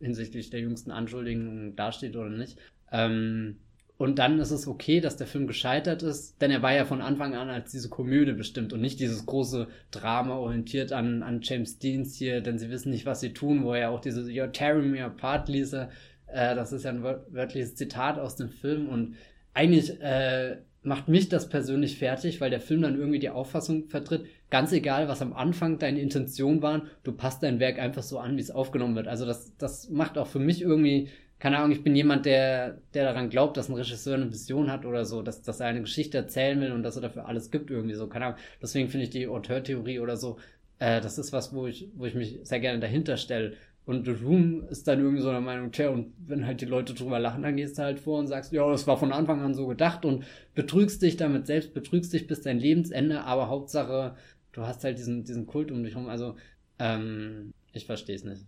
hinsichtlich 0.00 0.50
der 0.50 0.60
jüngsten 0.60 0.90
Anschuldigungen 0.90 1.76
dasteht 1.76 2.16
oder 2.16 2.30
nicht. 2.30 2.58
Ähm, 2.92 3.56
und 3.98 4.18
dann 4.18 4.38
ist 4.38 4.50
es 4.50 4.66
okay, 4.66 5.00
dass 5.00 5.16
der 5.16 5.26
Film 5.26 5.46
gescheitert 5.46 6.02
ist, 6.02 6.40
denn 6.42 6.50
er 6.50 6.62
war 6.62 6.74
ja 6.74 6.84
von 6.84 7.00
Anfang 7.00 7.34
an 7.34 7.48
als 7.48 7.70
diese 7.70 7.88
Komödie 7.88 8.32
bestimmt 8.32 8.72
und 8.72 8.82
nicht 8.82 9.00
dieses 9.00 9.24
große 9.24 9.68
Drama 9.90 10.36
orientiert 10.36 10.92
an, 10.92 11.22
an 11.22 11.40
James 11.42 11.78
Deans 11.78 12.14
hier, 12.16 12.42
denn 12.42 12.58
sie 12.58 12.70
wissen 12.70 12.90
nicht, 12.90 13.06
was 13.06 13.20
sie 13.20 13.32
tun, 13.32 13.64
wo 13.64 13.72
er 13.72 13.90
auch 13.90 14.00
diese 14.00 14.22
You're 14.22 14.52
tearing 14.52 14.90
me 14.90 15.02
apart 15.02 15.48
ließe. 15.48 15.88
Äh, 16.26 16.54
das 16.54 16.72
ist 16.72 16.84
ja 16.84 16.90
ein 16.90 17.02
wörtliches 17.02 17.74
Zitat 17.74 18.18
aus 18.18 18.36
dem 18.36 18.50
Film 18.50 18.88
und 18.88 19.14
eigentlich 19.54 19.98
äh, 20.02 20.58
macht 20.82 21.08
mich 21.08 21.28
das 21.28 21.48
persönlich 21.48 21.98
fertig, 21.98 22.40
weil 22.40 22.50
der 22.50 22.60
Film 22.60 22.82
dann 22.82 22.98
irgendwie 22.98 23.18
die 23.18 23.30
Auffassung 23.30 23.88
vertritt, 23.88 24.26
ganz 24.50 24.72
egal, 24.72 25.08
was 25.08 25.22
am 25.22 25.32
Anfang 25.32 25.78
deine 25.78 26.00
Intention 26.00 26.62
waren, 26.62 26.82
du 27.02 27.12
passt 27.12 27.42
dein 27.42 27.58
Werk 27.58 27.78
einfach 27.78 28.02
so 28.04 28.18
an, 28.18 28.36
wie 28.36 28.40
es 28.40 28.50
aufgenommen 28.52 28.94
wird. 28.94 29.08
Also 29.08 29.24
das, 29.26 29.56
das 29.56 29.88
macht 29.88 30.16
auch 30.18 30.28
für 30.28 30.38
mich 30.38 30.62
irgendwie 30.62 31.08
keine 31.46 31.58
Ahnung, 31.58 31.70
ich 31.70 31.84
bin 31.84 31.94
jemand, 31.94 32.26
der, 32.26 32.78
der 32.92 33.04
daran 33.04 33.30
glaubt, 33.30 33.56
dass 33.56 33.68
ein 33.68 33.76
Regisseur 33.76 34.16
eine 34.16 34.32
Vision 34.32 34.68
hat 34.68 34.84
oder 34.84 35.04
so, 35.04 35.22
dass, 35.22 35.42
dass 35.42 35.60
er 35.60 35.68
eine 35.68 35.80
Geschichte 35.80 36.18
erzählen 36.18 36.60
will 36.60 36.72
und 36.72 36.82
dass 36.82 36.96
er 36.96 37.02
dafür 37.02 37.28
alles 37.28 37.52
gibt 37.52 37.70
irgendwie 37.70 37.94
so, 37.94 38.08
keine 38.08 38.24
Ahnung. 38.26 38.38
Deswegen 38.60 38.88
finde 38.88 39.04
ich 39.04 39.10
die 39.10 39.28
Auteur-Theorie 39.28 40.00
oder 40.00 40.16
so, 40.16 40.38
äh, 40.80 41.00
das 41.00 41.18
ist 41.18 41.32
was, 41.32 41.54
wo 41.54 41.68
ich, 41.68 41.88
wo 41.94 42.04
ich 42.04 42.16
mich 42.16 42.40
sehr 42.42 42.58
gerne 42.58 42.80
dahinter 42.80 43.16
stelle. 43.16 43.52
Und 43.84 44.06
The 44.06 44.24
Room 44.24 44.66
ist 44.70 44.88
dann 44.88 44.98
irgendwie 44.98 45.22
so 45.22 45.30
der 45.30 45.40
Meinung, 45.40 45.70
tja, 45.70 45.90
und 45.90 46.14
wenn 46.26 46.48
halt 46.48 46.62
die 46.62 46.66
Leute 46.66 46.94
drüber 46.94 47.20
lachen, 47.20 47.44
dann 47.44 47.54
gehst 47.54 47.78
du 47.78 47.82
halt 47.82 48.00
vor 48.00 48.18
und 48.18 48.26
sagst, 48.26 48.52
ja, 48.52 48.68
das 48.68 48.88
war 48.88 48.96
von 48.96 49.12
Anfang 49.12 49.40
an 49.40 49.54
so 49.54 49.68
gedacht 49.68 50.04
und 50.04 50.24
betrügst 50.56 51.00
dich 51.00 51.16
damit 51.16 51.46
selbst, 51.46 51.74
betrügst 51.74 52.12
dich 52.12 52.26
bis 52.26 52.40
dein 52.40 52.58
Lebensende, 52.58 53.22
aber 53.22 53.48
Hauptsache, 53.48 54.16
du 54.50 54.62
hast 54.62 54.82
halt 54.82 54.98
diesen, 54.98 55.22
diesen 55.22 55.46
Kult 55.46 55.70
um 55.70 55.84
dich 55.84 55.94
herum. 55.94 56.08
Also, 56.08 56.34
ähm, 56.80 57.52
ich 57.76 57.86
verstehe 57.86 58.16
es 58.16 58.24
nicht. 58.24 58.46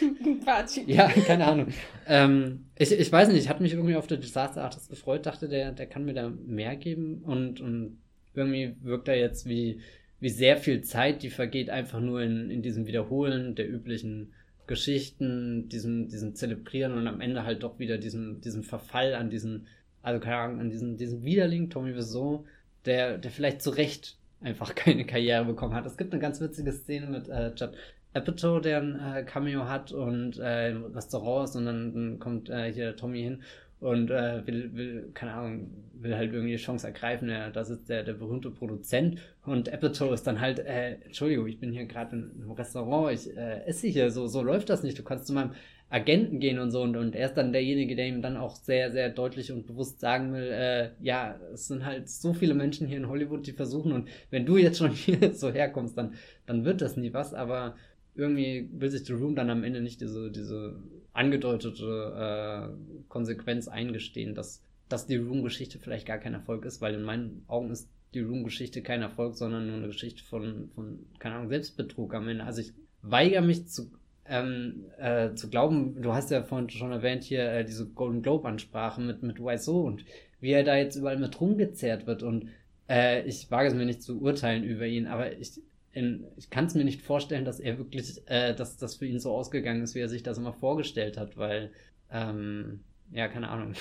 ja, 0.86 1.08
keine 1.08 1.46
Ahnung. 1.46 1.68
Ähm, 2.06 2.66
ich, 2.76 2.92
ich 2.92 3.12
weiß 3.12 3.28
nicht, 3.28 3.38
ich 3.38 3.48
hatte 3.48 3.62
mich 3.62 3.72
irgendwie 3.72 3.96
auf 3.96 4.06
der 4.06 4.18
Disaster 4.18 4.64
Artist 4.64 4.90
gefreut, 4.90 5.26
dachte, 5.26 5.48
der, 5.48 5.72
der 5.72 5.86
kann 5.86 6.04
mir 6.04 6.14
da 6.14 6.30
mehr 6.30 6.76
geben 6.76 7.22
und, 7.24 7.60
und 7.60 7.98
irgendwie 8.34 8.74
wirkt 8.80 9.08
er 9.08 9.18
jetzt 9.18 9.46
wie, 9.46 9.80
wie 10.20 10.30
sehr 10.30 10.56
viel 10.56 10.82
Zeit, 10.82 11.22
die 11.22 11.30
vergeht 11.30 11.70
einfach 11.70 12.00
nur 12.00 12.22
in, 12.22 12.50
in 12.50 12.62
diesem 12.62 12.86
Wiederholen 12.86 13.54
der 13.54 13.70
üblichen 13.70 14.32
Geschichten, 14.66 15.68
diesem, 15.68 16.08
diesem 16.08 16.34
Zelebrieren 16.34 16.94
und 16.94 17.06
am 17.06 17.20
Ende 17.20 17.44
halt 17.44 17.62
doch 17.62 17.78
wieder 17.78 17.98
diesem, 17.98 18.40
diesem 18.40 18.62
Verfall 18.62 19.14
an 19.14 19.30
diesen, 19.30 19.66
also 20.00 20.20
keine 20.20 20.36
Ahnung, 20.36 20.60
an 20.60 20.70
diesen, 20.70 20.96
diesen 20.96 21.24
Widerling, 21.24 21.70
Tommy 21.70 21.94
Wiseau, 21.94 22.44
der, 22.84 23.18
der 23.18 23.30
vielleicht 23.30 23.62
zu 23.62 23.70
Recht 23.70 24.16
einfach 24.40 24.74
keine 24.76 25.04
Karriere 25.04 25.44
bekommen 25.44 25.74
hat. 25.74 25.86
Es 25.86 25.96
gibt 25.96 26.12
eine 26.12 26.22
ganz 26.22 26.40
witzige 26.40 26.72
Szene 26.72 27.06
mit 27.06 27.28
äh, 27.28 27.52
Judd 27.54 27.72
Apatow, 28.14 28.60
der 28.60 28.80
ein 28.80 29.00
äh, 29.00 29.22
Cameo 29.24 29.68
hat 29.68 29.92
und 29.92 30.38
äh, 30.38 30.70
im 30.70 30.84
Restaurant 30.86 31.48
ist 31.48 31.56
und 31.56 31.66
dann, 31.66 31.94
dann 31.94 32.18
kommt 32.18 32.50
äh, 32.50 32.72
hier 32.72 32.96
Tommy 32.96 33.22
hin 33.22 33.42
und 33.82 34.10
äh, 34.10 34.46
will, 34.46 34.70
will, 34.74 35.10
keine 35.12 35.32
Ahnung, 35.32 35.70
will 35.94 36.14
halt 36.14 36.32
irgendwie 36.32 36.52
die 36.52 36.62
Chance 36.62 36.86
ergreifen. 36.86 37.28
Ja, 37.28 37.50
das 37.50 37.68
ist 37.68 37.88
der, 37.88 38.04
der 38.04 38.12
berühmte 38.12 38.50
Produzent 38.50 39.20
und 39.44 39.72
Apatow 39.72 40.12
ist 40.12 40.26
dann 40.26 40.40
halt, 40.40 40.60
äh, 40.60 40.98
Entschuldigung, 41.04 41.48
ich 41.48 41.58
bin 41.58 41.72
hier 41.72 41.86
gerade 41.86 42.14
im 42.16 42.50
Restaurant, 42.52 43.12
ich 43.12 43.36
äh, 43.36 43.64
esse 43.64 43.88
hier, 43.88 44.10
so, 44.10 44.28
so 44.28 44.42
läuft 44.42 44.70
das 44.70 44.82
nicht. 44.84 44.98
Du 44.98 45.02
kannst 45.02 45.26
zu 45.26 45.32
meinem 45.32 45.52
Agenten 45.92 46.40
gehen 46.40 46.58
und 46.58 46.70
so 46.70 46.80
und, 46.80 46.96
und 46.96 47.14
er 47.14 47.26
ist 47.26 47.34
dann 47.34 47.52
derjenige, 47.52 47.94
der 47.94 48.06
ihm 48.06 48.22
dann 48.22 48.38
auch 48.38 48.56
sehr, 48.56 48.90
sehr 48.92 49.10
deutlich 49.10 49.52
und 49.52 49.66
bewusst 49.66 50.00
sagen 50.00 50.32
will, 50.32 50.50
äh, 50.50 50.90
ja, 51.00 51.38
es 51.52 51.66
sind 51.66 51.84
halt 51.84 52.08
so 52.08 52.32
viele 52.32 52.54
Menschen 52.54 52.86
hier 52.86 52.96
in 52.96 53.08
Hollywood, 53.08 53.46
die 53.46 53.52
versuchen 53.52 53.92
und 53.92 54.08
wenn 54.30 54.46
du 54.46 54.56
jetzt 54.56 54.78
schon 54.78 54.90
hier 54.92 55.34
so 55.34 55.52
herkommst, 55.52 55.98
dann, 55.98 56.14
dann 56.46 56.64
wird 56.64 56.80
das 56.80 56.96
nie 56.96 57.12
was, 57.12 57.34
aber 57.34 57.74
irgendwie 58.14 58.68
will 58.72 58.90
sich 58.90 59.04
The 59.04 59.14
Room 59.14 59.34
dann 59.34 59.50
am 59.50 59.64
Ende 59.64 59.80
nicht 59.80 60.00
diese, 60.00 60.30
diese 60.30 60.76
angedeutete 61.12 62.70
äh, 62.70 63.02
Konsequenz 63.08 63.68
eingestehen, 63.68 64.34
dass, 64.34 64.62
dass 64.88 65.06
die 65.06 65.16
Room-Geschichte 65.16 65.78
vielleicht 65.78 66.06
gar 66.06 66.18
kein 66.18 66.34
Erfolg 66.34 66.64
ist, 66.64 66.80
weil 66.80 66.94
in 66.94 67.02
meinen 67.02 67.44
Augen 67.48 67.70
ist 67.70 67.88
die 68.14 68.20
Room-Geschichte 68.20 68.82
kein 68.82 69.02
Erfolg, 69.02 69.36
sondern 69.36 69.66
nur 69.66 69.76
eine 69.76 69.86
Geschichte 69.86 70.22
von, 70.24 70.70
von, 70.74 71.06
keine 71.18 71.36
Ahnung, 71.36 71.48
Selbstbetrug 71.48 72.14
am 72.14 72.28
Ende. 72.28 72.44
Also 72.44 72.60
ich 72.60 72.72
weigere 73.00 73.40
mich 73.40 73.68
zu, 73.68 73.90
ähm, 74.26 74.84
äh, 74.98 75.34
zu 75.34 75.48
glauben, 75.48 76.00
du 76.00 76.12
hast 76.12 76.30
ja 76.30 76.42
vorhin 76.42 76.68
schon 76.68 76.92
erwähnt 76.92 77.24
hier 77.24 77.50
äh, 77.50 77.64
diese 77.64 77.88
Golden 77.88 78.22
Globe-Ansprache 78.22 79.00
mit, 79.00 79.22
mit 79.22 79.38
Wiseau 79.38 79.82
und 79.82 80.04
wie 80.40 80.50
er 80.50 80.64
da 80.64 80.76
jetzt 80.76 80.96
überall 80.96 81.18
mit 81.18 81.40
rumgezerrt 81.40 82.06
wird 82.06 82.22
und 82.22 82.48
äh, 82.88 83.26
ich 83.26 83.50
wage 83.50 83.68
es 83.68 83.74
mir 83.74 83.86
nicht 83.86 84.02
zu 84.02 84.20
urteilen 84.20 84.64
über 84.64 84.86
ihn, 84.86 85.06
aber 85.06 85.38
ich, 85.38 85.60
in, 85.92 86.26
ich 86.36 86.50
kann 86.50 86.66
es 86.66 86.74
mir 86.74 86.84
nicht 86.84 87.02
vorstellen, 87.02 87.44
dass 87.44 87.60
er 87.60 87.78
wirklich, 87.78 88.22
äh, 88.26 88.54
dass 88.54 88.78
das 88.78 88.96
für 88.96 89.06
ihn 89.06 89.20
so 89.20 89.32
ausgegangen 89.32 89.82
ist, 89.82 89.94
wie 89.94 90.00
er 90.00 90.08
sich 90.08 90.22
das 90.22 90.38
immer 90.38 90.52
vorgestellt 90.52 91.18
hat, 91.18 91.36
weil, 91.36 91.70
ähm, 92.10 92.80
ja, 93.10 93.28
keine 93.28 93.48
Ahnung. 93.48 93.74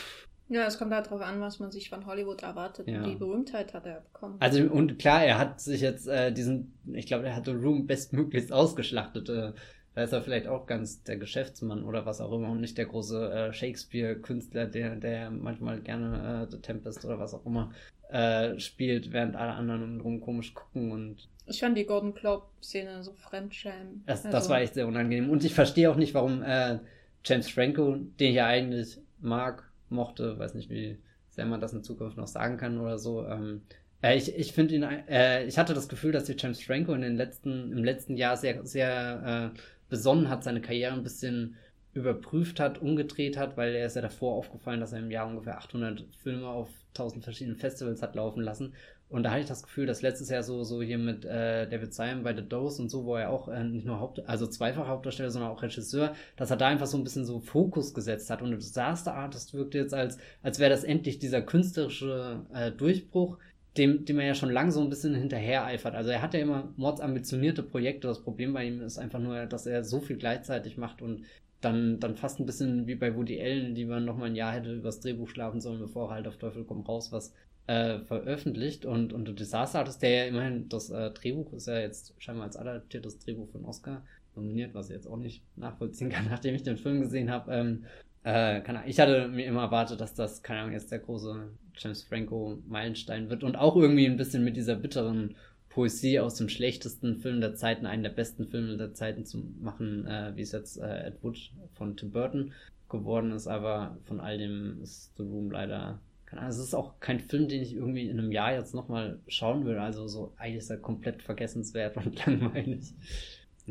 Ja, 0.49 0.67
es 0.67 0.77
kommt 0.77 0.91
halt 0.91 1.05
darauf 1.05 1.21
an, 1.21 1.39
was 1.39 1.59
man 1.59 1.71
sich 1.71 1.89
von 1.89 2.05
Hollywood 2.05 2.43
erwartet. 2.43 2.85
Ja. 2.89 2.97
Und 2.97 3.09
die 3.09 3.15
Berühmtheit 3.15 3.73
hat 3.73 3.85
er 3.85 4.01
bekommen. 4.01 4.35
Also, 4.39 4.63
und 4.63 4.99
klar, 4.99 5.23
er 5.23 5.37
hat 5.37 5.61
sich 5.61 5.79
jetzt 5.79 6.07
äh, 6.07 6.33
diesen, 6.33 6.77
ich 6.91 7.05
glaube, 7.05 7.25
er 7.25 7.37
hat 7.37 7.45
The 7.45 7.51
Room 7.51 7.87
bestmöglichst 7.87 8.51
ausgeschlachtet. 8.51 9.29
Äh, 9.29 9.53
da 9.93 10.03
ist 10.03 10.13
er 10.13 10.21
vielleicht 10.21 10.47
auch 10.47 10.67
ganz 10.67 11.03
der 11.03 11.17
Geschäftsmann 11.17 11.83
oder 11.83 12.05
was 12.05 12.21
auch 12.21 12.31
immer 12.31 12.49
und 12.49 12.61
nicht 12.61 12.77
der 12.77 12.85
große 12.85 13.31
äh, 13.31 13.53
Shakespeare-Künstler, 13.53 14.67
der, 14.67 14.95
der 14.95 15.31
manchmal 15.31 15.81
gerne 15.81 16.45
äh, 16.47 16.51
The 16.51 16.61
Tempest 16.61 17.03
oder 17.03 17.19
was 17.19 17.33
auch 17.33 17.45
immer 17.45 17.73
äh, 18.09 18.57
spielt, 18.59 19.11
während 19.11 19.35
alle 19.35 19.53
anderen 19.53 19.83
um 19.83 19.99
drum 19.99 20.21
komisch 20.21 20.53
gucken 20.53 20.91
und. 20.91 21.27
Ich 21.45 21.59
fand 21.59 21.77
die 21.77 21.85
Gordon 21.85 22.13
Globe-Szene 22.13 23.03
so 23.03 23.13
fremdschämen. 23.13 24.03
Das, 24.05 24.25
also. 24.25 24.37
das 24.37 24.49
war 24.49 24.61
echt 24.61 24.75
sehr 24.75 24.87
unangenehm. 24.87 25.29
Und 25.29 25.43
ich 25.43 25.53
verstehe 25.53 25.91
auch 25.91 25.97
nicht, 25.97 26.13
warum 26.13 26.41
äh, 26.43 26.79
James 27.25 27.49
Franco, 27.49 27.95
den 27.95 28.29
ich 28.29 28.35
ja 28.35 28.47
eigentlich 28.47 28.97
mag, 29.19 29.69
mochte, 29.89 30.39
weiß 30.39 30.53
nicht, 30.53 30.69
wie 30.69 30.99
sehr 31.29 31.45
man 31.45 31.59
das 31.59 31.73
in 31.73 31.83
Zukunft 31.83 32.15
noch 32.15 32.27
sagen 32.27 32.57
kann 32.57 32.79
oder 32.79 32.97
so. 32.97 33.25
Ähm, 33.25 33.63
äh, 34.01 34.17
ich 34.17 34.35
ich 34.35 34.53
finde 34.53 34.75
ihn, 34.75 34.83
äh, 34.83 35.45
ich 35.45 35.57
hatte 35.57 35.73
das 35.73 35.89
Gefühl, 35.89 36.11
dass 36.11 36.25
die 36.25 36.35
James 36.37 36.63
Franco 36.63 36.93
in 36.93 37.01
den 37.01 37.15
letzten, 37.15 37.71
im 37.71 37.83
letzten 37.83 38.17
Jahr 38.17 38.37
sehr, 38.37 38.65
sehr 38.65 39.51
äh, 39.53 39.59
besonnen 39.91 40.29
hat, 40.29 40.43
seine 40.43 40.61
Karriere 40.61 40.93
ein 40.93 41.03
bisschen 41.03 41.57
überprüft 41.93 42.59
hat, 42.59 42.81
umgedreht 42.81 43.37
hat, 43.37 43.57
weil 43.57 43.75
er 43.75 43.85
ist 43.85 43.97
ja 43.97 44.01
davor 44.01 44.35
aufgefallen, 44.35 44.79
dass 44.79 44.93
er 44.93 44.99
im 44.99 45.11
Jahr 45.11 45.27
ungefähr 45.27 45.57
800 45.57 46.05
Filme 46.23 46.47
auf 46.47 46.69
1000 46.93 47.23
verschiedenen 47.23 47.57
Festivals 47.57 48.01
hat 48.01 48.15
laufen 48.15 48.41
lassen. 48.41 48.73
Und 49.09 49.23
da 49.23 49.31
hatte 49.31 49.41
ich 49.41 49.47
das 49.47 49.63
Gefühl, 49.63 49.85
dass 49.85 50.01
letztes 50.01 50.29
Jahr 50.29 50.41
so, 50.41 50.63
so 50.63 50.81
hier 50.81 50.97
mit 50.97 51.25
äh, 51.25 51.67
David 51.67 51.93
Simon 51.93 52.23
bei 52.23 52.33
The 52.33 52.47
Dose 52.47 52.81
und 52.81 52.89
so, 52.89 53.03
wo 53.03 53.17
er 53.17 53.29
auch 53.29 53.49
äh, 53.49 53.61
nicht 53.65 53.85
nur 53.85 53.99
Haupt, 53.99 54.25
also 54.25 54.47
zweifach 54.47 54.87
Hauptdarsteller, 54.87 55.29
sondern 55.29 55.51
auch 55.51 55.61
Regisseur, 55.61 56.15
dass 56.37 56.49
er 56.49 56.55
da 56.55 56.67
einfach 56.67 56.87
so 56.87 56.97
ein 56.97 57.03
bisschen 57.03 57.25
so 57.25 57.41
Fokus 57.41 57.93
gesetzt 57.93 58.29
hat. 58.29 58.41
Und 58.41 58.51
Disaster 58.51 59.13
Artist 59.13 59.53
wirkte 59.53 59.79
jetzt 59.79 59.93
als, 59.93 60.17
als 60.41 60.59
wäre 60.59 60.69
das 60.69 60.85
endlich 60.85 61.19
dieser 61.19 61.41
künstlerische 61.41 62.45
äh, 62.53 62.71
Durchbruch, 62.71 63.37
dem, 63.77 64.05
dem 64.05 64.19
er 64.19 64.27
ja 64.27 64.35
schon 64.35 64.51
lange 64.51 64.71
so 64.71 64.81
ein 64.81 64.89
bisschen 64.89 65.15
hinterher 65.15 65.65
eifert. 65.65 65.95
Also 65.95 66.09
er 66.09 66.21
hat 66.21 66.33
ja 66.33 66.41
immer 66.41 66.73
mordsambitionierte 66.75 67.63
Projekte. 67.63 68.07
Das 68.07 68.21
Problem 68.21 68.53
bei 68.53 68.65
ihm 68.65 68.81
ist 68.81 68.97
einfach 68.97 69.19
nur, 69.19 69.45
dass 69.45 69.65
er 69.65 69.83
so 69.83 70.01
viel 70.01 70.17
gleichzeitig 70.17 70.77
macht 70.77 71.01
und 71.01 71.23
dann, 71.61 71.99
dann 71.99 72.15
fast 72.15 72.39
ein 72.39 72.45
bisschen 72.45 72.87
wie 72.87 72.95
bei 72.95 73.15
Woody 73.15 73.39
Allen, 73.39 73.75
die 73.75 73.85
man 73.85 74.03
noch 74.03 74.17
mal 74.17 74.25
ein 74.25 74.35
Jahr 74.35 74.53
hätte 74.53 74.73
übers 74.73 74.99
Drehbuch 74.99 75.29
schlafen 75.29 75.61
sollen, 75.61 75.79
bevor 75.79 76.09
er 76.09 76.15
halt 76.15 76.27
auf 76.27 76.37
Teufel 76.37 76.65
komm 76.65 76.81
raus 76.81 77.11
was 77.11 77.33
äh, 77.67 77.99
veröffentlicht. 77.99 78.85
Und, 78.85 79.13
und 79.13 79.39
Disaster 79.39 79.79
Artist, 79.79 80.01
der 80.01 80.09
ja 80.09 80.25
immerhin, 80.25 80.67
das 80.67 80.89
äh, 80.89 81.11
Drehbuch 81.11 81.53
ist 81.53 81.67
ja 81.67 81.79
jetzt 81.79 82.13
scheinbar 82.17 82.45
als 82.45 82.57
adaptiertes 82.57 83.19
Drehbuch 83.19 83.49
von 83.51 83.63
Oscar 83.65 84.03
nominiert, 84.35 84.73
was 84.73 84.89
ich 84.89 84.95
jetzt 84.95 85.07
auch 85.07 85.17
nicht 85.17 85.43
nachvollziehen 85.55 86.09
kann, 86.09 86.25
nachdem 86.29 86.55
ich 86.55 86.63
den 86.63 86.77
Film 86.77 87.01
gesehen 87.01 87.29
habe. 87.29 87.53
Ähm, 87.53 87.85
äh, 88.23 88.61
keine 88.61 88.79
Ahnung, 88.79 88.89
ich 88.89 88.99
hatte 88.99 89.27
mir 89.27 89.45
immer 89.45 89.61
erwartet, 89.61 90.01
dass 90.01 90.13
das, 90.13 90.43
keine 90.43 90.61
Ahnung, 90.61 90.73
jetzt 90.73 90.91
der 90.91 90.99
große 90.99 91.49
James 91.75 92.03
Franco 92.03 92.59
Meilenstein 92.67 93.29
wird 93.29 93.43
und 93.43 93.55
auch 93.55 93.75
irgendwie 93.75 94.05
ein 94.05 94.17
bisschen 94.17 94.43
mit 94.43 94.57
dieser 94.57 94.75
bitteren 94.75 95.35
Poesie 95.69 96.19
aus 96.19 96.35
dem 96.35 96.49
schlechtesten 96.49 97.17
Film 97.17 97.39
der 97.41 97.55
Zeiten, 97.55 97.85
einen 97.85 98.03
der 98.03 98.09
besten 98.09 98.45
Filme 98.45 98.77
der 98.77 98.93
Zeiten 98.93 99.25
zu 99.25 99.43
machen, 99.59 100.05
äh, 100.05 100.33
wie 100.35 100.41
es 100.41 100.51
jetzt 100.51 100.77
äh, 100.77 101.07
Ed 101.07 101.23
Wood 101.23 101.51
von 101.73 101.95
Tim 101.95 102.11
Burton 102.11 102.53
geworden 102.89 103.31
ist, 103.31 103.47
aber 103.47 103.97
von 104.05 104.19
all 104.19 104.37
dem 104.37 104.81
ist 104.81 105.15
The 105.17 105.23
Room 105.23 105.51
leider 105.51 105.99
keine 106.31 106.43
Ahnung, 106.43 106.51
es 106.51 106.59
ist 106.59 106.73
auch 106.73 106.97
kein 107.01 107.19
Film, 107.19 107.49
den 107.49 107.61
ich 107.61 107.75
irgendwie 107.75 108.07
in 108.07 108.17
einem 108.17 108.31
Jahr 108.31 108.53
jetzt 108.53 108.73
nochmal 108.73 109.19
schauen 109.27 109.65
will, 109.65 109.77
also 109.77 110.07
so 110.07 110.33
eigentlich 110.37 110.59
ist 110.59 110.69
er 110.69 110.77
komplett 110.77 111.21
vergessenswert 111.21 111.97
und 112.05 112.25
langweilig. 112.25 112.93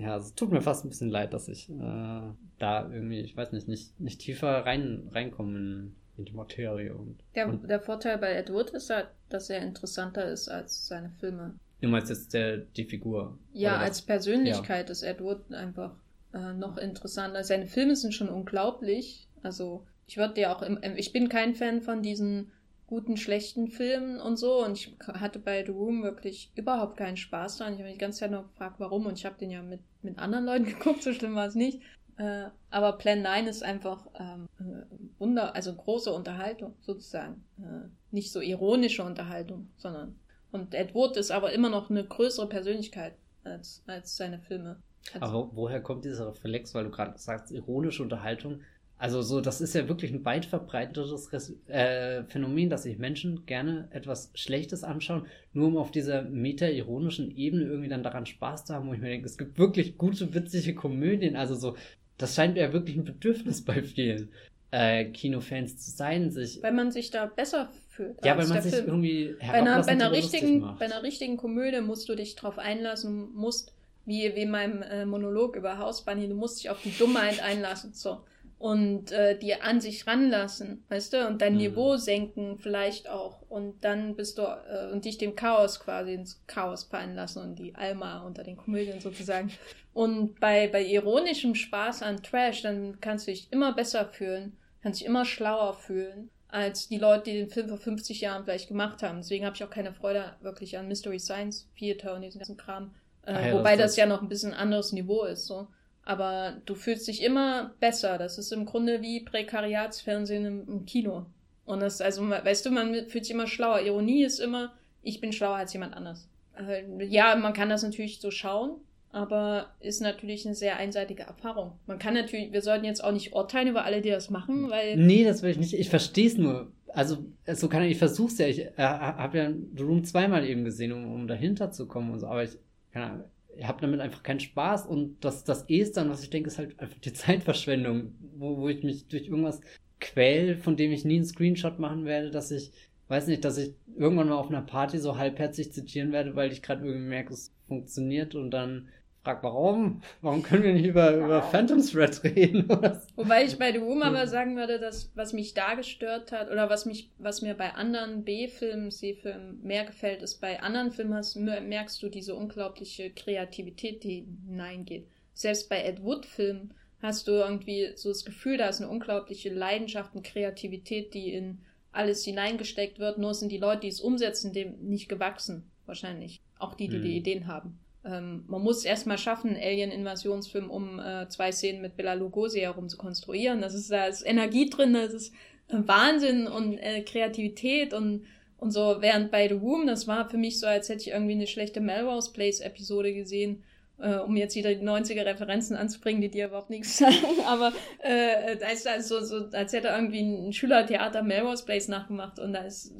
Ja, 0.01 0.17
es 0.17 0.35
tut 0.35 0.51
mir 0.51 0.63
fast 0.63 0.85
ein 0.85 0.89
bisschen 0.89 1.11
leid, 1.11 1.35
dass 1.35 1.49
ich 1.49 1.69
äh, 1.69 2.23
da 2.59 2.91
irgendwie, 2.91 3.21
ich 3.21 3.37
weiß 3.37 3.53
nicht, 3.53 3.69
nicht, 3.69 3.99
nicht 4.01 4.21
tiefer 4.21 4.65
rein, 4.65 5.09
reinkomme 5.13 5.59
in, 5.59 5.97
in 6.17 6.25
die 6.25 6.33
Materie. 6.33 6.95
Und, 6.95 7.19
der, 7.35 7.49
und 7.49 7.69
der 7.69 7.81
Vorteil 7.81 8.19
bei 8.19 8.33
Ed 8.33 8.51
Wood 8.53 8.71
ist 8.71 8.91
halt, 8.91 9.09
dass 9.29 9.51
er 9.51 9.61
interessanter 9.63 10.25
ist 10.25 10.49
als 10.49 10.87
seine 10.87 11.11
Filme. 11.21 11.55
Du 11.81 11.89
meinst 11.89 12.11
jetzt 12.11 12.33
der, 12.35 12.59
die 12.59 12.85
Figur? 12.85 13.39
Ja, 13.53 13.77
als 13.77 14.03
Persönlichkeit 14.03 14.87
ja. 14.89 14.93
ist 14.93 15.03
Edward 15.03 15.53
einfach 15.53 15.95
äh, 16.33 16.53
noch 16.55 16.77
interessanter. 16.79 17.45
Seine 17.45 17.67
Filme 17.67 17.97
sind 17.97 18.15
schon 18.15 18.29
unglaublich. 18.29 19.29
Also 19.43 19.87
ich 20.07 20.17
würde 20.17 20.41
ja 20.41 20.55
auch, 20.55 20.63
im, 20.63 20.79
ich 20.97 21.13
bin 21.13 21.29
kein 21.29 21.55
Fan 21.55 21.81
von 21.81 22.03
diesen 22.03 22.53
guten, 22.91 23.17
schlechten 23.17 23.69
Filmen 23.69 24.21
und 24.21 24.37
so. 24.37 24.65
Und 24.65 24.73
ich 24.73 24.95
hatte 25.07 25.39
bei 25.39 25.65
The 25.65 25.71
Room 25.71 26.03
wirklich 26.03 26.53
überhaupt 26.57 26.97
keinen 26.97 27.17
Spaß 27.17 27.59
dran. 27.59 27.73
Ich 27.73 27.79
habe 27.79 27.85
mich 27.85 27.95
die 27.95 28.01
ganze 28.01 28.19
Zeit 28.19 28.33
nur 28.33 28.43
gefragt, 28.43 28.77
warum. 28.79 29.07
Und 29.07 29.17
ich 29.17 29.25
habe 29.25 29.39
den 29.39 29.51
ja 29.51 29.63
mit, 29.63 29.81
mit 30.03 30.19
anderen 30.19 30.45
Leuten 30.45 30.65
geguckt, 30.67 31.03
so 31.03 31.13
schlimm 31.13 31.37
war 31.37 31.47
es 31.47 31.55
nicht. 31.55 31.81
Äh, 32.19 32.49
aber 32.69 32.99
Plan 32.99 33.23
9 33.23 33.47
ist 33.47 33.63
einfach 33.63 34.07
ähm, 34.19 34.49
äh, 34.59 34.85
Wunder, 35.19 35.55
also 35.55 35.75
große 35.75 36.13
Unterhaltung 36.13 36.75
sozusagen. 36.81 37.45
Äh, 37.59 37.89
nicht 38.11 38.33
so 38.33 38.41
ironische 38.41 39.05
Unterhaltung, 39.05 39.71
sondern 39.77 40.17
und 40.53 40.75
Ed 40.75 40.95
Wood 40.95 41.17
ist 41.17 41.31
aber 41.31 41.53
immer 41.53 41.71
noch 41.71 41.91
eine 41.91 42.05
größere 42.05 42.49
Persönlichkeit 42.49 43.15
als, 43.45 43.85
als 43.87 44.17
seine 44.17 44.41
Filme. 44.41 44.83
Also 45.15 45.25
aber 45.25 45.51
woher 45.55 45.81
kommt 45.81 46.05
dieser 46.05 46.27
Reflex, 46.27 46.75
weil 46.75 46.85
du 46.85 46.91
gerade 46.91 47.17
sagst, 47.19 47.53
ironische 47.53 48.03
Unterhaltung? 48.03 48.61
Also 49.01 49.23
so, 49.23 49.41
das 49.41 49.63
ist 49.63 49.75
ja 49.75 49.89
wirklich 49.89 50.13
ein 50.13 50.27
weit 50.27 50.45
verbreitetes 50.45 51.55
äh, 51.69 52.23
Phänomen, 52.25 52.69
dass 52.69 52.83
sich 52.83 52.99
Menschen 52.99 53.47
gerne 53.47 53.89
etwas 53.93 54.31
Schlechtes 54.35 54.85
anschauen, 54.85 55.25
nur 55.55 55.69
um 55.69 55.79
auf 55.79 55.91
dieser 55.91 56.21
meta-ironischen 56.21 57.35
Ebene 57.35 57.65
irgendwie 57.65 57.89
dann 57.89 58.03
daran 58.03 58.27
Spaß 58.27 58.67
zu 58.67 58.75
haben, 58.75 58.89
wo 58.89 58.93
ich 58.93 59.01
mir 59.01 59.09
denke, 59.09 59.25
es 59.25 59.39
gibt 59.39 59.59
wirklich 59.59 59.97
gute, 59.97 60.35
witzige 60.35 60.75
Komödien. 60.75 61.35
Also 61.35 61.55
so, 61.55 61.77
das 62.19 62.35
scheint 62.35 62.59
ja 62.59 62.75
wirklich 62.75 62.95
ein 62.95 63.05
Bedürfnis 63.05 63.65
bei 63.65 63.83
vielen 63.83 64.29
äh, 64.71 65.07
Kinofans 65.07 65.79
zu 65.79 65.91
sein, 65.93 66.31
sich. 66.31 66.63
Weil 66.63 66.75
man 66.75 66.93
sich 66.93 67.11
da 67.11 67.25
besser 67.25 67.71
fühlt. 67.89 68.23
Ja, 68.23 68.37
weil 68.37 68.49
man 68.49 68.61
sich 68.61 68.75
Film. 68.75 68.87
irgendwie 68.87 69.35
bei 69.41 69.53
einer, 69.55 69.83
bei 69.83 69.93
einer 69.93 70.13
richtigen, 70.13 70.61
bei 70.79 70.85
einer 70.85 71.03
richtigen 71.03 71.39
Komödie 71.39 71.81
musst 71.81 72.07
du 72.11 72.15
dich 72.15 72.37
drauf 72.37 72.59
einlassen, 72.59 73.31
musst, 73.33 73.73
wie, 74.05 74.31
wie 74.35 74.43
in 74.43 74.51
meinem 74.51 74.83
äh, 74.83 75.07
Monolog 75.07 75.57
über 75.57 75.79
House 75.79 76.05
Bunny, 76.05 76.29
du 76.29 76.35
musst 76.35 76.59
dich 76.59 76.69
auf 76.69 76.83
die 76.83 76.93
Dummheit 76.99 77.43
einlassen, 77.43 77.95
so. 77.95 78.21
Und 78.61 79.11
äh, 79.11 79.39
dir 79.39 79.65
an 79.65 79.81
sich 79.81 80.07
ranlassen, 80.07 80.85
weißt 80.91 81.15
du, 81.15 81.27
und 81.27 81.41
dein 81.41 81.55
mhm. 81.55 81.61
Niveau 81.61 81.97
senken 81.97 82.59
vielleicht 82.59 83.09
auch. 83.09 83.41
Und 83.49 83.83
dann 83.85 84.17
bist 84.17 84.37
du, 84.37 84.43
äh, 84.43 84.93
und 84.93 85.07
dich 85.07 85.17
dem 85.17 85.35
Chaos 85.35 85.81
quasi 85.81 86.13
ins 86.13 86.45
Chaos 86.47 86.85
fallen 86.85 87.15
lassen 87.15 87.43
und 87.43 87.59
die 87.59 87.75
Alma 87.75 88.21
unter 88.21 88.45
den 88.45 88.59
Komödien 88.59 89.01
sozusagen. 89.01 89.51
Und 89.95 90.39
bei, 90.41 90.69
bei 90.69 90.85
ironischem 90.85 91.55
Spaß 91.55 92.03
an 92.03 92.23
Trash, 92.23 92.61
dann 92.61 93.01
kannst 93.01 93.27
du 93.27 93.31
dich 93.31 93.51
immer 93.51 93.73
besser 93.73 94.05
fühlen, 94.05 94.59
kannst 94.83 95.01
dich 95.01 95.07
immer 95.07 95.25
schlauer 95.25 95.73
fühlen 95.73 96.29
als 96.49 96.89
die 96.89 96.99
Leute, 96.99 97.31
die 97.31 97.39
den 97.39 97.49
Film 97.49 97.69
vor 97.69 97.79
50 97.79 98.21
Jahren 98.21 98.45
vielleicht 98.45 98.69
gemacht 98.69 99.03
haben. 99.03 99.19
Deswegen 99.19 99.47
habe 99.47 99.57
ich 99.57 99.65
auch 99.65 99.71
keine 99.71 99.95
Freude 99.95 100.37
wirklich 100.43 100.77
an 100.77 100.87
Mystery 100.87 101.19
Science 101.19 101.67
Theater 101.79 102.15
und 102.15 102.23
diesen 102.23 102.41
ganzen 102.41 102.59
Kram. 102.59 102.95
Äh, 103.25 103.33
ah 103.33 103.47
ja, 103.47 103.53
wobei 103.55 103.77
das, 103.77 103.93
das, 103.93 103.97
ja 103.97 104.07
noch 104.07 104.21
ein 104.21 104.29
bisschen 104.29 104.53
anderes 104.53 104.93
Niveau 104.93 105.25
ist. 105.25 105.47
So. 105.47 105.69
Aber 106.11 106.55
du 106.67 106.75
fühlst 106.75 107.07
dich 107.07 107.23
immer 107.23 107.73
besser. 107.79 108.19
Das 108.19 108.37
ist 108.37 108.51
im 108.51 108.65
Grunde 108.65 109.01
wie 109.01 109.21
Prekariatsfernsehen 109.21 110.45
im, 110.45 110.69
im 110.69 110.85
Kino. 110.85 111.27
Und 111.65 111.79
das, 111.79 112.01
also, 112.01 112.29
weißt 112.29 112.67
du, 112.67 112.73
man 112.73 113.07
fühlt 113.07 113.25
sich 113.25 113.33
immer 113.33 113.47
schlauer. 113.47 113.81
Ironie 113.83 114.25
ist 114.25 114.41
immer, 114.41 114.73
ich 115.05 115.21
bin 115.21 115.33
schlauer 115.33 115.55
als 115.55 115.73
jemand 115.73 115.95
anders. 115.95 116.29
Äh, 116.59 117.05
ja, 117.05 117.37
man 117.37 117.53
kann 117.53 117.69
das 117.69 117.85
natürlich 117.85 118.21
so 118.21 118.33
schauen, 118.33 118.81
aber 119.13 119.71
ist 119.79 120.01
natürlich 120.01 120.45
eine 120.47 120.57
sehr 120.57 120.79
einseitige 120.79 121.23
Erfahrung. 121.23 121.79
Man 121.87 122.01
kann 122.01 122.15
natürlich, 122.15 122.53
wir 122.53 122.63
sollten 122.63 122.87
jetzt 122.87 123.05
auch 123.05 123.13
nicht 123.13 123.33
urteilen 123.33 123.69
über 123.69 123.85
alle, 123.85 124.01
die 124.01 124.11
das 124.11 124.31
machen, 124.31 124.69
weil. 124.69 124.97
Nee, 124.97 125.23
das 125.23 125.45
will 125.45 125.51
ich 125.51 125.59
nicht. 125.59 125.75
Ich 125.75 125.91
verstehe 125.91 126.27
es 126.27 126.37
nur. 126.37 126.73
Also, 126.89 127.19
so 127.47 127.69
kann 127.69 127.85
ich, 127.85 127.93
ich 127.93 127.99
versuch's 127.99 128.37
ja. 128.39 128.49
Ich 128.49 128.63
äh, 128.63 128.73
habe 128.79 129.39
ja 129.39 129.53
The 129.77 129.83
Room 129.85 130.03
zweimal 130.03 130.45
eben 130.45 130.65
gesehen, 130.65 130.91
um, 130.91 131.05
um 131.13 131.29
dahinter 131.29 131.71
zu 131.71 131.87
kommen 131.87 132.11
und 132.11 132.19
so, 132.19 132.27
aber 132.27 132.43
ich, 132.43 132.59
keine 132.93 133.07
Ahnung, 133.07 133.25
habe 133.67 133.81
damit 133.81 134.01
einfach 134.01 134.23
keinen 134.23 134.41
Spaß 134.41 134.87
und 134.87 135.25
das, 135.25 135.45
das 135.45 135.69
eh 135.69 135.79
ist 135.79 135.97
dann, 135.97 136.11
was 136.11 136.23
ich 136.23 136.31
denke, 136.31 136.49
ist 136.49 136.59
halt 136.59 136.79
einfach 136.81 136.99
die 136.99 137.13
Zeitverschwendung, 137.13 138.15
wo, 138.37 138.59
wo 138.59 138.69
ich 138.69 138.83
mich 138.83 139.09
durch 139.09 139.25
irgendwas 139.29 139.61
quäl, 140.01 140.57
von 140.57 140.77
dem 140.77 140.93
ich 140.93 141.05
nie 141.05 141.17
einen 141.17 141.25
Screenshot 141.25 141.79
machen 141.79 142.05
werde, 142.05 142.31
dass 142.31 142.51
ich, 142.51 142.73
weiß 143.09 143.27
nicht, 143.27 143.45
dass 143.45 143.59
ich 143.59 143.75
irgendwann 143.97 144.29
mal 144.29 144.37
auf 144.37 144.49
einer 144.49 144.63
Party 144.63 144.99
so 144.99 145.19
halbherzig 145.19 145.73
zitieren 145.73 146.13
werde, 146.13 146.37
weil 146.37 146.53
ich 146.53 146.63
gerade 146.63 146.85
irgendwie 146.85 147.09
merke, 147.09 147.35
es 147.35 147.53
funktioniert 147.67 148.35
und 148.35 148.51
dann 148.51 148.89
frag 149.23 149.43
warum. 149.43 150.03
Warum 150.23 150.43
können 150.43 150.63
wir 150.63 150.73
nicht 150.73 150.87
über, 150.87 151.15
über 151.15 151.43
Phantom 151.43 151.83
Thread 151.83 152.23
reden? 152.25 152.69
Wobei 153.17 153.45
ich 153.45 153.59
bei 153.59 153.73
The 153.73 153.79
Room 153.79 154.03
aber 154.03 154.27
sagen 154.27 154.57
würde, 154.57 154.79
dass 154.79 155.13
was 155.15 155.33
mich 155.33 155.55
da 155.55 155.75
gestört 155.75 156.33
hat 156.33 156.51
oder 156.51 156.71
was 156.71 156.87
mich, 156.87 157.11
was 157.19 157.43
mir 157.43 157.55
bei 157.55 157.75
anderen 157.75 158.25
B-Filmen, 158.25 158.91
C-Filmen 158.91 159.61
mehr 159.63 159.85
gefällt, 159.85 160.23
ist 160.23 160.41
bei 160.41 160.61
anderen 160.61 160.91
Filmen 160.91 161.15
hast, 161.15 161.37
merkst 161.37 162.03
du 162.03 162.09
diese 162.09 162.35
unglaubliche 162.35 163.11
Kreativität, 163.11 164.05
die 164.05 164.27
hineingeht. 164.47 165.07
Selbst 165.35 165.69
bei 165.69 165.83
Ed 165.83 166.03
Wood-Filmen 166.03 166.75
hast 167.03 167.29
du 167.29 167.33
irgendwie 167.33 167.93
so 167.97 168.09
das 168.11 168.25
Gefühl, 168.25 168.57
da 168.59 168.69
ist 168.69 168.81
eine 168.81 168.91
unglaubliche 168.91 169.53
Leidenschaft 169.53 170.15
und 170.15 170.25
Kreativität, 170.25 171.15
die 171.15 171.33
in 171.33 171.61
alles 171.93 172.25
hineingesteckt 172.25 172.99
wird. 172.99 173.19
Nur 173.19 173.35
sind 173.35 173.51
die 173.51 173.59
Leute, 173.59 173.81
die 173.81 173.89
es 173.89 174.01
umsetzen, 174.01 174.53
dem 174.53 174.79
nicht 174.81 175.09
gewachsen. 175.09 175.71
Wahrscheinlich. 175.87 176.41
Auch 176.59 176.75
die, 176.75 176.89
die 176.89 176.97
hm. 176.97 177.03
die 177.03 177.17
Ideen 177.17 177.47
haben. 177.47 177.81
Ähm, 178.05 178.45
man 178.47 178.63
muss 178.63 178.85
erstmal 178.85 179.19
schaffen, 179.19 179.57
Alien-Invasionsfilm, 179.57 180.71
um 180.71 180.99
äh, 180.99 181.29
zwei 181.29 181.53
Szenen 181.53 181.83
mit 181.83 181.97
Bella 181.97 182.15
Lugosi 182.15 182.61
herum 182.61 182.89
zu 182.89 182.97
konstruieren. 182.97 183.61
Das 183.61 183.75
ist, 183.75 183.91
da 183.91 184.07
ist 184.07 184.27
Energie 184.27 184.71
drin, 184.71 184.95
das 184.95 185.13
ist 185.13 185.35
äh, 185.69 185.77
Wahnsinn 185.87 186.47
und 186.47 186.79
äh, 186.79 187.03
Kreativität 187.03 187.93
und, 187.93 188.25
und 188.57 188.71
so. 188.71 188.97
Während 189.01 189.31
bei 189.31 189.49
The 189.49 189.55
Room, 189.55 189.87
das 189.87 190.09
war 190.09 190.31
für 190.31 190.39
mich 190.39 190.59
so, 190.59 190.67
als 190.67 190.89
hätte 190.89 191.03
ich 191.03 191.09
irgendwie 191.09 191.35
eine 191.35 191.47
schlechte 191.47 191.81
Melrose 191.81 192.33
Place-Episode 192.33 193.13
gesehen, 193.13 193.65
äh, 193.99 194.17
um 194.17 194.35
jetzt 194.35 194.57
wieder 194.57 194.75
die 194.75 194.83
90er-Referenzen 194.83 195.77
anzubringen, 195.77 196.23
die 196.23 196.31
dir 196.31 196.47
überhaupt 196.47 196.71
nichts 196.71 196.97
sagen. 196.99 197.45
Aber 197.47 197.75
äh, 197.99 198.57
da 198.57 198.69
ist 198.69 198.89
also 198.89 199.23
so, 199.23 199.51
als 199.53 199.75
hätte 199.75 199.89
irgendwie 199.89 200.21
ein 200.21 200.55
Schülertheater 200.55 201.23
Melrose 201.23 201.67
Place 201.67 201.89
nachgemacht 201.89 202.39
und 202.39 202.55
da 202.55 202.61
ist, 202.61 202.95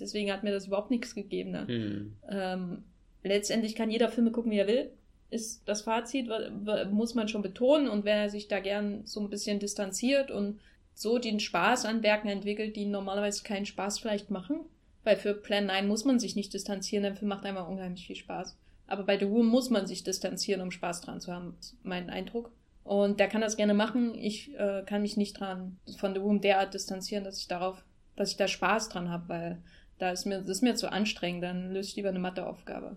deswegen 0.00 0.30
hat 0.30 0.44
mir 0.44 0.52
das 0.52 0.68
überhaupt 0.68 0.92
nichts 0.92 1.16
gegeben. 1.16 1.50
Ne? 1.50 1.66
Mhm. 1.68 2.16
Ähm, 2.30 2.84
letztendlich 3.26 3.74
kann 3.74 3.90
jeder 3.90 4.08
Filme 4.08 4.30
gucken, 4.30 4.50
wie 4.50 4.58
er 4.58 4.66
will, 4.68 4.90
ist 5.30 5.62
das 5.66 5.82
Fazit, 5.82 6.28
muss 6.90 7.14
man 7.14 7.28
schon 7.28 7.42
betonen. 7.42 7.88
Und 7.88 8.04
wenn 8.04 8.16
er 8.16 8.30
sich 8.30 8.48
da 8.48 8.60
gern 8.60 9.02
so 9.04 9.20
ein 9.20 9.30
bisschen 9.30 9.58
distanziert 9.58 10.30
und 10.30 10.60
so 10.94 11.18
den 11.18 11.40
Spaß 11.40 11.84
an 11.84 12.02
Werken 12.02 12.28
entwickelt, 12.28 12.76
die 12.76 12.86
normalerweise 12.86 13.42
keinen 13.42 13.66
Spaß 13.66 13.98
vielleicht 13.98 14.30
machen, 14.30 14.60
weil 15.04 15.16
für 15.16 15.34
Plan 15.34 15.66
9 15.66 15.86
muss 15.86 16.04
man 16.04 16.18
sich 16.18 16.36
nicht 16.36 16.54
distanzieren, 16.54 17.02
der 17.02 17.14
Film 17.14 17.28
macht 17.28 17.44
einfach 17.44 17.68
unheimlich 17.68 18.06
viel 18.06 18.16
Spaß. 18.16 18.56
Aber 18.86 19.02
bei 19.02 19.18
The 19.18 19.24
Room 19.24 19.46
muss 19.46 19.68
man 19.68 19.86
sich 19.86 20.04
distanzieren, 20.04 20.62
um 20.62 20.70
Spaß 20.70 21.00
dran 21.02 21.20
zu 21.20 21.32
haben, 21.32 21.56
ist 21.60 21.76
mein 21.82 22.08
Eindruck. 22.08 22.50
Und 22.84 23.18
der 23.18 23.28
kann 23.28 23.40
das 23.40 23.56
gerne 23.56 23.74
machen. 23.74 24.14
Ich 24.14 24.54
äh, 24.56 24.84
kann 24.86 25.02
mich 25.02 25.16
nicht 25.16 25.40
dran 25.40 25.76
von 25.98 26.14
The 26.14 26.20
Room 26.20 26.40
derart 26.40 26.72
distanzieren, 26.72 27.24
dass 27.24 27.38
ich 27.38 27.48
darauf, 27.48 27.84
dass 28.14 28.30
ich 28.30 28.36
da 28.36 28.46
Spaß 28.46 28.88
dran 28.88 29.10
habe, 29.10 29.28
weil 29.28 29.62
da 29.98 30.10
ist 30.10 30.24
mir, 30.24 30.38
das 30.38 30.58
ist 30.58 30.62
mir 30.62 30.76
zu 30.76 30.90
anstrengend. 30.90 31.42
Dann 31.42 31.72
löse 31.72 31.88
ich 31.90 31.96
lieber 31.96 32.10
eine 32.10 32.20
Matheaufgabe 32.20 32.96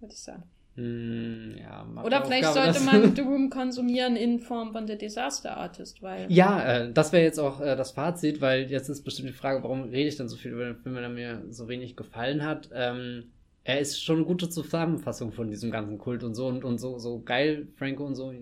würde 0.00 0.14
ich 0.14 0.20
sagen. 0.20 0.44
Hm, 0.76 1.54
ja, 1.58 1.86
Oder 2.04 2.22
vielleicht 2.22 2.52
sollte 2.52 2.80
man 2.80 3.14
Doom 3.14 3.48
konsumieren 3.48 4.14
in 4.14 4.40
Form 4.40 4.72
von 4.72 4.86
der 4.86 4.96
Disaster 4.96 5.56
Artist, 5.56 6.02
weil. 6.02 6.30
Ja, 6.30 6.62
äh, 6.62 6.92
das 6.92 7.12
wäre 7.12 7.24
jetzt 7.24 7.38
auch 7.38 7.62
äh, 7.62 7.76
das 7.76 7.92
Fazit, 7.92 8.42
weil 8.42 8.70
jetzt 8.70 8.90
ist 8.90 9.02
bestimmt 9.02 9.30
die 9.30 9.32
Frage, 9.32 9.62
warum 9.62 9.84
rede 9.84 10.08
ich 10.08 10.16
dann 10.16 10.28
so 10.28 10.36
viel 10.36 10.52
über 10.52 10.66
den 10.66 10.76
Film, 10.76 10.96
wenn 10.96 11.02
er 11.02 11.08
mir 11.08 11.42
so 11.48 11.68
wenig 11.68 11.96
gefallen 11.96 12.44
hat. 12.44 12.68
Ähm, 12.74 13.32
er 13.64 13.80
ist 13.80 14.04
schon 14.04 14.16
eine 14.16 14.26
gute 14.26 14.50
Zusammenfassung 14.50 15.32
von 15.32 15.48
diesem 15.48 15.70
ganzen 15.70 15.98
Kult 15.98 16.22
und 16.22 16.34
so 16.34 16.46
und, 16.46 16.62
und 16.62 16.78
so, 16.78 16.98
so 16.98 17.22
geil 17.22 17.68
Franco 17.76 18.04
und 18.04 18.14
so 18.14 18.32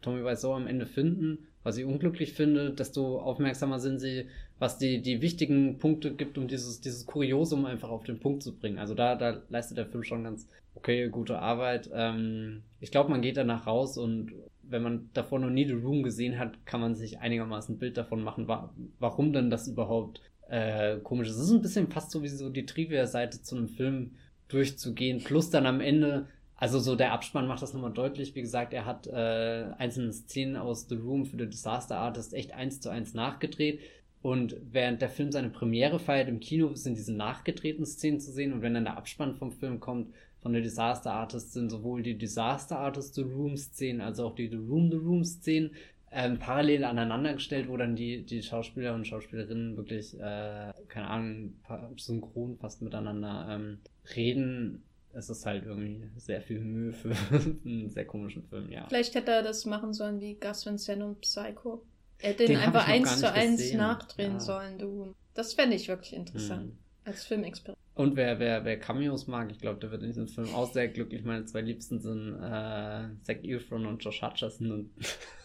Tommy 0.00 0.24
Wiseau 0.24 0.54
am 0.54 0.66
Ende 0.66 0.86
finden, 0.86 1.46
was 1.62 1.76
ich 1.76 1.84
unglücklich 1.84 2.32
finde, 2.32 2.72
desto 2.72 3.20
aufmerksamer 3.20 3.78
sind 3.78 4.00
sie, 4.00 4.26
was 4.58 4.78
die, 4.78 5.02
die 5.02 5.20
wichtigen 5.20 5.78
Punkte 5.78 6.14
gibt, 6.14 6.38
um 6.38 6.48
dieses, 6.48 6.80
dieses 6.80 7.06
Kuriosum 7.06 7.66
einfach 7.66 7.90
auf 7.90 8.04
den 8.04 8.20
Punkt 8.20 8.42
zu 8.42 8.56
bringen. 8.56 8.78
Also 8.78 8.94
da, 8.94 9.16
da 9.16 9.42
leistet 9.48 9.78
der 9.78 9.86
Film 9.86 10.04
schon 10.04 10.24
ganz 10.24 10.48
okay, 10.74 11.08
gute 11.08 11.38
Arbeit. 11.38 11.90
Ähm, 11.92 12.62
ich 12.80 12.90
glaube, 12.90 13.10
man 13.10 13.22
geht 13.22 13.36
danach 13.36 13.66
raus 13.66 13.98
und 13.98 14.32
wenn 14.62 14.82
man 14.82 15.10
davor 15.12 15.38
noch 15.38 15.50
nie 15.50 15.66
The 15.66 15.74
Room 15.74 16.02
gesehen 16.02 16.38
hat, 16.38 16.66
kann 16.66 16.80
man 16.80 16.94
sich 16.94 17.18
einigermaßen 17.18 17.74
ein 17.74 17.78
Bild 17.78 17.96
davon 17.96 18.22
machen, 18.22 18.48
wa 18.48 18.72
warum 18.98 19.32
denn 19.32 19.50
das 19.50 19.68
überhaupt 19.68 20.20
äh, 20.48 20.98
komisch 20.98 21.28
ist. 21.28 21.36
Es 21.36 21.48
ist 21.48 21.52
ein 21.52 21.62
bisschen 21.62 21.90
fast 21.90 22.10
so 22.10 22.22
wie 22.22 22.28
so 22.28 22.48
die 22.48 22.66
Trivia-Seite 22.66 23.42
zu 23.42 23.56
einem 23.56 23.68
Film 23.68 24.12
durchzugehen, 24.48 25.22
plus 25.22 25.50
dann 25.50 25.66
am 25.66 25.80
Ende, 25.80 26.26
also 26.56 26.78
so 26.78 26.96
der 26.96 27.12
Abspann 27.12 27.46
macht 27.46 27.62
das 27.62 27.74
nochmal 27.74 27.92
deutlich. 27.92 28.34
Wie 28.34 28.42
gesagt, 28.42 28.72
er 28.72 28.86
hat 28.86 29.06
äh, 29.06 29.66
einzelne 29.78 30.12
Szenen 30.12 30.56
aus 30.56 30.88
The 30.88 30.96
Room 30.96 31.26
für 31.26 31.36
The 31.36 31.48
Disaster 31.48 31.96
Artist 31.96 32.34
echt 32.34 32.52
eins 32.52 32.80
zu 32.80 32.90
eins 32.90 33.14
nachgedreht. 33.14 33.80
Und 34.24 34.56
während 34.72 35.02
der 35.02 35.10
Film 35.10 35.30
seine 35.30 35.50
Premiere 35.50 35.98
feiert 35.98 36.30
im 36.30 36.40
Kino, 36.40 36.74
sind 36.74 36.96
diese 36.96 37.12
nachgedrehten 37.12 37.84
Szenen 37.84 38.20
zu 38.20 38.32
sehen. 38.32 38.54
Und 38.54 38.62
wenn 38.62 38.72
dann 38.72 38.84
der 38.84 38.96
Abspann 38.96 39.34
vom 39.34 39.52
Film 39.52 39.80
kommt, 39.80 40.14
von 40.40 40.54
der 40.54 40.62
Disaster 40.62 41.12
Artist 41.12 41.52
sind 41.52 41.68
sowohl 41.68 42.02
die 42.02 42.16
Disaster 42.16 42.78
Artist 42.78 43.16
The 43.16 43.20
Room 43.20 43.58
Szenen 43.58 44.00
als 44.00 44.20
auch 44.20 44.34
die 44.34 44.48
The 44.48 44.56
Room 44.56 44.90
The 44.90 44.96
Room 44.96 45.24
Szenen 45.24 45.72
ähm, 46.10 46.38
parallel 46.38 46.84
aneinandergestellt, 46.84 47.68
wo 47.68 47.76
dann 47.76 47.96
die, 47.96 48.24
die 48.24 48.42
Schauspieler 48.42 48.94
und 48.94 49.06
Schauspielerinnen 49.06 49.76
wirklich, 49.76 50.14
äh, 50.14 50.72
keine 50.88 51.08
Ahnung, 51.08 51.56
synchron 51.98 52.56
fast 52.56 52.80
miteinander 52.80 53.46
ähm, 53.50 53.80
reden. 54.16 54.84
Es 55.12 55.28
ist 55.28 55.44
halt 55.44 55.66
irgendwie 55.66 56.08
sehr 56.16 56.40
viel 56.40 56.60
Mühe 56.60 56.94
für 56.94 57.10
einen 57.66 57.90
sehr 57.90 58.06
komischen 58.06 58.42
Film, 58.44 58.70
ja. 58.70 58.86
Vielleicht 58.88 59.14
hätte 59.16 59.32
er 59.32 59.42
das 59.42 59.66
machen 59.66 59.92
sollen 59.92 60.18
wie 60.22 60.36
Gus 60.40 60.64
Van 60.64 60.78
Sant 60.78 61.02
und 61.02 61.20
Psycho. 61.20 61.82
Er 62.24 62.30
hätte 62.30 62.46
den, 62.46 62.56
den 62.56 62.64
einfach 62.64 62.88
eins 62.88 63.20
zu 63.20 63.30
eins 63.30 63.72
nachdrehen 63.74 64.34
ja. 64.34 64.40
sollen, 64.40 64.78
du. 64.78 65.14
Das 65.34 65.52
fände 65.52 65.76
ich 65.76 65.88
wirklich 65.88 66.14
interessant. 66.14 66.70
Hm. 66.70 66.78
Als 67.04 67.24
Filmexperiment. 67.24 67.78
Und 67.94 68.16
wer, 68.16 68.38
wer, 68.38 68.64
wer 68.64 68.78
Cameos 68.78 69.26
mag, 69.26 69.50
ich 69.50 69.60
glaube, 69.60 69.78
der 69.78 69.90
wird 69.90 70.00
in 70.02 70.08
diesem 70.08 70.26
Film 70.26 70.48
auch 70.54 70.72
sehr 70.72 70.88
glücklich. 70.88 71.22
Meine 71.22 71.44
zwei 71.44 71.60
Liebsten 71.60 72.00
sind 72.00 72.34
äh, 72.42 73.08
Zac 73.22 73.44
Efron 73.44 73.84
und 73.84 74.02
Josh 74.02 74.22
Hutcherson. 74.22 74.72
Und, 74.72 74.90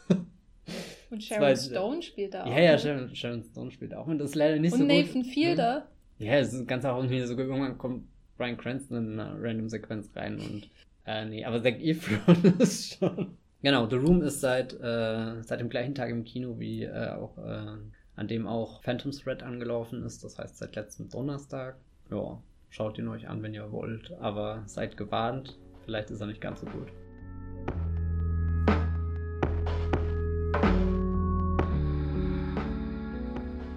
und 1.10 1.22
Sharon 1.22 1.58
Stone 1.58 2.02
spielt 2.02 2.34
da 2.34 2.46
auch. 2.46 2.50
Ja, 2.50 2.60
ja, 2.62 2.78
Sharon, 2.78 3.14
Sharon 3.14 3.44
Stone 3.44 3.72
spielt 3.72 3.94
auch. 3.94 4.08
Und 4.08 4.20
das 4.20 4.30
ist 4.30 4.36
leider 4.36 4.58
nicht 4.58 4.72
und 4.72 4.80
so 4.80 4.86
Nathan 4.86 5.24
gut. 5.24 5.32
Fielder. 5.34 5.90
Ja, 6.18 6.40
es 6.40 6.54
ist 6.54 6.66
ganz 6.66 6.86
auch 6.86 6.96
irgendwie 6.96 7.22
sogar 7.24 7.46
irgendwann 7.46 7.78
kommt 7.78 8.08
Brian 8.38 8.58
Cranston 8.58 8.98
in 8.98 9.20
eine 9.20 9.36
random 9.38 9.68
Sequenz 9.68 10.10
rein 10.16 10.40
und 10.40 10.70
äh, 11.06 11.26
nee, 11.26 11.44
aber 11.44 11.62
Zac 11.62 11.82
Efron 11.82 12.56
ist 12.60 12.98
schon. 12.98 13.38
Genau, 13.62 13.90
The 13.90 13.98
Room 13.98 14.22
ist 14.22 14.40
seit, 14.40 14.74
äh, 14.80 15.44
seit 15.44 15.60
dem 15.60 15.68
gleichen 15.68 15.94
Tag 15.94 16.10
im 16.10 16.24
Kino 16.24 16.60
wie 16.60 16.84
äh, 16.84 17.10
auch, 17.10 17.38
äh, 17.38 17.78
an 18.16 18.28
dem 18.28 18.48
auch 18.48 18.82
Phantom 18.84 19.12
Thread 19.12 19.44
angelaufen 19.44 20.02
ist. 20.04 20.24
Das 20.24 20.40
heißt 20.40 20.58
seit 20.58 20.78
letztem 20.78 21.10
Donnerstag 21.10 21.76
ja, 22.10 22.42
schaut 22.70 22.98
ihn 22.98 23.10
euch 23.10 23.28
an, 23.28 23.44
wenn 23.44 23.54
ihr 23.54 23.70
wollt. 23.72 24.14
Aber 24.22 24.64
seid 24.66 24.96
gewarnt, 24.96 25.60
vielleicht 25.84 26.10
ist 26.10 26.22
er 26.22 26.28
nicht 26.28 26.40
ganz 26.40 26.62
so 26.62 26.68
gut. 26.68 26.88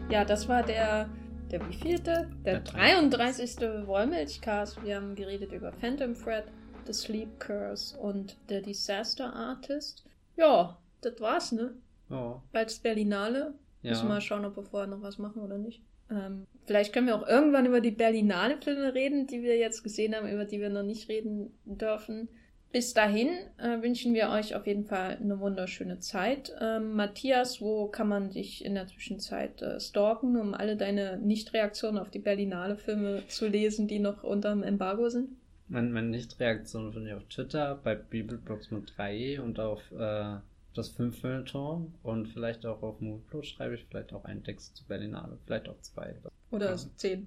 Ja, 0.09 0.25
das 0.25 0.49
war 0.49 0.63
der, 0.63 1.09
der 1.51 1.69
wievielte? 1.69 2.31
Der, 2.45 2.61
der 2.61 2.61
33. 2.61 3.87
Wollmilchcast. 3.87 4.85
Wir 4.85 4.97
haben 4.97 5.17
geredet 5.17 5.53
über 5.53 5.73
Phantom 5.73 6.15
Thread, 6.15 6.45
The 6.87 6.93
Sleep 6.93 7.41
Curse 7.41 7.99
und 7.99 8.37
The 8.49 8.63
Disaster 8.63 9.33
Artist. 9.35 10.05
Ja, 10.37 10.79
das 11.01 11.21
war's, 11.21 11.53
ne? 11.53 11.75
Ja. 12.09 12.43
Bald 12.53 12.83
Berlinale. 12.83 13.55
Ja. 13.83 13.91
Müssen 13.91 14.05
wir 14.05 14.15
mal 14.15 14.21
schauen, 14.21 14.45
ob 14.45 14.57
wir 14.57 14.65
vorher 14.65 14.89
noch 14.89 15.03
was 15.03 15.19
machen 15.19 15.43
oder 15.43 15.59
nicht. 15.59 15.83
Ähm, 16.11 16.47
vielleicht 16.67 16.93
können 16.93 17.07
wir 17.07 17.17
auch 17.17 17.27
irgendwann 17.27 17.67
über 17.67 17.81
die 17.81 17.91
Berlinale 17.91 18.59
Filme 18.59 18.95
reden, 18.95 19.27
die 19.27 19.43
wir 19.43 19.57
jetzt 19.57 19.83
gesehen 19.83 20.15
haben, 20.15 20.29
über 20.29 20.45
die 20.45 20.61
wir 20.61 20.71
noch 20.71 20.83
nicht 20.83 21.09
reden 21.09 21.53
dürfen. 21.65 22.29
Bis 22.73 22.95
dahin 22.95 23.29
äh, 23.59 23.83
wünschen 23.83 24.15
wir 24.15 24.31
euch 24.31 24.55
auf 24.55 24.67
jeden 24.67 24.87
Fall 24.87 25.19
eine 25.21 25.41
wunderschöne 25.41 25.99
Zeit. 25.99 26.55
Ähm, 26.59 26.95
Matthias, 26.95 27.61
wo 27.61 27.89
kann 27.89 28.09
man 28.09 28.31
dich 28.31 28.65
in 28.65 28.75
der 28.75 28.87
Zwischenzeit 28.87 29.61
äh, 29.61 29.79
stalken, 29.79 30.39
um 30.39 30.55
alle 30.55 30.77
deine 30.77 31.19
Nichtreaktionen 31.19 32.01
auf 32.01 32.11
die 32.11 32.19
Berlinale 32.19 32.77
Filme 32.77 33.25
zu 33.29 33.47
lesen, 33.47 33.89
die 33.89 33.99
noch 33.99 34.25
unter 34.25 34.51
dem 34.51 34.63
Embargo 34.63 35.11
sind? 35.11 35.37
Meine, 35.73 35.89
meine 35.89 36.09
Nichtreaktion 36.09 36.93
finde 36.93 37.09
ich 37.09 37.15
auf 37.17 37.25
Twitter, 37.29 37.81
bei 37.83 37.95
Bibelblogs 37.95 38.71
mit 38.71 38.91
3e 38.91 39.41
und 39.41 39.59
auf 39.59 39.81
äh, 39.93 40.37
das 40.75 40.91
Fünf-Feuilleton 40.91 41.95
und 42.03 42.29
vielleicht 42.29 42.67
auch 42.67 42.83
auf 42.83 43.01
Moodplot 43.01 43.47
schreibe 43.47 43.77
ich 43.77 43.87
vielleicht 43.87 44.13
auch 44.13 44.27
einen 44.27 44.45
Text 44.45 44.77
zu 44.77 44.85
Berlinale, 44.85 45.39
vielleicht 45.47 45.71
auch 45.71 45.81
zwei. 45.81 46.15
Oder 46.51 46.73
ja. 46.73 46.77
zehn. 46.97 47.27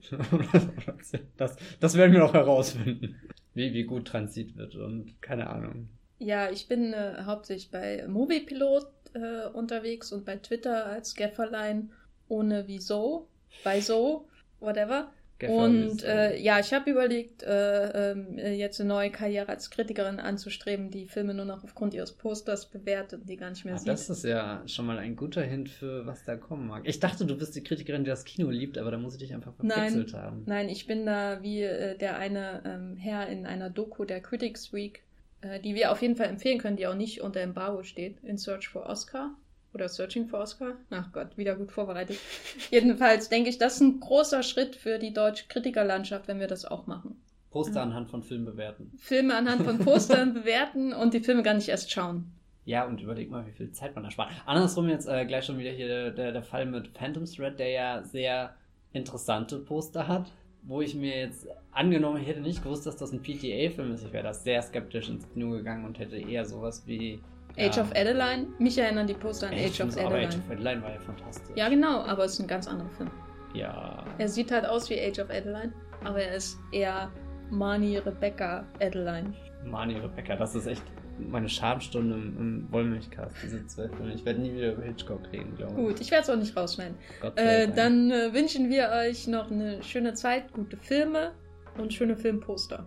das, 1.37 1.55
das 1.79 1.95
werden 1.95 2.11
wir 2.11 2.19
noch 2.19 2.35
herausfinden, 2.35 3.15
wie, 3.55 3.73
wie 3.73 3.83
gut 3.83 4.07
Transit 4.07 4.55
wird 4.55 4.75
und 4.75 5.19
keine 5.23 5.49
Ahnung. 5.49 5.89
Ja, 6.19 6.51
ich 6.51 6.67
bin 6.67 6.93
äh, 6.93 7.23
hauptsächlich 7.25 7.71
bei 7.71 8.07
Moviepilot 8.07 8.91
äh, 9.15 9.47
unterwegs 9.47 10.11
und 10.11 10.23
bei 10.23 10.35
Twitter 10.37 10.85
als 10.85 11.15
Gafferlein 11.15 11.91
ohne 12.27 12.67
Wieso, 12.67 13.27
bei 13.63 13.81
so, 13.81 14.27
whatever. 14.59 15.11
Und 15.43 16.03
äh, 16.03 16.37
ja, 16.39 16.59
ich 16.59 16.73
habe 16.73 16.89
überlegt, 16.89 17.43
äh, 17.43 18.13
äh, 18.13 18.53
jetzt 18.53 18.79
eine 18.79 18.87
neue 18.87 19.09
Karriere 19.09 19.49
als 19.49 19.69
Kritikerin 19.69 20.19
anzustreben, 20.21 20.91
die 20.91 21.07
Filme 21.07 21.33
nur 21.33 21.43
noch 21.43 21.63
aufgrund 21.63 21.93
ihres 21.93 22.13
Posters 22.13 22.69
bewertet 22.69 23.21
und 23.21 23.29
die 23.29 23.35
gar 23.35 23.49
nicht 23.49 23.65
mehr 23.65 23.75
ah, 23.75 23.77
sieht. 23.77 23.87
Das 23.89 24.09
ist 24.09 24.23
ja 24.23 24.63
schon 24.65 24.85
mal 24.85 24.97
ein 24.97 25.17
guter 25.17 25.41
Hint 25.41 25.67
für 25.69 26.05
was 26.05 26.23
da 26.23 26.37
kommen 26.37 26.67
mag. 26.67 26.83
Ich 26.85 27.01
dachte, 27.01 27.25
du 27.25 27.37
bist 27.37 27.53
die 27.55 27.63
Kritikerin, 27.63 28.05
die 28.05 28.09
das 28.09 28.23
Kino 28.23 28.49
liebt, 28.49 28.77
aber 28.77 28.91
da 28.91 28.97
muss 28.97 29.15
ich 29.15 29.19
dich 29.19 29.33
einfach 29.33 29.53
verwechselt 29.55 30.13
haben. 30.13 30.43
Nein, 30.45 30.69
ich 30.69 30.87
bin 30.87 31.05
da 31.05 31.41
wie 31.41 31.63
äh, 31.63 31.97
der 31.97 32.17
eine 32.17 32.61
ähm, 32.65 32.95
Herr 32.95 33.27
in 33.27 33.45
einer 33.45 33.69
Doku 33.69 34.05
der 34.05 34.21
Critics 34.21 34.71
Week 34.71 35.03
äh, 35.41 35.59
die 35.59 35.75
wir 35.75 35.91
auf 35.91 36.01
jeden 36.01 36.15
Fall 36.15 36.27
empfehlen 36.27 36.59
können, 36.59 36.77
die 36.77 36.87
auch 36.87 36.95
nicht 36.95 37.21
unter 37.21 37.41
Embargo 37.41 37.83
steht, 37.83 38.23
In 38.23 38.37
Search 38.37 38.69
for 38.69 38.85
Oscar 38.85 39.35
oder 39.75 39.89
Searching 39.89 40.27
for 40.27 40.39
Oscar. 40.39 40.73
Ach 40.89 41.11
Gott, 41.11 41.37
wieder 41.37 41.55
gut 41.55 41.71
vorbereitet. 41.71 42.17
Jedenfalls 42.71 43.29
denke 43.29 43.49
ich, 43.49 43.57
das 43.57 43.75
ist 43.75 43.81
ein 43.81 43.99
großer 43.99 44.41
Schritt 44.41 44.75
für 44.75 44.97
die 44.97 45.13
deutsche 45.13 45.47
Kritikerlandschaft, 45.47 46.27
wenn 46.27 46.39
wir 46.39 46.47
das 46.47 46.65
auch 46.65 46.87
machen. 46.87 47.21
Poster 47.51 47.81
anhand 47.81 48.09
von 48.09 48.23
Filmen 48.23 48.45
bewerten. 48.45 48.91
Filme 48.97 49.35
anhand 49.35 49.61
von 49.61 49.79
Postern 49.79 50.33
bewerten 50.33 50.91
und 50.93 51.13
die 51.13 51.19
Filme 51.21 51.43
gar 51.43 51.53
nicht 51.53 51.69
erst 51.69 51.91
schauen. 51.91 52.31
Ja, 52.65 52.85
und 52.85 52.99
überleg 52.99 53.29
mal, 53.29 53.45
wie 53.45 53.51
viel 53.51 53.71
Zeit 53.71 53.93
man 53.93 54.03
da 54.03 54.11
spart. 54.11 54.31
Andersrum 54.45 54.89
jetzt 54.89 55.07
äh, 55.07 55.25
gleich 55.25 55.45
schon 55.45 55.59
wieder 55.59 55.71
hier 55.71 55.87
der, 55.87 56.11
der, 56.11 56.31
der 56.31 56.43
Fall 56.43 56.65
mit 56.65 56.89
Phantom 56.97 57.25
Thread, 57.25 57.59
der 57.59 57.69
ja 57.69 58.03
sehr 58.03 58.55
interessante 58.91 59.59
Poster 59.59 60.07
hat, 60.07 60.31
wo 60.63 60.81
ich 60.81 60.95
mir 60.95 61.17
jetzt 61.17 61.47
angenommen 61.71 62.17
hätte 62.17 62.41
nicht 62.41 62.63
gewusst, 62.63 62.87
dass 62.87 62.97
das 62.97 63.11
ein 63.11 63.21
PTA-Film 63.21 63.93
ist. 63.93 64.03
Ich 64.03 64.13
wäre 64.13 64.23
da 64.23 64.33
sehr 64.33 64.61
skeptisch 64.63 65.09
ins 65.09 65.29
Kino 65.31 65.51
gegangen 65.51 65.85
und 65.85 65.99
hätte 65.99 66.17
eher 66.17 66.45
sowas 66.45 66.87
wie 66.87 67.21
Age 67.57 67.77
of 67.77 67.91
Adeline. 67.91 68.47
Mich 68.59 68.77
erinnern 68.77 69.07
die 69.07 69.13
Poster 69.13 69.47
an 69.47 69.53
Age 69.53 69.81
of 69.81 69.97
Adeline. 69.97 70.05
Aber 70.05 70.17
Age 70.17 70.35
of 70.35 70.51
Adeline 70.51 70.83
war 70.83 70.91
ja 70.91 70.99
fantastisch. 70.99 71.55
Ja, 71.55 71.69
genau, 71.69 72.01
aber 72.01 72.25
es 72.25 72.33
ist 72.33 72.41
ein 72.41 72.47
ganz 72.47 72.67
anderer 72.67 72.89
Film. 72.91 73.09
Ja. 73.53 74.03
Er 74.17 74.27
sieht 74.27 74.51
halt 74.51 74.65
aus 74.65 74.89
wie 74.89 74.99
Age 74.99 75.19
of 75.19 75.29
Adeline, 75.29 75.73
aber 76.03 76.21
er 76.21 76.35
ist 76.35 76.57
eher 76.71 77.11
Mani 77.49 77.97
Rebecca 77.97 78.65
Adeline. 78.81 79.33
Mani 79.63 79.95
Rebecca, 79.95 80.35
das 80.35 80.55
ist 80.55 80.67
echt 80.67 80.83
meine 81.17 81.47
Schamstunde 81.47 82.15
im, 82.15 82.37
im 82.37 82.71
Wollmilchcast, 82.71 83.35
diese 83.43 83.65
zwölf 83.67 83.95
Filme. 83.95 84.13
Ich 84.13 84.25
werde 84.25 84.41
nie 84.41 84.53
wieder 84.53 84.73
über 84.73 84.83
Hitchcock 84.83 85.21
reden, 85.31 85.55
glaube 85.55 85.71
ich. 85.71 85.77
Gut, 85.77 86.01
ich 86.01 86.11
werde 86.11 86.23
es 86.23 86.29
auch 86.29 86.35
nicht 86.35 86.55
rausschneiden. 86.55 86.95
Äh, 87.35 87.69
dann 87.69 88.11
äh, 88.11 88.33
wünschen 88.33 88.69
wir 88.69 88.89
euch 88.89 89.27
noch 89.27 89.49
eine 89.49 89.81
schöne 89.83 90.13
Zeit, 90.13 90.51
gute 90.51 90.77
Filme 90.77 91.31
und 91.77 91.93
schöne 91.93 92.17
Filmposter. 92.17 92.85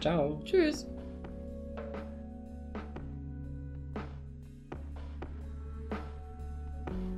Ciao. 0.00 0.40
Tschüss. 0.44 0.86